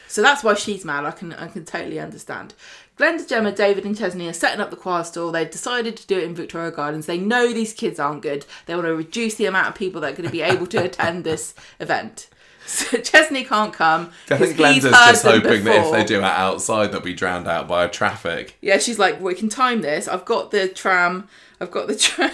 So 0.07 0.21
that's 0.23 0.43
why 0.43 0.55
she's 0.55 0.83
mad. 0.83 1.05
I 1.05 1.11
can 1.11 1.33
I 1.33 1.47
can 1.47 1.63
totally 1.65 1.99
understand. 1.99 2.53
Glenda, 3.01 3.27
Gemma, 3.27 3.51
David, 3.51 3.83
and 3.83 3.97
Chesney 3.97 4.27
are 4.27 4.33
setting 4.33 4.61
up 4.61 4.69
the 4.69 4.75
choir 4.75 5.03
stall. 5.03 5.31
They've 5.31 5.49
decided 5.49 5.97
to 5.97 6.05
do 6.05 6.19
it 6.19 6.23
in 6.23 6.35
Victoria 6.35 6.69
Gardens. 6.69 7.07
They 7.07 7.17
know 7.17 7.51
these 7.51 7.73
kids 7.73 7.99
aren't 7.99 8.21
good. 8.21 8.45
They 8.67 8.75
want 8.75 8.85
to 8.85 8.95
reduce 8.95 9.33
the 9.33 9.47
amount 9.47 9.69
of 9.69 9.73
people 9.73 10.01
that 10.01 10.13
are 10.13 10.15
going 10.15 10.29
to 10.29 10.31
be 10.31 10.43
able 10.43 10.67
to 10.67 10.83
attend 10.83 11.23
this 11.25 11.55
event. 11.79 12.27
So 12.63 12.99
Chesney 12.99 13.43
can't 13.43 13.73
come. 13.73 14.11
I 14.29 14.37
think 14.37 14.55
Glenda's 14.55 14.83
he's 14.83 14.91
just 14.91 15.25
hoping 15.25 15.63
that 15.63 15.83
if 15.83 15.91
they 15.91 16.05
do 16.05 16.19
it 16.19 16.23
outside, 16.23 16.91
they'll 16.91 17.01
be 17.01 17.13
drowned 17.13 17.47
out 17.47 17.67
by 17.67 17.87
traffic. 17.87 18.55
Yeah, 18.61 18.77
she's 18.77 18.99
like, 18.99 19.19
we 19.19 19.33
can 19.33 19.49
time 19.49 19.81
this. 19.81 20.07
I've 20.07 20.23
got 20.23 20.51
the 20.51 20.69
tram. 20.69 21.27
I've 21.59 21.71
got 21.71 21.87
the 21.87 21.95
tram. 21.97 22.31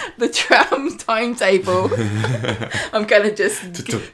The 0.18 0.28
tram 0.28 0.96
timetable. 0.98 1.90
I'm 2.92 3.04
gonna 3.06 3.34
just 3.34 3.62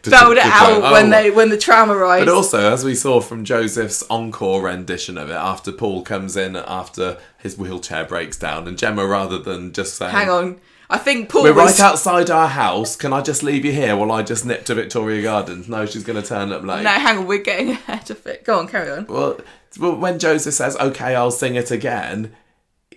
belt 0.08 0.36
it 0.36 0.44
out 0.44 0.92
when 0.92 1.06
Oh. 1.06 1.10
they 1.10 1.30
when 1.30 1.48
the 1.50 1.58
tram 1.58 1.90
arrives. 1.90 2.24
But 2.26 2.32
also, 2.34 2.72
as 2.72 2.84
we 2.84 2.94
saw 2.94 3.20
from 3.20 3.44
Joseph's 3.44 4.02
encore 4.08 4.62
rendition 4.62 5.18
of 5.18 5.28
it, 5.30 5.34
after 5.34 5.72
Paul 5.72 6.02
comes 6.02 6.36
in 6.36 6.56
after 6.56 7.18
his 7.38 7.56
wheelchair 7.58 8.04
breaks 8.04 8.38
down, 8.38 8.66
and 8.68 8.78
Gemma, 8.78 9.06
rather 9.06 9.38
than 9.38 9.72
just 9.72 9.96
saying, 9.96 10.12
Hang 10.12 10.30
on, 10.30 10.60
I 10.90 10.98
think 10.98 11.28
Paul 11.28 11.42
We're 11.44 11.52
was. 11.54 11.78
right 11.78 11.90
outside 11.90 12.30
our 12.30 12.48
house. 12.48 12.96
Can 12.96 13.12
I 13.12 13.20
just 13.20 13.42
leave 13.42 13.64
you 13.64 13.72
here 13.72 13.96
while 13.96 14.10
I 14.12 14.22
just 14.22 14.44
nip 14.46 14.64
to 14.66 14.74
Victoria 14.74 15.22
Gardens? 15.22 15.68
No, 15.68 15.84
she's 15.86 16.04
going 16.04 16.20
to 16.20 16.26
turn 16.26 16.52
up 16.52 16.62
late. 16.64 16.82
No, 16.84 16.90
hang 16.90 17.18
on, 17.18 17.26
we're 17.26 17.42
getting 17.42 17.70
ahead 17.70 18.10
of 18.10 18.26
it. 18.26 18.44
Go 18.44 18.58
on, 18.58 18.68
carry 18.68 18.90
on. 18.90 19.06
Well, 19.06 19.38
well, 19.78 19.96
when 19.96 20.18
Joseph 20.18 20.54
says, 20.54 20.76
"Okay, 20.76 21.14
I'll 21.14 21.30
sing 21.30 21.54
it 21.56 21.70
again," 21.70 22.34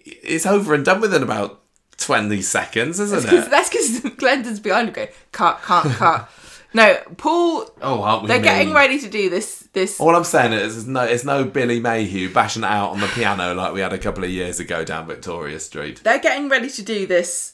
it's 0.03 0.45
over 0.45 0.73
and 0.73 0.85
done 0.85 1.01
with 1.01 1.13
in 1.13 1.21
about 1.23 1.60
twenty 2.01 2.41
seconds, 2.41 2.99
isn't 2.99 3.21
Because 3.21 3.47
it? 3.47 3.49
that's 3.51 3.69
because 3.69 3.99
Glenda's 4.17 4.59
behind 4.59 4.89
him 4.89 4.93
going, 4.93 5.07
cut, 5.31 5.61
cut, 5.61 5.85
cut. 5.95 6.29
no, 6.73 6.95
Paul. 7.17 7.69
Oh, 7.81 8.01
aren't 8.03 8.23
we? 8.23 8.27
They're 8.29 8.41
getting 8.41 8.73
ready 8.73 8.99
to 8.99 9.09
do 9.09 9.29
this. 9.29 9.67
This. 9.73 9.99
All 10.01 10.15
I'm 10.15 10.23
saying 10.25 10.51
is, 10.53 10.77
it's 10.79 10.85
no, 10.87 11.03
it's 11.03 11.23
no 11.23 11.45
Billy 11.45 11.79
Mayhew 11.79 12.33
bashing 12.33 12.63
it 12.63 12.67
out 12.67 12.89
on 12.91 12.99
the 12.99 13.07
piano 13.07 13.53
like 13.53 13.73
we 13.73 13.79
had 13.79 13.93
a 13.93 13.97
couple 13.97 14.23
of 14.23 14.29
years 14.29 14.59
ago 14.59 14.83
down 14.83 15.07
Victoria 15.07 15.59
Street. 15.61 16.01
they're 16.03 16.19
getting 16.19 16.49
ready 16.49 16.69
to 16.69 16.81
do 16.83 17.07
this 17.07 17.53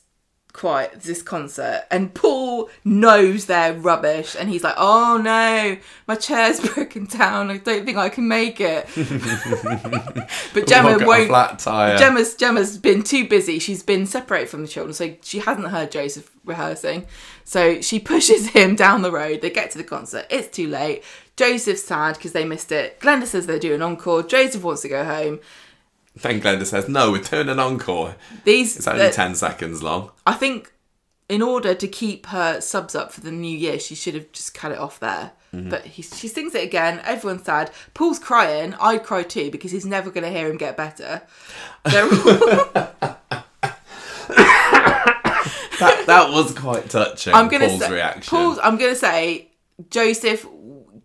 quiet 0.58 1.02
this 1.02 1.22
concert 1.22 1.86
and 1.92 2.14
paul 2.14 2.70
knows 2.84 3.46
they're 3.46 3.74
rubbish 3.74 4.36
and 4.38 4.50
he's 4.50 4.64
like 4.64 4.76
oh 4.78 5.18
no 5.18 5.78
my 6.08 6.16
chair's 6.16 6.60
broken 6.74 7.06
down 7.06 7.52
i 7.52 7.58
don't 7.58 7.86
think 7.86 7.98
i 7.98 8.10
can 8.10 8.28
make 8.28 8.60
it 8.60 8.88
but 10.54 10.68
gemma 10.68 10.90
Look 10.90 11.02
at 11.02 11.06
a 11.06 11.08
won't 11.08 11.28
flat 11.28 11.60
tire. 11.60 11.98
Gemma's 11.98 12.36
Gemma's 12.36 12.78
been 12.78 13.04
too 13.04 13.28
busy. 13.28 13.60
She's 13.60 13.84
been 13.84 14.06
separated 14.06 14.50
from 14.50 14.62
the 14.62 14.68
children, 14.68 14.94
so 14.94 15.16
she 15.22 15.40
hasn't 15.40 15.68
heard 15.68 15.92
Joseph 15.92 16.32
rehearsing. 16.46 17.06
So 17.44 17.82
she 17.82 18.00
pushes 18.14 18.50
him 18.50 18.76
down 18.76 19.02
the 19.02 19.12
road. 19.12 19.42
They 19.42 19.50
get 19.50 19.72
to 19.72 19.78
the 19.78 19.84
concert. 19.84 20.26
It's 20.30 20.56
too 20.56 20.68
late. 20.68 21.04
Joseph's 21.36 21.84
sad 21.84 22.16
because 22.16 22.32
they 22.32 22.46
missed 22.46 22.72
it. 22.72 23.00
Glenda 23.00 23.26
says 23.26 23.46
they're 23.46 23.60
doing 23.60 23.82
encore. 23.82 24.24
Joseph 24.24 24.64
wants 24.64 24.82
to 24.84 24.90
go 24.90 25.04
home. 25.04 25.40
Then 26.22 26.41
Glenda 26.41 26.65
says, 26.65 26.88
"No, 26.88 27.11
we're 27.11 27.22
doing 27.22 27.49
an 27.49 27.60
encore. 27.60 28.15
These, 28.44 28.77
It's 28.77 28.88
only 28.88 29.11
ten 29.11 29.35
seconds 29.35 29.81
long." 29.84 30.11
I 30.26 30.34
think, 30.34 30.73
in 31.30 31.41
order 31.41 31.73
to 31.76 31.88
keep 31.88 32.27
her 32.27 32.61
subs 32.61 32.95
up 32.95 33.11
for 33.11 33.22
the 33.22 33.31
new 33.31 33.56
year, 33.56 33.80
she 33.80 33.95
should 33.95 34.14
have 34.14 34.31
just 34.31 34.53
cut 34.53 34.72
it 34.72 34.77
off 34.77 34.99
there. 34.99 35.31
Mm-hmm. 35.53 35.69
But 35.69 35.85
he, 35.85 36.02
she 36.02 36.27
sings 36.27 36.53
it 36.56 36.64
again. 36.64 37.02
Everyone's 37.06 37.44
sad. 37.44 37.72
Paul's 37.94 38.19
crying. 38.19 38.76
I'd 38.81 39.03
cry 39.03 39.23
too 39.23 39.49
because 39.49 39.72
he's 39.72 39.85
never 39.85 40.11
going 40.11 40.26
to 40.26 40.30
hear 40.30 40.49
him 40.49 40.57
get 40.57 40.76
better. 40.76 41.22
That 45.80 46.07
that 46.07 46.31
was 46.31 46.53
quite 46.53 46.89
touching. 46.89 47.34
I'm 47.34 47.49
gonna 47.49 47.68
Paul's 47.68 47.81
say, 47.81 47.91
reaction. 47.91 48.30
Paul's. 48.30 48.60
I'm 48.64 48.77
gonna 48.77 48.95
say 48.95 49.49
Joseph 49.89 50.45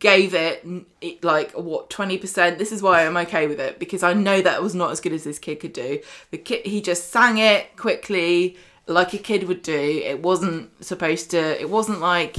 gave 0.02 0.34
it, 0.34 0.66
it 1.00 1.22
like 1.22 1.52
what 1.52 1.88
twenty 1.88 2.18
percent. 2.18 2.58
This 2.58 2.72
is 2.72 2.82
why 2.82 3.06
I'm 3.06 3.16
okay 3.18 3.46
with 3.46 3.60
it 3.60 3.78
because 3.78 4.02
I 4.02 4.12
know 4.12 4.42
that 4.42 4.56
it 4.56 4.62
was 4.62 4.74
not 4.74 4.90
as 4.90 5.00
good 5.00 5.12
as 5.12 5.22
this 5.22 5.38
kid 5.38 5.60
could 5.60 5.72
do. 5.72 6.00
The 6.32 6.38
kid 6.38 6.66
he 6.66 6.82
just 6.82 7.10
sang 7.10 7.38
it 7.38 7.76
quickly 7.76 8.56
like 8.88 9.14
a 9.14 9.18
kid 9.18 9.44
would 9.44 9.62
do. 9.62 10.02
It 10.04 10.20
wasn't 10.20 10.84
supposed 10.84 11.30
to. 11.30 11.60
It 11.60 11.70
wasn't 11.70 12.00
like 12.00 12.36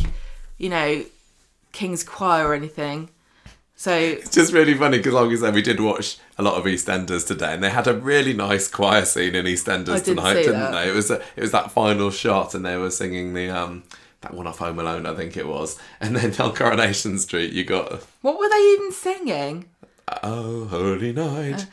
you 0.57 0.69
know 0.69 1.05
King's 1.71 2.03
Choir 2.03 2.49
or 2.49 2.53
anything. 2.53 3.09
So 3.75 3.93
It's 3.93 4.29
just 4.29 4.53
really 4.53 4.75
funny 4.75 4.97
because, 4.97 5.13
like 5.13 5.31
I 5.31 5.35
said, 5.35 5.55
we 5.55 5.61
did 5.61 5.79
watch 5.79 6.17
a 6.37 6.43
lot 6.43 6.55
of 6.55 6.65
EastEnders 6.65 7.25
today, 7.25 7.53
and 7.53 7.63
they 7.63 7.69
had 7.69 7.87
a 7.87 7.93
really 7.93 8.33
nice 8.33 8.67
choir 8.67 9.03
scene 9.03 9.35
in 9.35 9.45
EastEnders 9.45 10.03
did 10.03 10.15
tonight, 10.15 10.35
didn't 10.35 10.59
that. 10.59 10.71
they? 10.71 10.89
It 10.89 10.93
was 10.93 11.09
a, 11.09 11.21
it 11.35 11.41
was 11.41 11.51
that 11.51 11.71
final 11.71 12.11
shot, 12.11 12.53
and 12.53 12.65
they 12.65 12.77
were 12.77 12.91
singing 12.91 13.33
the 13.33 13.49
um 13.49 13.83
that 14.23 14.33
one 14.33 14.47
off 14.47 14.57
Home 14.57 14.79
Alone, 14.79 15.05
I 15.05 15.13
think 15.13 15.37
it 15.37 15.47
was, 15.47 15.79
and 16.01 16.15
then 16.15 16.33
on 16.39 16.55
Coronation 16.55 17.19
Street, 17.19 17.53
you 17.53 17.63
got 17.63 18.03
what 18.21 18.39
were 18.39 18.49
they 18.49 18.73
even 18.73 18.91
singing? 18.91 19.65
Oh 20.21 20.65
Holy 20.65 21.13
Night. 21.13 21.65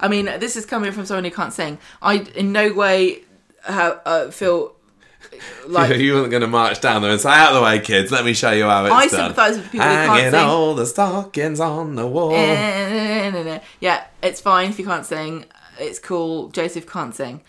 I 0.00 0.08
mean, 0.08 0.24
this 0.40 0.56
is 0.56 0.66
coming 0.66 0.90
from 0.92 1.06
someone 1.06 1.24
who 1.24 1.30
can't 1.30 1.52
sing. 1.52 1.78
I 2.02 2.14
in 2.34 2.52
no 2.52 2.72
way 2.72 3.22
have, 3.64 4.00
uh, 4.04 4.30
feel 4.30 4.74
like 5.68 5.96
you 5.96 6.14
weren't 6.14 6.30
going 6.30 6.40
to 6.40 6.48
march 6.48 6.80
down 6.80 7.02
there 7.02 7.10
and 7.10 7.20
say, 7.20 7.30
"Out 7.30 7.50
of 7.50 7.56
the 7.56 7.62
way, 7.62 7.78
kids! 7.80 8.10
Let 8.10 8.24
me 8.24 8.32
show 8.32 8.50
you 8.50 8.64
how 8.64 8.84
it's 8.86 8.94
I 8.94 9.06
done." 9.06 9.10
sympathise 9.10 9.56
with 9.58 9.70
people 9.70 9.86
who 9.86 9.92
can't 9.92 10.10
Hanging 10.10 10.30
sing. 10.32 10.40
all 10.40 10.74
the 10.74 10.86
stockings 10.86 11.60
on 11.60 11.94
the 11.94 12.06
wall. 12.06 12.32
Eh, 12.32 12.36
eh, 12.36 13.30
eh, 13.34 13.48
eh 13.48 13.60
yeah, 13.80 14.04
it's 14.22 14.40
fine 14.40 14.70
if 14.70 14.78
you 14.78 14.84
can't 14.84 15.06
sing. 15.06 15.44
It's 15.78 15.98
cool. 15.98 16.48
Joseph 16.48 16.86
can't 16.86 17.14
sing. 17.14 17.42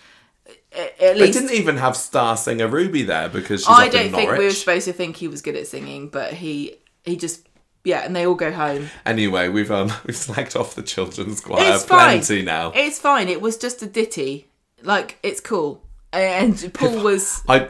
At 0.72 0.98
They 1.00 1.32
didn't 1.32 1.52
even 1.54 1.78
have 1.78 1.96
star 1.98 2.38
singer 2.38 2.68
Ruby 2.68 3.04
there 3.04 3.30
because 3.30 3.62
she's 3.62 3.68
I 3.70 3.88
up 3.88 3.92
don't 3.92 4.06
in 4.08 4.12
think 4.12 4.24
Norwich. 4.30 4.40
we 4.40 4.46
were 4.46 4.52
supposed 4.52 4.86
to 4.86 4.94
think 4.94 5.16
he 5.18 5.28
was 5.28 5.42
good 5.42 5.56
at 5.56 5.68
singing, 5.68 6.10
but 6.10 6.34
he 6.34 6.76
he 7.04 7.16
just 7.18 7.48
yeah, 7.84 8.00
and 8.06 8.16
they 8.16 8.26
all 8.28 8.36
go 8.36 8.52
home. 8.52 8.90
Anyway, 9.06 9.50
we've 9.50 9.72
um 9.72 9.88
we've 10.06 10.16
slagged 10.16 10.60
off 10.60 10.76
the 10.76 10.84
children's 10.84 11.42
choir 11.42 11.74
It's 11.74 11.86
fine. 11.86 12.20
plenty 12.22 12.44
now. 12.44 12.72
It's 12.76 13.00
fine. 13.00 13.30
It 13.30 13.42
was 13.42 13.58
just 13.58 13.82
a 13.82 13.88
ditty. 13.88 14.48
Like 14.84 15.18
it's 15.24 15.40
cool. 15.42 15.82
And 16.14 16.72
Paul 16.74 17.04
was 17.04 17.42
I 17.48 17.70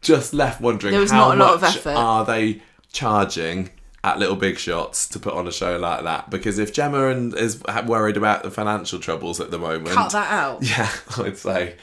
just 0.00 0.32
left 0.34 0.60
wondering 0.60 0.92
There 0.92 1.00
was 1.00 1.10
how 1.10 1.28
not 1.28 1.36
a 1.36 1.38
lot 1.40 1.54
of 1.54 1.60
much 1.62 1.76
effort. 1.76 1.94
are 1.96 2.24
they 2.24 2.62
charging 2.92 3.70
at 4.04 4.18
Little 4.18 4.36
Big 4.36 4.58
Shots 4.58 5.08
to 5.08 5.18
put 5.18 5.34
on 5.34 5.46
a 5.48 5.52
show 5.52 5.76
like 5.76 6.04
that? 6.04 6.30
Because 6.30 6.58
if 6.58 6.72
Gemma 6.72 7.08
and 7.08 7.34
is 7.34 7.62
worried 7.86 8.16
about 8.16 8.42
the 8.42 8.50
financial 8.50 8.98
troubles 9.00 9.40
at 9.40 9.50
the 9.50 9.58
moment, 9.58 9.88
cut 9.88 10.12
that 10.12 10.30
out. 10.32 10.62
yeah, 10.62 10.90
I'd 11.18 11.36
say 11.36 11.76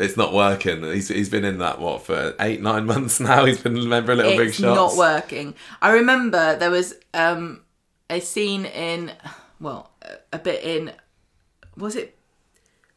it's 0.00 0.16
not 0.16 0.32
working. 0.32 0.82
He's 0.84 1.08
he's 1.08 1.28
been 1.28 1.44
in 1.44 1.58
that 1.58 1.80
what 1.80 2.02
for 2.02 2.34
eight 2.40 2.60
nine 2.62 2.86
months 2.86 3.20
now. 3.30 3.44
He's 3.44 3.60
been 3.60 3.76
a 3.76 3.82
member 3.82 4.12
of 4.12 4.18
Little 4.18 4.36
Big 4.36 4.48
it's 4.48 4.60
not 4.60 4.96
working. 4.96 5.54
I 5.82 5.90
remember 5.92 6.56
there 6.56 6.70
was 6.70 6.94
um 7.14 7.60
a 8.10 8.20
scene 8.20 8.64
in 8.64 9.12
well 9.60 9.90
a- 10.02 10.36
a 10.36 10.38
bit 10.38 10.62
in 10.64 10.92
was 11.76 11.94
it 11.96 12.16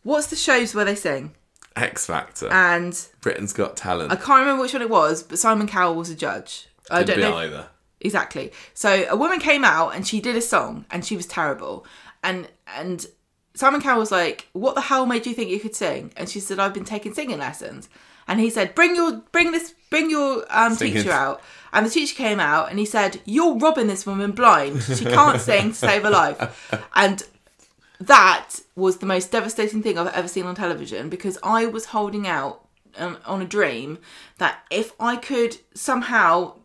what's 0.04 0.28
the 0.28 0.36
shows 0.36 0.74
where 0.74 0.86
they 0.86 0.96
sing 0.96 1.34
X 1.76 2.06
Factor. 2.06 2.50
and 2.52 3.00
Britain's 3.22 3.54
Got 3.54 3.78
Talent. 3.78 4.12
I 4.12 4.16
can't 4.16 4.42
remember 4.42 4.62
which 4.64 4.74
one 4.74 4.82
it 4.82 4.90
was, 4.90 5.24
but 5.24 5.40
Simon 5.40 5.68
Cowell 5.68 5.96
was 5.96 6.10
a 6.10 6.16
judge. 6.16 6.68
I 6.90 7.04
Didn't 7.04 7.22
don't 7.22 7.32
know. 7.32 7.38
either. 7.38 7.68
Exactly. 8.02 8.52
So 8.74 9.06
a 9.10 9.16
woman 9.16 9.40
came 9.40 9.64
out 9.64 9.96
and 9.96 10.06
she 10.08 10.20
did 10.20 10.36
a 10.36 10.42
song 10.42 10.86
and 10.92 11.06
she 11.06 11.16
was 11.16 11.28
terrible. 11.28 11.86
And 12.24 12.50
and 12.76 13.06
Simon 13.54 13.82
Cowell 13.82 14.00
was 14.00 14.12
like, 14.12 14.48
"What 14.54 14.76
the 14.76 14.82
hell 14.82 15.06
made 15.06 15.26
you 15.26 15.34
think 15.34 15.50
you 15.50 15.60
could 15.60 15.76
sing?" 15.76 16.12
And 16.16 16.30
she 16.30 16.40
said, 16.40 16.60
"I've 16.60 16.74
been 16.74 16.86
taking 16.86 17.14
singing 17.14 17.40
lessons." 17.40 17.90
And 18.28 18.40
he 18.40 18.50
said, 18.50 18.76
"Bring 18.76 18.96
your 18.96 19.22
bring 19.32 19.52
this 19.52 19.74
bring 19.90 20.10
your 20.10 20.46
um, 20.50 20.76
teacher 20.76 21.12
out." 21.12 21.42
And 21.74 21.86
the 21.86 21.90
teacher 21.90 22.16
came 22.16 22.40
out 22.40 22.70
and 22.70 22.80
he 22.80 22.86
said, 22.86 23.20
"You're 23.26 23.58
robbing 23.58 23.88
this 23.88 24.06
woman 24.06 24.32
blind. 24.32 24.84
She 24.84 25.06
can't 25.06 25.42
sing 25.50 25.70
to 25.70 25.76
save 25.76 26.04
her 26.04 26.10
life." 26.10 26.72
And 26.96 27.24
that 28.00 28.62
was 28.76 28.98
the 28.98 29.06
most 29.06 29.32
devastating 29.32 29.84
thing 29.84 29.98
I've 29.98 30.08
ever 30.08 30.28
seen 30.28 30.46
on 30.46 30.56
television 30.56 31.10
because 31.10 31.38
I 31.44 31.66
was 31.68 31.86
holding 31.86 32.28
out 32.28 32.66
um, 32.98 33.18
on 33.26 33.42
a 33.42 33.46
dream 33.46 34.00
that 34.38 34.60
if 34.72 34.94
I 35.00 35.16
could 35.18 35.58
somehow 35.74 36.56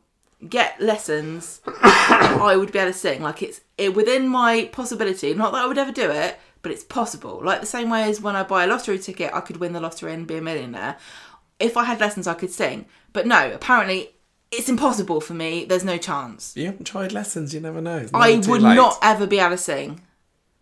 get 0.48 0.80
lessons, 0.80 1.60
I 1.66 2.56
would 2.56 2.72
be 2.72 2.78
able 2.78 2.92
to 2.92 2.98
sing. 2.98 3.22
Like 3.22 3.42
it's 3.42 3.60
it, 3.76 3.94
within 3.94 4.28
my 4.28 4.68
possibility. 4.72 5.34
Not 5.34 5.52
that 5.52 5.64
I 5.64 5.66
would 5.66 5.78
ever 5.78 5.92
do 5.92 6.10
it, 6.10 6.38
but 6.66 6.72
it's 6.72 6.82
possible. 6.82 7.40
Like 7.44 7.60
the 7.60 7.66
same 7.66 7.90
way 7.90 8.10
as 8.10 8.20
when 8.20 8.34
I 8.34 8.42
buy 8.42 8.64
a 8.64 8.66
lottery 8.66 8.98
ticket, 8.98 9.30
I 9.32 9.38
could 9.38 9.58
win 9.58 9.72
the 9.72 9.78
lottery 9.78 10.12
and 10.12 10.26
be 10.26 10.34
a 10.34 10.42
millionaire. 10.42 10.96
If 11.60 11.76
I 11.76 11.84
had 11.84 12.00
lessons, 12.00 12.26
I 12.26 12.34
could 12.34 12.50
sing. 12.50 12.86
But 13.12 13.24
no, 13.24 13.52
apparently 13.52 14.10
it's 14.50 14.68
impossible 14.68 15.20
for 15.20 15.32
me. 15.32 15.64
There's 15.64 15.84
no 15.84 15.96
chance. 15.96 16.56
You 16.56 16.66
haven't 16.66 16.86
tried 16.86 17.12
lessons. 17.12 17.54
You 17.54 17.60
never 17.60 17.80
know. 17.80 18.08
I 18.12 18.34
would 18.34 18.62
late. 18.62 18.74
not 18.74 18.98
ever 19.00 19.28
be 19.28 19.38
able 19.38 19.50
to 19.50 19.58
sing. 19.58 20.00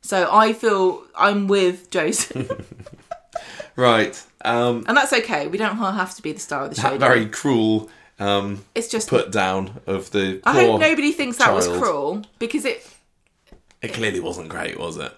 So 0.03 0.29
I 0.31 0.53
feel 0.53 1.03
I'm 1.17 1.49
with 1.49 1.89
Joseph. 1.91 2.51
Right. 3.77 4.23
Um, 4.45 4.85
and 4.87 4.97
that's 4.97 5.13
okay. 5.13 5.49
We 5.49 5.59
don't 5.59 5.81
all 5.81 5.91
have 5.91 6.15
to 6.17 6.23
be 6.23 6.33
the 6.33 6.39
star 6.39 6.65
of 6.65 6.71
the 6.75 6.81
show. 6.81 6.91
that 6.91 7.01
very 7.01 7.27
cruel 7.27 7.91
um, 8.21 8.65
It's 8.75 8.89
just 8.89 9.09
put 9.09 9.33
down 9.33 9.81
of 9.87 10.11
the. 10.11 10.41
I 10.45 10.53
hope 10.53 10.81
nobody 10.81 11.13
thinks 11.13 11.39
that 11.39 11.53
was 11.53 11.67
cruel 11.67 12.23
because 12.39 12.65
it 12.65 12.87
It 13.85 13.93
clearly 13.93 14.21
wasn't 14.21 14.49
great, 14.49 14.79
was 14.79 14.97
it? 14.97 15.13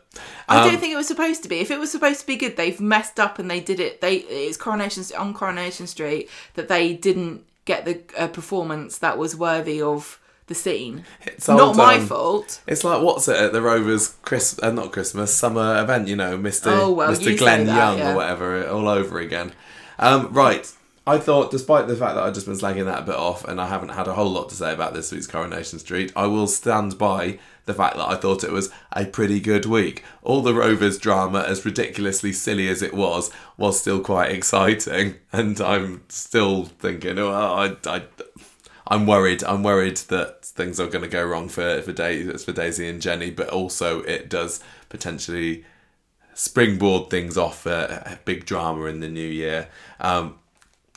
I 0.49 0.59
Um, 0.61 0.71
don't 0.71 0.81
think 0.81 0.93
it 0.93 0.97
was 0.97 1.07
supposed 1.07 1.43
to 1.45 1.49
be. 1.49 1.61
If 1.61 1.71
it 1.71 1.79
was 1.79 1.93
supposed 1.93 2.21
to 2.21 2.27
be 2.27 2.35
good, 2.37 2.57
they've 2.57 2.81
messed 2.81 3.21
up 3.21 3.39
and 3.39 3.49
they 3.49 3.61
did 3.61 3.79
it. 3.79 4.01
They 4.01 4.17
it's 4.17 4.57
Coronation 4.57 5.05
on 5.17 5.35
Coronation 5.35 5.87
Street 5.87 6.29
that 6.55 6.67
they 6.67 6.93
didn't 6.93 7.45
get 7.65 7.85
the 7.85 8.01
uh, 8.19 8.27
performance 8.27 8.99
that 8.99 9.19
was 9.19 9.37
worthy 9.37 9.81
of 9.81 10.19
the 10.49 10.55
scene. 10.55 11.05
It's 11.25 11.47
Not 11.47 11.61
old, 11.61 11.77
my 11.77 11.97
um, 11.97 12.07
fault. 12.07 12.61
It's 12.67 12.83
like 12.83 13.03
what's 13.03 13.29
it 13.29 13.37
at 13.37 13.53
the 13.53 13.63
Rovers 13.63 14.17
Chris 14.23 14.59
uh, 14.63 14.73
not 14.73 14.91
Christmas 14.91 15.33
summer 15.33 15.81
event, 15.81 16.09
you 16.09 16.17
know, 16.17 16.37
Mr. 16.37 16.67
Oh, 16.69 16.91
well, 16.93 17.13
Mr. 17.13 17.39
Glenn 17.39 17.67
that, 17.67 17.77
Young 17.77 17.99
yeah. 17.99 18.13
or 18.13 18.17
whatever, 18.17 18.67
all 18.69 18.89
over 18.89 19.21
again. 19.21 19.53
Um, 19.99 20.33
right. 20.33 20.73
I 21.09 21.19
thought, 21.19 21.53
despite 21.53 21.87
the 21.87 21.95
fact 21.95 22.17
that 22.17 22.25
I've 22.25 22.35
just 22.35 22.47
been 22.47 22.57
slagging 22.57 22.87
that 22.87 22.99
a 22.99 23.07
bit 23.07 23.15
off 23.15 23.45
and 23.45 23.61
I 23.61 23.69
haven't 23.69 23.91
had 23.91 24.09
a 24.09 24.15
whole 24.15 24.31
lot 24.31 24.49
to 24.49 24.57
say 24.57 24.73
about 24.73 24.93
this 24.93 25.13
week's 25.13 25.29
Coronation 25.29 25.79
Street, 25.79 26.13
I 26.17 26.27
will 26.27 26.49
stand 26.49 26.99
by 26.99 27.39
the 27.67 27.75
fact 27.75 27.97
that 27.97 28.09
I 28.09 28.15
thought 28.17 28.45
it 28.45 28.53
was 28.53 28.71
a 28.93 29.05
pretty 29.05 29.41
good 29.41 29.67
week. 29.67 30.03
All 30.23 30.41
the 30.41 30.55
Rovers 30.55 30.99
drama, 30.99 31.41
as 31.41 31.65
ridiculously 31.65 32.33
silly 32.33 32.69
as 32.69 32.81
it 32.81 32.95
was, 32.95 33.31
was 33.57 33.79
still 33.79 34.01
quite 34.01 34.33
exciting. 34.33 35.17
And 35.33 35.61
I'm 35.61 36.03
still 36.09 36.65
thinking, 36.65 37.19
oh, 37.19 37.31
I, 37.31 37.77
I, 37.87 38.05
I'm 38.87 39.07
worried. 39.07 39.45
I'm 39.45 39.63
worried 39.63 39.99
that 40.09 40.47
things 40.47 40.81
are 40.81 40.87
going 40.87 41.03
to 41.03 41.11
go 41.11 41.23
wrong 41.23 41.49
for 41.51 41.83
for, 41.83 41.93
Daisy, 41.93 42.33
for 42.39 42.53
Daisy 42.53 42.89
and 42.89 43.03
Jenny, 43.03 43.31
but 43.31 43.51
also 43.51 44.01
it 44.03 44.31
does 44.31 44.63
potentially 44.89 45.67
springboard 46.33 47.11
things 47.11 47.37
off 47.37 47.63
for 47.63 47.71
a 47.71 48.19
big 48.25 48.47
drama 48.47 48.85
in 48.85 49.01
the 49.01 49.09
new 49.09 49.29
year. 49.29 49.69
Um, 50.01 50.39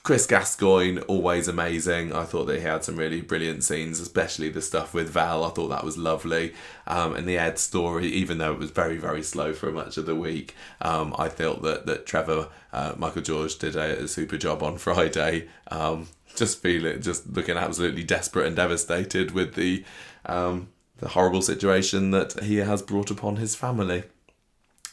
Chris 0.10 0.26
Gascoigne, 0.26 1.02
always 1.02 1.48
amazing. 1.48 2.12
I 2.14 2.24
thought 2.24 2.46
that 2.46 2.56
he 2.56 2.64
had 2.64 2.84
some 2.84 2.96
really 2.96 3.22
brilliant 3.22 3.64
scenes, 3.64 4.00
especially 4.00 4.50
the 4.50 4.60
stuff 4.60 4.92
with 4.92 5.08
Val. 5.08 5.44
I 5.44 5.50
thought 5.50 5.68
that 5.68 5.84
was 5.84 6.00
lovely. 6.00 6.56
Um, 6.88 7.16
and 7.16 7.28
the 7.28 7.38
Ed 7.38 7.60
story, 7.60 8.08
even 8.08 8.40
though 8.40 8.54
it 8.54 8.58
was 8.58 8.72
very, 8.72 8.98
very 8.98 9.22
slow 9.22 9.54
for 9.54 9.72
much 9.72 9.98
of 9.98 10.08
the 10.08 10.16
week, 10.16 10.56
um, 10.82 11.16
I 11.20 11.30
felt 11.30 11.62
that, 11.62 11.86
that 11.86 12.08
Trevor, 12.08 12.48
uh, 12.74 12.94
Michael 12.98 13.22
George, 13.22 13.60
did 13.60 13.76
a, 13.76 14.00
a 14.00 14.08
super 14.08 14.36
job 14.36 14.64
on 14.64 14.80
Friday. 14.80 15.48
Um, 15.70 16.08
just 16.36 16.60
feeling, 16.60 17.04
just 17.04 17.32
looking 17.32 17.56
absolutely 17.56 18.02
desperate 18.02 18.48
and 18.48 18.56
devastated 18.56 19.30
with 19.30 19.54
the, 19.54 19.86
um, 20.26 20.70
the 20.98 21.10
horrible 21.10 21.44
situation 21.44 22.10
that 22.10 22.42
he 22.42 22.56
has 22.56 22.82
brought 22.82 23.12
upon 23.12 23.36
his 23.36 23.54
family. 23.54 24.06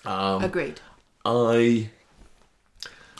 Um, 0.05 0.45
Agreed. 0.45 0.83
I 1.25 1.89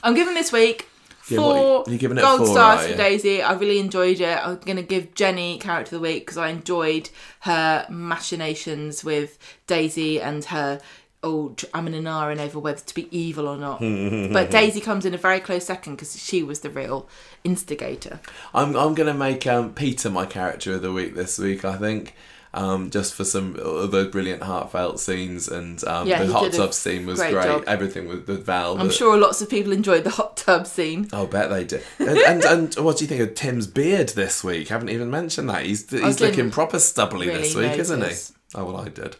I'm 0.03 0.13
giving 0.13 0.35
this 0.35 0.53
week 0.53 0.91
Yeah, 1.29 1.39
four 1.39 1.79
what- 1.81 1.89
you're 1.89 2.15
gold 2.15 2.39
four, 2.39 2.47
stars 2.47 2.81
are 2.81 2.85
for 2.85 2.91
you? 2.91 2.97
Daisy. 2.97 3.43
I 3.43 3.53
really 3.55 3.79
enjoyed 3.79 4.21
it. 4.21 4.39
I'm 4.39 4.59
going 4.59 4.77
to 4.77 4.83
give 4.83 5.15
Jenny 5.15 5.59
character 5.59 5.97
of 5.97 6.03
the 6.03 6.09
week 6.09 6.23
because 6.25 6.37
I 6.37 6.49
enjoyed 6.49 7.11
her 7.41 7.87
machinations 7.91 9.05
with 9.05 9.39
Daisy 9.67 10.21
and 10.21 10.45
her. 10.47 10.81
Oh, 11.23 11.57
I'm 11.75 11.89
an 11.89 12.07
iron 12.07 12.39
over 12.39 12.61
whether 12.61 12.79
to 12.79 12.95
be 12.95 13.09
evil 13.17 13.49
or 13.49 13.57
not. 13.57 13.81
but 14.33 14.51
Daisy 14.51 14.81
comes 14.81 15.05
in 15.05 15.15
a 15.15 15.19
very 15.19 15.41
close 15.41 15.65
second 15.65 15.97
because 15.97 16.23
she 16.23 16.43
was 16.43 16.61
the 16.61 16.71
real 16.71 17.09
instigator. 17.43 18.21
I'm 18.55 18.77
I'm 18.77 18.95
gonna 18.95 19.15
make 19.15 19.47
um, 19.47 19.73
Peter 19.73 20.09
my 20.11 20.27
character 20.27 20.75
of 20.75 20.83
the 20.83 20.93
week 20.93 21.15
this 21.15 21.39
week. 21.39 21.65
I 21.65 21.77
think. 21.77 22.15
Um, 22.55 22.89
just 22.91 23.13
for 23.15 23.25
some 23.25 23.59
other 23.63 24.09
brilliant 24.09 24.43
heartfelt 24.43 24.99
scenes 24.99 25.47
and 25.49 25.83
um, 25.85 26.07
Yeah, 26.09 26.25
the 26.25 26.33
hot 26.33 26.53
tub 26.53 26.73
scene 26.73 27.05
was 27.05 27.19
great 27.19 27.33
great. 27.33 27.65
Everything 27.67 28.09
with, 28.09 28.27
with 28.27 28.47
Val. 28.47 28.79
I'm 28.79 28.87
the- 28.89 28.93
sure 28.95 29.19
lots 29.19 29.43
of 29.43 29.51
people 29.51 29.73
enjoyed 29.73 30.05
the 30.05 30.11
hot 30.11 30.39
tub 30.39 30.67
scene. 30.67 31.09
Oh, 31.13 31.27
bet 31.27 31.51
they 31.51 31.65
did. 31.65 31.83
And, 31.99 32.17
and 32.19 32.45
and 32.45 32.75
what 32.77 32.97
do 32.97 33.05
you 33.05 33.09
think 33.09 33.21
of 33.21 33.35
Tim's 33.35 33.67
beard 33.67 34.11
this 34.11 34.43
week? 34.43 34.69
Haven't 34.69 34.89
even 34.89 35.11
mentioned 35.11 35.51
that. 35.51 35.67
He's 35.67 35.91
he's 35.91 36.21
looking 36.21 36.51
proper 36.51 36.79
stubbly 36.79 37.27
this 37.27 37.55
really 37.55 37.71
week, 37.71 37.79
isn't 37.79 37.99
he? 37.99 38.03
notice. 38.05 38.33
Oh 38.55 38.65
well, 38.65 38.77
I 38.79 38.89
did. 38.89 39.17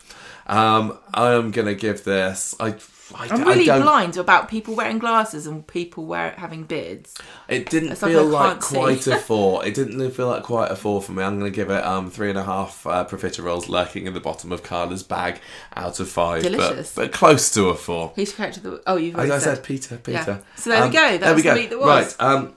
Um, 0.47 0.97
I'm 1.13 1.51
gonna 1.51 1.75
give 1.75 2.05
this. 2.05 2.55
I. 2.59 2.77
I, 3.15 3.29
I'm 3.29 3.45
I 3.47 3.53
really 3.55 3.65
blind 3.67 4.17
about 4.17 4.49
people 4.49 4.75
wearing 4.75 4.99
glasses 4.99 5.47
and 5.47 5.65
people 5.67 6.07
wear, 6.07 6.31
having 6.39 6.65
beards. 6.65 7.15
It 7.49 7.71
didn't 7.71 7.93
It's 7.93 8.01
feel 8.03 8.25
like 8.25 8.63
see. 8.63 8.75
quite 8.77 9.07
a 9.07 9.17
four. 9.31 9.65
It 9.65 9.75
didn't 9.75 10.11
feel 10.11 10.27
like 10.29 10.43
quite 10.43 10.71
a 10.73 10.77
four 10.77 11.01
for 11.01 11.13
me. 11.13 11.23
I'm 11.23 11.39
going 11.39 11.51
to 11.51 11.55
give 11.55 11.71
it 11.71 11.85
um 11.85 12.11
three 12.11 12.31
and 12.31 12.39
a 12.39 12.43
half 12.45 12.87
uh, 12.87 13.05
profiteroles 13.07 13.69
lurking 13.69 14.07
in 14.07 14.15
the 14.15 14.21
bottom 14.21 14.51
of 14.51 14.63
Carla's 14.63 15.03
bag 15.05 15.41
out 15.77 16.01
of 16.01 16.09
five. 16.09 16.43
but- 16.43 16.53
Delicious. 16.53 16.95
But, 16.95 17.13
close 17.13 17.51
to 17.53 17.69
a 17.69 17.75
four. 17.77 18.13
Who's 18.17 18.33
character? 18.33 18.61
That, 18.61 18.83
oh, 18.87 18.97
you've 18.97 19.15
As 19.15 19.19
already 19.21 19.33
I 19.33 19.39
said. 19.39 19.55
said, 19.57 19.65
Peter, 19.65 19.95
Yeah. 20.07 20.19
Peter. 20.25 20.43
So 20.57 20.71
there 20.71 20.81
we 20.81 20.87
Um, 20.87 20.93
go. 20.93 21.01
That 21.01 21.21
there 21.21 21.31
we 21.31 21.35
was 21.35 21.43
the 21.45 21.49
go. 21.49 21.69
that 21.69 21.79
was. 21.79 22.17
Right. 22.19 22.27
Um, 22.27 22.55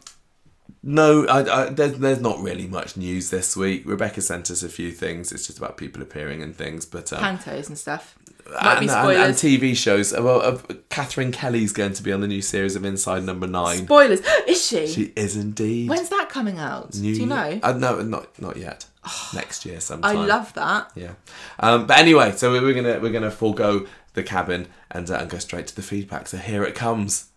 no, 0.82 1.26
I, 1.28 1.40
I, 1.66 1.70
there's, 1.70 1.98
there's 2.00 2.22
not 2.22 2.40
really 2.40 2.66
much 2.66 2.96
news 2.96 3.32
this 3.32 3.58
week. 3.58 3.84
Rebecca 3.86 4.22
sent 4.22 4.50
us 4.50 4.64
a 4.64 4.70
few 4.70 4.92
things. 4.94 5.34
It's 5.34 5.46
just 5.46 5.58
about 5.58 5.76
people 5.76 6.02
appearing 6.02 6.42
and 6.42 6.56
things. 6.56 6.86
But 6.86 7.12
um, 7.12 7.20
Pantos 7.22 7.68
and 7.68 7.78
stuff. 7.78 8.18
And, 8.60 8.90
and, 8.90 8.90
and. 8.90 9.34
TV 9.36 9.76
shows. 9.76 10.14
Uh, 10.14 10.22
Well, 10.24 10.42
uh, 10.42 10.58
Catherine 10.90 11.32
Kelly's 11.32 11.72
going 11.72 11.94
to 11.94 12.04
be 12.04 12.12
on 12.12 12.22
the 12.22 12.28
new 12.28 12.42
series 12.42 12.76
of 12.76 12.84
Inside 12.86 13.24
Number 13.24 13.48
Nine. 13.48 13.86
Spoilers. 13.86 14.22
Is 14.48 14.66
she? 14.66 14.88
She 14.88 15.14
is 15.16 15.36
indeed. 15.36 15.90
When's 15.90 16.10
that 16.10 16.30
coming 16.30 16.58
out? 16.58 16.96
New 16.96 17.14
Do 17.16 17.22
you 17.22 17.28
know? 17.28 17.60
Uh, 17.62 17.74
no, 17.74 18.02
not 18.02 18.40
not 18.42 18.58
yet. 18.58 18.86
Next 19.34 19.66
year 19.66 19.80
sometime. 19.80 20.18
I 20.18 20.26
love 20.26 20.54
that. 20.54 20.92
Yeah. 20.96 21.14
Um, 21.60 21.88
but 21.88 21.98
anyway, 21.98 22.32
so 22.32 22.52
we're 22.52 22.74
gonna 22.74 23.00
we're 23.00 23.12
gonna 23.12 23.32
forego 23.32 23.88
the 24.14 24.24
cabin 24.24 24.68
and 24.92 25.10
uh, 25.10 25.16
and 25.16 25.30
go 25.30 25.38
straight 25.38 25.68
to 25.68 25.76
the 25.76 25.82
feedback. 25.84 26.28
So 26.28 26.38
here 26.38 26.64
it 26.64 26.76
comes. 26.76 27.30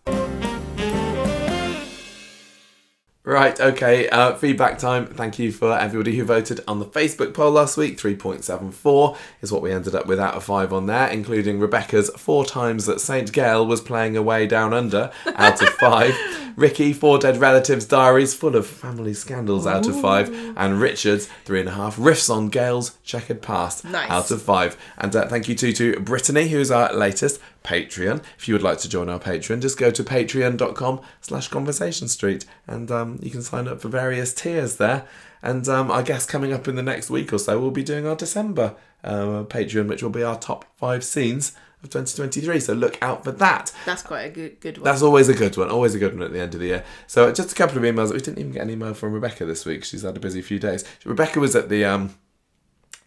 Right, 3.25 3.57
okay, 3.57 4.09
uh, 4.09 4.35
feedback 4.35 4.77
time. 4.79 5.07
Thank 5.07 5.39
you 5.39 5.53
for 5.53 5.71
everybody 5.79 6.17
who 6.17 6.25
voted 6.25 6.59
on 6.67 6.79
the 6.79 6.85
Facebook 6.85 7.33
poll 7.33 7.51
last 7.51 7.77
week. 7.77 7.97
3.74 7.97 9.15
is 9.41 9.49
what 9.49 9.61
we 9.61 9.71
ended 9.71 9.95
up 9.95 10.07
with 10.07 10.19
out 10.19 10.33
of 10.33 10.43
5 10.43 10.73
on 10.73 10.87
there, 10.87 11.07
including 11.07 11.61
Rebecca's 11.61 12.09
four 12.17 12.43
times 12.45 12.85
that 12.85 12.99
St. 12.99 13.31
Gail 13.31 13.65
was 13.65 13.79
playing 13.79 14.17
away 14.17 14.45
down 14.45 14.73
under 14.73 15.09
out 15.37 15.61
of 15.61 15.69
5. 15.69 16.53
Ricky, 16.57 16.91
Four 16.91 17.17
Dead 17.17 17.37
Relatives 17.37 17.85
Diaries, 17.85 18.33
full 18.35 18.57
of 18.57 18.67
family 18.67 19.13
scandals 19.13 19.65
out 19.65 19.87
of 19.87 19.99
5. 20.01 20.55
And 20.57 20.81
Richard's 20.81 21.29
3.5 21.45 21.93
riffs 21.93 22.29
on 22.29 22.49
Gail's 22.49 22.97
checkered 23.05 23.41
past 23.41 23.85
Nice. 23.85 24.09
out 24.11 24.31
of 24.31 24.41
5. 24.41 24.77
And 24.97 25.15
uh, 25.15 25.27
thank 25.29 25.47
you 25.47 25.55
too 25.55 25.71
to 25.73 25.99
Brittany, 26.01 26.49
who 26.49 26.59
is 26.59 26.71
our 26.71 26.93
latest 26.93 27.39
Patreon. 27.63 28.23
If 28.37 28.47
you 28.47 28.53
would 28.53 28.63
like 28.63 28.79
to 28.79 28.89
join 28.89 29.09
our 29.09 29.19
Patreon, 29.19 29.61
just 29.61 29.77
go 29.77 29.91
to 29.91 30.03
patreon.com 30.03 31.01
slash 31.21 31.47
conversation 31.47 32.07
street 32.07 32.45
and 32.67 32.91
um, 32.91 33.19
you 33.21 33.31
can 33.31 33.41
sign 33.41 33.67
up 33.67 33.81
for 33.81 33.89
various 33.89 34.33
tiers 34.33 34.77
there. 34.77 35.05
And 35.41 35.67
um, 35.67 35.91
I 35.91 36.01
guess 36.01 36.25
coming 36.25 36.53
up 36.53 36.67
in 36.67 36.75
the 36.75 36.83
next 36.83 37.09
week 37.09 37.33
or 37.33 37.37
so, 37.37 37.59
we'll 37.59 37.71
be 37.71 37.83
doing 37.83 38.07
our 38.07 38.15
December 38.15 38.75
uh, 39.03 39.43
Patreon, 39.43 39.87
which 39.87 40.01
will 40.01 40.09
be 40.09 40.23
our 40.23 40.39
top 40.39 40.65
five 40.77 41.03
scenes 41.03 41.53
of 41.83 41.89
2023. 41.89 42.59
So 42.59 42.73
look 42.73 42.97
out 43.01 43.23
for 43.23 43.31
that. 43.33 43.73
That's 43.85 44.01
quite 44.01 44.21
a 44.21 44.29
good 44.29 44.59
good 44.61 44.77
one. 44.77 44.85
That's 44.85 45.01
always 45.01 45.29
a 45.29 45.33
good 45.33 45.55
one. 45.57 45.69
Always 45.69 45.95
a 45.95 45.99
good 45.99 46.13
one 46.13 46.23
at 46.23 46.31
the 46.31 46.39
end 46.39 46.53
of 46.53 46.61
the 46.61 46.67
year. 46.67 46.85
So 47.07 47.31
just 47.31 47.51
a 47.51 47.55
couple 47.55 47.77
of 47.77 47.83
emails. 47.83 48.11
We 48.11 48.19
didn't 48.19 48.39
even 48.39 48.53
get 48.53 48.63
an 48.63 48.69
email 48.69 48.93
from 48.93 49.13
Rebecca 49.13 49.45
this 49.45 49.65
week. 49.65 49.83
She's 49.83 50.03
had 50.03 50.15
a 50.15 50.19
busy 50.19 50.41
few 50.41 50.59
days. 50.59 50.85
Rebecca 51.03 51.39
was 51.39 51.55
at 51.55 51.69
the 51.69 51.83
um, 51.83 52.15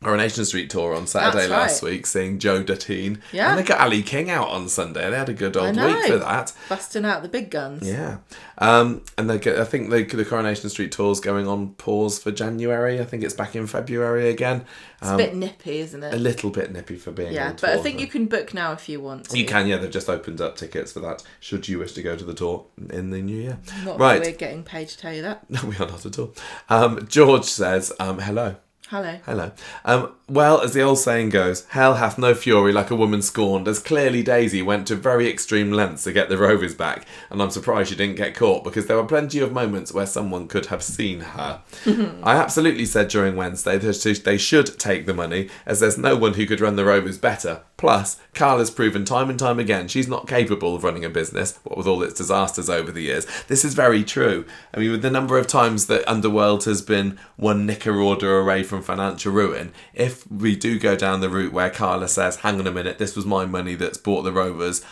Coronation 0.03 0.45
Street 0.45 0.71
tour 0.71 0.95
on 0.95 1.07
Saturday 1.07 1.49
last 1.49 1.83
week, 1.83 2.07
seeing 2.07 2.39
Joe 2.39 2.63
Duttine. 2.63 3.21
Yeah. 3.33 3.51
And 3.51 3.59
they 3.59 3.63
got 3.65 3.81
Ali 3.81 4.03
King 4.03 4.31
out 4.31 4.49
on 4.49 4.69
Sunday. 4.69 5.11
They 5.11 5.17
had 5.17 5.29
a 5.29 5.35
good 5.35 5.57
old 5.57 5.77
week 5.77 6.05
for 6.07 6.19
that. 6.19 6.53
Busting 6.69 7.05
out 7.05 7.23
the 7.23 7.29
big 7.29 7.51
guns. 7.51 7.89
Yeah. 7.89 8.19
Um, 8.59 9.03
and 9.19 9.29
they 9.29 9.39
get, 9.39 9.59
I 9.59 9.65
think 9.65 9.91
the, 9.91 10.05
the 10.05 10.25
Coronation 10.25 10.69
Street 10.71 10.93
tour's 10.93 11.19
going 11.21 11.49
on 11.49 11.71
pause 11.75 12.19
for 12.19 12.31
January. 12.31 13.01
I 13.01 13.05
think 13.05 13.23
it's 13.25 13.35
back 13.35 13.57
in 13.57 13.67
February 13.67 14.29
again. 14.31 14.65
It's 15.01 15.09
Um, 15.09 15.15
a 15.15 15.19
bit 15.19 15.35
nippy, 15.35 15.79
isn't 15.81 16.03
it? 16.03 16.15
a 16.15 16.17
little 16.17 16.51
bit 16.51 16.73
nippy 16.73 16.97
for 16.97 17.11
being 17.11 17.33
Yeah, 17.33 17.53
but 17.61 17.71
I 17.71 17.79
think 17.79 17.99
you 18.01 18.07
can 18.07 18.27
book 18.27 18.55
now 18.55 18.73
if 18.73 18.89
you 18.89 19.01
want 19.01 19.31
to. 19.31 19.39
You 19.39 19.45
can, 19.47 19.67
yeah. 19.67 19.77
They've 19.79 19.91
just 19.91 20.09
opened 20.09 20.41
up 20.41 20.57
tickets 20.57 20.93
for 20.93 21.01
that. 21.01 21.23
Should 21.41 21.69
you 21.69 21.79
wish 21.79 21.93
to 21.95 22.03
go 22.03 22.17
to 22.17 22.25
the 22.25 22.35
tour 22.35 22.65
in 22.91 23.11
the 23.11 23.21
new 23.21 23.37
year, 23.37 23.59
Not 23.85 23.99
right? 23.99 24.21
we're 24.23 24.33
getting 24.33 24.63
paid 24.63 24.89
to 24.89 24.97
tell 24.99 25.13
you 25.13 25.23
that. 25.23 25.45
No, 25.51 25.65
we 25.65 25.75
are 25.77 25.87
not 25.87 26.05
at 26.07 26.19
all. 26.19 26.35
Um, 26.69 27.07
George 27.09 27.45
says, 27.45 27.93
um, 28.01 28.19
"Hello, 28.19 28.57
Hello. 28.89 29.19
hello." 29.27 29.51
Um, 29.85 30.13
well, 30.29 30.61
as 30.61 30.73
the 30.73 30.83
old 30.83 30.99
saying 30.99 31.31
goes, 31.31 31.65
"Hell 31.71 31.95
hath 31.95 32.19
no 32.19 32.35
fury 32.35 32.73
like 32.73 32.91
a 32.91 32.97
woman 32.97 33.21
scorned." 33.21 33.67
As 33.67 33.79
clearly 33.79 34.23
Daisy 34.23 34.63
went 34.63 34.87
to 34.87 34.95
very 34.95 35.29
extreme 35.29 35.73
lengths 35.73 36.05
to 36.05 36.13
get 36.13 36.29
the 36.29 36.39
Rovers 36.39 36.75
back, 36.75 37.07
and 37.31 37.43
I'm 37.43 37.51
surprised 37.51 37.91
she 37.91 37.97
didn't 37.97 38.17
get 38.17 38.35
caught 38.35 38.65
because 38.65 38.87
there 38.87 38.97
were 38.97 39.05
plenty 39.05 39.41
of 39.41 39.53
moments 39.53 39.93
where 39.93 40.07
someone 40.07 40.49
could 40.49 40.67
have 40.67 40.83
seen 40.83 41.21
her. 41.21 41.63
I 42.23 42.37
absolutely 42.37 42.87
said 42.87 43.09
during 43.09 43.37
Wednesday 43.37 43.77
that 43.79 44.23
they 44.25 44.39
should 44.39 44.79
take 44.79 45.07
the 45.07 45.15
money, 45.15 45.49
as 45.65 45.81
there's 45.81 45.99
no 45.99 46.17
one 46.17 46.35
who 46.35 46.47
could 46.47 46.61
run 46.61 46.77
the 46.77 46.85
Rovers 46.85 47.19
better. 47.19 47.63
Plus, 47.77 48.19
Carla's 48.35 48.71
proven 48.71 49.05
time 49.05 49.29
and 49.29 49.39
time 49.39 49.59
again 49.59 49.87
she's 49.87 50.09
not 50.09 50.27
capable 50.27 50.75
of 50.75 50.83
running 50.83 51.05
a 51.05 51.11
business, 51.11 51.59
what 51.63 51.77
with 51.77 51.87
all 51.87 52.03
its 52.03 52.15
disasters 52.15 52.71
over 52.71 52.91
the 52.91 53.03
years. 53.03 53.27
This 53.49 53.65
is 53.65 53.75
very 53.75 54.03
true. 54.03 54.47
I 54.73 54.79
mean, 54.79 54.93
with 54.93 55.03
the 55.03 55.11
number 55.11 55.39
of 55.39 55.47
times 55.47 55.87
that 55.87 56.09
Underworld 56.09 56.65
has 56.65 56.83
been 56.83 57.19
one 57.37 57.67
knicker 57.67 58.01
order 58.01 58.39
away 58.39 58.63
from 58.63 58.76
financial 58.83 59.33
ruin, 59.33 59.73
if 59.95 60.31
we 60.31 60.57
do 60.57 60.79
go 60.79 60.97
down 60.97 61.21
the 61.21 61.29
route 61.29 61.53
where 61.53 61.71
Carla 61.71 62.09
says, 62.09 62.37
hang 62.37 62.61
on 62.61 62.67
a 62.67 62.73
minute, 62.73 62.99
this 62.99 63.17
was 63.17 63.27
my 63.27 63.45
money 63.45 63.75
that's 63.75 63.99
bought 63.99 64.23
the 64.23 64.33
Rovers, 64.33 64.85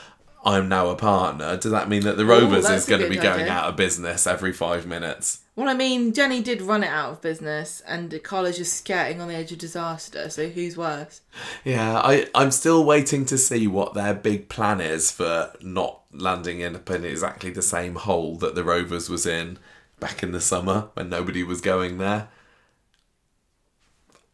I'm 0.45 0.69
now 0.69 0.89
a 0.89 0.97
partner, 0.97 1.57
does 1.57 1.73
that 1.73 1.89
mean 1.89 2.03
that 2.03 2.19
the 2.19 2.27
Rovers 2.27 2.65
that's 2.65 2.83
is 2.83 2.89
going 2.89 3.01
to 3.01 3.09
be 3.09 3.17
going 3.17 3.43
idea. 3.43 3.53
out 3.53 3.65
of 3.65 3.77
business 3.77 4.27
every 4.27 4.53
five 4.53 4.87
minutes? 4.87 5.41
Well, 5.57 5.69
I 5.69 5.75
mean, 5.75 6.13
Jenny 6.13 6.43
did 6.43 6.61
run 6.61 6.83
it 6.85 6.89
out 6.89 7.13
of 7.13 7.21
business, 7.23 7.81
and 7.87 8.21
Carla's 8.23 8.59
just 8.59 8.77
skirting 8.77 9.21
on 9.21 9.29
the 9.29 9.35
edge 9.35 9.53
of 9.53 9.59
disaster. 9.59 10.29
So 10.29 10.49
who's 10.49 10.77
worse? 10.77 11.23
Yeah, 11.65 11.99
I, 11.99 12.27
I'm 12.35 12.51
still 12.51 12.85
waiting 12.85 13.25
to 13.27 13.39
see 13.39 13.67
what 13.67 13.95
their 13.95 14.13
big 14.13 14.49
plan 14.49 14.81
is 14.81 15.11
for 15.11 15.53
not 15.63 16.01
landing 16.13 16.61
in, 16.61 16.81
in 16.89 17.05
exactly 17.05 17.51
the 17.51 17.63
same 17.63 17.95
hole 17.95 18.37
that 18.37 18.55
the 18.55 18.65
Rovers 18.65 19.09
was 19.09 19.25
in 19.27 19.59
back 19.99 20.23
in 20.23 20.33
the 20.33 20.41
summer 20.41 20.89
when 20.95 21.09
nobody 21.09 21.43
was 21.43 21.61
going 21.61 21.99
there. 21.99 22.29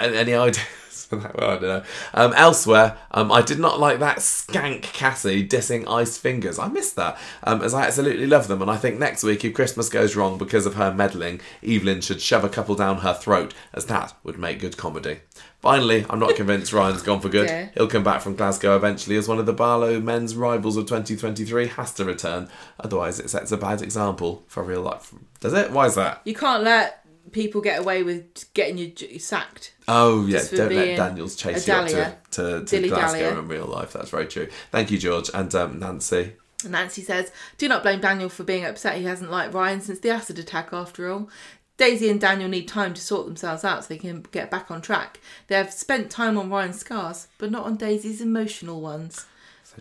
Any 0.02 0.34
ideas 0.34 1.06
for 1.08 1.16
that? 1.16 1.36
Well, 1.36 1.50
I 1.50 1.52
don't 1.54 1.62
know. 1.62 1.82
Um, 2.14 2.32
elsewhere, 2.34 2.96
um, 3.10 3.30
I 3.30 3.42
did 3.42 3.58
not 3.58 3.78
like 3.80 3.98
that 3.98 4.18
skank 4.18 4.82
Cassie 4.82 5.46
dissing 5.46 5.88
Ice 5.88 6.16
Fingers. 6.16 6.58
I 6.58 6.68
missed 6.68 6.96
that, 6.96 7.18
um, 7.44 7.62
as 7.62 7.74
I 7.74 7.86
absolutely 7.86 8.26
love 8.26 8.48
them. 8.48 8.62
And 8.62 8.70
I 8.70 8.76
think 8.76 8.98
next 8.98 9.22
week, 9.22 9.44
if 9.44 9.54
Christmas 9.54 9.88
goes 9.88 10.16
wrong 10.16 10.38
because 10.38 10.66
of 10.66 10.74
her 10.74 10.92
meddling, 10.92 11.40
Evelyn 11.66 12.00
should 12.00 12.20
shove 12.20 12.44
a 12.44 12.48
couple 12.48 12.74
down 12.74 12.98
her 12.98 13.14
throat, 13.14 13.54
as 13.74 13.86
that 13.86 14.14
would 14.24 14.38
make 14.38 14.60
good 14.60 14.76
comedy. 14.76 15.20
Finally, 15.60 16.06
I'm 16.08 16.18
not 16.18 16.36
convinced 16.36 16.72
Ryan's 16.72 17.02
gone 17.02 17.20
for 17.20 17.28
good. 17.28 17.40
Yeah. 17.50 17.68
He'll 17.74 17.88
come 17.88 18.04
back 18.04 18.20
from 18.20 18.36
Glasgow 18.36 18.76
eventually 18.76 19.16
as 19.16 19.26
one 19.26 19.38
of 19.38 19.46
the 19.46 19.52
Barlow 19.52 19.98
men's 19.98 20.36
rivals 20.36 20.76
of 20.76 20.84
2023 20.84 21.66
has 21.68 21.92
to 21.94 22.04
return. 22.04 22.48
Otherwise, 22.78 23.18
it 23.18 23.28
sets 23.28 23.50
a 23.50 23.56
bad 23.56 23.82
example 23.82 24.44
for 24.46 24.62
real 24.62 24.82
life. 24.82 25.12
Does 25.40 25.52
it? 25.54 25.72
Why 25.72 25.86
is 25.86 25.94
that? 25.96 26.20
You 26.24 26.34
can't 26.34 26.62
let 26.62 27.04
people 27.32 27.60
get 27.60 27.80
away 27.80 28.02
with 28.02 28.52
getting 28.54 28.78
you 28.78 29.18
sacked. 29.18 29.74
Oh, 29.92 30.24
yeah, 30.24 30.42
don't 30.52 30.72
let 30.72 30.96
Daniels 30.96 31.34
chase 31.34 31.66
you 31.66 31.74
up 31.74 31.88
to, 31.88 32.64
to, 32.64 32.64
to. 32.64 32.88
Glasgow 32.88 33.40
in 33.40 33.48
real 33.48 33.66
life. 33.66 33.92
That's 33.92 34.10
very 34.10 34.26
true. 34.26 34.48
Thank 34.70 34.92
you, 34.92 34.98
George. 34.98 35.30
And 35.34 35.52
um, 35.56 35.80
Nancy. 35.80 36.34
Nancy 36.64 37.02
says, 37.02 37.32
Do 37.58 37.66
not 37.66 37.82
blame 37.82 38.00
Daniel 38.00 38.28
for 38.28 38.44
being 38.44 38.64
upset 38.64 38.98
he 38.98 39.04
hasn't 39.04 39.32
liked 39.32 39.52
Ryan 39.52 39.80
since 39.80 39.98
the 39.98 40.10
acid 40.10 40.38
attack, 40.38 40.68
after 40.72 41.10
all. 41.10 41.28
Daisy 41.76 42.08
and 42.08 42.20
Daniel 42.20 42.48
need 42.48 42.68
time 42.68 42.94
to 42.94 43.00
sort 43.00 43.26
themselves 43.26 43.64
out 43.64 43.82
so 43.82 43.88
they 43.88 43.98
can 43.98 44.24
get 44.30 44.50
back 44.50 44.70
on 44.70 44.80
track. 44.80 45.18
They 45.48 45.56
have 45.56 45.72
spent 45.72 46.10
time 46.10 46.38
on 46.38 46.50
Ryan's 46.50 46.78
scars, 46.78 47.26
but 47.38 47.50
not 47.50 47.64
on 47.64 47.76
Daisy's 47.76 48.20
emotional 48.20 48.80
ones. 48.80 49.26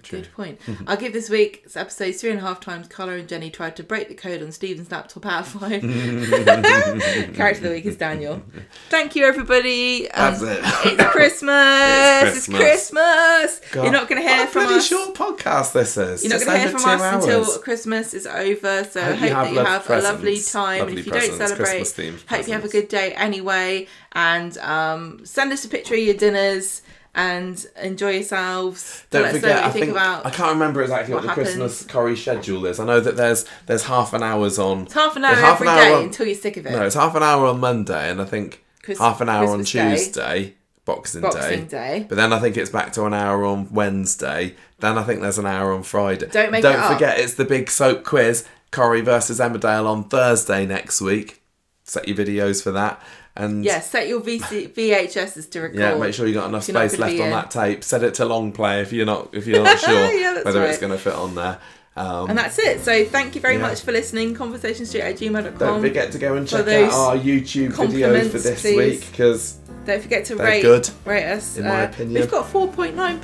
True. 0.04 0.20
Good 0.20 0.34
point. 0.34 0.60
I'll 0.88 0.98
give 0.98 1.14
this 1.14 1.30
week's 1.30 1.76
episode 1.76 2.16
three 2.16 2.32
and 2.32 2.40
a 2.40 2.42
half 2.42 2.60
times 2.60 2.88
Carla 2.88 3.14
and 3.14 3.28
Jenny 3.28 3.50
tried 3.50 3.76
to 3.78 3.84
break 3.84 4.08
the 4.08 4.16
code 4.16 4.42
on 4.42 4.52
Stephen's 4.52 4.92
laptop 4.92 5.26
out 5.26 5.42
of 5.42 5.48
five. 5.48 5.82
Character 7.36 7.60
of 7.60 7.64
the 7.64 7.70
week 7.70 7.86
is 7.86 7.98
Daniel. 7.98 8.42
Thank 8.90 9.16
you, 9.16 9.26
everybody. 9.26 10.10
Um, 10.12 10.34
That's 10.34 10.42
it. 10.42 10.94
It's 11.00 11.04
Christmas. 11.12 12.38
It's 12.38 12.38
It's 12.38 12.48
Christmas. 12.48 13.60
Christmas. 13.60 13.62
You're 13.76 13.92
not 13.92 14.08
going 14.10 14.22
to 14.22 14.28
hear 14.28 14.48
from 14.48 14.66
us. 14.68 14.88
short 14.88 15.16
podcast 15.16 15.74
this 15.74 15.98
is. 15.98 16.24
You're 16.24 16.38
not 16.38 16.46
going 16.46 16.54
to 16.62 16.70
hear 16.70 16.80
from 16.80 16.90
us 16.90 17.14
until. 17.26 17.60
Christmas 17.60 18.14
is 18.14 18.26
over. 18.26 18.84
So 18.84 19.02
I 19.02 19.04
Hope 19.04 19.18
hope, 19.20 19.30
you 19.30 19.36
have 19.36 19.46
that 19.46 19.54
you 19.54 19.66
have 19.66 19.90
a 19.90 20.02
lovely 20.02 20.40
time. 20.42 20.80
Lovely 20.80 20.92
and 20.92 21.00
if 21.00 21.06
you 21.06 21.12
presents, 21.12 21.38
don't 21.38 21.48
celebrate, 21.48 22.26
hope 22.28 22.48
you 22.48 22.54
have 22.54 22.66
a 22.66 22.70
good 22.70 22.88
day 22.88 23.14
anyway. 23.14 23.88
And 24.14 24.58
um, 24.60 25.26
send 25.26 25.52
us 25.52 25.66
a 25.66 25.70
picture 25.70 25.94
of 25.96 26.00
your 26.00 26.16
dinners 26.16 26.82
and 27.16 27.66
enjoy 27.82 28.12
yourselves. 28.12 29.06
Don't 29.10 29.24
know 29.24 29.32
forget, 29.32 29.64
I 29.64 29.70
think 29.72 29.86
think 29.86 29.92
about. 29.98 30.26
I 30.26 30.30
can't 30.30 30.54
remember 30.54 30.82
exactly 30.82 31.14
what, 31.14 31.26
what 31.26 31.36
the. 31.36 31.42
Christmas 31.42 31.84
Corrie 31.86 32.16
schedule 32.16 32.66
is. 32.66 32.80
I 32.80 32.86
know 32.86 33.00
that 33.00 33.16
there's 33.18 33.46
there's 33.66 33.84
half 33.84 34.14
an 34.14 34.24
hour's 34.24 34.60
on. 34.60 34.84
It's 34.84 34.94
half 34.94 35.16
an 35.16 35.26
hour 35.26 35.36
half 35.36 35.56
every 35.56 35.68
an 35.68 35.76
day 35.76 35.90
hour 35.92 35.98
on- 35.98 36.04
until 36.06 36.26
you're 36.28 36.36
sick 36.36 36.58
of 36.58 36.66
it. 36.66 36.72
No, 36.72 36.84
it's 36.86 36.96
half 36.96 37.16
an 37.16 37.24
hour 37.24 37.46
on 37.48 37.60
Monday, 37.60 38.10
and 38.10 38.22
I 38.22 38.26
think 38.26 38.64
Chris- 38.84 39.00
half 39.00 39.22
an 39.22 39.30
hour 39.30 39.50
on 39.50 39.60
Christmas 39.60 39.72
Day. 39.74 39.96
Tuesday, 39.96 40.54
Boxing, 40.86 41.22
Boxing 41.22 41.66
Day. 41.66 42.00
Day. 42.00 42.06
But 42.08 42.16
then 42.16 42.32
I 42.34 42.40
think 42.40 42.58
it's 42.58 42.70
back 42.70 42.94
to 42.94 43.06
an 43.06 43.14
hour 43.14 43.44
on 43.46 43.72
Wednesday. 43.74 44.56
Then 44.80 44.98
I 44.98 45.04
think 45.04 45.22
there's 45.22 45.38
an 45.38 45.46
hour 45.46 45.74
on 45.74 45.84
Friday. 45.84 46.28
Don't 46.28 46.52
make 46.52 46.64
Don't 46.64 46.80
it 46.80 46.94
forget, 46.94 47.20
it's 47.20 47.34
the 47.34 47.46
big 47.46 47.70
soap 47.70 48.04
quiz, 48.06 48.46
Corrie 48.72 49.02
versus 49.02 49.40
Emmerdale 49.40 49.86
on 49.86 50.06
Thursday 50.06 50.66
next 50.66 51.02
week. 51.02 51.42
Set 51.84 52.08
your 52.08 52.16
videos 52.16 52.62
for 52.64 52.72
that. 52.72 53.02
And 53.36 53.64
Yeah, 53.64 53.80
set 53.80 54.08
your 54.08 54.20
VC, 54.22 54.68
VHSs 54.74 55.50
to 55.52 55.62
record. 55.62 55.80
yeah, 55.80 55.96
make 55.98 56.14
sure 56.14 56.28
you 56.28 56.34
got 56.34 56.50
enough 56.50 56.64
space 56.64 56.98
left 56.98 57.14
on 57.20 57.28
in. 57.28 57.32
that 57.32 57.52
tape. 57.52 57.84
Set 57.84 58.04
it 58.04 58.14
to 58.16 58.26
long 58.26 58.52
play 58.52 58.82
if 58.82 58.92
you're 58.92 59.06
not 59.06 59.30
if 59.34 59.48
you're 59.48 59.64
not 59.64 59.80
sure 59.86 60.12
Yeah, 60.14 60.42
whether 60.44 60.64
it's 60.66 60.80
going 60.80 60.92
to 60.92 60.98
fit 60.98 61.14
on 61.14 61.36
there. 61.36 61.58
Um, 61.96 62.30
And 62.30 62.38
that's 62.38 62.58
it. 62.60 62.82
So 62.82 63.06
thank 63.06 63.36
you 63.36 63.42
very 63.42 63.56
Yeah. 63.56 63.62
much 63.62 63.82
for 63.82 63.92
listening. 63.92 64.36
Conversationstreet 64.36 65.02
at 65.02 65.16
gmail.com. 65.18 65.58
don't 65.58 65.82
forget 65.82 66.12
to 66.14 66.18
go 66.18 66.36
and 66.36 66.48
check 66.48 66.68
out 66.68 66.92
our 66.94 67.16
YouTube 67.18 67.72
videos 67.74 68.30
for 68.30 68.40
this 68.40 68.62
please. 68.62 68.76
week 68.78 69.12
because 69.12 69.58
Don't 69.86 70.02
forget 70.02 70.26
to 70.26 70.36
rate 70.36 70.62
good, 70.62 70.90
rate 71.06 71.26
us. 71.26 71.58
in 71.58 71.66
my 71.66 71.84
Uh, 71.84 71.90
opinion. 71.90 72.22
We've 72.22 72.32
got 72.32 72.46
4.9 72.52 73.20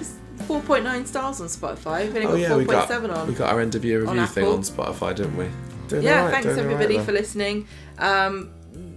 4.9 0.48 1.08
stars 1.08 1.40
on 1.42 1.48
Spotify. 1.48 2.06
We've 2.06 2.16
only 2.16 2.28
oh 2.28 2.32
got 2.32 2.40
yeah, 2.40 2.56
we 2.58 2.66
got 2.66 2.90
4.7 2.90 3.16
on. 3.16 3.28
we 3.28 3.34
got 3.34 3.52
our 3.54 3.62
end 3.62 3.76
of 3.76 3.86
year 3.86 4.06
on 4.06 4.18
review 4.18 4.28
thing 4.28 4.46
on 4.46 4.62
Spotify, 4.62 5.16
didn't 5.16 5.38
we? 5.38 5.48
Doing 5.88 6.04
yeah, 6.04 6.24
alright, 6.26 6.44
thanks 6.44 6.58
everybody 6.60 6.96
there. 6.98 7.06
for 7.06 7.12
listening. 7.14 7.68
Um, 8.00 8.50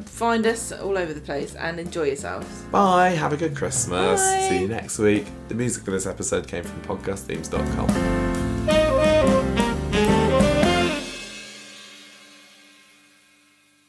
find 0.09 0.47
us 0.47 0.73
all 0.73 0.99
over 0.99 1.13
the 1.15 1.21
place 1.21 1.55
and 1.55 1.79
enjoy 1.79 2.05
yourselves. 2.05 2.47
Bye. 2.71 3.11
Have 3.11 3.33
a 3.33 3.37
good 3.37 3.55
Christmas. 3.57 4.21
Bye. 4.21 4.49
See 4.49 4.61
you 4.63 4.69
next 4.69 4.99
week. 4.99 5.27
The 5.49 5.55
music 5.55 5.85
for 5.85 5.91
this 5.91 6.07
episode 6.07 6.47
came 6.47 6.65
from 6.65 6.83
podcastthemes.com. 6.83 8.48